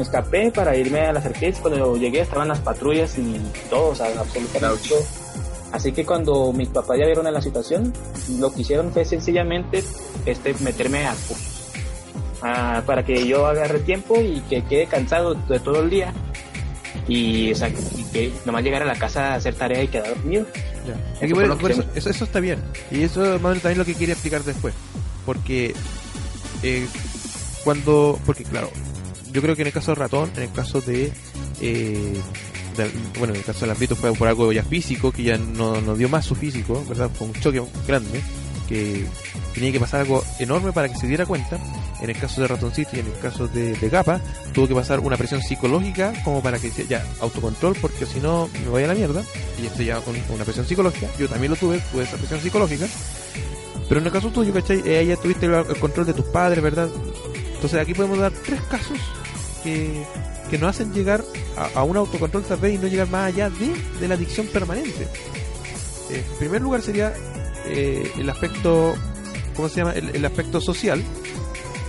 Me 0.00 0.04
escapé 0.04 0.50
para 0.50 0.74
irme 0.74 1.00
a 1.00 1.12
las 1.12 1.26
arcades. 1.26 1.58
Cuando 1.58 1.94
llegué 1.94 2.22
estaban 2.22 2.48
las 2.48 2.60
patrullas 2.60 3.18
y 3.18 3.38
todo, 3.68 3.88
o 3.88 3.94
sea, 3.94 4.06
absolutamente 4.18 4.88
todo. 4.88 5.04
Así 5.72 5.92
que 5.92 6.06
cuando 6.06 6.54
mis 6.54 6.68
papás 6.68 6.96
ya 6.98 7.04
vieron 7.04 7.30
la 7.30 7.42
situación, 7.42 7.92
lo 8.38 8.50
que 8.50 8.62
hicieron 8.62 8.90
fue 8.92 9.04
sencillamente 9.04 9.84
este, 10.24 10.54
meterme 10.60 11.06
a 11.06 11.10
cursos. 11.10 11.68
Ah, 12.40 12.82
para 12.86 13.04
que 13.04 13.26
yo 13.26 13.46
agarre 13.46 13.80
tiempo 13.80 14.18
y 14.18 14.40
que 14.48 14.64
quede 14.64 14.86
cansado 14.86 15.34
de 15.34 15.60
todo 15.60 15.82
el 15.82 15.90
día 15.90 16.14
y, 17.06 17.52
o 17.52 17.54
sea, 17.54 17.68
y 17.68 18.04
que 18.10 18.32
nomás 18.46 18.64
llegar 18.64 18.80
a 18.80 18.86
la 18.86 18.96
casa 18.96 19.32
a 19.32 19.34
hacer 19.34 19.54
tarea 19.54 19.82
y 19.82 19.88
quedar 19.88 20.08
dormido. 20.08 20.46
Ya. 20.86 20.94
Eso 21.20 21.42
Es 21.42 21.58
que 21.60 21.72
eso, 21.72 21.84
eso, 21.94 22.08
eso 22.08 22.24
está 22.24 22.40
bien. 22.40 22.58
Y 22.90 23.02
eso 23.02 23.38
también 23.38 23.76
lo 23.76 23.84
que 23.84 23.94
quería 23.94 24.14
explicar 24.14 24.44
después. 24.44 24.72
Porque 25.26 25.74
eh, 26.62 26.86
cuando... 27.64 28.18
Porque 28.24 28.44
claro, 28.44 28.70
yo 29.32 29.42
creo 29.42 29.54
que 29.56 29.62
en 29.62 29.68
el 29.68 29.72
caso 29.74 29.92
de 29.92 29.94
ratón, 29.96 30.30
en 30.36 30.42
el 30.44 30.52
caso 30.52 30.80
de... 30.80 31.12
eh, 31.60 32.14
del- 32.76 32.92
bueno, 33.18 33.34
en 33.34 33.40
el 33.40 33.44
caso 33.44 33.60
del 33.60 33.70
ámbito 33.70 33.96
fue 33.96 34.12
por 34.12 34.28
algo 34.28 34.52
ya 34.52 34.62
físico, 34.62 35.10
que 35.12 35.22
ya 35.24 35.36
no, 35.38 35.80
no 35.80 35.96
dio 35.96 36.08
más 36.08 36.24
su 36.24 36.34
físico, 36.34 36.84
¿verdad? 36.88 37.10
Fue 37.12 37.26
un 37.26 37.34
choque 37.34 37.60
grande, 37.86 38.20
que 38.68 39.04
tenía 39.54 39.72
que 39.72 39.80
pasar 39.80 40.00
algo 40.02 40.24
enorme 40.38 40.72
para 40.72 40.88
que 40.88 40.96
se 40.96 41.06
diera 41.06 41.26
cuenta. 41.26 41.58
En 42.00 42.08
el 42.08 42.16
caso 42.16 42.40
de 42.40 42.48
ratoncito 42.48 42.96
y 42.96 43.00
en 43.00 43.06
el 43.06 43.18
caso 43.18 43.46
de, 43.48 43.74
de 43.74 43.88
Gapa, 43.90 44.22
tuvo 44.54 44.66
que 44.68 44.74
pasar 44.74 45.00
una 45.00 45.18
presión 45.18 45.42
psicológica 45.42 46.14
como 46.24 46.42
para 46.42 46.58
que 46.58 46.70
ya, 46.88 47.04
autocontrol, 47.20 47.74
porque 47.80 48.06
si 48.06 48.20
no 48.20 48.48
me 48.64 48.70
voy 48.70 48.84
a 48.84 48.86
la 48.86 48.94
mierda. 48.94 49.22
Y 49.60 49.66
esto 49.66 49.82
ya 49.82 50.00
con 50.00 50.14
una 50.30 50.44
presión 50.44 50.64
psicológica. 50.66 51.08
Yo 51.18 51.28
también 51.28 51.50
lo 51.50 51.56
tuve, 51.56 51.78
tuve 51.92 52.04
esa 52.04 52.16
presión 52.16 52.40
psicológica. 52.40 52.86
Pero 53.88 54.00
en 54.00 54.06
el 54.06 54.12
caso 54.12 54.30
tuyo, 54.30 54.54
¿cachai? 54.54 54.80
Eh, 54.86 55.04
ya 55.04 55.16
tuviste 55.16 55.44
el 55.46 55.78
control 55.78 56.06
de 56.06 56.14
tus 56.14 56.24
padres, 56.26 56.62
¿verdad? 56.62 56.88
Entonces 57.54 57.78
aquí 57.78 57.92
podemos 57.92 58.18
dar 58.18 58.32
tres 58.32 58.60
casos 58.70 58.96
que, 59.62 60.04
que 60.50 60.58
nos 60.58 60.70
hacen 60.70 60.92
llegar 60.92 61.24
a, 61.56 61.80
a 61.80 61.84
un 61.84 61.96
autocontrol 61.96 62.44
tal 62.44 62.58
vez 62.58 62.74
y 62.74 62.78
no 62.78 62.88
llegar 62.88 63.08
más 63.08 63.32
allá 63.32 63.50
de, 63.50 63.74
de 64.00 64.08
la 64.08 64.14
adicción 64.14 64.46
permanente. 64.46 65.06
Eh, 66.10 66.24
en 66.28 66.38
primer 66.38 66.62
lugar 66.62 66.82
sería 66.82 67.12
eh, 67.66 68.10
el 68.18 68.28
aspecto, 68.28 68.94
¿cómo 69.54 69.68
se 69.68 69.76
llama? 69.76 69.92
El, 69.92 70.24
aspecto 70.24 70.60
social. 70.60 71.02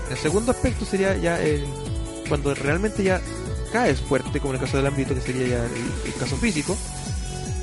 El 0.09 0.17
segundo 0.17 0.51
aspecto 0.51 0.85
sería 0.85 1.15
ya 1.17 1.41
el, 1.41 1.65
cuando 2.27 2.53
realmente 2.53 3.03
ya 3.03 3.21
caes 3.71 3.99
fuerte, 4.01 4.39
como 4.39 4.53
en 4.53 4.59
el 4.59 4.65
caso 4.65 4.77
del 4.77 4.87
ámbito, 4.87 5.15
que 5.15 5.21
sería 5.21 5.47
ya 5.47 5.65
el, 5.65 5.71
el 6.05 6.13
caso 6.19 6.37
físico. 6.37 6.77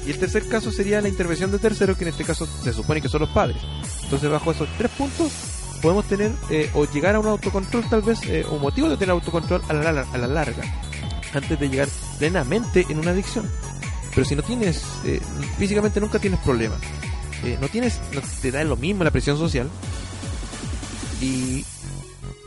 Y 0.06 0.10
el 0.10 0.18
tercer 0.18 0.48
caso 0.48 0.72
sería 0.72 1.02
la 1.02 1.08
intervención 1.08 1.52
de 1.52 1.58
terceros, 1.58 1.98
que 1.98 2.04
en 2.04 2.08
este 2.08 2.24
caso 2.24 2.46
se 2.46 2.72
supone 2.72 3.02
que 3.02 3.10
son 3.10 3.20
los 3.20 3.30
padres. 3.30 3.58
Entonces, 4.04 4.30
bajo 4.30 4.52
esos 4.52 4.68
tres 4.78 4.90
puntos, 4.92 5.30
podemos 5.78 6.04
tener 6.06 6.32
eh, 6.50 6.70
o 6.74 6.84
llegar 6.84 7.14
a 7.14 7.20
un 7.20 7.26
autocontrol, 7.26 7.88
tal 7.88 8.02
vez, 8.02 8.20
eh, 8.26 8.44
o 8.48 8.58
motivo 8.58 8.88
de 8.88 8.96
tener 8.96 9.10
autocontrol 9.10 9.62
a 9.68 9.72
la, 9.72 10.02
a 10.02 10.18
la 10.18 10.26
larga, 10.26 10.62
antes 11.34 11.58
de 11.58 11.68
llegar 11.68 11.88
plenamente 12.18 12.86
en 12.88 12.98
una 12.98 13.12
adicción. 13.12 13.48
Pero 14.14 14.26
si 14.26 14.34
no 14.34 14.42
tienes, 14.42 14.82
eh, 15.04 15.20
físicamente 15.58 16.00
nunca 16.00 16.18
tienes 16.18 16.40
problemas. 16.40 16.80
Eh, 17.44 17.56
no 17.60 17.68
tienes, 17.68 18.00
no 18.12 18.20
te 18.42 18.50
da 18.50 18.64
lo 18.64 18.76
mismo 18.76 19.04
la 19.04 19.10
presión 19.10 19.38
social. 19.38 19.68
Y 21.20 21.64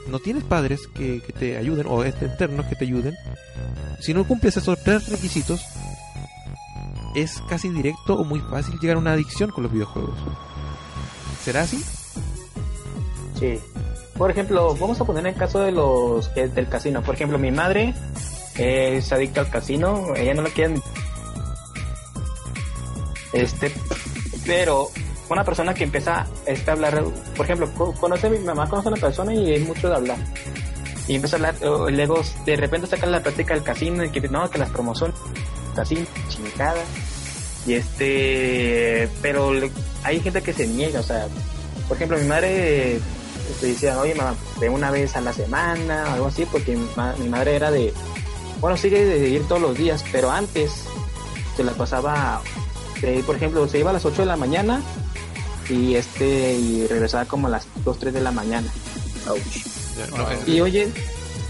no 0.07 0.19
tienes 0.19 0.43
padres 0.43 0.81
que, 0.93 1.21
que 1.21 1.33
te 1.33 1.57
ayuden, 1.57 1.85
o 1.87 2.03
externos 2.03 2.65
que 2.65 2.75
te 2.75 2.85
ayuden. 2.85 3.15
Si 4.01 4.13
no 4.13 4.27
cumples 4.27 4.57
esos 4.57 4.81
tres 4.83 5.07
requisitos, 5.07 5.61
es 7.15 7.41
casi 7.49 7.69
directo 7.69 8.15
o 8.15 8.23
muy 8.23 8.39
fácil 8.39 8.79
llegar 8.79 8.97
a 8.97 8.99
una 8.99 9.13
adicción 9.13 9.51
con 9.51 9.63
los 9.63 9.71
videojuegos. 9.71 10.17
¿Será 11.43 11.61
así? 11.61 11.83
Por 14.17 14.29
ejemplo, 14.31 14.75
vamos 14.79 14.99
a 15.01 15.05
poner 15.05 15.25
el 15.27 15.35
caso 15.35 15.59
de 15.59 15.71
los 15.71 16.33
del 16.35 16.67
casino. 16.69 17.01
Por 17.01 17.15
ejemplo, 17.15 17.37
mi 17.39 17.51
madre 17.51 17.93
es 18.57 19.11
adicta 19.11 19.41
al 19.41 19.49
casino, 19.49 20.13
ella 20.15 20.33
no 20.33 20.41
lo 20.43 20.49
quiere. 20.49 20.75
Este, 23.33 23.71
pero 24.45 24.89
una 25.29 25.43
persona 25.43 25.73
que 25.73 25.85
empieza 25.85 26.27
este, 26.45 26.69
a 26.69 26.73
hablar, 26.73 27.03
por 27.35 27.45
ejemplo, 27.45 27.69
co- 27.77 27.93
conoce 27.93 28.29
mi 28.29 28.39
mamá 28.39 28.69
conoce 28.69 28.89
a 28.89 28.91
una 28.91 29.01
persona 29.01 29.33
y 29.33 29.53
es 29.53 29.65
mucho 29.65 29.87
de 29.89 29.95
hablar. 29.95 30.17
Y 31.07 31.15
empieza 31.15 31.37
a 31.37 31.39
hablar, 31.39 31.55
luego 31.91 32.21
de 32.45 32.55
repente 32.57 32.87
saca 32.87 33.05
la 33.05 33.21
práctica 33.23 33.53
del 33.53 33.63
casino 33.63 34.03
y 34.03 34.09
que 34.09 34.21
no, 34.27 34.49
que 34.49 34.57
las 34.59 34.69
promociones, 34.69 35.15
casino, 35.75 36.05
chingada. 36.27 36.81
Y 37.65 37.73
este, 37.73 39.07
pero 39.21 39.51
hay 40.03 40.19
gente 40.19 40.41
que 40.41 40.51
se 40.53 40.67
niega, 40.67 40.99
o 40.99 41.03
sea, 41.03 41.27
por 41.87 41.95
ejemplo, 41.97 42.17
mi 42.17 42.25
madre 42.27 42.99
te 43.59 43.67
decía, 43.67 43.99
oye 43.99 44.15
mamá, 44.15 44.35
de 44.59 44.69
una 44.69 44.91
vez 44.91 45.15
a 45.15 45.21
la 45.21 45.33
semana, 45.33 46.05
o 46.09 46.13
algo 46.13 46.27
así, 46.27 46.45
porque 46.45 46.75
mi, 46.75 46.87
ma- 46.95 47.15
mi 47.17 47.27
madre 47.29 47.55
era 47.55 47.71
de, 47.71 47.93
bueno, 48.59 48.77
sigue 48.77 49.05
de 49.05 49.29
ir 49.29 49.43
todos 49.47 49.61
los 49.61 49.77
días, 49.77 50.03
pero 50.11 50.31
antes 50.31 50.71
se 51.57 51.63
la 51.63 51.71
pasaba, 51.73 52.41
eh, 53.01 53.23
por 53.25 53.35
ejemplo, 53.35 53.67
se 53.67 53.79
iba 53.79 53.89
a 53.89 53.93
las 53.93 54.05
8 54.05 54.21
de 54.21 54.25
la 54.27 54.37
mañana 54.37 54.81
y 55.69 55.95
este, 55.95 56.53
y 56.53 56.87
regresaba 56.87 57.25
como 57.25 57.47
a 57.47 57.49
las 57.51 57.65
2, 57.85 57.99
3 57.99 58.13
de 58.13 58.21
la 58.21 58.31
mañana. 58.31 58.67
Ya, 59.97 60.07
no, 60.07 60.27
Y 60.47 60.61
oye, 60.61 60.91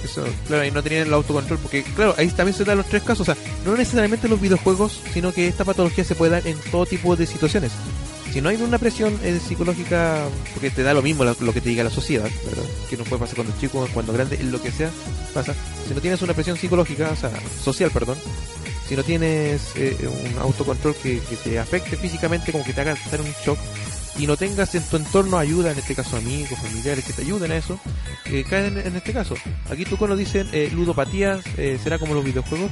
Eso, 0.04 0.24
claro, 0.48 0.66
y 0.66 0.72
no 0.72 0.82
tenían 0.82 1.08
el 1.08 1.14
autocontrol, 1.14 1.60
porque 1.60 1.84
claro, 1.84 2.16
ahí 2.18 2.28
también 2.30 2.58
se 2.58 2.64
dan 2.64 2.78
los 2.78 2.88
tres 2.88 3.04
casos, 3.04 3.30
o 3.30 3.34
sea, 3.36 3.44
no 3.66 3.76
necesariamente 3.78 4.26
en 4.28 4.32
los 4.32 4.42
videojuegos, 4.42 5.00
sino 5.14 5.32
que 5.32 5.48
esta 5.48 5.64
patología 5.64 6.04
se 6.04 6.16
puede 6.16 6.32
dar 6.32 6.48
en 6.48 6.58
todo 6.72 6.86
tipo 6.88 7.16
de 7.16 7.28
situaciones. 7.28 7.72
Si 8.32 8.40
no 8.40 8.48
hay 8.48 8.56
una 8.58 8.78
presión 8.78 9.20
eh, 9.24 9.40
psicológica, 9.46 10.26
porque 10.54 10.70
te 10.70 10.84
da 10.84 10.94
lo 10.94 11.02
mismo 11.02 11.26
lo, 11.26 11.54
que 11.54 11.60
te 11.60 11.70
diga 11.70 11.84
la 11.84 11.90
sociedad, 11.90 12.30
¿verdad? 12.46 12.64
Que 12.90 12.96
no 12.96 13.04
puede 13.04 13.20
pasar 13.20 13.36
cuando 13.36 13.54
chico, 13.60 13.88
cuando 13.94 14.14
grande, 14.14 14.42
lo 14.44 14.62
que 14.62 14.72
sea, 14.72 14.90
pasa. 15.34 15.54
Si 15.88 15.94
no 15.94 16.00
tienes 16.00 16.22
una 16.22 16.34
presión 16.34 16.56
psicológica, 16.56 17.10
o 17.12 17.16
sea, 17.16 17.32
social, 17.62 17.92
perdón, 17.92 18.18
si 18.88 18.96
no 18.96 19.04
tienes 19.04 19.74
eh, 19.76 19.98
un 20.08 20.40
autocontrol 20.40 20.96
que, 20.96 21.20
que 21.20 21.36
te 21.36 21.60
afecte 21.60 21.98
físicamente, 21.98 22.54
como 22.54 22.64
que 22.64 22.72
te 22.72 22.82
haga 22.82 22.94
estar 22.94 23.20
un 23.20 23.34
shock, 23.46 23.58
y 24.18 24.28
no 24.28 24.38
tengas 24.38 24.76
en 24.76 24.84
tu 24.84 24.98
entorno 24.98 25.38
ayuda, 25.38 25.72
en 25.72 25.80
este 25.80 25.96
caso 25.96 26.16
amigos, 26.16 26.58
familiares 26.60 27.04
que 27.04 27.14
te 27.14 27.24
ayuden 27.24 27.52
a 27.52 27.58
eso, 27.58 27.80
eh, 28.26 28.46
caen 28.50 28.78
en, 28.78 28.88
en 28.88 28.96
este 28.96 29.12
caso. 29.12 29.36
Aquí 29.70 29.84
tú 29.84 29.98
cuando 29.98 30.16
dicen 30.16 30.48
ludopatías, 30.74 31.44
eh, 31.58 31.78
será 31.84 32.00
como 32.00 32.14
los 32.14 32.24
videojuegos. 32.24 32.72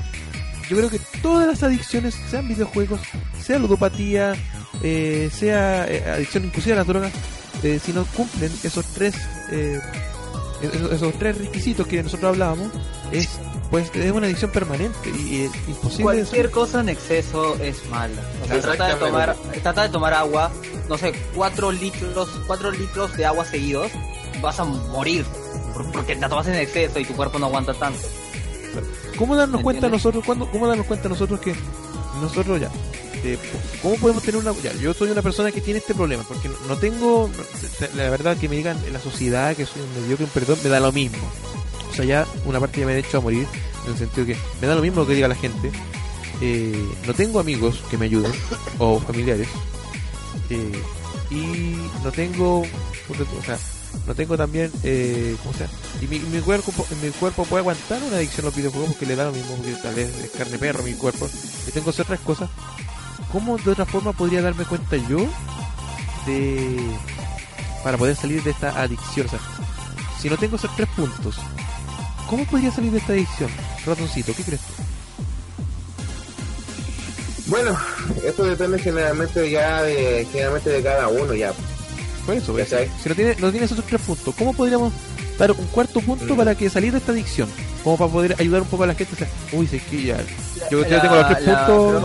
Yo 0.69 0.77
creo 0.77 0.89
que 0.89 0.99
todas 1.21 1.47
las 1.47 1.63
adicciones, 1.63 2.15
sean 2.29 2.47
videojuegos, 2.47 3.01
sea 3.41 3.57
ludopatía, 3.57 4.35
eh, 4.83 5.29
sea 5.33 5.87
eh, 5.87 6.03
adicción 6.09 6.45
inclusive 6.45 6.73
a 6.73 6.77
las 6.77 6.87
drogas, 6.87 7.11
eh, 7.63 7.79
si 7.83 7.91
no 7.93 8.05
cumplen 8.15 8.51
esos 8.63 8.85
tres 8.87 9.15
eh, 9.51 9.79
esos, 10.61 10.91
esos 10.91 11.13
tres 11.19 11.37
requisitos 11.37 11.87
que 11.87 12.01
nosotros 12.03 12.29
hablábamos, 12.31 12.69
es 13.11 13.29
pues 13.71 13.91
es 13.93 14.11
una 14.11 14.25
adicción 14.25 14.49
permanente 14.51 14.97
y 15.09 15.43
es 15.43 15.51
imposible. 15.67 16.03
Cualquier 16.03 16.49
cosa 16.51 16.79
en 16.81 16.89
exceso 16.89 17.55
es 17.61 17.85
mala. 17.89 18.19
O 18.43 18.47
sea, 18.47 18.59
trata 18.61 18.87
de 18.87 18.95
tomar, 18.95 19.35
trata 19.61 19.83
de 19.83 19.89
tomar 19.89 20.13
agua, 20.15 20.51
no 20.89 20.97
sé, 20.97 21.13
cuatro 21.35 21.71
litros, 21.71 22.29
cuatro 22.47 22.71
litros 22.71 23.15
de 23.15 23.25
agua 23.27 23.45
seguidos, 23.45 23.91
vas 24.41 24.59
a 24.59 24.65
morir 24.65 25.23
por- 25.73 25.91
porque 25.91 26.15
te 26.15 26.27
tomas 26.27 26.47
en 26.47 26.55
exceso 26.55 26.99
y 26.99 27.05
tu 27.05 27.13
cuerpo 27.15 27.37
no 27.37 27.45
aguanta 27.45 27.73
tanto. 27.75 27.99
¿Cómo 29.17 29.35
darnos 29.35 29.61
cuenta 29.61 29.87
nosotros, 29.87 30.23
cuándo, 30.25 30.49
cómo 30.49 30.67
darnos 30.67 30.85
cuenta 30.87 31.07
nosotros 31.09 31.39
que 31.39 31.53
nosotros 32.21 32.59
ya, 32.59 32.69
eh, 33.23 33.37
cómo 33.81 33.95
podemos 33.95 34.23
tener 34.23 34.39
una, 34.39 34.53
ya, 34.61 34.73
yo 34.73 34.93
soy 34.93 35.11
una 35.11 35.21
persona 35.21 35.51
que 35.51 35.61
tiene 35.61 35.79
este 35.79 35.93
problema, 35.93 36.23
porque 36.27 36.49
no, 36.67 36.77
tengo, 36.77 37.29
la 37.95 38.09
verdad 38.09 38.37
que 38.37 38.49
me 38.49 38.55
digan 38.55 38.77
en 38.85 38.93
la 38.93 38.99
sociedad 38.99 39.55
que 39.55 39.65
soy 39.65 39.81
un 39.81 40.01
mediocre, 40.01 40.25
un 40.25 40.31
perdón, 40.31 40.59
me 40.63 40.69
da 40.69 40.79
lo 40.79 40.91
mismo. 40.91 41.17
O 41.89 41.93
sea, 41.93 42.05
ya 42.05 42.27
una 42.45 42.59
parte 42.59 42.79
ya 42.79 42.85
me 42.85 42.93
he 42.93 42.99
hecho 42.99 43.17
a 43.17 43.21
morir, 43.21 43.47
en 43.85 43.91
el 43.91 43.97
sentido 43.97 44.27
que 44.27 44.37
me 44.61 44.67
da 44.67 44.75
lo 44.75 44.81
mismo 44.81 45.01
lo 45.01 45.07
que 45.07 45.15
diga 45.15 45.27
la 45.27 45.35
gente. 45.35 45.71
Eh, 46.41 46.87
no 47.05 47.13
tengo 47.13 47.39
amigos 47.39 47.83
que 47.89 47.97
me 47.97 48.05
ayuden, 48.05 48.31
o 48.77 48.99
familiares, 48.99 49.47
eh, 50.49 50.81
y 51.29 51.75
no 52.03 52.11
tengo, 52.11 52.61
o 52.61 53.43
sea, 53.45 53.57
no 54.07 54.15
tengo 54.15 54.37
también, 54.37 54.71
eh, 54.83 55.35
¿cómo 55.43 55.53
se 55.53 55.65
llama? 55.65 55.73
Y 56.01 56.07
mi, 56.07 56.19
mi 56.19 56.39
cuerpo, 56.39 56.73
mi 57.01 57.09
cuerpo 57.09 57.43
puede 57.45 57.61
aguantar 57.61 58.01
una 58.03 58.17
adicción 58.17 58.45
a 58.45 58.49
los 58.49 58.55
videojuegos 58.55 58.91
porque 58.91 59.05
le 59.05 59.15
da 59.15 59.25
lo 59.25 59.31
mismo, 59.31 59.55
porque 59.55 59.73
tal 59.73 59.95
vez 59.95 60.09
es 60.23 60.29
carne 60.31 60.57
perro 60.57 60.83
mi 60.83 60.93
cuerpo, 60.93 61.29
y 61.67 61.71
tengo 61.71 61.89
otras 61.89 62.19
cosas. 62.21 62.49
¿Cómo 63.31 63.57
de 63.57 63.71
otra 63.71 63.85
forma 63.85 64.11
podría 64.13 64.41
darme 64.41 64.65
cuenta 64.65 64.95
yo 64.97 65.19
de 66.25 66.79
para 67.83 67.97
poder 67.97 68.15
salir 68.15 68.41
de 68.43 68.51
esta 68.51 68.69
adicción? 68.81 69.27
O 69.27 69.29
sea, 69.29 69.39
si 70.19 70.29
no 70.29 70.37
tengo 70.37 70.55
esos 70.55 70.75
tres 70.75 70.87
puntos, 70.95 71.37
¿cómo 72.27 72.43
podría 72.45 72.71
salir 72.71 72.91
de 72.91 72.97
esta 72.97 73.13
adicción? 73.13 73.49
Ratoncito, 73.85 74.33
¿qué 74.35 74.43
crees 74.43 74.61
tú? 74.61 74.73
Bueno, 77.47 77.75
esto 78.23 78.43
depende 78.43 78.77
generalmente 78.79 79.49
ya 79.49 79.81
de, 79.83 80.27
generalmente 80.31 80.69
de 80.69 80.83
cada 80.83 81.07
uno 81.07 81.33
ya. 81.33 81.51
Por 82.25 82.35
eso, 82.35 82.55
si 83.01 83.09
no 83.09 83.15
tienes, 83.15 83.39
no 83.39 83.49
tienes 83.51 83.71
esos 83.71 83.85
tres 83.85 84.01
puntos, 84.01 84.35
¿cómo 84.35 84.53
podríamos 84.53 84.93
dar 85.39 85.51
un 85.51 85.65
cuarto 85.67 85.99
punto 86.01 86.33
Mm. 86.35 86.37
para 86.37 86.53
que 86.55 86.69
salir 86.69 86.91
de 86.91 86.99
esta 86.99 87.11
adicción? 87.11 87.49
Como 87.83 87.97
para 87.97 88.11
poder 88.11 88.35
ayudar 88.39 88.61
un 88.61 88.67
poco 88.67 88.83
a 88.83 88.87
la 88.87 88.93
gente. 88.93 89.13
O 89.15 89.17
sea, 89.17 89.27
uy, 89.51 89.65
sé 89.65 89.79
que 89.79 90.03
ya, 90.03 90.17
yo 90.69 90.83
ya 90.85 90.97
La- 90.97 91.01
tengo 91.01 91.15
los 91.15 91.27
tres 91.29 91.43
la- 91.47 91.65
puntos 91.65 92.03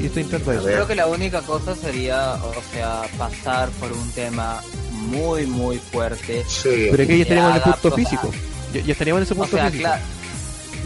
y 0.00 0.06
estoy 0.06 0.22
entrando 0.22 0.50
a 0.50 0.54
eso. 0.54 0.64
Creo 0.64 0.86
que 0.86 0.94
la 0.94 1.06
única 1.06 1.42
cosa 1.42 1.74
sería, 1.74 2.34
o 2.34 2.54
sea, 2.72 3.02
pasar 3.18 3.68
por 3.70 3.92
un 3.92 4.10
tema 4.12 4.62
muy, 4.92 5.46
muy 5.46 5.78
fuerte. 5.78 6.44
Sí. 6.48 6.88
Pero 6.90 7.02
es 7.02 7.08
que 7.08 7.16
ya 7.18 7.22
estaríamos 7.22 7.50
en 7.50 7.56
el 7.56 7.62
punto 7.62 7.96
físico. 7.96 8.30
Ya, 8.72 8.80
ya 8.80 8.92
estaríamos 8.92 9.18
en 9.20 9.22
ese 9.24 9.34
O 9.34 9.36
punto 9.36 9.56
sea, 9.56 9.70
físico. 9.70 9.90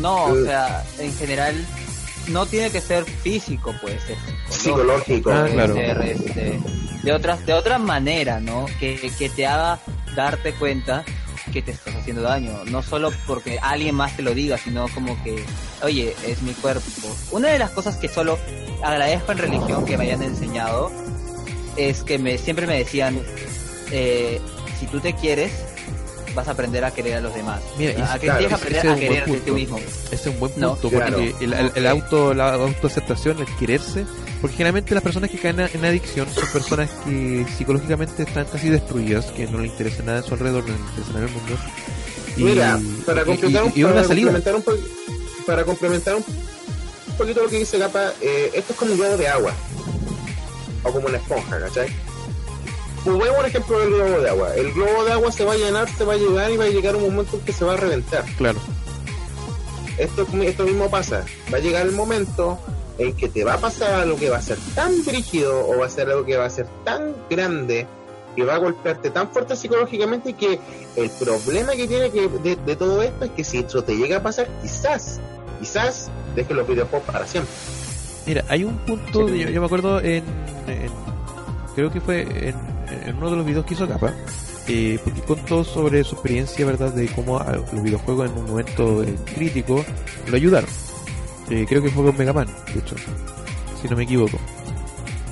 no, 0.01 0.25
o 0.25 0.45
sea, 0.45 0.85
en 0.99 1.15
general 1.17 1.67
no 2.29 2.47
tiene 2.47 2.71
que 2.71 2.81
ser 2.81 3.05
físico, 3.05 3.75
puede 3.81 3.99
ser 4.01 4.17
Psicológico. 4.51 5.31
Ah, 5.31 5.41
puede 5.43 5.53
claro. 5.55 5.75
ser, 5.75 6.03
este, 6.03 6.61
de 7.03 7.13
otras, 7.13 7.45
de 7.47 7.53
otra 7.55 7.79
manera, 7.79 8.41
¿no? 8.41 8.67
Que, 8.79 9.11
que 9.19 9.29
te 9.31 9.47
haga 9.47 9.79
darte 10.15 10.53
cuenta 10.55 11.05
que 11.51 11.63
te 11.63 11.71
estás 11.73 11.95
haciendo 11.97 12.23
daño, 12.23 12.65
no 12.67 12.83
solo 12.83 13.11
porque 13.27 13.59
alguien 13.61 13.95
más 13.95 14.17
te 14.17 14.23
lo 14.23 14.35
diga, 14.35 14.59
sino 14.59 14.87
como 14.89 15.23
que 15.23 15.45
oye, 15.83 16.15
es 16.27 16.43
mi 16.43 16.53
cuerpo. 16.55 16.83
Una 17.31 17.49
de 17.49 17.59
las 17.59 17.71
cosas 17.71 17.97
que 17.97 18.09
solo 18.09 18.39
agradezco 18.83 19.33
en 19.33 19.39
religión 19.39 19.85
que 19.85 19.97
me 19.99 20.05
hayan 20.05 20.23
enseñado 20.23 20.91
es 21.77 22.03
que 22.03 22.19
me 22.19 22.39
siempre 22.39 22.67
me 22.67 22.77
decían, 22.79 23.21
eh, 23.91 24.41
si 24.79 24.87
tú 24.87 25.01
te 25.01 25.15
quieres, 25.15 25.53
vas 26.35 26.47
a 26.49 26.53
aprender 26.53 26.85
a 26.85 26.91
querer 26.93 27.17
a 27.17 27.21
los 27.21 27.35
demás. 27.35 27.61
Mira, 27.79 27.93
y- 27.93 28.01
a 28.03 28.19
que 28.19 28.27
claro, 28.27 28.55
aprender 28.55 28.79
es 28.79 28.85
a 28.85 28.89
un 28.89 28.95
buen 28.99 29.09
quererte 29.09 29.31
punto. 29.31 29.45
tú 29.47 29.55
mismo. 29.55 29.79
Ese 29.79 30.15
es 30.15 30.27
un 30.27 30.39
buen 30.41 30.53
No, 30.57 30.71
punto, 30.75 30.91
claro. 30.91 31.17
porque 31.19 31.45
el, 31.45 31.53
el- 31.53 31.73
el 31.75 31.87
auto, 31.87 32.35
la 32.35 32.55
autoaceptación, 32.55 33.41
el 33.41 33.47
quererse, 33.57 34.05
porque 34.41 34.57
generalmente 34.57 34.95
las 34.95 35.03
personas 35.03 35.31
que 35.31 35.39
caen 35.39 35.61
en 35.61 35.85
adicción 35.85 36.29
son 36.33 36.47
personas 36.53 36.91
que 37.05 37.45
psicológicamente 37.57 38.23
están 38.23 38.45
casi 38.47 38.69
destruidas, 38.69 39.27
que 39.27 39.47
no 39.47 39.59
les 39.59 39.71
interesa 39.71 40.03
nada 40.03 40.21
de 40.21 40.27
su 40.29 40.35
alrededor, 40.35 40.65
no 40.69 40.73
les 40.75 40.81
interesa 40.81 41.13
nada 41.13 41.21
del 41.27 41.31
mundo. 41.35 41.55
Y, 42.37 42.43
Mira, 42.45 42.81
para 43.05 43.25
completar, 43.25 43.65
un- 43.65 43.73
y- 43.75 43.81
y 43.81 43.85
una 43.85 43.95
para 43.95 44.07
salida. 44.09 44.31
complementar 44.33 44.55
un 44.55 44.63
po- 44.63 45.45
para 45.47 45.65
complementar 45.65 46.15
un 46.17 46.25
poquito 47.17 47.43
lo 47.43 47.49
que 47.49 47.59
dice 47.59 47.79
Gapa, 47.79 48.13
eh, 48.21 48.51
esto 48.55 48.73
es 48.75 48.79
como 48.79 48.93
un 48.93 48.99
globo 48.99 49.17
de 49.17 49.27
agua 49.29 49.53
o 50.85 50.93
como 50.93 51.09
una 51.09 51.17
esponja, 51.17 51.59
¿cachai? 51.59 51.89
Juguemos 53.03 53.39
un 53.41 53.47
ejemplo 53.47 53.79
del 53.81 53.91
globo 53.91 54.21
de 54.21 54.29
agua. 54.29 54.55
El 54.55 54.73
globo 54.73 55.05
de 55.05 55.13
agua 55.13 55.33
se 55.33 55.45
va 55.45 55.55
a 55.55 55.57
llenar, 55.57 55.89
se 55.97 56.05
va 56.05 56.15
a 56.15 56.17
llegar 56.17 56.51
y 56.51 56.57
va 56.57 56.65
a 56.65 56.69
llegar 56.69 56.95
un 56.97 57.03
momento 57.03 57.37
en 57.39 57.43
que 57.43 57.53
se 57.53 57.65
va 57.65 57.75
a 57.75 57.77
reventar. 57.77 58.25
Claro. 58.37 58.61
Esto, 59.97 60.27
esto 60.43 60.65
mismo 60.65 60.89
pasa. 60.91 61.25
Va 61.53 61.59
a 61.59 61.61
llegar 61.61 61.87
el 61.87 61.93
momento 61.93 62.59
en 62.99 63.13
que 63.15 63.29
te 63.29 63.45
va 63.45 63.55
a 63.55 63.59
pasar 63.59 63.95
algo 63.95 64.17
que 64.17 64.29
va 64.29 64.39
a 64.39 64.43
ser 64.43 64.59
tan 64.75 65.05
brígido 65.05 65.67
o 65.69 65.79
va 65.79 65.87
a 65.87 65.91
ser 65.91 66.09
algo 66.11 66.25
que 66.25 66.37
va 66.37 66.45
a 66.47 66.51
ser 66.51 66.67
tan 66.85 67.15
grande 67.31 67.87
que 68.37 68.45
va 68.45 68.55
a 68.55 68.59
golpearte 68.59 69.11
tan 69.11 69.29
fuerte 69.31 69.57
psicológicamente 69.57 70.33
que 70.35 70.61
el 70.97 71.11
problema 71.11 71.73
que 71.73 71.89
tiene 71.89 72.11
que 72.11 72.29
de, 72.29 72.57
de 72.57 72.77
todo 72.77 73.03
esto 73.03 73.25
es 73.25 73.31
que 73.33 73.43
si 73.45 73.59
eso 73.59 73.83
te 73.83 73.97
llega 73.97 74.19
a 74.19 74.23
pasar, 74.23 74.47
quizás, 74.63 75.19
quizás 75.61 76.09
deje 76.37 76.55
los 76.55 76.67
videojuegos 76.69 77.07
para 77.11 77.27
siempre. 77.27 77.53
Mira, 78.27 78.45
hay 78.49 78.63
un 78.65 78.77
punto, 78.79 79.29
yo, 79.29 79.49
yo 79.49 79.61
me 79.61 79.67
acuerdo 79.67 80.01
en, 80.01 80.23
en- 80.69 80.91
creo 81.75 81.91
que 81.91 82.01
fue 82.01 82.21
en, 82.51 82.55
en 83.09 83.17
uno 83.17 83.31
de 83.31 83.37
los 83.37 83.47
videos 83.47 83.65
que 83.65 83.75
hizo 83.75 83.89
Capa, 83.89 84.13
eh, 84.69 85.01
porque 85.03 85.21
contó 85.23 85.65
sobre 85.65 86.05
su 86.05 86.15
experiencia, 86.15 86.65
¿verdad?, 86.67 86.93
de 86.93 87.07
cómo 87.09 87.39
a- 87.39 87.53
los 87.73 87.83
videojuegos 87.83 88.31
en 88.31 88.39
un 88.39 88.47
momento 88.47 89.03
eh, 89.03 89.17
crítico 89.35 89.85
lo 90.29 90.37
ayudaron. 90.37 90.69
Eh, 91.51 91.65
creo 91.69 91.83
que 91.83 91.91
fue 91.91 92.05
con 92.05 92.17
Mega 92.17 92.33
Man, 92.33 92.47
de 92.73 92.81
hecho, 92.81 92.95
si 93.81 93.89
no 93.89 93.97
me 93.97 94.05
equivoco. 94.05 94.39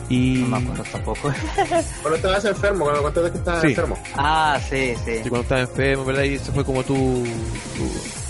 Y 0.09 0.45
No 0.49 0.61
me 0.61 0.65
acuerdo 0.71 0.85
tampoco. 0.93 1.33
Cuando 2.03 2.17
estabas 2.17 2.45
enfermo, 2.45 2.85
cuando 2.85 3.03
contaste 3.03 3.33
que 3.33 3.39
estabas 3.39 3.61
Sí. 3.63 3.67
enfermo. 3.69 3.99
ah, 4.15 4.59
sí, 4.71 4.95
sí. 5.05 5.13
Sí, 5.23 5.29
cuando 5.29 5.41
estaba 5.43 5.61
enfermo, 5.63 6.05
¿verdad? 6.05 6.23
Y 6.23 6.35
ese 6.35 6.53
fue 6.53 6.65
como 6.65 6.83
tu... 6.85 6.95
tu- 6.95 8.25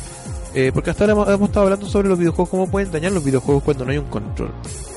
eh, 0.54 0.70
porque 0.72 0.88
hasta 0.88 1.04
ahora 1.04 1.12
hemos, 1.12 1.28
hemos 1.28 1.48
estado 1.50 1.64
hablando 1.66 1.86
sobre 1.86 2.08
los 2.08 2.18
videojuegos, 2.18 2.48
cómo 2.48 2.66
pueden 2.70 2.90
dañar 2.90 3.12
los 3.12 3.22
videojuegos 3.22 3.62
cuando 3.62 3.84
no 3.84 3.90
hay 3.90 3.98
un 3.98 4.06
control. 4.06 4.52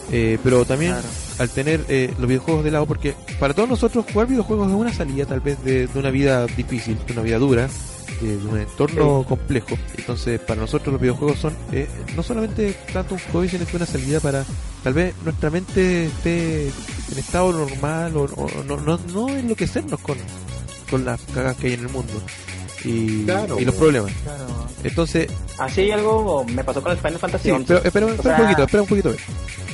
Eh, 0.09 0.39
pero 0.41 0.63
también 0.63 0.93
Claro. 0.93 1.07
al 1.39 1.49
tener 1.49 1.85
eh, 1.89 2.13
los 2.17 2.27
videojuegos 2.29 2.63
de 2.63 2.71
lado, 2.71 2.85
porque 2.85 3.13
para 3.41 3.53
todos 3.53 3.67
nosotros 3.67 4.05
jugar 4.11 4.27
videojuegos 4.27 4.69
es 4.69 4.73
una 4.75 4.93
salida 4.93 5.25
tal 5.25 5.41
vez 5.41 5.61
de, 5.65 5.87
de 5.87 5.99
una 5.99 6.11
vida 6.11 6.45
difícil, 6.47 6.97
de 7.05 7.11
una 7.13 7.21
vida 7.23 7.37
dura, 7.39 7.67
de 8.27 8.47
un 8.47 8.59
entorno 8.59 9.23
complejo. 9.27 9.77
Entonces 9.97 10.39
para 10.39 10.61
nosotros 10.61 10.91
los 10.93 11.01
videojuegos 11.01 11.39
son 11.39 11.55
eh, 11.71 11.87
no 12.15 12.23
solamente 12.23 12.75
tanto 12.93 13.15
un 13.15 13.21
hobby, 13.31 13.49
sino 13.49 13.65
que 13.65 13.77
una 13.77 13.85
salida 13.85 14.19
para 14.19 14.45
tal 14.83 14.93
vez 14.93 15.13
nuestra 15.23 15.49
mente 15.49 16.05
esté 16.05 16.67
en 16.67 17.17
estado 17.17 17.51
normal 17.53 18.15
o, 18.17 18.23
o 18.23 18.63
no, 18.65 18.77
no, 18.77 18.99
no 19.13 19.29
enloquecernos 19.29 19.99
con, 20.01 20.17
con 20.89 21.05
las 21.05 21.19
cagas 21.33 21.55
que 21.57 21.67
hay 21.67 21.73
en 21.73 21.81
el 21.81 21.89
mundo 21.89 22.13
y, 22.85 23.23
Claro. 23.25 23.59
y 23.59 23.65
los 23.65 23.75
problemas. 23.75 24.11
Claro. 24.23 24.45
Entonces, 24.83 25.29
Así 25.57 25.91
algo 25.91 26.45
me 26.45 26.63
pasó 26.63 26.81
con 26.81 26.93
el 26.93 26.97
Final 26.97 27.19
Fantasy 27.19 27.43
sí, 27.45 27.51
11. 27.51 27.65
pero 27.91 28.07
espera, 28.07 28.07
espera 28.07 28.19
O 28.19 28.23
sea, 28.23 28.35
un 28.35 28.41
poquito, 28.43 28.63
espera 28.63 28.81
un 28.83 28.87
poquito. 28.89 29.09
Es 29.11 29.17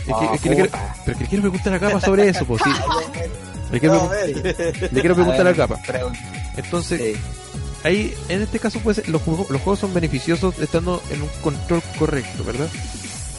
que, 0.06 0.14
Ah, 0.14 0.32
es 0.36 0.42
que 0.42 0.50
le 0.50 0.56
quiero, 0.56 0.70
puta. 0.72 0.96
pero 1.06 1.18
que 1.18 1.24
le 1.24 1.30
quiero 1.30 1.42
preguntar 1.44 1.74
a 1.74 1.80
Capa 1.80 2.02
sobre 2.02 2.30
eso, 2.30 2.46
pues 2.46 2.62
sí. 2.64 2.70
Le 3.72 3.80
quiero, 3.80 3.96
No, 3.96 4.10
pregun- 4.12 4.92
le 4.92 5.02
quiero 5.02 5.16
preguntar 5.16 5.48
a, 5.48 5.54
Capa. 5.54 5.82
Pregunta. 5.86 6.20
Entonces, 6.58 7.00
Sí. 7.02 7.22
Ahí, 7.86 8.14
en 8.30 8.42
este 8.42 8.60
caso, 8.60 8.80
pues, 8.84 9.08
los 9.08 9.22
juegos, 9.22 9.50
los 9.50 9.62
juegos 9.62 9.80
son 9.80 9.94
beneficiosos 9.94 10.60
estando 10.60 11.02
en 11.12 11.22
un 11.22 11.30
control 11.42 11.82
correcto, 11.98 12.44
¿verdad? 12.44 12.68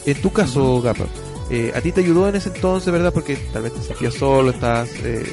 En 0.06 0.20
tu 0.22 0.32
caso, 0.32 0.80
Capa, 0.82 1.04
eh, 1.50 1.72
a 1.74 1.80
ti 1.80 1.92
te 1.92 2.00
ayudó 2.00 2.28
en 2.28 2.36
ese 2.36 2.48
entonces, 2.48 2.92
¿verdad? 2.92 3.12
Porque 3.12 3.36
tal 3.52 3.62
vez 3.62 3.74
te 3.74 3.82
sentías 3.82 4.14
solo, 4.14 4.50
estás 4.50 4.88
eh, 5.02 5.30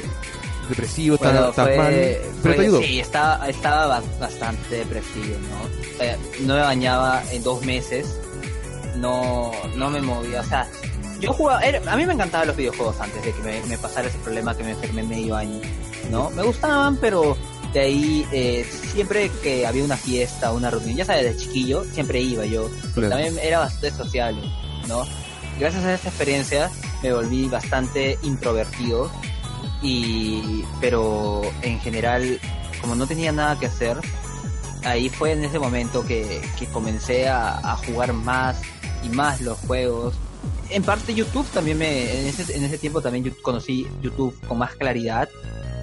depresivo, 0.68 1.14
estás, 1.16 1.32
Bueno, 1.32 1.48
estás 1.50 1.66
fue- 1.66 1.76
mal, 1.76 1.92
pero 1.94 2.42
fue- 2.42 2.54
te 2.54 2.60
ayudó. 2.62 2.82
Sí, 2.82 3.00
estaba, 3.00 3.48
estaba 3.48 3.86
ba- 3.86 4.02
bastante 4.20 4.76
depresivo, 4.76 5.36
¿no? 5.50 6.04
Eh, 6.04 6.16
no 6.40 6.54
me 6.54 6.60
bañaba 6.60 7.22
en 7.32 7.42
dos 7.42 7.64
meses, 7.64 8.06
no, 8.96 9.52
no 9.76 9.90
me 9.90 10.00
movía, 10.00 10.40
o 10.40 10.44
sea, 10.44 10.66
yo 11.20 11.32
jugaba, 11.32 11.60
era- 11.64 11.80
a 11.92 11.96
mí 11.96 12.04
me 12.06 12.12
encantaban 12.14 12.48
los 12.48 12.56
videojuegos 12.56 12.96
antes 13.00 13.24
de 13.24 13.32
que 13.32 13.42
me, 13.42 13.60
me 13.66 13.78
pasara 13.78 14.08
ese 14.08 14.18
problema 14.18 14.56
que 14.56 14.64
me 14.64 14.70
enfermé 14.72 15.02
medio 15.02 15.36
año, 15.36 15.60
¿no? 16.10 16.30
Me 16.30 16.42
gustaban, 16.42 16.96
pero 16.96 17.36
de 17.74 17.80
ahí 17.80 18.26
eh, 18.32 18.64
siempre 18.92 19.30
que 19.42 19.66
había 19.66 19.84
una 19.84 19.96
fiesta, 19.98 20.52
una 20.52 20.70
reunión, 20.70 20.96
ya 20.96 21.04
sabes, 21.04 21.24
de 21.24 21.36
chiquillo, 21.36 21.84
siempre 21.92 22.20
iba 22.22 22.46
yo, 22.46 22.70
Claro. 22.94 23.10
también 23.10 23.36
era 23.42 23.58
bastante 23.58 23.90
sociable, 23.90 24.40
¿no? 24.88 25.04
Gracias 25.58 25.84
a 25.84 25.94
esa 25.94 26.08
experiencia 26.08 26.70
me 27.02 27.12
volví 27.12 27.48
bastante 27.48 28.16
introvertido 28.22 29.10
y 29.82 30.64
pero 30.80 31.42
en 31.62 31.78
general 31.80 32.40
como 32.80 32.94
no 32.94 33.06
tenía 33.06 33.30
nada 33.32 33.58
que 33.58 33.66
hacer 33.66 33.98
ahí 34.84 35.08
fue 35.10 35.32
en 35.32 35.44
ese 35.44 35.58
momento 35.58 36.04
que, 36.06 36.40
que 36.58 36.66
comencé 36.66 37.28
a, 37.28 37.58
a 37.58 37.76
jugar 37.76 38.12
más 38.14 38.56
y 39.02 39.08
más 39.10 39.40
los 39.42 39.58
juegos 39.60 40.14
en 40.70 40.82
parte 40.82 41.14
YouTube 41.14 41.46
también 41.52 41.78
me 41.78 42.20
en 42.20 42.26
ese, 42.26 42.56
en 42.56 42.64
ese 42.64 42.78
tiempo 42.78 43.00
también 43.02 43.24
yo 43.24 43.32
conocí 43.42 43.86
YouTube 44.02 44.34
con 44.48 44.58
más 44.58 44.74
claridad 44.74 45.28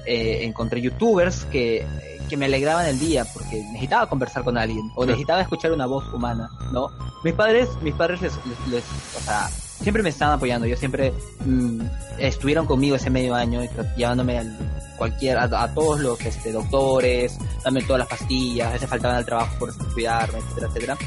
Eh, 0.06 0.44
encontré 0.46 0.82
youtubers 0.82 1.46
que, 1.46 1.86
que 2.28 2.36
me 2.38 2.46
alegraban 2.46 2.88
el 2.88 2.98
día 2.98 3.26
porque 3.26 3.64
necesitaba 3.66 4.08
conversar 4.08 4.44
con 4.44 4.58
alguien 4.58 4.92
o 4.96 5.06
necesitaba 5.06 5.42
escuchar 5.42 5.72
una 5.74 5.86
voz 5.86 6.04
humana 6.14 6.50
no 6.72 6.90
mis 7.24 7.34
padres 7.36 7.70
mis 7.82 7.94
padres 7.94 8.20
les, 8.22 8.34
les- 8.46 8.68
les- 8.68 8.86
o 9.16 9.20
sea 9.22 9.48
siempre 9.82 10.04
me 10.04 10.10
estaban 10.10 10.36
apoyando 10.36 10.68
yo 10.68 10.76
siempre 10.78 11.14
mm, 11.46 11.82
estuvieron 12.20 12.66
conmigo 12.66 12.96
ese 12.96 13.10
medio 13.10 13.34
año 13.36 13.62
llevándome 13.98 14.38
al 14.38 14.58
cualquier 14.98 15.38
a, 15.38 15.44
a 15.44 15.74
todos 15.74 16.00
los 16.00 16.22
este, 16.22 16.52
doctores 16.52 17.38
dame 17.64 17.82
todas 17.82 18.00
las 18.00 18.08
pastillas 18.08 18.70
a 18.70 18.74
veces 18.74 18.88
faltaban 18.90 19.18
al 19.18 19.26
trabajo 19.26 19.56
por 19.60 19.76
cuidarme 19.94 20.38
etcétera 20.40 20.68
etcétera 20.68 20.98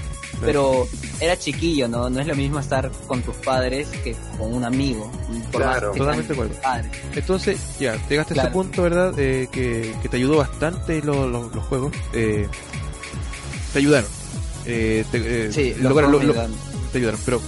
pero 0.40 0.86
era 1.20 1.38
chiquillo 1.38 1.86
no 1.86 2.10
no 2.10 2.20
es 2.20 2.26
lo 2.26 2.34
mismo 2.34 2.58
estar 2.58 2.90
con 3.06 3.22
tus 3.22 3.36
padres 3.36 3.86
que 4.02 4.16
con 4.38 4.52
un 4.52 4.64
amigo 4.64 5.10
por 5.52 5.64
más 5.64 5.70
Claro, 5.78 5.92
que 5.92 5.98
totalmente 6.00 6.32
acuerdo. 6.32 6.52
tus 6.54 6.62
padres. 6.62 6.90
Entonces, 7.14 7.60
ya, 7.78 7.92
llegaste 8.08 8.14
a 8.16 8.20
ese 8.22 8.34
Claro. 8.34 8.52
punto, 8.52 8.82
¿verdad? 8.82 9.14
Eh, 9.18 9.48
que, 9.52 9.94
que 10.02 10.08
te 10.08 10.16
ayudó 10.16 10.38
bastante 10.38 11.00
lo- 11.02 11.28
lo- 11.28 11.48
los 11.48 11.64
juegos. 11.66 11.92
Eh, 12.12 12.48
te 13.72 13.78
ayudaron. 13.78 14.08
Eh, 14.66 15.04
te, 15.12 15.46
eh, 15.46 15.52
sí 15.52 15.74
los 15.80 15.92
lo- 15.94 16.18
ayudaron. 16.18 16.52
te 16.92 16.98
ayudaron, 16.98 17.20
pero 17.24 17.40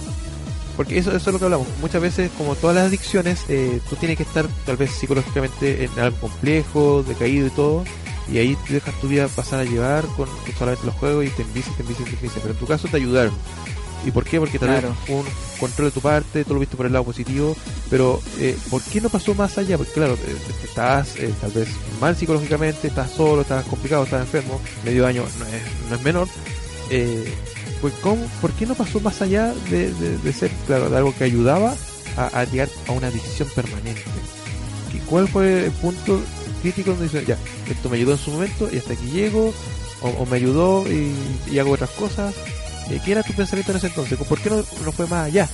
porque 0.77 0.99
eso, 0.99 1.09
eso 1.09 1.29
es 1.29 1.33
lo 1.33 1.39
que 1.39 1.45
hablamos. 1.45 1.67
Muchas 1.81 2.01
veces, 2.01 2.31
como 2.37 2.55
todas 2.55 2.75
las 2.75 2.85
adicciones, 2.85 3.43
eh, 3.49 3.81
tú 3.89 3.95
tienes 3.95 4.15
que 4.15 4.23
estar 4.23 4.47
tal 4.65 4.77
vez 4.77 4.91
psicológicamente 4.91 5.83
en 5.83 5.99
algo 5.99 6.17
complejo, 6.17 7.03
decaído 7.03 7.47
y 7.47 7.49
todo, 7.49 7.83
y 8.31 8.37
ahí 8.37 8.55
te 8.67 8.75
dejas 8.75 8.93
tu 9.01 9.07
vida 9.07 9.27
pasar 9.27 9.61
a 9.61 9.63
llevar 9.65 10.05
con, 10.15 10.29
solamente 10.57 10.85
los 10.85 10.95
juegos 10.95 11.25
y 11.25 11.29
te 11.29 11.41
envicias, 11.41 11.75
te 11.75 11.81
envicias, 11.81 12.07
te 12.07 12.15
envicias. 12.15 12.39
Pero 12.41 12.53
en 12.53 12.59
tu 12.59 12.67
caso 12.67 12.87
te 12.87 12.97
ayudaron. 12.97 13.33
¿Y 14.05 14.11
por 14.11 14.23
qué? 14.23 14.39
Porque 14.39 14.59
tal 14.59 14.69
vez 14.69 14.85
un 15.09 15.25
control 15.59 15.87
de 15.87 15.91
tu 15.91 16.01
parte, 16.01 16.45
tú 16.45 16.53
lo 16.53 16.59
viste 16.59 16.77
por 16.77 16.85
el 16.85 16.93
lado 16.93 17.03
positivo, 17.03 17.57
pero 17.89 18.21
eh, 18.37 18.55
¿por 18.69 18.81
qué 18.83 19.01
no 19.01 19.09
pasó 19.09 19.33
más 19.33 19.57
allá? 19.57 19.77
Porque 19.77 19.91
claro, 19.91 20.13
eh, 20.13 20.37
estás 20.63 21.15
eh, 21.17 21.33
tal 21.41 21.51
vez 21.51 21.67
mal 21.99 22.15
psicológicamente, 22.15 22.87
estás 22.87 23.11
solo, 23.11 23.41
estás 23.41 23.65
complicado, 23.65 24.03
estás 24.03 24.21
enfermo, 24.21 24.61
medio 24.85 25.07
año 25.07 25.23
no 25.39 25.45
es, 25.47 25.89
no 25.89 25.95
es 25.95 26.01
menor. 26.03 26.27
Eh, 26.89 27.33
pues 27.81 27.93
¿cómo, 28.01 28.25
¿por 28.41 28.51
qué 28.53 28.65
no 28.65 28.75
pasó 28.75 28.99
más 28.99 29.21
allá 29.21 29.53
de, 29.69 29.91
de- 29.93 30.17
de 30.17 30.33
ser, 30.33 30.51
claro, 30.65 30.89
de 30.89 30.97
algo 30.97 31.13
que 31.15 31.23
ayudaba 31.23 31.75
a, 32.17 32.25
a 32.39 32.43
llegar 32.45 32.69
a 32.87 32.91
una 32.91 33.07
adicción 33.07 33.47
permanente? 33.55 34.01
¿Y 34.93 34.97
¿Cuál 35.09 35.27
fue 35.27 35.65
el 35.65 35.71
punto 35.71 36.21
crítico 36.61 36.91
donde 36.91 37.05
dice, 37.05 37.25
ya, 37.25 37.37
esto 37.69 37.89
me 37.89 37.97
ayudó 37.97 38.13
en 38.13 38.17
su 38.17 38.31
momento 38.31 38.69
y 38.71 38.77
hasta 38.77 38.93
aquí 38.93 39.07
llego, 39.11 39.53
o, 40.01 40.09
o 40.09 40.25
me 40.25 40.37
ayudó 40.37 40.85
y, 40.91 41.13
y 41.51 41.59
hago 41.59 41.71
otras 41.71 41.89
cosas? 41.91 42.33
Eh, 42.89 42.99
¿Qué 43.03 43.11
era 43.11 43.23
tu 43.23 43.33
pensamiento 43.33 43.71
en 43.71 43.77
ese 43.77 43.87
entonces? 43.87 44.17
¿Por 44.17 44.39
qué 44.39 44.49
no, 44.49 44.57
no 44.85 44.91
fue 44.91 45.07
más 45.07 45.25
allá 45.27 45.49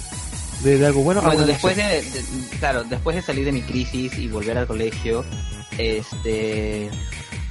de, 0.64 0.78
de 0.78 0.86
algo 0.86 1.02
bueno 1.02 1.20
a 1.22 1.24
Bueno, 1.26 1.46
después 1.46 1.76
de, 1.76 1.84
de- 1.84 2.24
claro, 2.60 2.84
después 2.84 3.16
de 3.16 3.22
salir 3.24 3.44
de 3.46 3.52
mi 3.52 3.62
crisis 3.64 4.18
y 4.18 4.28
volver 4.28 4.58
al 4.58 4.68
colegio, 4.68 5.26
este, 5.78 6.90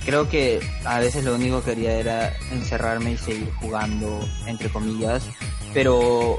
creo 0.04 0.28
que 0.28 0.60
a 0.84 0.98
veces 0.98 1.24
lo 1.24 1.34
único 1.34 1.62
que 1.62 1.72
quería 1.72 1.92
era 1.94 2.36
encerrarme 2.50 3.12
y 3.12 3.18
seguir 3.18 3.52
jugando, 3.60 4.26
entre 4.46 4.68
comillas, 4.68 5.24
pero 5.72 6.38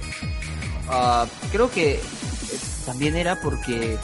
ah, 0.89 1.25
creo 1.51 1.71
que 1.71 1.99
también 2.85 3.15
era 3.15 3.39
porque 3.41 3.97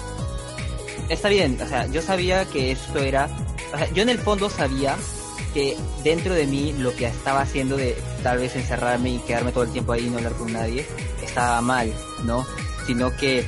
está 1.09 1.29
bien, 1.29 1.59
o 1.61 1.67
sea, 1.67 1.87
yo 1.87 2.01
sabía 2.01 2.45
que 2.45 2.71
esto 2.71 2.99
era, 2.99 3.29
o 3.73 3.77
sea, 3.77 3.91
yo 3.93 4.03
en 4.03 4.09
el 4.09 4.19
fondo 4.19 4.49
sabía 4.49 4.95
que 5.53 5.77
dentro 6.03 6.33
de 6.33 6.45
mí 6.45 6.73
lo 6.77 6.95
que 6.95 7.05
estaba 7.07 7.41
haciendo 7.41 7.75
de 7.75 7.97
tal 8.23 8.37
vez 8.37 8.55
encerrarme 8.55 9.11
y 9.11 9.19
quedarme 9.19 9.51
todo 9.51 9.63
el 9.63 9.71
tiempo 9.71 9.93
ahí 9.93 10.05
y 10.05 10.09
no 10.09 10.17
hablar 10.17 10.33
con 10.33 10.53
nadie 10.53 10.85
estaba 11.23 11.61
mal, 11.61 11.91
¿no? 12.23 12.45
Sino 12.85 13.15
que 13.15 13.45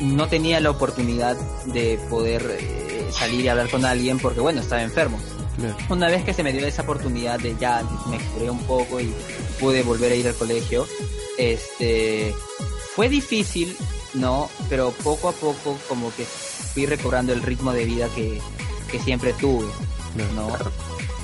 no 0.00 0.28
tenía 0.28 0.60
la 0.60 0.70
oportunidad 0.70 1.36
de 1.66 1.98
poder 2.08 2.58
eh, 2.58 3.08
salir 3.12 3.44
y 3.44 3.48
hablar 3.48 3.70
con 3.70 3.84
alguien 3.84 4.18
porque, 4.18 4.40
bueno, 4.40 4.60
estaba 4.60 4.82
enfermo. 4.82 5.18
Claro. 5.56 5.76
Una 5.90 6.08
vez 6.08 6.24
que 6.24 6.32
se 6.34 6.42
me 6.42 6.52
dio 6.52 6.66
esa 6.66 6.82
oportunidad 6.82 7.38
de 7.38 7.54
ya 7.60 7.82
me 8.08 8.18
curé 8.18 8.48
un 8.50 8.60
poco 8.64 9.00
y 9.00 9.12
pude 9.58 9.82
volver 9.82 10.12
a 10.12 10.14
ir 10.14 10.26
al 10.28 10.34
colegio, 10.34 10.86
este 11.38 12.34
fue 12.94 13.08
difícil, 13.08 13.76
¿no? 14.14 14.48
Pero 14.68 14.90
poco 15.04 15.28
a 15.28 15.32
poco 15.32 15.76
como 15.88 16.14
que 16.14 16.24
fui 16.24 16.86
recobrando 16.86 17.32
el 17.32 17.42
ritmo 17.42 17.72
de 17.72 17.84
vida 17.84 18.08
que, 18.14 18.40
que 18.90 18.98
siempre 19.00 19.32
tuve, 19.34 19.66
¿no? 20.34 20.48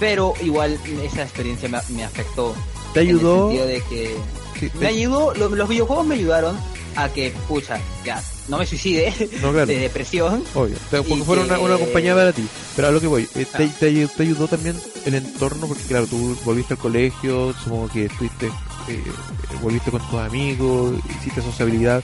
Pero 0.00 0.34
igual 0.42 0.78
esa 1.02 1.22
experiencia 1.22 1.68
me, 1.68 1.78
me 1.90 2.04
afectó. 2.04 2.54
¿Te 2.92 3.00
ayudó? 3.00 3.50
En 3.50 3.56
el 3.56 3.66
sentido 3.66 3.66
de 3.66 3.82
que 3.88 4.16
Sí, 4.60 4.70
te- 4.70 4.78
me 4.78 4.86
ayudó, 4.88 5.34
lo- 5.34 5.48
los 5.50 5.68
videojuegos 5.68 6.06
me 6.06 6.14
ayudaron 6.16 6.58
a 6.96 7.08
que, 7.10 7.30
pucha, 7.48 7.78
ya, 8.04 8.22
no 8.48 8.58
me 8.58 8.66
suicide 8.66 9.12
No, 9.42 9.50
claro. 9.52 9.66
de 9.66 9.78
depresión. 9.78 10.42
Obvio, 10.54 10.76
porque 10.90 11.14
Y 11.14 11.20
fueron 11.22 11.46
una, 11.46 11.58
una 11.58 11.78
compañía 11.78 12.14
para 12.14 12.32
ti. 12.32 12.46
Pero 12.74 12.88
a 12.88 12.90
lo 12.90 13.00
que 13.00 13.06
voy, 13.06 13.28
eh, 13.34 13.46
te, 13.56 13.64
Ah. 13.64 13.70
te 13.80 13.90
ayu- 13.92 14.10
te 14.10 14.22
ayudó 14.22 14.48
también 14.48 14.76
el 15.04 15.14
entorno, 15.14 15.66
porque 15.66 15.82
claro, 15.84 16.06
tú 16.06 16.36
volviste 16.44 16.74
al 16.74 16.78
colegio, 16.78 17.54
supongo 17.64 17.88
que 17.88 18.04
estuviste, 18.06 18.46
eh, 18.88 19.02
volviste 19.62 19.90
con 19.90 20.00
tus 20.08 20.18
amigos, 20.20 20.94
hiciste 21.20 21.40
sociabilidad. 21.42 22.02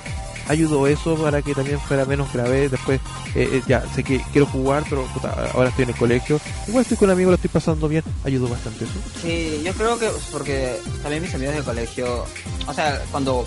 ¿Ayudó 0.49 0.89
eso 0.89 1.15
para 1.15 1.41
que 1.41 1.55
también 1.55 1.79
fuera 1.79 2.05
menos 2.05 2.33
grave? 2.33 2.69
Después, 2.69 3.01
eh, 3.37 3.49
eh, 3.53 3.63
ya, 3.69 3.85
sé 3.95 4.03
que 4.03 4.21
quiero 4.33 4.45
jugar, 4.47 4.83
pero 4.91 5.05
puta, 5.15 5.31
ahora 5.55 5.69
estoy 5.69 5.85
en 5.85 5.91
el 5.91 5.97
colegio. 5.97 6.41
Igual 6.67 6.83
estoy 6.83 6.97
con 6.97 7.11
amigos, 7.11 7.31
lo 7.31 7.35
estoy 7.37 7.51
pasando 7.51 7.87
bien. 7.87 8.03
¿Ayudó 8.25 8.49
bastante 8.49 8.85
eso? 8.85 8.93
Sí, 9.23 9.63
yo 9.65 9.73
creo 9.75 9.97
que 10.01 10.09
porque 10.33 10.79
también 11.01 11.23
mis 11.23 11.33
amigos 11.33 11.55
de 11.55 11.63
colegio, 11.63 12.25
o 12.67 12.75
sea, 12.75 13.01
cuando 13.13 13.47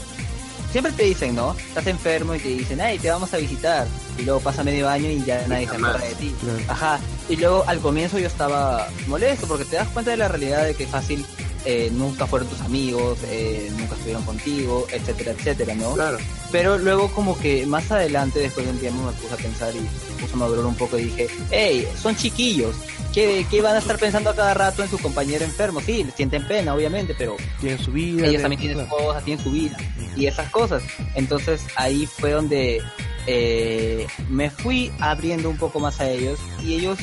siempre 0.75 0.91
te 0.91 1.03
dicen, 1.03 1.33
¿no? 1.33 1.55
Estás 1.57 1.87
enfermo 1.87 2.35
y 2.35 2.39
te 2.39 2.49
dicen, 2.49 2.79
hey, 2.81 2.99
te 3.01 3.09
vamos 3.09 3.33
a 3.33 3.37
visitar. 3.37 3.87
Y 4.19 4.23
luego 4.23 4.41
pasa 4.41 4.61
medio 4.61 4.89
año 4.89 5.09
y 5.09 5.23
ya 5.23 5.47
nadie 5.47 5.69
se 5.69 5.75
acuerda 5.77 5.99
de 5.99 6.15
ti. 6.15 6.35
Ajá. 6.67 6.99
Y 7.29 7.37
luego 7.37 7.63
al 7.65 7.79
comienzo 7.79 8.19
yo 8.19 8.27
estaba 8.27 8.89
molesto 9.07 9.47
porque 9.47 9.63
te 9.63 9.77
das 9.77 9.87
cuenta 9.87 10.11
de 10.11 10.17
la 10.17 10.27
realidad 10.27 10.65
de 10.65 10.75
que 10.75 10.85
fácil 10.85 11.25
eh, 11.65 11.89
nunca 11.93 12.27
fueron 12.27 12.47
tus 12.47 12.61
amigos, 12.61 13.17
eh, 13.29 13.69
nunca 13.77 13.95
estuvieron 13.95 14.23
contigo, 14.23 14.87
etcétera, 14.91 15.31
etcétera, 15.31 15.75
¿no? 15.75 15.93
Claro. 15.93 16.17
Pero 16.51 16.77
luego 16.77 17.11
como 17.11 17.37
que 17.37 17.65
más 17.65 17.91
adelante, 17.91 18.39
después 18.39 18.65
de 18.65 18.71
un 18.73 18.79
tiempo, 18.79 19.03
me 19.03 19.11
puse 19.13 19.33
a 19.33 19.37
pensar 19.37 19.75
y 19.75 19.79
me 19.81 20.21
puse 20.21 20.33
a 20.33 20.37
madurar 20.37 20.65
un 20.65 20.75
poco 20.75 20.97
y 20.97 21.05
dije, 21.05 21.27
hey, 21.51 21.87
son 22.01 22.15
chiquillos, 22.15 22.75
¿qué, 23.13 23.45
qué 23.49 23.61
van 23.61 23.75
a 23.75 23.79
estar 23.79 23.97
pensando 23.97 24.29
a 24.29 24.35
cada 24.35 24.53
rato 24.53 24.83
en 24.83 24.89
su 24.89 24.97
compañero 24.99 25.43
enfermo? 25.43 25.81
Sí, 25.81 26.05
sienten 26.15 26.47
pena, 26.47 26.73
obviamente, 26.73 27.15
pero 27.17 27.35
Tienen 27.59 27.79
su 27.79 27.91
vida. 27.91 28.27
ellos 28.27 28.41
también 28.41 28.61
tienen 28.61 28.85
cosas, 28.85 29.23
tienen 29.25 29.43
su 29.43 29.51
vida 29.51 29.77
y 30.15 30.27
esas 30.27 30.49
cosas. 30.51 30.83
Entonces 31.15 31.61
ahí 31.75 32.05
fue 32.05 32.31
donde 32.31 32.81
eh, 33.27 34.07
me 34.29 34.49
fui 34.49 34.91
abriendo 34.99 35.49
un 35.49 35.57
poco 35.57 35.79
más 35.79 35.99
a 35.99 36.09
ellos 36.09 36.39
y 36.63 36.75
ellos 36.75 36.99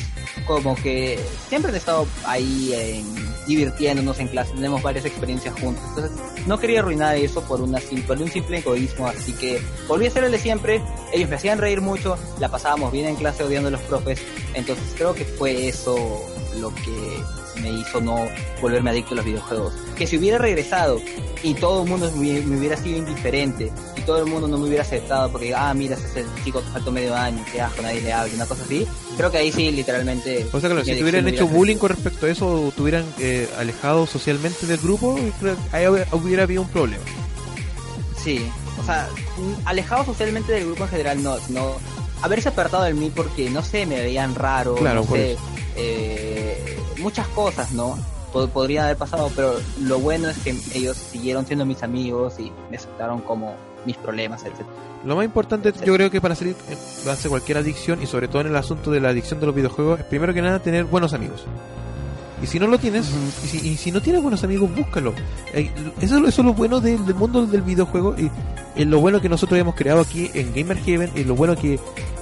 como 0.47 0.75
que 0.75 1.19
siempre 1.49 1.71
han 1.71 1.77
estado 1.77 2.07
ahí 2.25 3.03
divirtiéndonos 3.47 4.19
en 4.19 4.27
clase, 4.27 4.53
tenemos 4.53 4.81
varias 4.81 5.05
experiencias 5.05 5.53
juntos. 5.59 5.83
Entonces 5.89 6.11
no 6.47 6.59
quería 6.59 6.79
arruinar 6.79 7.15
eso 7.15 7.41
por, 7.43 7.61
una, 7.61 7.79
un 7.79 8.31
simple 8.31 8.57
egoísmo, 8.57 9.07
así 9.07 9.33
que 9.33 9.61
volví 9.87 10.07
a 10.07 10.11
ser 10.11 10.23
el 10.23 10.31
de 10.31 10.39
siempre, 10.39 10.81
ellos 11.13 11.29
me 11.29 11.35
hacían 11.35 11.59
reír 11.59 11.81
mucho, 11.81 12.17
la 12.39 12.49
pasábamos 12.49 12.91
bien 12.91 13.07
en 13.07 13.15
clase 13.15 13.43
odiando 13.43 13.69
a 13.69 13.71
los 13.71 13.81
profes, 13.81 14.21
entonces 14.53 14.85
creo 14.97 15.13
que 15.13 15.25
fue 15.25 15.67
eso 15.67 16.21
lo 16.59 16.73
que 16.73 17.61
me 17.61 17.69
hizo 17.71 18.01
no 18.01 18.27
volverme 18.61 18.91
adicto 18.91 19.13
a 19.13 19.17
los 19.17 19.25
videojuegos. 19.25 19.73
Que 19.95 20.07
si 20.07 20.17
hubiera 20.17 20.37
regresado 20.37 20.99
y 21.43 21.53
todo 21.53 21.83
el 21.83 21.89
mundo 21.89 22.11
me, 22.15 22.39
hubiera 22.39 22.77
sido 22.77 22.97
indiferente 22.97 23.71
todo 24.05 24.19
el 24.19 24.25
mundo 24.25 24.47
no 24.47 24.57
me 24.57 24.67
hubiera 24.67 24.83
aceptado 24.83 25.31
porque, 25.31 25.53
ah, 25.55 25.73
mira, 25.73 25.95
ese 25.95 26.05
es 26.07 26.15
el 26.17 26.43
chico 26.43 26.61
que 26.61 26.69
faltó 26.69 26.91
medio 26.91 27.15
año, 27.15 27.43
qué 27.51 27.61
asco, 27.61 27.81
nadie 27.81 28.01
le 28.01 28.13
habla, 28.13 28.33
una 28.35 28.45
cosa 28.45 28.63
así, 28.63 28.87
creo 29.17 29.31
que 29.31 29.37
ahí 29.37 29.51
sí, 29.51 29.71
literalmente... 29.71 30.47
O 30.51 30.59
sea, 30.59 30.69
claro, 30.69 30.83
si 30.85 30.91
te 30.95 31.01
hubieran 31.03 31.23
hubiera 31.25 31.37
hecho 31.43 31.47
bullying 31.47 31.77
con 31.77 31.89
respecto 31.89 32.25
a 32.25 32.29
eso 32.29 32.47
o 32.67 32.71
te 32.71 32.81
hubieran 32.81 33.05
eh, 33.19 33.49
alejado 33.57 34.05
socialmente 34.07 34.65
del 34.65 34.77
grupo, 34.79 35.17
creo 35.39 35.55
que 35.55 35.75
ahí 35.77 35.87
hub- 35.87 36.05
hubiera 36.13 36.43
habido 36.43 36.61
un 36.61 36.67
problema. 36.69 37.03
Sí, 38.21 38.45
o 38.79 38.83
sea, 38.85 39.07
alejado 39.65 40.05
socialmente 40.05 40.51
del 40.53 40.65
grupo 40.65 40.83
en 40.83 40.89
general 40.89 41.21
no, 41.23 41.37
sino 41.39 41.75
haberse 42.21 42.49
apartado 42.49 42.83
de 42.83 42.93
mí 42.93 43.11
porque, 43.13 43.49
no 43.49 43.61
sé, 43.63 43.85
me 43.85 43.99
veían 44.01 44.33
raro, 44.35 44.75
Claro, 44.75 45.05
no 45.09 45.15
sé, 45.15 45.37
eh, 45.75 46.77
muchas 46.99 47.27
cosas, 47.29 47.71
¿no? 47.71 47.97
Pod- 48.31 48.49
Podrían 48.49 48.85
haber 48.85 48.97
pasado, 48.97 49.31
pero 49.35 49.59
lo 49.81 49.99
bueno 49.99 50.29
es 50.29 50.37
que 50.37 50.55
ellos 50.73 50.97
siguieron 51.11 51.45
siendo 51.45 51.65
mis 51.65 51.83
amigos 51.83 52.35
y 52.39 52.51
me 52.71 52.77
aceptaron 52.77 53.21
como 53.21 53.55
mis 53.85 53.97
problemas, 53.97 54.43
etc. 54.43 54.61
Lo 55.05 55.15
más 55.15 55.25
importante, 55.25 55.73
yo 55.85 55.93
creo 55.93 56.09
que 56.09 56.21
para 56.21 56.35
salir 56.35 56.55
eh, 56.69 56.77
hace 57.09 57.29
cualquier 57.29 57.57
adicción 57.57 58.01
y 58.01 58.05
sobre 58.05 58.27
todo 58.27 58.41
en 58.41 58.47
el 58.47 58.55
asunto 58.55 58.91
de 58.91 59.01
la 59.01 59.09
adicción 59.09 59.39
de 59.39 59.45
los 59.45 59.55
videojuegos, 59.55 59.99
es 59.99 60.05
primero 60.05 60.33
que 60.33 60.41
nada 60.41 60.59
tener 60.59 60.85
buenos 60.85 61.13
amigos. 61.13 61.45
Y 62.43 62.47
si 62.47 62.59
no 62.59 62.67
lo 62.67 62.77
tienes, 62.77 63.09
y, 63.43 63.47
si, 63.47 63.67
y 63.69 63.77
si 63.77 63.91
no 63.91 64.01
tienes 64.01 64.21
buenos 64.21 64.43
amigos, 64.43 64.69
búscalo. 64.75 65.13
Eh, 65.53 65.71
Eso, 66.01 66.17
eso 66.27 66.41
es 66.41 66.45
lo 66.45 66.53
bueno 66.53 66.81
del, 66.81 67.05
del 67.05 67.15
mundo 67.15 67.45
del 67.47 67.61
videojuego 67.61 68.15
y 68.19 68.29
es 68.75 68.85
lo 68.87 68.99
bueno 68.99 69.21
que 69.21 69.29
nosotros 69.29 69.59
hemos 69.59 69.75
creado 69.75 70.01
aquí 70.01 70.29
en 70.33 70.53
Gamer 70.53 70.77
Heaven 70.79 71.11
y 71.15 71.23
lo 71.23 71.35
bueno 71.35 71.55
que, 71.55 71.79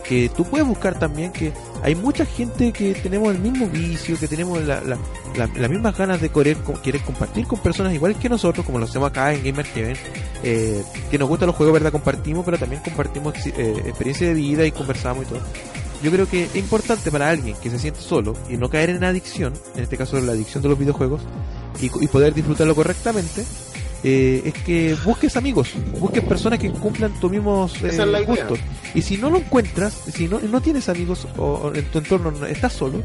que 0.07 0.29
tú 0.29 0.43
puedes 0.43 0.67
buscar 0.67 0.99
también 0.99 1.31
que 1.31 1.51
hay 1.81 1.95
mucha 1.95 2.25
gente 2.25 2.71
que 2.71 2.93
tenemos 2.93 3.33
el 3.33 3.39
mismo 3.39 3.67
vicio, 3.67 4.19
que 4.19 4.27
tenemos 4.27 4.61
la, 4.61 4.81
la- 4.81 4.97
la- 5.37 5.47
las 5.55 5.69
mismas 5.71 5.97
ganas 5.97 6.21
de 6.21 6.29
querer, 6.29 6.57
querer 6.83 7.01
compartir 7.01 7.47
con 7.47 7.57
personas 7.59 7.93
iguales 7.93 8.17
que 8.17 8.29
nosotros, 8.29 8.65
como 8.65 8.77
lo 8.79 8.85
hacemos 8.85 9.09
acá 9.09 9.33
en 9.33 9.43
Gamer 9.43 9.65
Heaven, 9.65 9.97
eh, 10.43 10.83
que 11.09 11.17
nos 11.17 11.27
gustan 11.29 11.47
los 11.47 11.55
juegos, 11.55 11.73
¿verdad? 11.73 11.91
Compartimos, 11.91 12.43
pero 12.45 12.57
también 12.59 12.81
compartimos 12.83 13.33
eh, 13.47 13.81
experiencia 13.87 14.27
de 14.27 14.33
vida 14.35 14.65
y 14.65 14.71
conversamos 14.71 15.23
y 15.25 15.29
todo. 15.29 15.39
Yo 16.03 16.11
creo 16.11 16.27
que 16.27 16.45
es 16.45 16.55
importante 16.55 17.11
para 17.11 17.29
alguien 17.29 17.55
que 17.61 17.69
se 17.69 17.77
siente 17.79 18.01
solo 18.01 18.33
y 18.49 18.57
no 18.57 18.69
caer 18.69 18.89
en 18.91 19.03
adicción, 19.03 19.53
en 19.75 19.83
este 19.83 19.97
caso 19.97 20.19
la 20.19 20.31
adicción 20.31 20.63
de 20.63 20.69
los 20.69 20.79
videojuegos, 20.79 21.21
y, 21.81 21.85
y 22.03 22.07
poder 22.07 22.33
disfrutarlo 22.33 22.73
correctamente, 22.75 23.43
eh, 24.03 24.41
es 24.45 24.53
que 24.63 24.95
busques 25.05 25.37
amigos, 25.37 25.69
busques 25.99 26.23
personas 26.23 26.57
que 26.57 26.71
cumplan 26.71 27.13
tus 27.19 27.29
mismos 27.31 27.73
eh, 27.83 27.89
es 28.21 28.27
gustos. 28.27 28.59
Y 28.95 29.01
si 29.03 29.17
no 29.17 29.29
lo 29.29 29.37
encuentras, 29.37 29.93
si 30.11 30.27
no, 30.27 30.39
no 30.39 30.59
tienes 30.59 30.89
amigos 30.89 31.27
o, 31.37 31.43
o 31.43 31.73
en 31.75 31.85
tu 31.85 31.99
entorno 31.99 32.31
no- 32.31 32.45
estás 32.47 32.73
solo, 32.73 33.03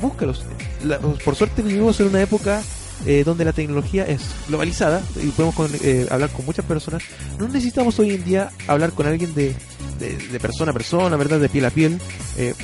búscalos. 0.00 0.44
La- 0.84 0.98
por 1.00 1.34
suerte 1.34 1.62
vivimos 1.62 1.98
en 2.00 2.06
una 2.08 2.22
época 2.22 2.62
eh, 3.04 3.22
donde 3.24 3.44
la 3.44 3.52
tecnología 3.52 4.04
es 4.06 4.22
globalizada 4.48 5.02
y 5.22 5.28
podemos 5.28 5.54
con- 5.54 5.70
eh, 5.82 6.06
hablar 6.10 6.30
con 6.30 6.46
muchas 6.46 6.64
personas. 6.64 7.02
No 7.38 7.46
necesitamos 7.46 7.98
hoy 7.98 8.10
en 8.14 8.24
día 8.24 8.50
hablar 8.66 8.92
con 8.92 9.06
alguien 9.06 9.34
de, 9.34 9.54
de, 9.98 10.16
de 10.16 10.40
persona 10.40 10.70
a 10.70 10.74
persona, 10.74 11.16
¿verdad? 11.16 11.38
De 11.40 11.48
piel 11.48 11.64
a 11.66 11.70
piel. 11.70 12.00
Eh, 12.38 12.54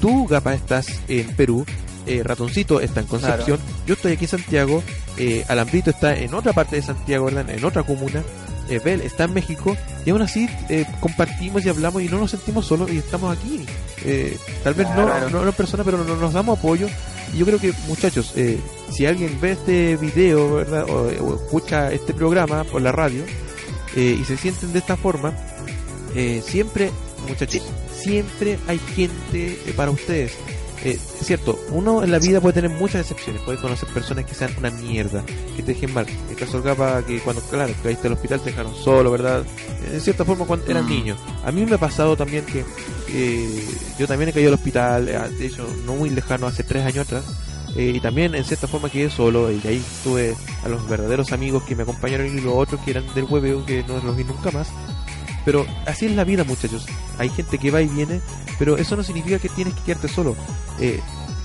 tú, 0.00 0.26
Gapa, 0.26 0.54
estás 0.54 0.86
en 1.08 1.34
Perú. 1.34 1.64
eh, 2.06 2.22
Ratoncito 2.22 2.80
está 2.80 3.00
en 3.00 3.06
Concepción. 3.06 3.58
Yo 3.86 3.94
estoy 3.94 4.12
aquí 4.12 4.24
en 4.26 4.30
Santiago. 4.30 4.82
eh, 5.16 5.44
Alambrito 5.48 5.90
está 5.90 6.14
en 6.14 6.34
otra 6.34 6.52
parte 6.52 6.76
de 6.76 6.82
Santiago, 6.82 7.24
¿verdad? 7.26 7.48
En 7.50 7.64
otra 7.64 7.82
comuna. 7.82 8.22
Eh, 8.68 8.80
Bel 8.84 9.00
está 9.02 9.24
en 9.24 9.34
México. 9.34 9.76
Y 10.04 10.10
aún 10.10 10.22
así 10.22 10.48
eh, 10.68 10.86
compartimos 11.00 11.64
y 11.64 11.68
hablamos 11.70 12.02
y 12.02 12.08
no 12.08 12.18
nos 12.18 12.30
sentimos 12.30 12.66
solos 12.66 12.90
y 12.92 12.98
estamos 12.98 13.36
aquí. 13.36 13.64
Tal 14.62 14.74
vez 14.74 14.86
no, 14.90 15.06
no, 15.20 15.28
no 15.30 15.46
en 15.46 15.52
persona, 15.54 15.82
pero 15.84 16.04
no- 16.04 16.16
nos 16.16 16.32
damos 16.34 16.58
apoyo. 16.58 16.86
Yo 17.36 17.44
creo 17.46 17.58
que, 17.58 17.72
muchachos, 17.88 18.32
eh, 18.36 18.58
si 18.90 19.06
alguien 19.06 19.40
ve 19.40 19.52
este 19.52 19.96
video, 19.96 20.56
¿verdad? 20.56 20.88
O, 20.88 21.08
o 21.24 21.34
escucha 21.34 21.92
este 21.92 22.14
programa 22.14 22.64
por 22.64 22.80
la 22.80 22.92
radio 22.92 23.24
eh, 23.96 24.16
y 24.20 24.24
se 24.24 24.36
sienten 24.36 24.72
de 24.72 24.78
esta 24.78 24.96
forma, 24.96 25.32
eh, 26.14 26.42
siempre, 26.44 26.90
muchachos, 27.28 27.62
siempre 27.92 28.58
hay 28.66 28.78
gente 28.78 29.58
para 29.76 29.90
ustedes. 29.90 30.32
Eh, 30.84 30.98
es 31.20 31.26
cierto, 31.26 31.58
uno 31.70 32.02
en 32.02 32.10
la 32.10 32.18
vida 32.18 32.40
puede 32.40 32.54
tener 32.60 32.70
muchas 32.70 33.00
excepciones, 33.00 33.40
puede 33.42 33.58
conocer 33.58 33.88
personas 33.88 34.26
que 34.26 34.34
sean 34.34 34.50
una 34.58 34.70
mierda, 34.70 35.24
que 35.56 35.62
te 35.62 35.72
dejen 35.72 35.94
mal. 35.94 36.06
El 36.28 36.36
caso 36.36 36.62
Gapa, 36.62 37.02
que 37.06 37.20
cuando, 37.20 37.40
claro, 37.42 37.72
caíste 37.82 38.06
al 38.08 38.12
hospital 38.14 38.40
te 38.40 38.50
dejaron 38.50 38.74
solo, 38.74 39.10
¿verdad? 39.10 39.44
En 39.90 40.00
cierta 40.00 40.24
forma, 40.26 40.44
cuando 40.44 40.66
eran 40.70 40.84
Mm. 40.84 40.88
niños. 40.90 41.18
A 41.44 41.50
mí 41.52 41.64
me 41.64 41.74
ha 41.76 41.78
pasado 41.78 42.16
también 42.16 42.44
que 42.44 42.64
eh, 43.08 43.64
yo 43.98 44.06
también 44.06 44.28
he 44.28 44.32
caído 44.32 44.48
al 44.48 44.54
hospital, 44.54 45.08
eh, 45.08 45.18
de 45.38 45.46
hecho, 45.46 45.66
no 45.86 45.94
muy 45.94 46.10
lejano, 46.10 46.46
hace 46.46 46.64
tres 46.64 46.84
años 46.84 47.06
atrás. 47.06 47.24
eh, 47.76 47.90
y 47.96 47.98
también 48.00 48.36
en 48.36 48.44
cierta 48.44 48.68
forma 48.68 48.88
quedé 48.88 49.10
solo 49.10 49.50
y 49.50 49.58
de 49.58 49.68
ahí 49.70 49.82
tuve 50.04 50.36
a 50.62 50.68
los 50.68 50.88
verdaderos 50.88 51.32
amigos 51.32 51.64
que 51.64 51.74
me 51.74 51.82
acompañaron 51.82 52.26
y 52.28 52.40
los 52.40 52.54
otros 52.54 52.80
que 52.82 52.92
eran 52.92 53.02
del 53.16 53.24
hueveo 53.24 53.66
que 53.66 53.82
no 53.82 53.98
los 54.04 54.16
vi 54.16 54.22
nunca 54.22 54.52
más 54.52 54.68
pero 55.44 55.66
así 55.86 56.06
es 56.06 56.12
la 56.12 56.24
vida 56.24 56.44
muchachos 56.44 56.86
hay 57.18 57.28
gente 57.30 57.58
que 57.58 57.70
va 57.70 57.82
y 57.82 57.88
viene 57.88 58.20
pero 58.58 58.76
eso 58.76 58.96
no 58.96 59.02
significa 59.02 59.38
que 59.38 59.48
tienes 59.48 59.74
que 59.74 59.82
quedarte 59.82 60.08
solo 60.08 60.34
Eh, 60.80 61.00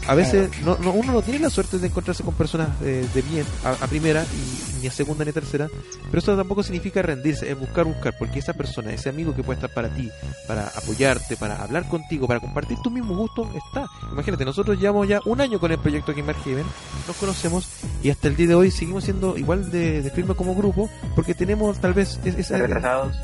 a 0.08 0.16
veces 0.16 0.50
no, 0.66 0.76
no- 0.80 0.92
uno 0.94 1.12
no 1.14 1.22
tiene 1.22 1.38
la 1.40 1.52
suerte 1.52 1.78
de 1.78 1.86
encontrarse 1.88 2.24
con 2.24 2.34
personas 2.34 2.70
eh, 2.82 3.06
de 3.14 3.22
bien 3.22 3.46
a, 3.64 3.72
a 3.84 3.88
primera 3.88 4.24
y 4.24 4.82
ni 4.82 4.88
a 4.88 4.92
segunda 4.92 5.24
ni 5.26 5.30
a 5.32 5.34
tercera, 5.34 5.68
pero 6.10 6.20
eso 6.20 6.36
tampoco 6.38 6.64
significa 6.64 7.02
rendirse, 7.04 7.52
es 7.52 7.60
buscar, 7.60 7.84
buscar, 7.86 8.16
porque 8.18 8.40
esa 8.40 8.54
persona, 8.54 8.92
ese 8.94 9.10
amigo 9.10 9.36
que 9.36 9.44
puede 9.44 9.58
estar 9.58 9.72
para 9.72 9.90
ti, 9.90 10.10
para 10.48 10.68
apoyarte, 10.68 11.36
para 11.36 11.62
hablar 11.62 11.88
contigo, 11.90 12.28
para 12.28 12.40
compartir 12.40 12.78
tus 12.82 12.92
mismos 12.92 13.18
gustos, 13.18 13.50
está. 13.68 13.88
Imagínate, 14.12 14.46
nosotros 14.46 14.80
llevamos 14.80 15.06
ya 15.08 15.20
un 15.26 15.42
año 15.42 15.60
con 15.60 15.72
el 15.74 15.80
proyecto 15.80 16.14
Gamer 16.16 16.36
Heaven, 16.46 16.66
nos 17.06 17.16
conocemos 17.18 17.68
y 18.02 18.10
hasta 18.10 18.30
el 18.30 18.38
día 18.38 18.48
de 18.48 18.56
hoy 18.56 18.72
seguimos 18.72 19.04
siendo 19.04 19.38
igual 19.38 19.70
de, 19.70 20.02
de 20.02 20.10
firme 20.12 20.34
como 20.34 20.56
grupo, 20.56 20.90
porque 21.14 21.36
tenemos 21.36 21.78
tal 21.82 21.94
vez 21.94 22.20
es- 22.24 22.36
esa, 22.36 22.58
Retrasados. 22.58 23.16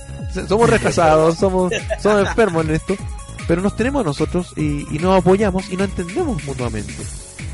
Somos 0.47 0.69
retrasados, 0.69 1.37
somos, 1.37 1.71
somos 2.01 2.27
enfermos 2.27 2.65
en 2.65 2.75
esto, 2.75 2.95
pero 3.47 3.61
nos 3.61 3.75
tenemos 3.75 4.01
a 4.01 4.05
nosotros 4.05 4.53
y, 4.55 4.85
y 4.95 4.99
nos 4.99 5.19
apoyamos 5.19 5.69
y 5.69 5.77
nos 5.77 5.89
entendemos 5.89 6.43
mutuamente. 6.43 6.93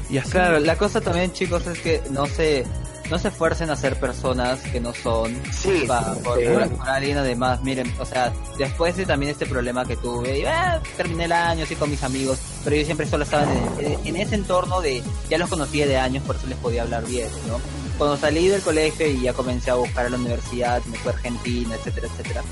Y 0.09 0.17
así, 0.17 0.31
Claro, 0.31 0.59
la 0.59 0.75
cosa 0.77 0.99
también, 1.01 1.31
chicos, 1.33 1.65
es 1.67 1.79
que 1.79 2.01
no 2.11 2.25
se 2.27 2.65
no 3.09 3.19
se 3.19 3.27
esfuercen 3.27 3.69
a 3.69 3.75
ser 3.75 3.99
personas 3.99 4.59
que 4.61 4.79
no 4.79 4.93
son 4.93 5.35
Sí, 5.51 5.83
pa- 5.85 6.13
por, 6.23 6.39
sí. 6.39 6.45
por- 6.45 6.69
por 6.77 6.89
alguien 6.89 7.17
además. 7.17 7.61
Miren, 7.61 7.93
o 7.99 8.05
sea, 8.05 8.31
después 8.57 8.95
de 8.95 9.05
también 9.05 9.33
este 9.33 9.45
problema 9.45 9.83
que 9.85 9.97
tuve, 9.97 10.39
y, 10.39 10.45
ah, 10.45 10.79
terminé 10.95 11.25
el 11.25 11.33
año 11.33 11.65
así 11.65 11.75
con 11.75 11.89
mis 11.89 12.01
amigos, 12.03 12.39
pero 12.63 12.77
yo 12.77 12.85
siempre 12.85 13.05
solo 13.05 13.25
estaba 13.25 13.43
en, 13.43 13.85
en- 13.85 13.99
en 14.05 14.15
ese 14.15 14.35
entorno 14.35 14.79
de, 14.79 15.03
ya 15.29 15.37
los 15.37 15.49
conocía 15.49 15.85
de 15.87 15.97
años, 15.97 16.23
por 16.23 16.37
eso 16.37 16.47
les 16.47 16.57
podía 16.59 16.83
hablar 16.83 17.03
bien, 17.05 17.27
¿no? 17.49 17.59
Cuando 17.97 18.15
salí 18.15 18.47
del 18.47 18.61
colegio 18.61 19.05
y 19.05 19.19
ya 19.23 19.33
comencé 19.33 19.71
a 19.71 19.75
buscar 19.75 20.05
a 20.05 20.09
la 20.09 20.15
universidad, 20.17 20.81
me 20.85 20.97
fui 20.97 21.11
a 21.11 21.13
Argentina, 21.15 21.75
etcétera, 21.75 22.07
etcétera. 22.07 22.43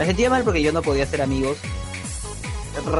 Me 0.00 0.06
sentía 0.06 0.30
mal 0.30 0.42
porque 0.44 0.62
yo 0.62 0.72
no 0.72 0.80
podía 0.82 1.06
ser 1.06 1.20
amigos, 1.22 1.58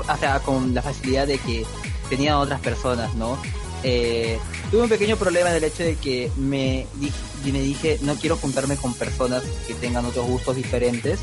o 0.07 0.17
sea, 0.19 0.39
con 0.41 0.75
la 0.75 0.83
facilidad 0.83 1.27
de 1.27 1.39
que 1.39 1.65
tenía 2.11 2.39
otras 2.39 2.61
personas, 2.61 3.15
¿no? 3.15 3.39
Eh, 3.83 4.39
tuve 4.71 4.83
un 4.83 4.89
pequeño 4.91 5.17
problema 5.17 5.49
en 5.51 5.57
el 5.57 5.65
hecho 5.65 5.83
de 5.83 5.97
que 5.97 6.31
me, 6.37 6.87
di- 6.97 7.11
y 7.47 7.53
me 7.53 7.61
dije, 7.61 7.99
no 8.03 8.15
quiero 8.17 8.37
juntarme 8.37 8.77
con 8.77 8.93
personas 8.93 9.43
que 9.67 9.73
tengan 9.73 10.05
otros 10.05 10.27
gustos 10.27 10.57
diferentes, 10.57 11.19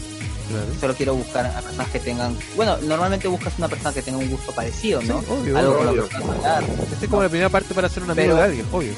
claro. 0.49 0.65
solo 0.81 0.95
quiero 0.95 1.13
buscar 1.13 1.45
a 1.45 1.61
personas 1.61 1.87
que 1.89 1.99
tengan, 1.99 2.35
bueno, 2.55 2.77
normalmente 2.81 3.27
buscas 3.27 3.53
una 3.59 3.67
persona 3.67 3.93
que 3.93 4.01
tenga 4.01 4.17
un 4.17 4.29
gusto 4.31 4.51
parecido, 4.53 4.99
¿no? 5.03 5.19
Sí, 5.21 5.27
obvio, 5.29 5.57
Algo 5.59 5.75
con 5.77 5.85
lo 5.85 5.91
obvio. 5.91 6.09
que 6.09 6.15
hablar. 6.15 6.63
Esta 6.91 7.03
es 7.05 7.09
como 7.11 7.21
la 7.21 7.29
primera 7.29 7.49
parte 7.49 7.75
para 7.75 7.87
ser 7.87 8.01
un 8.01 8.09
amigo 8.09 8.25
Pero- 8.29 8.35
de 8.37 8.41
alguien, 8.43 8.65
obvio. 8.71 8.93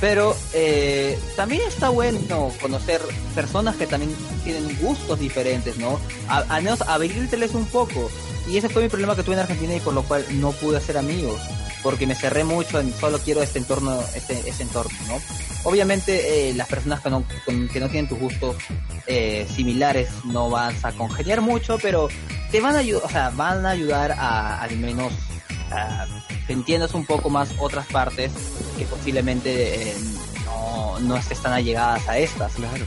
Pero 0.00 0.36
eh, 0.52 1.18
también 1.36 1.62
está 1.66 1.88
bueno 1.88 2.52
conocer 2.60 3.00
personas 3.34 3.76
que 3.76 3.86
también 3.86 4.14
tienen 4.44 4.76
gustos 4.80 5.18
diferentes, 5.18 5.78
¿no? 5.78 5.98
Al 6.28 6.62
menos 6.62 6.82
abrírteles 6.82 7.54
un 7.54 7.66
poco. 7.66 8.10
Y 8.48 8.58
ese 8.58 8.68
fue 8.68 8.82
mi 8.82 8.88
problema 8.88 9.16
que 9.16 9.22
tuve 9.22 9.34
en 9.34 9.40
Argentina 9.40 9.74
y 9.74 9.80
por 9.80 9.94
lo 9.94 10.02
cual 10.02 10.24
no 10.40 10.52
pude 10.52 10.76
hacer 10.76 10.98
amigos. 10.98 11.40
Porque 11.82 12.06
me 12.06 12.14
cerré 12.14 12.44
mucho 12.44 12.80
en 12.80 12.92
solo 12.94 13.18
quiero 13.18 13.42
este 13.42 13.58
entorno, 13.58 13.98
este, 14.14 14.48
este 14.48 14.64
entorno, 14.64 14.96
¿no? 15.08 15.20
Obviamente 15.64 16.50
eh, 16.50 16.54
las 16.54 16.68
personas 16.68 17.00
que 17.00 17.10
no, 17.10 17.24
que 17.72 17.80
no 17.80 17.88
tienen 17.88 18.08
tus 18.08 18.18
gustos 18.18 18.56
eh, 19.06 19.46
similares 19.52 20.08
no 20.24 20.50
vas 20.50 20.84
a 20.84 20.92
congeniar 20.92 21.40
mucho, 21.40 21.78
pero 21.80 22.08
te 22.50 22.60
van 22.60 22.76
a 22.76 22.78
ayudar, 22.78 23.04
o 23.04 23.08
sea, 23.08 23.30
van 23.30 23.64
a 23.66 23.70
ayudar 23.70 24.12
a 24.12 24.62
al 24.62 24.76
menos 24.76 25.12
a 25.70 26.06
que 26.46 26.52
entiendas 26.52 26.94
un 26.94 27.04
poco 27.06 27.30
más 27.30 27.50
otras 27.58 27.86
partes 27.86 28.30
que 28.78 28.84
posiblemente 28.84 29.90
eh, 29.90 29.94
no, 30.44 30.98
no 31.00 31.16
estés 31.16 31.38
tan 31.40 31.52
allegadas 31.52 32.06
a 32.08 32.18
estas. 32.18 32.52
Claro. 32.54 32.84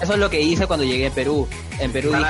Eso 0.00 0.14
es 0.14 0.18
lo 0.18 0.28
que 0.30 0.40
hice 0.40 0.66
cuando 0.66 0.84
llegué 0.84 1.06
a 1.06 1.10
Perú. 1.12 1.46
En 1.78 1.92
Perú 1.92 2.10
Van 2.10 2.24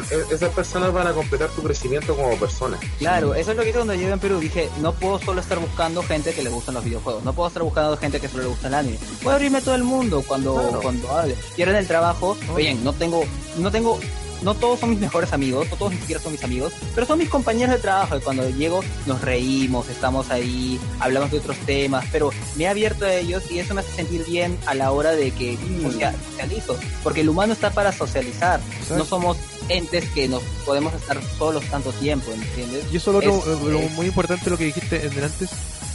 dije, 0.00 0.14
e- 0.30 0.34
esas 0.34 0.48
personas 0.50 0.92
van 0.94 1.06
a 1.08 1.12
completar 1.12 1.50
tu 1.50 1.62
crecimiento 1.62 2.16
como 2.16 2.34
persona. 2.36 2.78
claro, 2.98 3.34
eso 3.34 3.50
es 3.50 3.56
lo 3.56 3.62
que 3.62 3.68
hice 3.68 3.78
cuando 3.78 3.94
llegué 3.94 4.12
a 4.12 4.16
Perú. 4.16 4.40
Dije, 4.40 4.70
no 4.80 4.92
puedo 4.94 5.18
solo 5.18 5.40
estar 5.42 5.58
buscando 5.58 6.02
gente 6.02 6.32
que 6.32 6.42
le 6.42 6.48
gustan 6.48 6.74
los 6.74 6.84
videojuegos. 6.84 7.22
No 7.22 7.34
puedo 7.34 7.48
estar 7.48 7.62
buscando 7.62 7.96
gente 7.98 8.18
que 8.18 8.28
solo 8.28 8.44
le 8.44 8.48
gusta 8.48 8.68
el 8.68 8.74
anime. 8.74 8.98
Puedo 9.22 9.36
abrirme 9.36 9.58
a 9.58 9.60
todo 9.60 9.74
el 9.74 9.84
mundo 9.84 10.24
cuando, 10.26 10.54
Claro. 10.54 10.80
cuando 10.80 11.10
hable. 11.18 11.36
Y 11.56 11.60
ahora 11.62 11.72
en 11.72 11.78
el 11.78 11.86
trabajo, 11.86 12.36
oye, 12.54 12.74
no 12.76 12.94
tengo, 12.94 13.24
no 13.58 13.70
tengo, 13.70 13.98
no 14.42 14.54
todos 14.54 14.80
son 14.80 14.90
mis 14.90 14.98
mejores 15.00 15.32
amigos, 15.32 15.68
no 15.70 15.76
todos 15.76 15.92
ni 15.92 15.98
siquiera 15.98 16.20
son 16.20 16.32
mis 16.32 16.42
amigos, 16.44 16.72
pero 16.94 17.06
son 17.06 17.18
mis 17.18 17.28
compañeros 17.28 17.74
de 17.74 17.80
trabajo. 17.80 18.16
Y 18.16 18.20
cuando 18.20 18.48
llego, 18.50 18.82
nos 19.06 19.20
reímos, 19.22 19.88
estamos 19.88 20.30
ahí, 20.30 20.78
hablamos 21.00 21.30
de 21.30 21.38
otros 21.38 21.56
temas, 21.58 22.04
pero 22.12 22.30
me 22.56 22.64
he 22.64 22.68
abierto 22.68 23.04
a 23.04 23.14
ellos 23.14 23.42
y 23.50 23.58
eso 23.58 23.74
me 23.74 23.80
hace 23.80 23.92
sentir 23.92 24.24
bien 24.26 24.58
a 24.66 24.74
la 24.74 24.90
hora 24.92 25.12
de 25.12 25.30
que 25.30 25.56
socia- 25.82 26.14
socializo. 26.30 26.76
Porque 27.02 27.20
el 27.22 27.28
humano 27.28 27.52
está 27.52 27.70
para 27.70 27.92
socializar. 27.92 28.60
No 28.96 29.04
somos 29.04 29.36
entes 29.68 30.08
que 30.10 30.26
nos 30.28 30.42
podemos 30.66 30.92
estar 30.94 31.18
solos 31.38 31.64
tanto 31.66 31.92
tiempo, 31.92 32.32
¿entiendes? 32.32 32.84
Y 32.92 32.96
eso 32.96 33.12
lo 33.12 33.18
otro, 33.18 33.36
Es- 33.38 33.46
eh, 33.46 33.70
lo 33.70 33.78
es- 33.78 33.92
muy 33.92 34.06
importante 34.06 34.50
lo 34.50 34.58
que 34.58 34.64
dijiste 34.64 35.06
en 35.06 35.22
antes, 35.22 35.50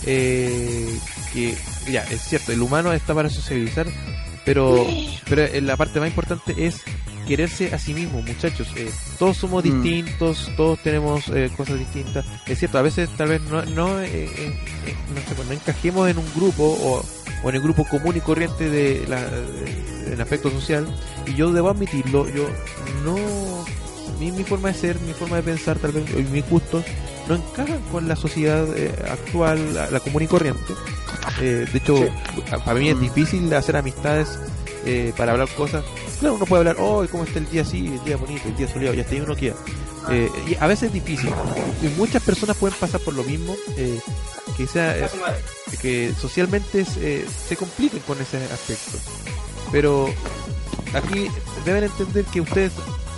eh, 0.05 0.99
que 1.33 1.57
ya, 1.91 2.03
es 2.03 2.21
cierto, 2.21 2.51
el 2.51 2.61
humano 2.61 2.93
está 2.93 3.13
para 3.13 3.29
socializar, 3.29 3.87
pero, 4.45 4.85
pero 5.27 5.43
eh, 5.43 5.61
la 5.61 5.75
parte 5.75 5.99
más 5.99 6.07
importante 6.09 6.65
es 6.65 6.77
quererse 7.27 7.73
a 7.73 7.77
sí 7.79 7.93
mismo, 7.93 8.21
muchachos. 8.21 8.67
Eh, 8.75 8.89
todos 9.19 9.37
somos 9.37 9.63
Mm. 9.65 9.81
distintos, 9.83 10.49
todos 10.55 10.79
tenemos 10.81 11.27
eh, 11.29 11.49
cosas 11.55 11.77
distintas. 11.79 12.25
Es 12.47 12.59
cierto, 12.59 12.77
a 12.77 12.81
veces 12.81 13.09
tal 13.17 13.29
vez 13.29 13.41
no, 13.41 13.63
no, 13.65 13.99
eh, 13.99 14.07
eh, 14.25 14.29
eh, 14.87 14.95
no, 15.13 15.21
sé, 15.35 15.43
no 15.45 15.51
encajemos 15.53 16.09
en 16.09 16.17
un 16.17 16.25
grupo 16.35 16.63
o, 16.63 17.03
o 17.43 17.49
en 17.49 17.55
el 17.55 17.61
grupo 17.61 17.83
común 17.85 18.15
y 18.17 18.21
corriente 18.21 18.69
de 18.69 19.05
la, 19.07 19.21
de- 19.25 20.09
del 20.11 20.21
aspecto 20.21 20.49
social. 20.49 20.87
Y 21.27 21.35
yo 21.35 21.51
debo 21.51 21.69
admitirlo, 21.69 22.27
yo 22.29 22.47
no 23.03 23.15
mi, 24.19 24.31
mi 24.31 24.43
forma 24.43 24.69
de 24.69 24.73
ser, 24.73 24.99
mi 25.01 25.13
forma 25.13 25.35
de 25.35 25.43
pensar, 25.43 25.77
tal 25.77 25.91
vez 25.91 26.05
y 26.17 26.23
mis 26.23 26.49
gustos 26.49 26.83
no 27.27 27.35
encajan 27.35 27.81
con 27.91 28.07
la 28.07 28.15
sociedad 28.15 28.65
eh, 28.77 28.89
actual, 29.11 29.73
la, 29.75 29.91
la 29.91 29.99
común 29.99 30.23
y 30.23 30.27
corriente. 30.27 30.73
Eh, 31.41 31.67
de 31.71 31.77
hecho, 31.77 31.95
a- 32.51 32.57
para 32.63 32.79
mí 32.79 32.89
es 32.89 32.99
difícil 32.99 33.53
hacer 33.53 33.75
amistades 33.75 34.39
eh, 34.87 35.13
para 35.15 35.33
hablar 35.33 35.49
cosas. 35.49 35.83
Claro, 36.19 36.35
uno 36.35 36.45
puede 36.45 36.61
hablar, 36.61 36.77
oh, 36.79 37.05
¿cómo 37.11 37.23
está 37.25 37.39
el 37.39 37.49
día 37.49 37.61
así? 37.61 37.87
El 37.87 38.03
día 38.03 38.17
bonito, 38.17 38.47
el 38.47 38.55
día 38.55 38.67
soleado, 38.67 38.95
y 38.95 39.01
hasta 39.01 39.13
ahí 39.13 39.21
uno 39.21 39.35
queda. 39.35 39.55
Eh, 40.09 40.31
y 40.47 40.55
a 40.55 40.67
veces 40.67 40.87
es 40.87 40.93
difícil. 40.93 41.29
Y 41.83 41.87
muchas 41.99 42.23
personas 42.23 42.55
pueden 42.57 42.77
pasar 42.79 43.01
por 43.01 43.13
lo 43.13 43.23
mismo, 43.23 43.55
eh, 43.75 43.99
que 44.55 44.65
sea 44.65 44.97
eh, 44.97 45.09
que 45.81 46.13
socialmente 46.19 46.85
se, 46.85 47.25
se 47.27 47.55
compliquen 47.57 47.99
con 47.99 48.19
ese 48.21 48.37
aspecto. 48.37 48.97
Pero 49.71 50.09
aquí 50.93 51.27
deben 51.65 51.83
entender 51.83 52.25
que 52.25 52.41
ustedes, 52.41 52.71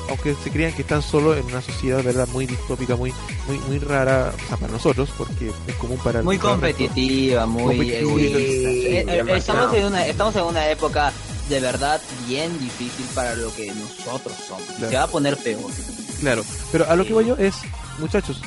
aunque 0.10 0.36
se 0.36 0.50
crean 0.50 0.74
que 0.74 0.82
están 0.82 1.02
solos 1.02 1.38
en 1.38 1.46
una 1.46 1.62
sociedad, 1.62 2.04
verdad, 2.04 2.28
muy 2.30 2.46
distópica, 2.48 2.96
muy, 2.96 3.14
muy, 3.48 3.60
muy 3.60 3.80
rara, 3.80 4.34
o 4.36 4.48
sea, 4.48 4.58
para 4.58 4.72
nosotros, 4.72 5.10
porque 5.18 5.52
es 5.68 5.76
común 5.76 6.00
para 6.04 6.24
muy 6.24 6.38
competitiva, 6.38 7.46
muy 7.46 7.78
Competitiva. 7.78 8.70
Eh, 8.72 9.06
eh, 9.08 9.38
estamos 9.38 9.74
en 9.76 9.86
una 9.86 10.08
estamos 10.08 10.36
en 10.36 10.44
una 10.44 10.70
época 10.70 11.14
de 11.50 11.60
verdad 11.60 12.00
bien 12.28 12.58
difícil 12.60 13.06
para 13.14 13.36
lo 13.36 13.54
que 13.56 13.74
nosotros 13.74 14.36
somos. 14.48 14.64
Claro. 14.78 14.90
Se 14.90 14.96
va 14.96 15.04
a 15.04 15.08
poner 15.08 15.38
peor. 15.38 15.72
Claro, 16.20 16.46
pero 16.72 16.90
a 16.90 16.96
lo 16.96 17.06
que 17.06 17.14
voy 17.14 17.26
yo 17.26 17.36
es, 17.38 17.56
muchachos, 17.98 18.42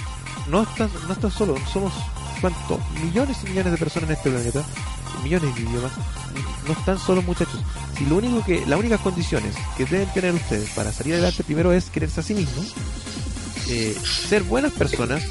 no 0.49 0.63
están, 0.63 0.91
no 1.07 1.13
están 1.13 1.31
solos, 1.31 1.61
somos 1.73 1.93
cuánto, 2.41 2.81
millones 3.03 3.39
y 3.45 3.49
millones 3.49 3.73
de 3.73 3.79
personas 3.79 4.11
en 4.11 4.17
este 4.17 4.31
planeta, 4.31 4.65
millones 5.23 5.55
de 5.55 5.63
idiomas, 5.63 5.93
no 6.67 6.73
están 6.73 6.99
solos 6.99 7.25
muchachos. 7.25 7.61
Si 7.97 8.07
lo 8.07 8.17
único 8.17 8.45
que, 8.45 8.65
las 8.67 8.79
únicas 8.79 9.01
condiciones 9.01 9.55
que 9.77 9.85
deben 9.85 10.13
tener 10.13 10.35
ustedes 10.35 10.71
para 10.71 10.93
salir 10.93 11.15
adelante 11.15 11.45
primero 11.45 11.73
es 11.73 11.91
quererse 11.91 12.21
a 12.21 12.23
sí 12.23 12.35
mismos, 12.35 12.75
eh, 13.69 13.97
ser 14.29 14.43
buenas 14.43 14.73
personas, 14.73 15.23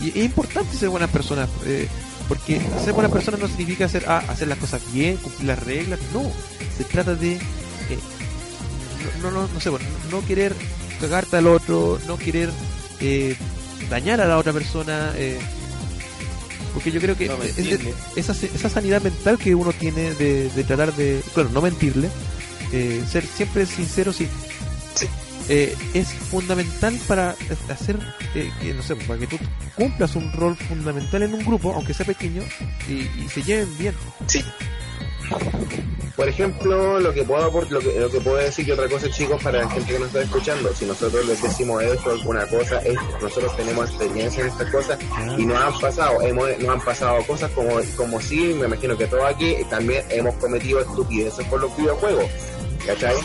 y 0.00 0.10
es 0.10 0.24
importante 0.24 0.76
ser 0.76 0.90
buenas 0.90 1.10
personas, 1.10 1.48
eh, 1.64 1.88
porque 2.28 2.60
ser 2.84 2.92
buenas 2.92 3.12
personas 3.12 3.40
no 3.40 3.48
significa 3.48 3.84
hacer, 3.84 4.04
ah, 4.08 4.22
hacer 4.28 4.48
las 4.48 4.58
cosas 4.58 4.82
bien, 4.92 5.16
cumplir 5.18 5.46
las 5.48 5.58
reglas, 5.62 6.00
no, 6.12 6.22
se 6.76 6.84
trata 6.84 7.14
de 7.14 7.34
eh, 7.34 7.40
no, 9.22 9.30
no, 9.30 9.46
no 9.48 9.60
sé, 9.60 9.68
bueno, 9.70 9.86
no 10.10 10.24
querer 10.26 10.54
cagarte 11.00 11.36
al 11.36 11.46
otro, 11.46 11.98
no 12.06 12.16
querer 12.18 12.50
eh, 13.00 13.36
dañar 13.90 14.20
a 14.20 14.26
la 14.26 14.38
otra 14.38 14.52
persona, 14.52 15.12
eh, 15.16 15.38
porque 16.74 16.90
yo 16.90 17.00
creo 17.00 17.16
que 17.16 17.26
No 17.28 17.42
es- 17.44 17.58
esa, 18.16 18.32
esa 18.32 18.68
sanidad 18.68 19.02
mental 19.02 19.38
que 19.38 19.54
uno 19.54 19.72
tiene 19.72 20.12
de, 20.14 20.50
de 20.50 20.64
tratar 20.64 20.94
de, 20.94 21.22
claro, 21.34 21.48
no 21.50 21.62
mentirle, 21.62 22.08
eh, 22.72 23.02
ser 23.10 23.24
siempre 23.26 23.64
sincero, 23.66 24.12
sí, 24.12 24.26
eh, 25.48 25.76
es 25.94 26.08
fundamental 26.08 26.98
para 27.06 27.36
hacer 27.68 27.98
eh, 28.34 28.50
que, 28.60 28.74
no 28.74 28.82
sé, 28.82 28.96
para 28.96 29.18
que 29.18 29.26
tú 29.26 29.38
cumplas 29.76 30.16
un 30.16 30.32
rol 30.32 30.56
fundamental 30.56 31.22
en 31.22 31.34
un 31.34 31.44
grupo, 31.44 31.72
aunque 31.72 31.94
sea 31.94 32.06
pequeño, 32.06 32.42
y, 32.88 33.08
y 33.20 33.28
se 33.28 33.42
lleven 33.42 33.78
bien. 33.78 33.94
Por 36.16 36.28
ejemplo, 36.30 36.98
lo 36.98 37.12
que 37.12 37.24
puedo 37.24 37.50
lo 37.68 37.78
que, 37.78 38.00
lo 38.00 38.10
que 38.10 38.20
puedo 38.20 38.36
decir 38.36 38.66
y 38.66 38.70
otra 38.70 38.88
cosa, 38.88 39.10
chicos, 39.10 39.42
para 39.42 39.58
la 39.58 39.68
gente 39.68 39.92
que 39.92 39.98
nos 39.98 40.08
está 40.08 40.22
escuchando, 40.22 40.74
si 40.74 40.86
nosotros 40.86 41.26
les 41.26 41.42
decimos 41.42 41.82
eso, 41.82 42.10
alguna 42.10 42.46
cosa, 42.46 42.78
es 42.78 42.96
nosotros 43.20 43.54
tenemos 43.54 43.90
experiencia 43.90 44.40
en 44.42 44.48
estas 44.48 44.70
cosas 44.70 44.98
y 45.36 45.44
nos 45.44 45.58
han 45.58 45.78
pasado, 45.78 46.22
hemos, 46.22 46.58
nos 46.58 46.68
han 46.70 46.80
pasado 46.80 47.22
cosas 47.26 47.50
como, 47.50 47.78
como 47.96 48.18
si, 48.18 48.54
me 48.54 48.64
imagino 48.66 48.96
que 48.96 49.06
todos 49.06 49.24
aquí 49.26 49.56
también 49.68 50.04
hemos 50.08 50.34
cometido 50.36 50.80
estupideces 50.80 51.46
por 51.48 51.60
los 51.60 51.76
videojuegos, 51.76 52.24
¿cachai? 52.86 53.16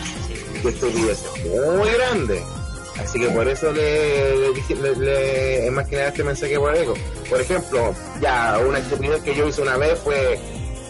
Y 0.64 0.68
estupideces 0.68 1.46
muy 1.46 1.90
grandes. 1.92 2.44
Así 3.00 3.20
que 3.20 3.30
por 3.30 3.48
eso 3.48 3.72
le, 3.72 4.50
le 4.54 4.96
le, 4.96 5.66
es 5.66 5.72
más 5.72 5.88
que 5.88 5.96
nada 5.96 6.10
este 6.10 6.24
mensaje 6.24 6.60
por 6.60 6.76
algo. 6.76 6.94
Por 7.30 7.42
ejemplo, 7.42 7.96
ya 8.22 8.60
una 8.68 8.80
estupidez 8.80 9.22
que 9.24 9.34
yo 9.36 9.48
hice 9.48 9.62
una 9.62 9.78
vez 9.78 9.98
fue 10.00 10.40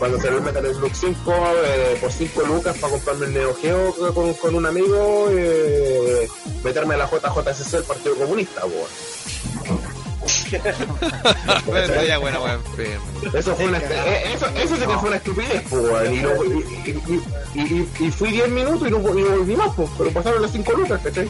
cuando 0.01 0.19
salió 0.19 0.39
el 0.39 0.43
Metal 0.43 0.65
Slug 0.73 0.95
5 0.95 1.33
eh, 1.63 1.97
por 2.01 2.11
5 2.11 2.41
lucas 2.41 2.75
para 2.79 2.91
comprarme 2.91 3.27
el 3.27 3.33
Neo 3.33 3.53
Geo 3.53 3.93
con, 4.13 4.33
con 4.33 4.55
un 4.55 4.65
amigo, 4.65 5.27
eh, 5.29 6.27
meterme 6.63 6.95
a 6.95 6.97
la 6.97 7.05
JJCC, 7.05 7.73
el 7.75 7.83
Partido 7.83 8.15
Comunista, 8.15 8.65
weón. 8.65 9.80
Pero 11.65 12.03
ya, 12.05 12.17
bueno, 12.19 12.43
weón, 12.43 12.61
enfermo. 12.65 13.05
Eso 13.33 13.55
fue 13.55 13.65
una 13.65 13.77
eso, 13.79 14.47
eso 14.55 14.75
que 14.87 14.97
fue 14.97 15.07
una 15.09 15.17
estupidez, 15.17 15.71
weón. 15.71 16.13
Y, 16.13 16.19
no- 16.19 16.43
y, 16.43 16.49
y, 16.85 17.21
y, 17.53 17.61
y- 17.61 17.89
y 18.07 18.11
fui 18.11 18.31
10 18.31 18.49
minutos 18.49 18.87
y 18.87 18.91
no, 18.91 18.99
volví 18.99 19.55
más, 19.55 19.69
pues, 19.75 19.89
pero 19.97 20.11
pasaron 20.11 20.41
las 20.41 20.51
5 20.51 20.71
lucas, 20.73 21.01
¿cachai? 21.03 21.29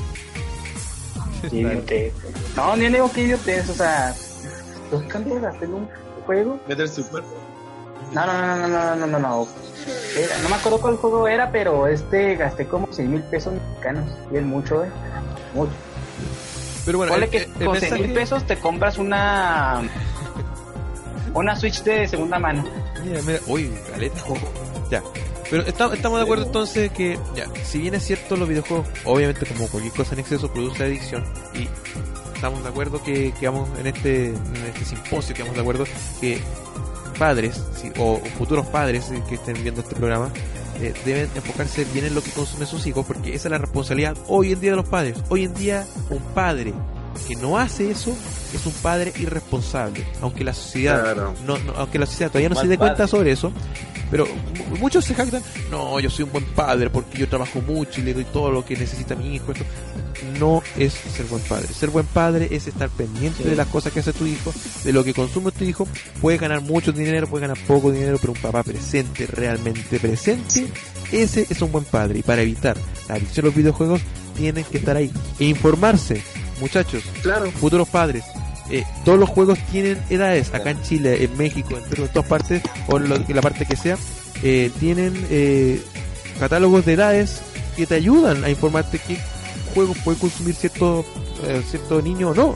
No, 2.55 2.75
ni 2.75 2.87
digo 2.89 3.11
que 3.11 3.21
idiotez, 3.23 3.69
o 3.69 3.73
sea, 3.73 4.13
¿tú 4.89 5.03
cambias 5.07 5.41
de 5.41 5.47
hacer 5.47 5.69
un 5.69 5.87
juego? 6.25 6.59
Meter 6.67 6.87
su 6.87 7.07
cuerpo. 7.07 7.29
No, 8.11 8.25
no, 8.25 8.33
no, 8.33 8.55
no, 8.55 8.67
no, 8.67 8.95
no, 8.95 9.07
no, 9.07 9.19
no. 9.19 9.47
Era- 10.17 10.37
no 10.43 10.49
me 10.49 10.55
acuerdo 10.55 10.79
cuál 10.81 10.97
juego 10.97 11.27
era, 11.27 11.49
pero 11.51 11.87
este 11.87 12.35
gasté 12.35 12.67
como 12.67 12.87
6 12.91 13.07
mil 13.09 13.21
pesos 13.23 13.53
mexicanos. 13.53 14.05
Y 14.31 14.37
es 14.37 14.43
mucho, 14.43 14.83
eh. 14.83 14.89
Mucho. 15.53 15.71
Pero 16.85 16.97
bueno, 16.97 17.11
Ponle 17.13 17.29
que 17.29 17.45
con 17.63 17.79
6 17.79 17.93
mil 17.93 18.13
pesos 18.13 18.45
te 18.47 18.57
compras 18.57 18.97
una. 18.97 19.81
Una 21.33 21.55
Switch 21.55 21.81
de 21.83 22.07
segunda 22.07 22.39
mano. 22.39 22.63
Mira, 23.05 23.21
mira, 23.25 23.39
uy, 23.47 23.71
caleta. 23.91 24.21
Ya. 24.89 25.01
Pero 25.49 25.63
está- 25.63 25.93
estamos 25.93 26.19
de 26.19 26.23
acuerdo 26.23 26.45
entonces 26.45 26.91
que, 26.91 27.17
ya, 27.35 27.45
si 27.63 27.79
bien 27.79 27.93
es 27.95 28.03
cierto 28.05 28.35
los 28.37 28.47
videojuegos, 28.47 28.87
obviamente 29.05 29.45
como 29.45 29.67
cualquier 29.67 29.93
cosa 29.93 30.13
en 30.13 30.19
exceso 30.19 30.51
produce 30.51 30.83
adicción 30.83 31.23
y 31.53 31.67
estamos 32.35 32.63
de 32.63 32.69
acuerdo 32.69 33.01
que, 33.03 33.33
que 33.37 33.47
vamos 33.47 33.69
en 33.79 33.87
este, 33.87 34.27
en 34.27 34.65
este 34.73 34.85
simposio, 34.85 35.35
que 35.35 35.41
vamos 35.43 35.55
de 35.55 35.61
acuerdo 35.61 35.83
que 36.21 36.39
padres 37.19 37.61
si- 37.81 37.91
o 37.99 38.19
futuros 38.37 38.65
padres 38.67 39.11
que 39.27 39.35
estén 39.35 39.61
viendo 39.61 39.81
este 39.81 39.93
programa 39.95 40.29
eh, 40.79 40.93
deben 41.05 41.29
enfocarse 41.35 41.85
bien 41.93 42.05
en 42.05 42.15
lo 42.15 42.21
que 42.21 42.31
consumen 42.31 42.67
sus 42.67 42.85
hijos 42.87 43.05
porque 43.05 43.33
esa 43.33 43.47
es 43.47 43.51
la 43.51 43.57
responsabilidad 43.57 44.17
hoy 44.27 44.53
en 44.53 44.59
día 44.59 44.71
de 44.71 44.77
los 44.77 44.87
padres. 44.87 45.17
Hoy 45.29 45.43
en 45.43 45.53
día 45.53 45.85
un 46.09 46.21
padre 46.33 46.73
que 47.27 47.35
no 47.35 47.57
hace 47.57 47.91
eso 47.91 48.15
es 48.53 48.65
un 48.65 48.73
padre 48.73 49.13
irresponsable, 49.19 50.05
aunque 50.21 50.43
la 50.43 50.53
sociedad 50.53 51.01
Claro. 51.01 51.33
no, 51.45 51.57
no- 51.59 51.73
aunque 51.77 51.99
la 51.99 52.05
sociedad 52.05 52.29
todavía 52.31 52.49
no 52.49 52.55
Mal 52.55 52.63
se 52.63 52.69
dé 52.69 52.77
cuenta 52.77 53.07
sobre 53.07 53.31
eso, 53.31 53.51
pero 54.09 54.25
mu- 54.25 54.77
muchos 54.77 55.05
se 55.05 55.13
jactan, 55.15 55.41
no, 55.69 55.99
yo 55.99 56.09
soy 56.09 56.23
un 56.25 56.31
buen 56.31 56.45
padre 56.45 56.89
porque 56.89 57.17
yo 57.17 57.29
trabajo 57.29 57.61
mucho 57.61 58.01
y 58.01 58.03
le 58.03 58.13
doy 58.13 58.25
todo 58.25 58.51
lo 58.51 58.65
que 58.65 58.75
necesita 58.75 59.15
mi 59.15 59.35
hijo. 59.35 59.51
Esto 59.53 59.63
no 60.39 60.61
es 60.77 60.93
ser 60.93 61.25
buen 61.27 61.41
padre. 61.43 61.67
Ser 61.67 61.89
buen 61.89 62.05
padre 62.05 62.47
es 62.51 62.67
estar 62.67 62.89
pendiente 62.89 63.43
de 63.43 63.55
las 63.55 63.67
cosas 63.67 63.91
que 63.93 64.01
hace 64.01 64.13
tu 64.13 64.25
hijo, 64.25 64.53
de 64.83 64.91
lo 64.93 65.03
que 65.03 65.13
consume 65.13 65.51
tu 65.51 65.63
hijo. 65.63 65.87
Puede 66.19 66.37
ganar 66.37 66.61
mucho 66.61 66.91
dinero, 66.91 67.27
puede 67.27 67.47
ganar 67.47 67.57
poco 67.65 67.91
dinero, 67.91 68.17
pero 68.19 68.33
un 68.33 68.39
papá 68.39 68.63
presente, 68.63 69.25
realmente 69.27 69.99
presente, 69.99 70.67
ese 71.11 71.47
es 71.49 71.61
un 71.61 71.71
buen 71.71 71.85
padre. 71.85 72.19
Y 72.19 72.23
para 72.23 72.41
evitar 72.41 72.75
la 73.07 73.15
adicción 73.15 73.45
a 73.45 73.47
los 73.47 73.55
videojuegos, 73.55 74.01
tienen 74.35 74.63
que 74.65 74.77
estar 74.77 74.95
ahí 74.97 75.11
e 75.39 75.45
informarse, 75.45 76.21
muchachos 76.61 77.03
Claro. 77.21 77.51
futuros 77.51 77.89
padres. 77.89 78.23
eh, 78.69 78.85
todos 79.03 79.19
los 79.19 79.27
juegos 79.27 79.59
tienen 79.69 80.01
edades. 80.09 80.53
Acá 80.53 80.69
en 80.69 80.81
Chile, 80.81 81.25
en 81.25 81.35
México, 81.37 81.75
en 81.77 82.07
todas 82.07 82.25
partes, 82.29 82.61
o 82.87 82.95
en, 82.97 83.09
lo- 83.09 83.15
en 83.17 83.35
la 83.35 83.41
parte 83.41 83.65
que 83.65 83.75
sea, 83.75 83.97
eh, 84.43 84.71
tienen 84.79 85.13
eh, 85.29 85.81
catálogos 86.39 86.85
de 86.85 86.93
edades 86.93 87.41
que 87.75 87.85
te 87.85 87.95
ayudan 87.95 88.45
a 88.45 88.49
informarte 88.49 88.97
qué 88.99 89.17
juegos 89.73 89.97
puede 90.05 90.17
consumir 90.19 90.55
cierto, 90.55 91.03
eh, 91.43 91.61
cierto 91.69 92.01
niño 92.01 92.29
o 92.29 92.33
no. 92.33 92.55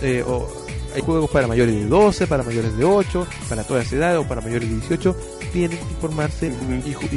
Eh, 0.00 0.24
o 0.26 0.48
hay 0.94 1.02
juegos 1.02 1.28
para 1.30 1.46
mayores 1.46 1.74
de 1.74 1.86
12, 1.86 2.26
para 2.26 2.42
mayores 2.42 2.74
de 2.78 2.84
8, 2.84 3.26
para 3.48 3.64
todas 3.64 3.92
edades 3.92 4.20
o 4.20 4.24
para 4.26 4.40
mayores 4.40 4.66
de 4.68 4.76
18. 4.76 5.14
Tienen 5.52 5.76
que 5.76 5.84
informarse 5.92 6.46
y, 6.46 6.88
y- 6.88 7.16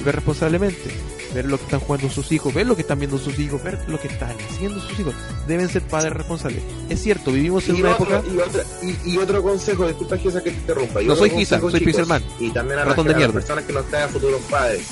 y 0.00 0.04
ver 0.04 0.16
responsablemente. 0.16 0.90
Ver 1.34 1.46
lo 1.46 1.56
que 1.56 1.64
están 1.64 1.80
jugando 1.80 2.10
sus 2.10 2.30
hijos, 2.32 2.52
ver 2.52 2.66
lo 2.66 2.74
que 2.76 2.82
están 2.82 2.98
viendo 2.98 3.16
sus 3.18 3.38
hijos, 3.38 3.62
ver 3.62 3.78
lo 3.88 3.98
que 3.98 4.08
están 4.08 4.36
haciendo 4.50 4.78
sus 4.80 5.00
hijos. 5.00 5.14
Deben 5.46 5.68
ser 5.68 5.82
padres 5.82 6.12
responsables. 6.12 6.62
Es 6.90 7.00
cierto, 7.02 7.32
vivimos 7.32 7.66
en 7.68 7.76
Y 7.76 7.80
una 7.80 7.96
otro, 7.96 8.16
época. 8.16 8.30
y, 8.34 8.38
otra- 8.38 8.64
y- 8.82 9.10
y 9.12 9.18
otro 9.18 9.42
consejo, 9.42 9.86
disculpa 9.86 10.18
Gisa 10.18 10.42
que 10.42 10.50
te 10.50 10.56
interrumpa. 10.58 11.00
Y 11.02 11.06
No 11.06 11.16
soy 11.16 11.30
Gisa, 11.30 11.58
soy 11.60 11.80
Pixelman. 11.80 12.22
Y 12.38 12.50
también 12.50 12.80
a, 12.80 12.84
las, 12.84 12.96
de 13.04 13.14
a 13.14 13.18
las 13.18 13.32
personas 13.32 13.64
que 13.64 13.72
nos 13.72 13.86
traen 13.86 14.10
futuros 14.10 14.40
padres. 14.50 14.82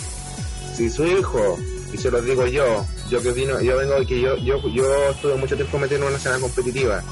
Si 0.74 0.88
su 0.88 1.04
hijo, 1.04 1.58
y 1.92 1.98
se 1.98 2.10
los 2.10 2.24
digo 2.24 2.46
yo, 2.46 2.86
yo 3.10 3.20
que 3.22 3.32
vino, 3.32 3.60
yo 3.60 3.76
vengo 3.76 3.94
que 4.06 4.20
yo, 4.20 4.36
yo, 4.38 4.66
yo 4.70 5.10
estuve 5.10 5.34
mucho 5.36 5.56
tiempo 5.56 5.78
metido 5.78 6.00
en 6.02 6.06
una 6.06 6.16
escena 6.16 6.38
competitiva. 6.38 7.02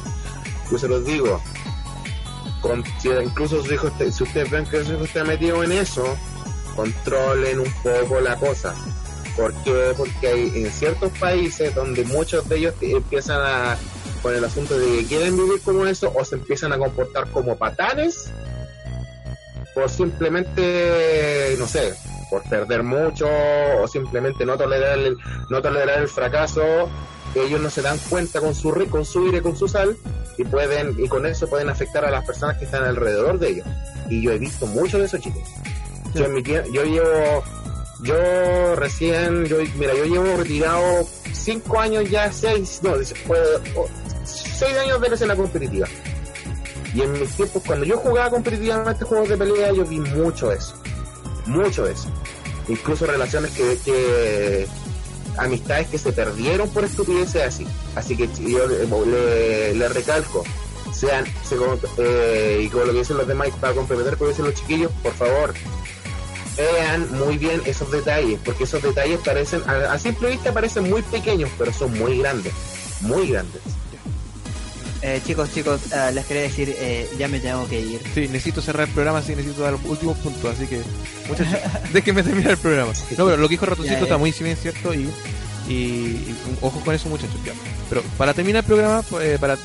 Yo 0.71 0.79
se 0.79 0.89
los 0.89 1.05
digo, 1.05 1.43
con, 2.63 2.83
si 3.01 3.09
incluso 3.11 3.63
sus 3.63 3.73
hijos, 3.73 3.93
si 4.11 4.23
ustedes 4.23 4.51
ven 4.51 4.65
que 4.65 4.83
su 4.85 4.93
hijo 4.95 5.05
está 5.05 5.23
metido 5.25 5.63
en 5.65 5.73
eso, 5.73 6.17
controlen 6.75 7.59
un 7.61 7.73
poco 7.83 8.21
la 8.21 8.37
cosa. 8.37 8.75
¿Por 9.39 9.55
qué? 9.63 9.95
Porque 9.97 10.27
hay 10.27 10.65
en 10.65 10.71
ciertos 10.73 11.13
países 11.19 11.73
donde 11.73 12.05
muchos 12.05 12.49
de 12.49 12.57
ellos 12.57 12.75
empiezan 12.81 13.41
a 13.41 13.79
con 14.21 14.35
el 14.35 14.45
asunto 14.45 14.77
de 14.77 14.99
que 14.99 15.07
quieren 15.07 15.37
vivir 15.37 15.61
como 15.65 15.87
eso 15.87 16.13
o 16.13 16.25
se 16.25 16.35
empiezan 16.35 16.73
a 16.73 16.79
comportar 16.79 17.31
como 17.31 17.57
patanes 17.57 18.33
por 19.75 19.89
simplemente, 19.89 21.55
no 21.57 21.69
sé, 21.69 21.95
por 22.31 22.43
perder 22.49 22.83
mucho 22.83 23.29
o 23.81 23.87
simplemente 23.87 24.45
no 24.45 24.59
tolerar 24.59 24.99
el, 24.99 25.17
no 25.51 25.63
tolerar 25.63 26.01
el 26.01 26.09
fracaso, 26.09 26.91
ellos 27.37 27.61
no 27.61 27.71
se 27.71 27.83
dan 27.83 27.97
cuenta 28.11 28.41
con 28.41 28.57
su 28.57 28.73
con 28.91 29.05
su 29.05 29.29
ira 29.29 29.39
y 29.39 29.41
con 29.41 29.57
su 29.57 29.69
sal 29.69 29.97
y 30.37 30.43
pueden 30.43 30.97
y 30.99 31.07
con 31.07 31.27
eso 31.27 31.49
pueden 31.49 31.69
afectar 31.69 32.05
a 32.05 32.11
las 32.11 32.25
personas 32.27 32.59
que 32.59 32.65
están 32.65 32.83
alrededor 32.83 33.39
de 33.39 33.51
ellos. 33.51 33.67
Y 34.11 34.21
yo 34.21 34.33
he 34.33 34.39
visto 34.39 34.67
mucho 34.67 34.99
de 34.99 35.05
eso, 35.05 35.19
chicos. 35.19 35.43
Yo, 36.15 36.25
en 36.25 36.35
mi 36.35 36.43
yo 36.43 36.85
llevo 36.85 37.45
yo 38.01 38.77
recién, 38.77 39.45
yo, 39.47 39.57
mira, 39.77 39.95
yo 39.95 40.05
llevo 40.05 40.37
retirado 40.37 41.07
cinco 41.33 41.81
años 41.81 42.09
ya, 42.09 42.33
seis, 42.33 42.81
no, 42.83 42.95
seis 44.25 44.77
años 44.77 45.01
de 45.01 45.27
la 45.27 45.37
competitiva. 45.37 45.87
Y 46.95 47.03
en 47.03 47.13
mis 47.13 47.31
tiempos, 47.31 47.63
cuando 47.67 47.85
yo 47.85 47.99
jugaba 47.99 48.31
competitivamente 48.31 49.05
juegos 49.05 49.29
de 49.29 49.37
pelea, 49.37 49.73
yo 49.73 49.85
vi 49.85 50.01
mucho 50.01 50.53
eso. 50.53 50.75
Mucho 51.47 51.87
eso. 51.87 52.09
Incluso 52.69 53.07
relaciones 53.07 53.51
que, 53.53 53.79
que 53.85 54.67
amistades 55.39 55.89
que 55.89 55.99
se 55.99 56.13
perdieron 56.13 56.69
por 56.71 56.85
estupideces 56.85 57.43
así. 57.43 57.67
Así 57.95 58.17
que 58.17 58.29
yo 58.39 58.67
le, 58.67 59.89
recalco, 59.89 60.45
sean, 60.93 61.25
se, 61.45 61.57
eh, 61.99 62.63
y 62.65 62.69
como 62.69 62.85
lo 62.85 62.93
que 62.93 62.99
dicen 62.99 63.17
los 63.17 63.27
demás, 63.27 63.49
para 63.61 63.75
complementar 63.75 64.15
lo 64.15 64.19
que 64.19 64.29
dicen 64.29 64.45
los 64.47 64.55
chiquillos, 64.55 64.93
por 65.03 65.13
favor, 65.13 65.55
vean 66.63 67.09
muy 67.19 67.39
bien 67.39 67.63
esos 67.65 67.91
detalles, 67.91 68.39
porque 68.45 68.65
esos 68.65 68.83
detalles 68.83 69.21
parecen, 69.25 69.63
a, 69.67 69.93
a 69.93 69.99
simple 69.99 70.31
vista 70.31 70.53
parecen 70.53 70.89
muy 70.89 71.03
pequeños, 71.03 71.51
pero 71.59 71.73
son 71.73 71.97
muy 71.99 72.19
grandes, 72.19 72.53
muy 73.01 73.29
grandes. 73.29 73.63
Eh, 75.01 75.21
chicos, 75.25 75.53
chicos, 75.55 75.81
eh, 75.93 76.11
les 76.13 76.27
quería 76.27 76.43
decir, 76.43 76.75
eh, 76.77 77.09
ya 77.17 77.29
me 77.29 77.39
tengo 77.39 77.69
que 77.69 77.81
ir. 77.81 78.01
Sí, 78.15 78.23
necesito 78.23 78.61
cerrar 78.61 78.89
el 78.89 78.95
programa, 78.95 79.23
sí, 79.23 79.37
necesito 79.37 79.63
dar 79.63 79.73
los 79.73 79.85
últimos 79.85 80.19
puntos, 80.19 80.53
así 80.53 80.67
que, 80.67 80.81
muchachos, 81.29 81.57
déjenme 81.93 82.25
terminar 82.25 82.53
el 82.53 82.59
programa. 82.59 82.93
No, 83.17 83.25
pero 83.25 83.37
lo 83.37 83.49
que 83.49 83.53
dijo 83.55 83.67
Ratoncito 83.67 83.97
Ya, 83.97 84.03
está 84.03 84.19
muy 84.19 84.33
bien 84.33 84.57
cierto 84.57 84.93
y, 84.93 85.09
y, 85.69 85.73
y 85.73 86.37
ojo 86.61 86.81
con 86.81 86.95
eso, 86.95 87.09
muchachos, 87.09 87.37
ya. 87.45 87.53
Pero 87.89 88.03
para 88.17 88.35
terminar 88.35 88.65
el 88.65 88.67
programa, 88.67 89.05
eh, 89.23 89.39
para 89.41 89.57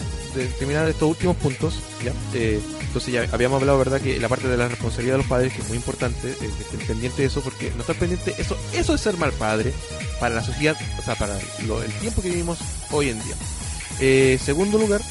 terminar 0.59 0.87
estos 0.87 1.09
últimos 1.09 1.35
puntos, 1.37 1.79
ya, 2.03 2.13
eh, 2.35 2.59
entonces 2.93 3.11
ya 3.11 3.27
habíamos 3.31 3.59
hablado, 3.59 3.79
¿verdad?, 3.79 3.99
que 3.99 4.19
la 4.19 4.29
parte 4.29 4.47
de 4.47 4.55
la 4.55 4.67
responsabilidad 4.67 5.15
de 5.15 5.17
los 5.17 5.27
padres, 5.27 5.51
que 5.51 5.61
es 5.63 5.67
muy 5.67 5.77
importante, 5.77 6.29
eh, 6.29 6.37
que 6.39 6.45
estén 6.63 6.79
pendientes 6.87 7.17
de 7.17 7.25
eso, 7.25 7.41
porque 7.41 7.71
no 7.75 7.81
estar 7.81 7.95
pendiente, 7.95 8.35
eso, 8.37 8.55
eso 8.71 8.93
es 8.93 9.01
ser 9.01 9.17
mal 9.17 9.31
padre 9.31 9.73
para 10.19 10.35
la 10.35 10.43
sociedad, 10.43 10.77
o 10.99 11.01
sea, 11.01 11.15
para 11.15 11.35
lo- 11.65 11.81
el 11.81 11.91
tiempo 11.93 12.21
que 12.21 12.29
vivimos 12.29 12.59
hoy 12.91 13.09
en 13.09 13.23
día. 13.23 13.33
Eh, 13.99 14.39
segundo 14.43 14.77
lugar, 14.77 15.01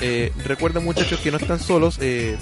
eh, 0.00 0.32
recuerden 0.44 0.84
muchachos 0.84 1.20
que 1.20 1.30
no 1.30 1.36
están 1.36 1.60
solos. 1.60 1.98
eh, 2.00 2.36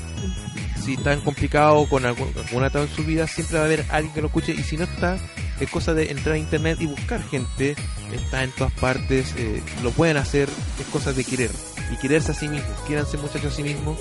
si 0.84 0.94
están 0.94 1.20
complicados 1.20 1.86
con 1.88 2.06
algún- 2.06 2.32
alguna 2.38 2.68
etapa 2.68 2.84
en 2.86 2.94
su 2.96 3.04
vida, 3.04 3.26
siempre 3.26 3.56
va 3.58 3.64
a 3.64 3.66
haber 3.66 3.84
alguien 3.90 4.14
que 4.14 4.20
lo 4.22 4.28
escuche. 4.28 4.52
Y 4.52 4.62
si 4.62 4.76
no 4.78 4.84
está, 4.84 5.18
es 5.60 5.68
cosa 5.68 5.92
de 5.92 6.10
entrar 6.10 6.36
a 6.36 6.38
internet 6.38 6.78
y 6.80 6.86
buscar 6.86 7.22
gente. 7.28 7.76
Está 8.14 8.44
en 8.44 8.50
todas 8.52 8.72
partes, 8.72 9.34
eh, 9.36 9.60
lo 9.82 9.90
pueden 9.90 10.16
hacer. 10.16 10.48
Es 10.80 10.86
cosa 10.90 11.12
de 11.12 11.22
querer 11.24 11.50
y 11.90 11.96
quererse 11.96 12.32
a 12.32 12.34
sí 12.34 12.48
mismos. 12.48 12.78
Quieranse 12.86 13.18
muchachos 13.18 13.52
a 13.52 13.56
sí 13.56 13.62
mismos. 13.62 13.98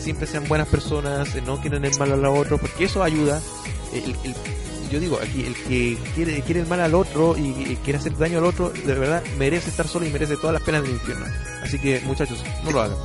Siempre 0.00 0.26
sean 0.26 0.46
buenas 0.48 0.68
personas, 0.68 1.34
eh, 1.34 1.42
no 1.44 1.60
quieren 1.60 1.84
el 1.84 1.96
mal 1.98 2.12
a 2.12 2.16
los 2.16 2.38
otros, 2.38 2.60
porque 2.60 2.84
eso 2.84 3.02
ayuda. 3.02 3.40
Eh, 3.92 4.14
yo 4.90 5.00
digo 5.00 5.18
aquí, 5.22 5.44
el 5.44 5.54
que 5.54 5.98
quiere, 6.14 6.40
quiere 6.42 6.60
el 6.60 6.66
mal 6.66 6.80
al 6.80 6.94
otro 6.94 7.36
y, 7.36 7.76
quiere 7.84 7.98
hacer 7.98 8.16
daño 8.16 8.38
al 8.38 8.44
otro, 8.44 8.70
de 8.70 8.94
verdad 8.94 9.22
merece 9.38 9.68
estar 9.70 9.86
solo 9.86 10.06
y 10.06 10.10
merece 10.10 10.36
todas 10.36 10.54
las 10.54 10.62
penas 10.62 10.82
del 10.82 10.92
infierno. 10.92 11.26
Así 11.62 11.78
que 11.78 12.00
muchachos, 12.00 12.42
no 12.64 12.70
lo 12.70 12.80
hagan. 12.80 12.96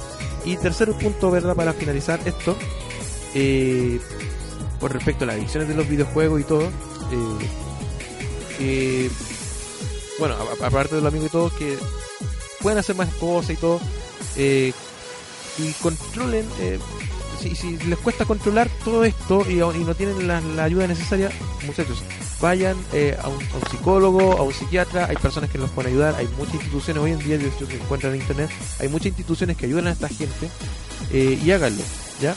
Y 0.45 0.57
tercer 0.57 0.91
punto, 0.93 1.31
¿verdad? 1.31 1.55
Para 1.55 1.73
finalizar 1.73 2.19
esto, 2.25 2.55
eh, 3.33 3.99
con 4.79 4.91
respecto 4.91 5.23
a 5.23 5.27
las 5.27 5.35
adicciones 5.37 5.67
de 5.69 5.75
los 5.75 5.87
videojuegos 5.87 6.41
y 6.41 6.43
todo, 6.43 6.69
eh, 8.59 9.09
bueno, 10.19 10.35
aparte 10.61 10.95
de 10.95 11.01
los 11.01 11.11
amigos 11.11 11.27
y 11.27 11.31
todo, 11.31 11.55
que 11.57 11.77
pueden 12.61 12.79
hacer 12.79 12.95
más 12.95 13.13
cosas 13.15 13.51
y 13.51 13.57
todo. 13.57 13.79
Eh, 14.35 14.73
y 15.57 15.71
controlen, 15.73 16.47
eh, 16.59 16.79
si, 17.39 17.77
les 17.77 17.99
cuesta 17.99 18.25
controlar 18.25 18.69
todo 18.83 19.03
esto 19.03 19.45
y, 19.49 19.55
no 19.55 19.95
tienen 19.95 20.27
la, 20.27 20.63
ayuda 20.63 20.87
necesaria, 20.87 21.29
muchachos, 21.65 22.01
vayan 22.41 22.75
eh, 22.93 23.17
a, 23.21 23.27
un, 23.27 23.39
psicólogo, 23.69 24.37
a 24.37 24.41
un 24.41 24.53
psiquiatra, 24.53 25.05
hay 25.05 25.15
personas 25.17 25.49
que 25.49 25.57
los 25.57 25.69
pueden 25.71 25.91
ayudar, 25.91 26.15
hay 26.15 26.27
muchas 26.37 26.55
instituciones 26.55 27.03
hoy 27.03 27.11
en 27.11 27.19
día, 27.19 27.35
hecho 27.35 27.65
se 27.67 27.75
encuentran 27.75 28.13
en 28.13 28.21
internet, 28.21 28.49
hay 28.79 28.87
muchas 28.87 29.07
instituciones 29.07 29.57
que 29.57 29.65
ayudan 29.65 29.87
a 29.87 29.91
esta 29.91 30.07
gente 30.07 30.49
eh, 31.11 31.39
y 31.43 31.51
háganlo, 31.51 31.83
¿ya? 32.21 32.35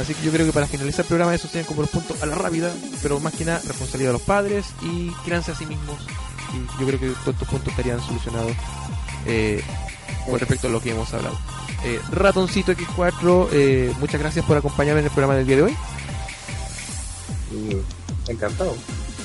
Así 0.00 0.12
que 0.12 0.22
yo 0.22 0.30
creo 0.30 0.44
que 0.44 0.52
para 0.52 0.66
finalizar 0.66 1.04
el 1.04 1.08
programa 1.08 1.34
esos 1.34 1.50
serían 1.50 1.66
como 1.66 1.82
los 1.82 1.90
puntos 1.90 2.22
a 2.22 2.26
la 2.26 2.34
rápida, 2.34 2.70
pero 3.02 3.18
más 3.20 3.32
que 3.32 3.46
nada 3.46 3.62
responsabilidad 3.66 4.10
de 4.10 4.18
los 4.18 4.22
padres 4.22 4.66
y 4.82 5.10
créanse 5.24 5.52
a 5.52 5.54
sí 5.54 5.64
mismos. 5.64 5.96
Y 6.52 6.80
yo 6.80 6.86
creo 6.86 7.00
que 7.00 7.08
todos 7.08 7.28
estos 7.34 7.48
puntos 7.48 7.68
estarían 7.68 8.00
solucionados 8.00 8.52
eh, 9.24 9.62
con 10.24 10.38
respecto 10.38 10.68
a 10.68 10.70
lo 10.70 10.80
que 10.80 10.90
hemos 10.90 11.12
hablado. 11.12 11.38
Eh, 11.84 12.00
Ratoncito 12.10 12.72
X4, 12.72 13.48
eh, 13.52 13.92
muchas 14.00 14.20
gracias 14.20 14.44
por 14.44 14.56
acompañarme 14.56 15.00
en 15.00 15.06
el 15.06 15.12
programa 15.12 15.36
del 15.36 15.46
día 15.46 15.56
de 15.56 15.62
hoy. 15.62 15.76
Mm, 17.52 18.30
Encantado. 18.30 18.76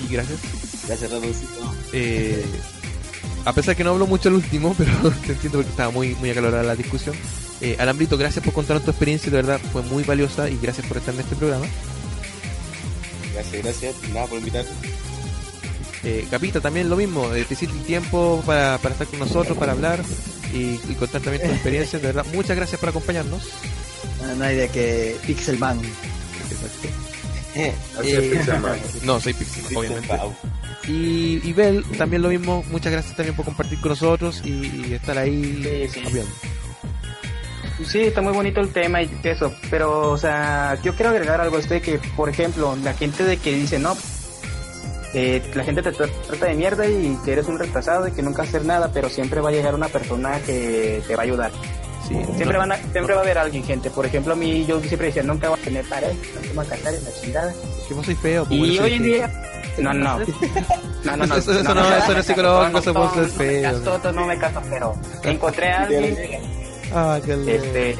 Y 0.08 0.14
gracias. 0.14 0.40
Gracias, 0.88 1.12
Ratoncito. 1.12 1.74
Eh, 1.94 2.46
a 3.46 3.54
pesar 3.54 3.76
que 3.76 3.84
no 3.84 3.92
hablo 3.92 4.08
mucho 4.08 4.30
el 4.30 4.36
último, 4.36 4.76
pero 4.78 4.92
te 5.26 5.34
entiendo 5.34 5.60
porque 5.60 5.72
estaba 5.72 5.92
muy, 5.92 6.16
muy 6.16 6.30
acalorada 6.30 6.64
la 6.64 6.76
discusión. 6.76 7.16
Eh, 7.62 7.76
Alambrito, 7.80 8.18
gracias 8.18 8.44
por 8.44 8.54
contarnos 8.54 8.84
tu 8.84 8.92
experiencia, 8.92 9.32
de 9.32 9.38
verdad 9.38 9.60
fue 9.72 9.84
muy 9.84 10.04
valiosa 10.04 10.50
y 10.50 10.58
gracias 10.62 10.88
por 10.88 10.98
estar 10.98 11.14
en 11.14 11.22
este 11.22 11.36
programa. 11.36 11.66
Gracias, 13.34 13.64
gracias. 13.64 13.96
Nada 14.14 14.26
por 14.28 14.40
invitar. 14.40 14.66
Eh, 16.04 16.28
Capita, 16.32 16.60
también 16.60 16.90
lo 16.90 16.96
mismo, 16.96 17.34
eh, 17.34 17.46
te 17.46 17.54
hiciste 17.54 17.76
el 17.76 17.84
tiempo 17.84 18.42
para, 18.46 18.80
para 18.80 18.94
estar 18.94 19.08
con 19.08 19.20
nosotros, 19.20 19.56
para 19.58 19.74
hablar 19.74 20.04
y, 20.54 20.80
y 20.90 20.96
contar 20.96 21.22
también 21.22 21.46
tu 21.48 21.52
experiencia, 21.54 22.00
de 22.00 22.08
verdad, 22.08 22.26
muchas 22.34 22.56
gracias 22.56 22.80
por 22.80 22.90
acompañarnos. 22.90 23.50
No 24.38 24.44
hay 24.44 24.56
de 24.56 24.70
que 24.70 25.18
Pixelman. 25.26 25.80
Eh, 27.56 27.74
Eh, 28.04 28.42
no, 29.04 29.20
soy 29.20 29.34
Pixel, 29.34 29.76
obviamente. 29.76 30.08
Y, 30.88 31.42
y 31.44 31.54
Bel, 31.54 31.84
también 31.98 32.22
lo 32.22 32.30
mismo, 32.30 32.64
muchas 32.72 32.92
gracias 32.92 33.16
también 33.16 33.36
por 33.36 33.46
compartir 33.46 33.80
con 33.82 33.90
nosotros 33.90 34.42
y, 34.44 34.88
y 34.88 34.94
estar 34.94 35.18
ahí 35.18 35.90
Sí. 35.92 36.02
Sí, 37.86 38.00
está 38.02 38.22
muy 38.22 38.34
bonito 38.34 38.62
el 38.62 38.70
tema 38.70 39.02
y 39.02 39.10
eso, 39.24 39.54
pero, 39.72 40.12
o 40.12 40.18
sea, 40.18 40.78
yo 40.84 40.94
quiero 40.96 41.10
agregar 41.10 41.42
algo 41.42 41.58
a 41.58 41.60
esto 41.60 41.74
de 41.74 41.82
que, 41.82 41.98
por 42.16 42.30
ejemplo, 42.30 42.78
la 42.84 42.94
gente 42.94 43.24
de 43.24 43.38
que 43.38 43.54
dice, 43.56 43.80
no, 43.80 43.98
eh, 45.14 45.42
la 45.54 45.64
gente 45.64 45.82
te 45.82 45.92
tra- 45.94 46.10
trata 46.28 46.46
de 46.46 46.54
mierda 46.56 46.88
y 46.88 47.18
que 47.26 47.34
eres 47.34 47.48
un 47.48 47.60
retrasado 47.60 48.08
y 48.08 48.12
que 48.12 48.22
nunca 48.22 48.44
hacer 48.44 48.64
nada, 48.66 48.90
pero 48.94 49.10
siempre 49.10 49.42
va 49.42 49.50
a 49.50 49.52
llegar 49.52 49.76
una 49.76 49.88
persona 49.90 50.40
que 50.46 51.02
te 51.08 51.16
va 51.16 51.22
a 51.24 51.26
ayudar. 51.26 51.52
Sí, 52.08 52.16
Siempre, 52.36 52.54
no, 52.54 52.60
van 52.60 52.72
a- 52.74 52.78
siempre 52.78 53.14
va 53.14 53.20
a 53.22 53.24
haber 53.24 53.38
alguien, 53.38 53.64
gente. 53.64 53.90
Por 53.92 54.06
ejemplo, 54.06 54.34
a 54.34 54.36
mí 54.36 54.66
yo 54.66 54.80
siempre 54.82 55.08
decía, 55.08 55.24
nunca 55.24 55.50
voy 55.50 55.60
a 55.60 55.64
tener 55.64 55.86
pareja, 55.88 56.14
no 56.36 56.42
te 56.42 56.48
voy 56.54 56.66
a 56.66 56.70
casar 56.70 56.94
en 56.94 57.04
la 57.04 57.12
chingada. 57.22 57.54
vos 57.92 58.06
sois 58.06 58.20
feo. 58.20 58.46
pues, 58.46 58.60
Y 58.60 58.80
hoy 58.80 58.94
en 58.94 59.00
soy 59.00 59.00
día... 59.00 59.44
No, 59.78 59.94
no. 59.94 60.20
No, 61.04 61.16
no, 61.18 61.26
no. 61.26 61.36
Eso- 61.38 61.52
eso 61.54 61.74
no- 61.76 61.96
eso 61.96 62.14
no 62.14 62.20
es 62.20 62.26
psicológico, 62.26 62.80
eso 62.80 62.94
No 62.94 63.10
feo. 63.30 63.84
caso, 63.84 64.12
no 64.12 64.26
me 64.26 64.38
caso, 64.38 64.62
pero 64.70 64.96
encontré 65.24 65.70
a 65.72 65.84
alguien 65.84 66.18
Ah, 66.94 67.20
qué 67.24 67.34
este, 67.56 67.96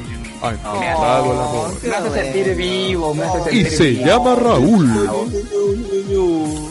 Me 0.50 0.56
bravo, 0.58 1.32
el 1.32 1.38
hace, 1.38 1.48
amor. 1.48 1.70
me 1.82 1.94
hace 1.96 2.10
sentir 2.22 2.54
vivo, 2.56 3.14
me 3.14 3.24
hace 3.24 3.38
Y 3.38 3.42
sentir 3.64 3.70
se 3.70 3.84
vivo. 3.90 4.06
llama 4.06 4.34
Raúl. 4.34 4.88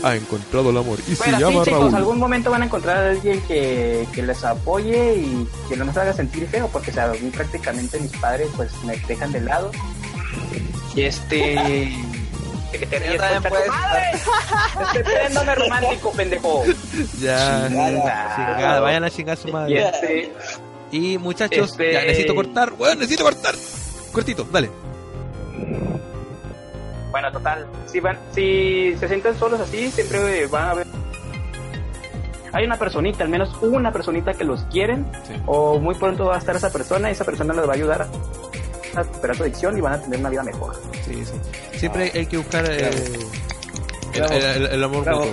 Ha 0.04 0.16
encontrado 0.16 0.70
el 0.72 0.78
amor. 0.78 1.00
Y 1.08 1.16
se 1.16 1.24
Bueno, 1.24 1.38
sí, 1.38 1.44
llama 1.44 1.64
chicos, 1.66 1.80
Raúl. 1.82 1.96
algún 1.96 2.20
momento 2.20 2.52
van 2.52 2.62
a 2.64 2.66
encontrar 2.66 2.98
a 2.98 3.10
alguien 3.12 3.40
que, 3.42 4.08
que 4.14 4.24
les 4.24 4.44
apoye 4.44 5.16
y 5.16 5.48
que 5.70 5.78
no 5.78 5.86
nos 5.86 5.96
haga 5.98 6.12
sentir 6.14 6.48
feo, 6.48 6.68
porque 6.68 6.92
o 6.92 6.94
sea, 6.94 7.06
a 7.06 7.14
mí 7.14 7.30
prácticamente 7.30 8.00
mis 8.00 8.12
padres 8.18 8.50
pues 8.56 8.72
me 8.84 8.98
dejan 8.98 9.32
de 9.32 9.42
lado. 9.42 9.72
Y 10.96 11.02
este... 11.04 11.94
que 12.72 12.86
te 12.86 13.00
ríes, 13.00 13.22
puedes 13.48 15.04
poniéndome 15.04 15.56
romántico, 15.56 16.12
pendejo. 16.14 16.64
Ya, 17.22 17.68
Chingada. 17.68 18.36
chingada, 18.36 18.80
vayan 18.80 19.04
a 19.04 19.10
chingar 19.10 19.38
a 19.38 19.42
su 19.42 19.48
Y 19.50 19.52
madre. 19.52 19.90
este... 19.90 20.34
Y 20.92 21.18
muchachos, 21.18 21.72
Este- 21.72 21.94
ya 21.94 22.02
necesito 22.02 22.36
cortar. 22.36 22.72
Bueno, 22.72 22.96
necesito 22.96 23.24
cortar. 23.24 23.56
Cortito, 24.12 24.46
dale. 24.52 24.70
Bueno, 27.12 27.32
total, 27.32 27.68
si 27.88 28.00
van, 28.00 28.18
si 28.34 28.96
se 28.98 29.08
sienten 29.08 29.38
solos 29.38 29.60
así, 29.60 29.92
siempre 29.92 30.48
van 30.48 30.70
a 30.70 30.74
ver. 30.74 30.88
Hay 32.54 32.66
una 32.66 32.78
personita, 32.78 33.24
al 33.24 33.30
menos 33.30 33.50
una 33.62 33.92
personita 33.92 34.34
que 34.34 34.44
los 34.44 34.62
quieren, 34.64 35.06
Sí. 35.28 35.34
o 35.46 35.80
muy 35.80 35.96
pronto 35.96 36.26
va 36.26 36.36
a 36.36 36.40
estar 36.40 36.56
esa 36.56 36.72
persona 36.72 37.10
y 37.10 37.14
esa 37.14 37.24
persona 37.26 37.54
les 37.54 37.66
va 37.68 37.72
a 37.72 37.76
ayudar 37.76 38.08
a 38.96 39.04
superar 39.04 39.36
su 39.38 39.44
adicción 39.44 39.78
y 39.78 39.82
van 39.82 39.94
a 39.94 40.02
tener 40.02 40.20
una 40.20 40.30
vida 40.30 40.44
mejor. 40.44 40.76
Sí, 41.06 41.24
sí. 41.26 41.34
Siempre 41.80 42.12
hay 42.14 42.26
que 42.26 42.38
buscar 42.38 42.70
eh, 42.70 42.90
el, 44.14 44.20
Bravo. 44.22 44.34
el- 44.34 44.44
el- 44.44 44.66
el 44.68 44.84
amor 44.84 45.06
mutuo. 45.06 45.26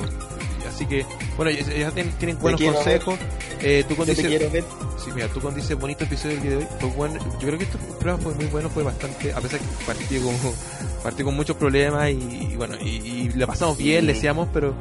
Así 0.68 0.86
que, 0.86 1.04
bueno, 1.38 1.52
ya, 1.52 1.60
ya 1.72 1.90
tienen, 1.92 2.12
tienen 2.18 2.38
buenos 2.38 2.60
quiero, 2.60 2.74
consejos. 2.74 3.18
Eh, 3.60 3.84
tú 3.88 3.94
cuando 3.94 4.12
dices, 4.12 4.26
quiero 4.26 4.50
sí, 4.98 5.10
mira, 5.14 5.28
tú 5.28 5.40
cuando 5.40 5.60
dices 5.60 5.78
bonito 5.78 6.02
episodio 6.02 6.34
del 6.34 6.42
día 6.42 6.50
de 6.50 6.56
hoy, 6.56 6.66
fue 6.80 6.90
bueno. 6.90 7.14
Yo 7.38 7.46
creo 7.46 7.58
que 7.58 7.64
este 7.64 7.78
programa 7.78 8.18
fue 8.18 8.34
muy 8.34 8.46
bueno, 8.46 8.68
fue 8.68 8.82
bastante, 8.82 9.32
a 9.32 9.40
pesar 9.40 9.60
que 9.60 9.66
partió 9.86 10.20
con, 10.20 10.34
partió 11.04 11.24
con 11.24 11.36
muchos 11.36 11.56
problemas 11.56 12.10
y, 12.10 12.48
y 12.52 12.56
bueno, 12.56 12.74
y, 12.80 12.88
y 12.88 13.28
la 13.36 13.46
pasamos 13.46 13.78
bien, 13.78 14.06
le 14.06 14.14
decíamos, 14.14 14.48
pero 14.52 14.74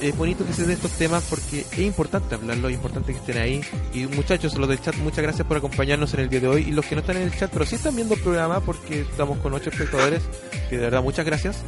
es 0.00 0.16
bonito 0.16 0.46
que 0.46 0.52
se 0.52 0.62
den 0.62 0.72
estos 0.72 0.92
temas 0.92 1.24
porque 1.28 1.60
es 1.70 1.78
importante 1.78 2.34
hablarlo, 2.34 2.68
es 2.68 2.74
importante 2.74 3.12
que 3.12 3.18
estén 3.18 3.38
ahí. 3.38 3.60
Y 3.92 4.06
muchachos, 4.06 4.56
los 4.56 4.68
del 4.68 4.80
chat, 4.80 4.96
muchas 4.96 5.22
gracias 5.22 5.46
por 5.46 5.56
acompañarnos 5.56 6.14
en 6.14 6.20
el 6.20 6.28
día 6.28 6.40
de 6.40 6.48
hoy. 6.48 6.62
Y 6.68 6.72
los 6.72 6.86
que 6.86 6.94
no 6.94 7.00
están 7.00 7.16
en 7.16 7.24
el 7.24 7.36
chat, 7.36 7.50
pero 7.52 7.66
sí 7.66 7.76
están 7.76 7.94
viendo 7.94 8.14
el 8.14 8.20
programa 8.20 8.60
porque 8.60 9.02
estamos 9.02 9.38
con 9.38 9.52
ocho 9.52 9.70
espectadores, 9.70 10.22
que 10.68 10.76
de 10.76 10.82
verdad 10.84 11.02
muchas 11.02 11.24
gracias. 11.26 11.58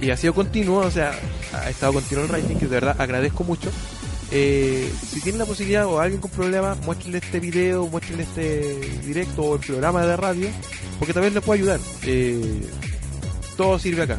Y 0.00 0.10
ha 0.10 0.16
sido 0.16 0.34
continuo, 0.34 0.80
o 0.80 0.90
sea, 0.90 1.12
ha 1.52 1.68
estado 1.68 1.92
continuo 1.94 2.24
el 2.24 2.30
rating, 2.30 2.56
que 2.56 2.66
de 2.66 2.74
verdad 2.74 2.96
agradezco 2.98 3.44
mucho. 3.44 3.70
Eh, 4.32 4.88
si 5.08 5.20
tienen 5.20 5.40
la 5.40 5.46
posibilidad 5.46 5.86
o 5.86 5.98
alguien 5.98 6.20
con 6.20 6.30
problemas, 6.30 6.80
muéstrenle 6.84 7.18
este 7.18 7.40
video, 7.40 7.86
muéstrenle 7.88 8.22
este 8.22 8.80
directo 9.04 9.42
o 9.42 9.54
el 9.56 9.60
programa 9.60 10.06
de 10.06 10.16
radio, 10.16 10.48
porque 10.98 11.12
tal 11.12 11.24
vez 11.24 11.34
les 11.34 11.42
pueda 11.42 11.58
ayudar. 11.58 11.80
Eh, 12.04 12.62
todo 13.56 13.78
sirve 13.78 14.02
acá. 14.02 14.18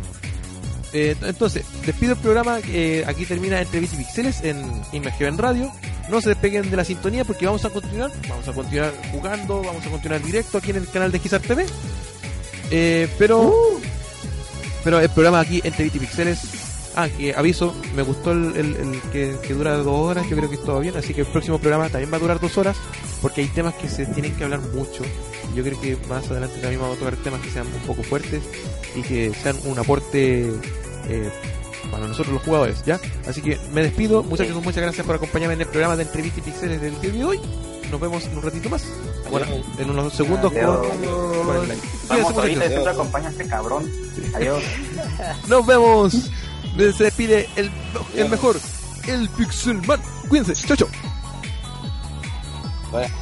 Eh, 0.93 1.15
entonces, 1.21 1.63
despido 1.85 2.13
el 2.13 2.19
programa. 2.19 2.59
eh, 2.67 3.03
aquí 3.07 3.25
termina 3.25 3.61
Entre 3.61 3.79
Bits 3.79 3.93
y 3.93 3.97
Pixeles 3.97 4.41
en 4.43 4.59
en 4.91 5.37
Radio. 5.37 5.71
No 6.09 6.19
se 6.19 6.29
despeguen 6.29 6.69
de 6.69 6.75
la 6.77 6.83
sintonía 6.83 7.23
porque 7.23 7.45
vamos 7.45 7.63
a 7.65 7.69
continuar. 7.69 8.11
Vamos 8.27 8.47
a 8.47 8.53
continuar 8.53 8.93
jugando, 9.11 9.61
vamos 9.63 9.85
a 9.85 9.89
continuar 9.89 10.21
directo 10.21 10.57
aquí 10.57 10.71
en 10.71 10.77
el 10.77 10.87
canal 10.89 11.11
de 11.11 11.19
Gizar 11.19 11.39
TV. 11.41 11.65
Eh, 12.71 13.07
pero, 13.17 13.53
pero 14.83 14.99
el 14.99 15.09
programa 15.09 15.39
aquí 15.39 15.61
Entre 15.63 15.83
Bits 15.85 15.95
y 15.95 15.99
Pixeles. 15.99 16.39
Ah, 16.93 17.07
que 17.07 17.33
aviso, 17.33 17.73
me 17.95 18.01
gustó 18.01 18.33
el, 18.33 18.53
el- 18.57 18.75
el 18.75 19.01
que, 19.13 19.37
que 19.47 19.53
dura 19.53 19.77
dos 19.77 19.87
horas, 20.09 20.29
yo 20.29 20.35
creo 20.35 20.49
que 20.49 20.57
todo 20.57 20.81
bien, 20.81 20.97
así 20.97 21.13
que 21.13 21.21
el 21.21 21.27
próximo 21.27 21.57
programa 21.57 21.87
también 21.87 22.11
va 22.11 22.17
a 22.17 22.19
durar 22.19 22.41
dos 22.41 22.57
horas, 22.57 22.75
porque 23.21 23.39
hay 23.39 23.47
temas 23.47 23.75
que 23.75 23.87
se 23.87 24.05
tienen 24.07 24.35
que 24.35 24.43
hablar 24.43 24.59
mucho, 24.59 25.01
yo 25.55 25.63
creo 25.63 25.79
que 25.79 25.95
más 26.09 26.29
adelante 26.29 26.59
también 26.59 26.81
vamos 26.81 26.97
a 26.97 26.99
tocar 26.99 27.15
temas 27.15 27.39
que 27.39 27.49
sean 27.49 27.65
un 27.67 27.79
poco 27.87 28.03
fuertes, 28.03 28.43
y 28.93 29.03
que 29.03 29.31
sean 29.41 29.55
un 29.63 29.79
aporte 29.79 30.51
eh, 31.07 31.31
para 31.89 32.07
nosotros 32.07 32.33
los 32.33 32.43
jugadores, 32.43 32.83
¿ya? 32.85 32.99
Así 33.27 33.41
que 33.41 33.59
me 33.73 33.81
despido, 33.83 34.23
muchachos, 34.23 34.55
muchas 34.63 34.83
gracias 34.83 35.05
por 35.05 35.15
acompañarme 35.15 35.55
en 35.55 35.61
el 35.61 35.67
programa 35.67 35.95
de 35.95 36.03
Entrevista 36.03 36.39
y 36.39 36.43
Pixeles 36.43 36.81
del 36.81 36.99
día 37.01 37.11
de 37.11 37.23
hoy, 37.23 37.39
nos 37.91 37.99
vemos 37.99 38.23
en 38.25 38.37
un 38.37 38.41
ratito 38.43 38.69
más, 38.69 38.83
bueno, 39.29 39.45
en 39.77 39.89
unos 39.89 40.13
segundos 40.13 40.51
con, 40.51 41.45
con 41.45 41.57
el 41.57 41.67
like. 41.67 41.87
Vamos, 42.07 42.33
ahorita 42.37 42.67
siempre 42.67 42.91
acompaña 42.91 43.27
a 43.27 43.31
este 43.31 43.47
cabrón. 43.47 43.91
Adiós. 44.33 44.63
Nos 45.47 45.65
vemos. 45.65 46.31
Se 46.77 47.03
despide 47.03 47.49
el, 47.57 47.69
el 48.15 48.29
mejor, 48.29 48.57
el 49.07 49.27
Pixelman. 49.29 50.01
Cuídense. 50.29 50.53
Chau, 50.65 50.77
chau. 50.77 50.87
Bueno. 52.91 53.13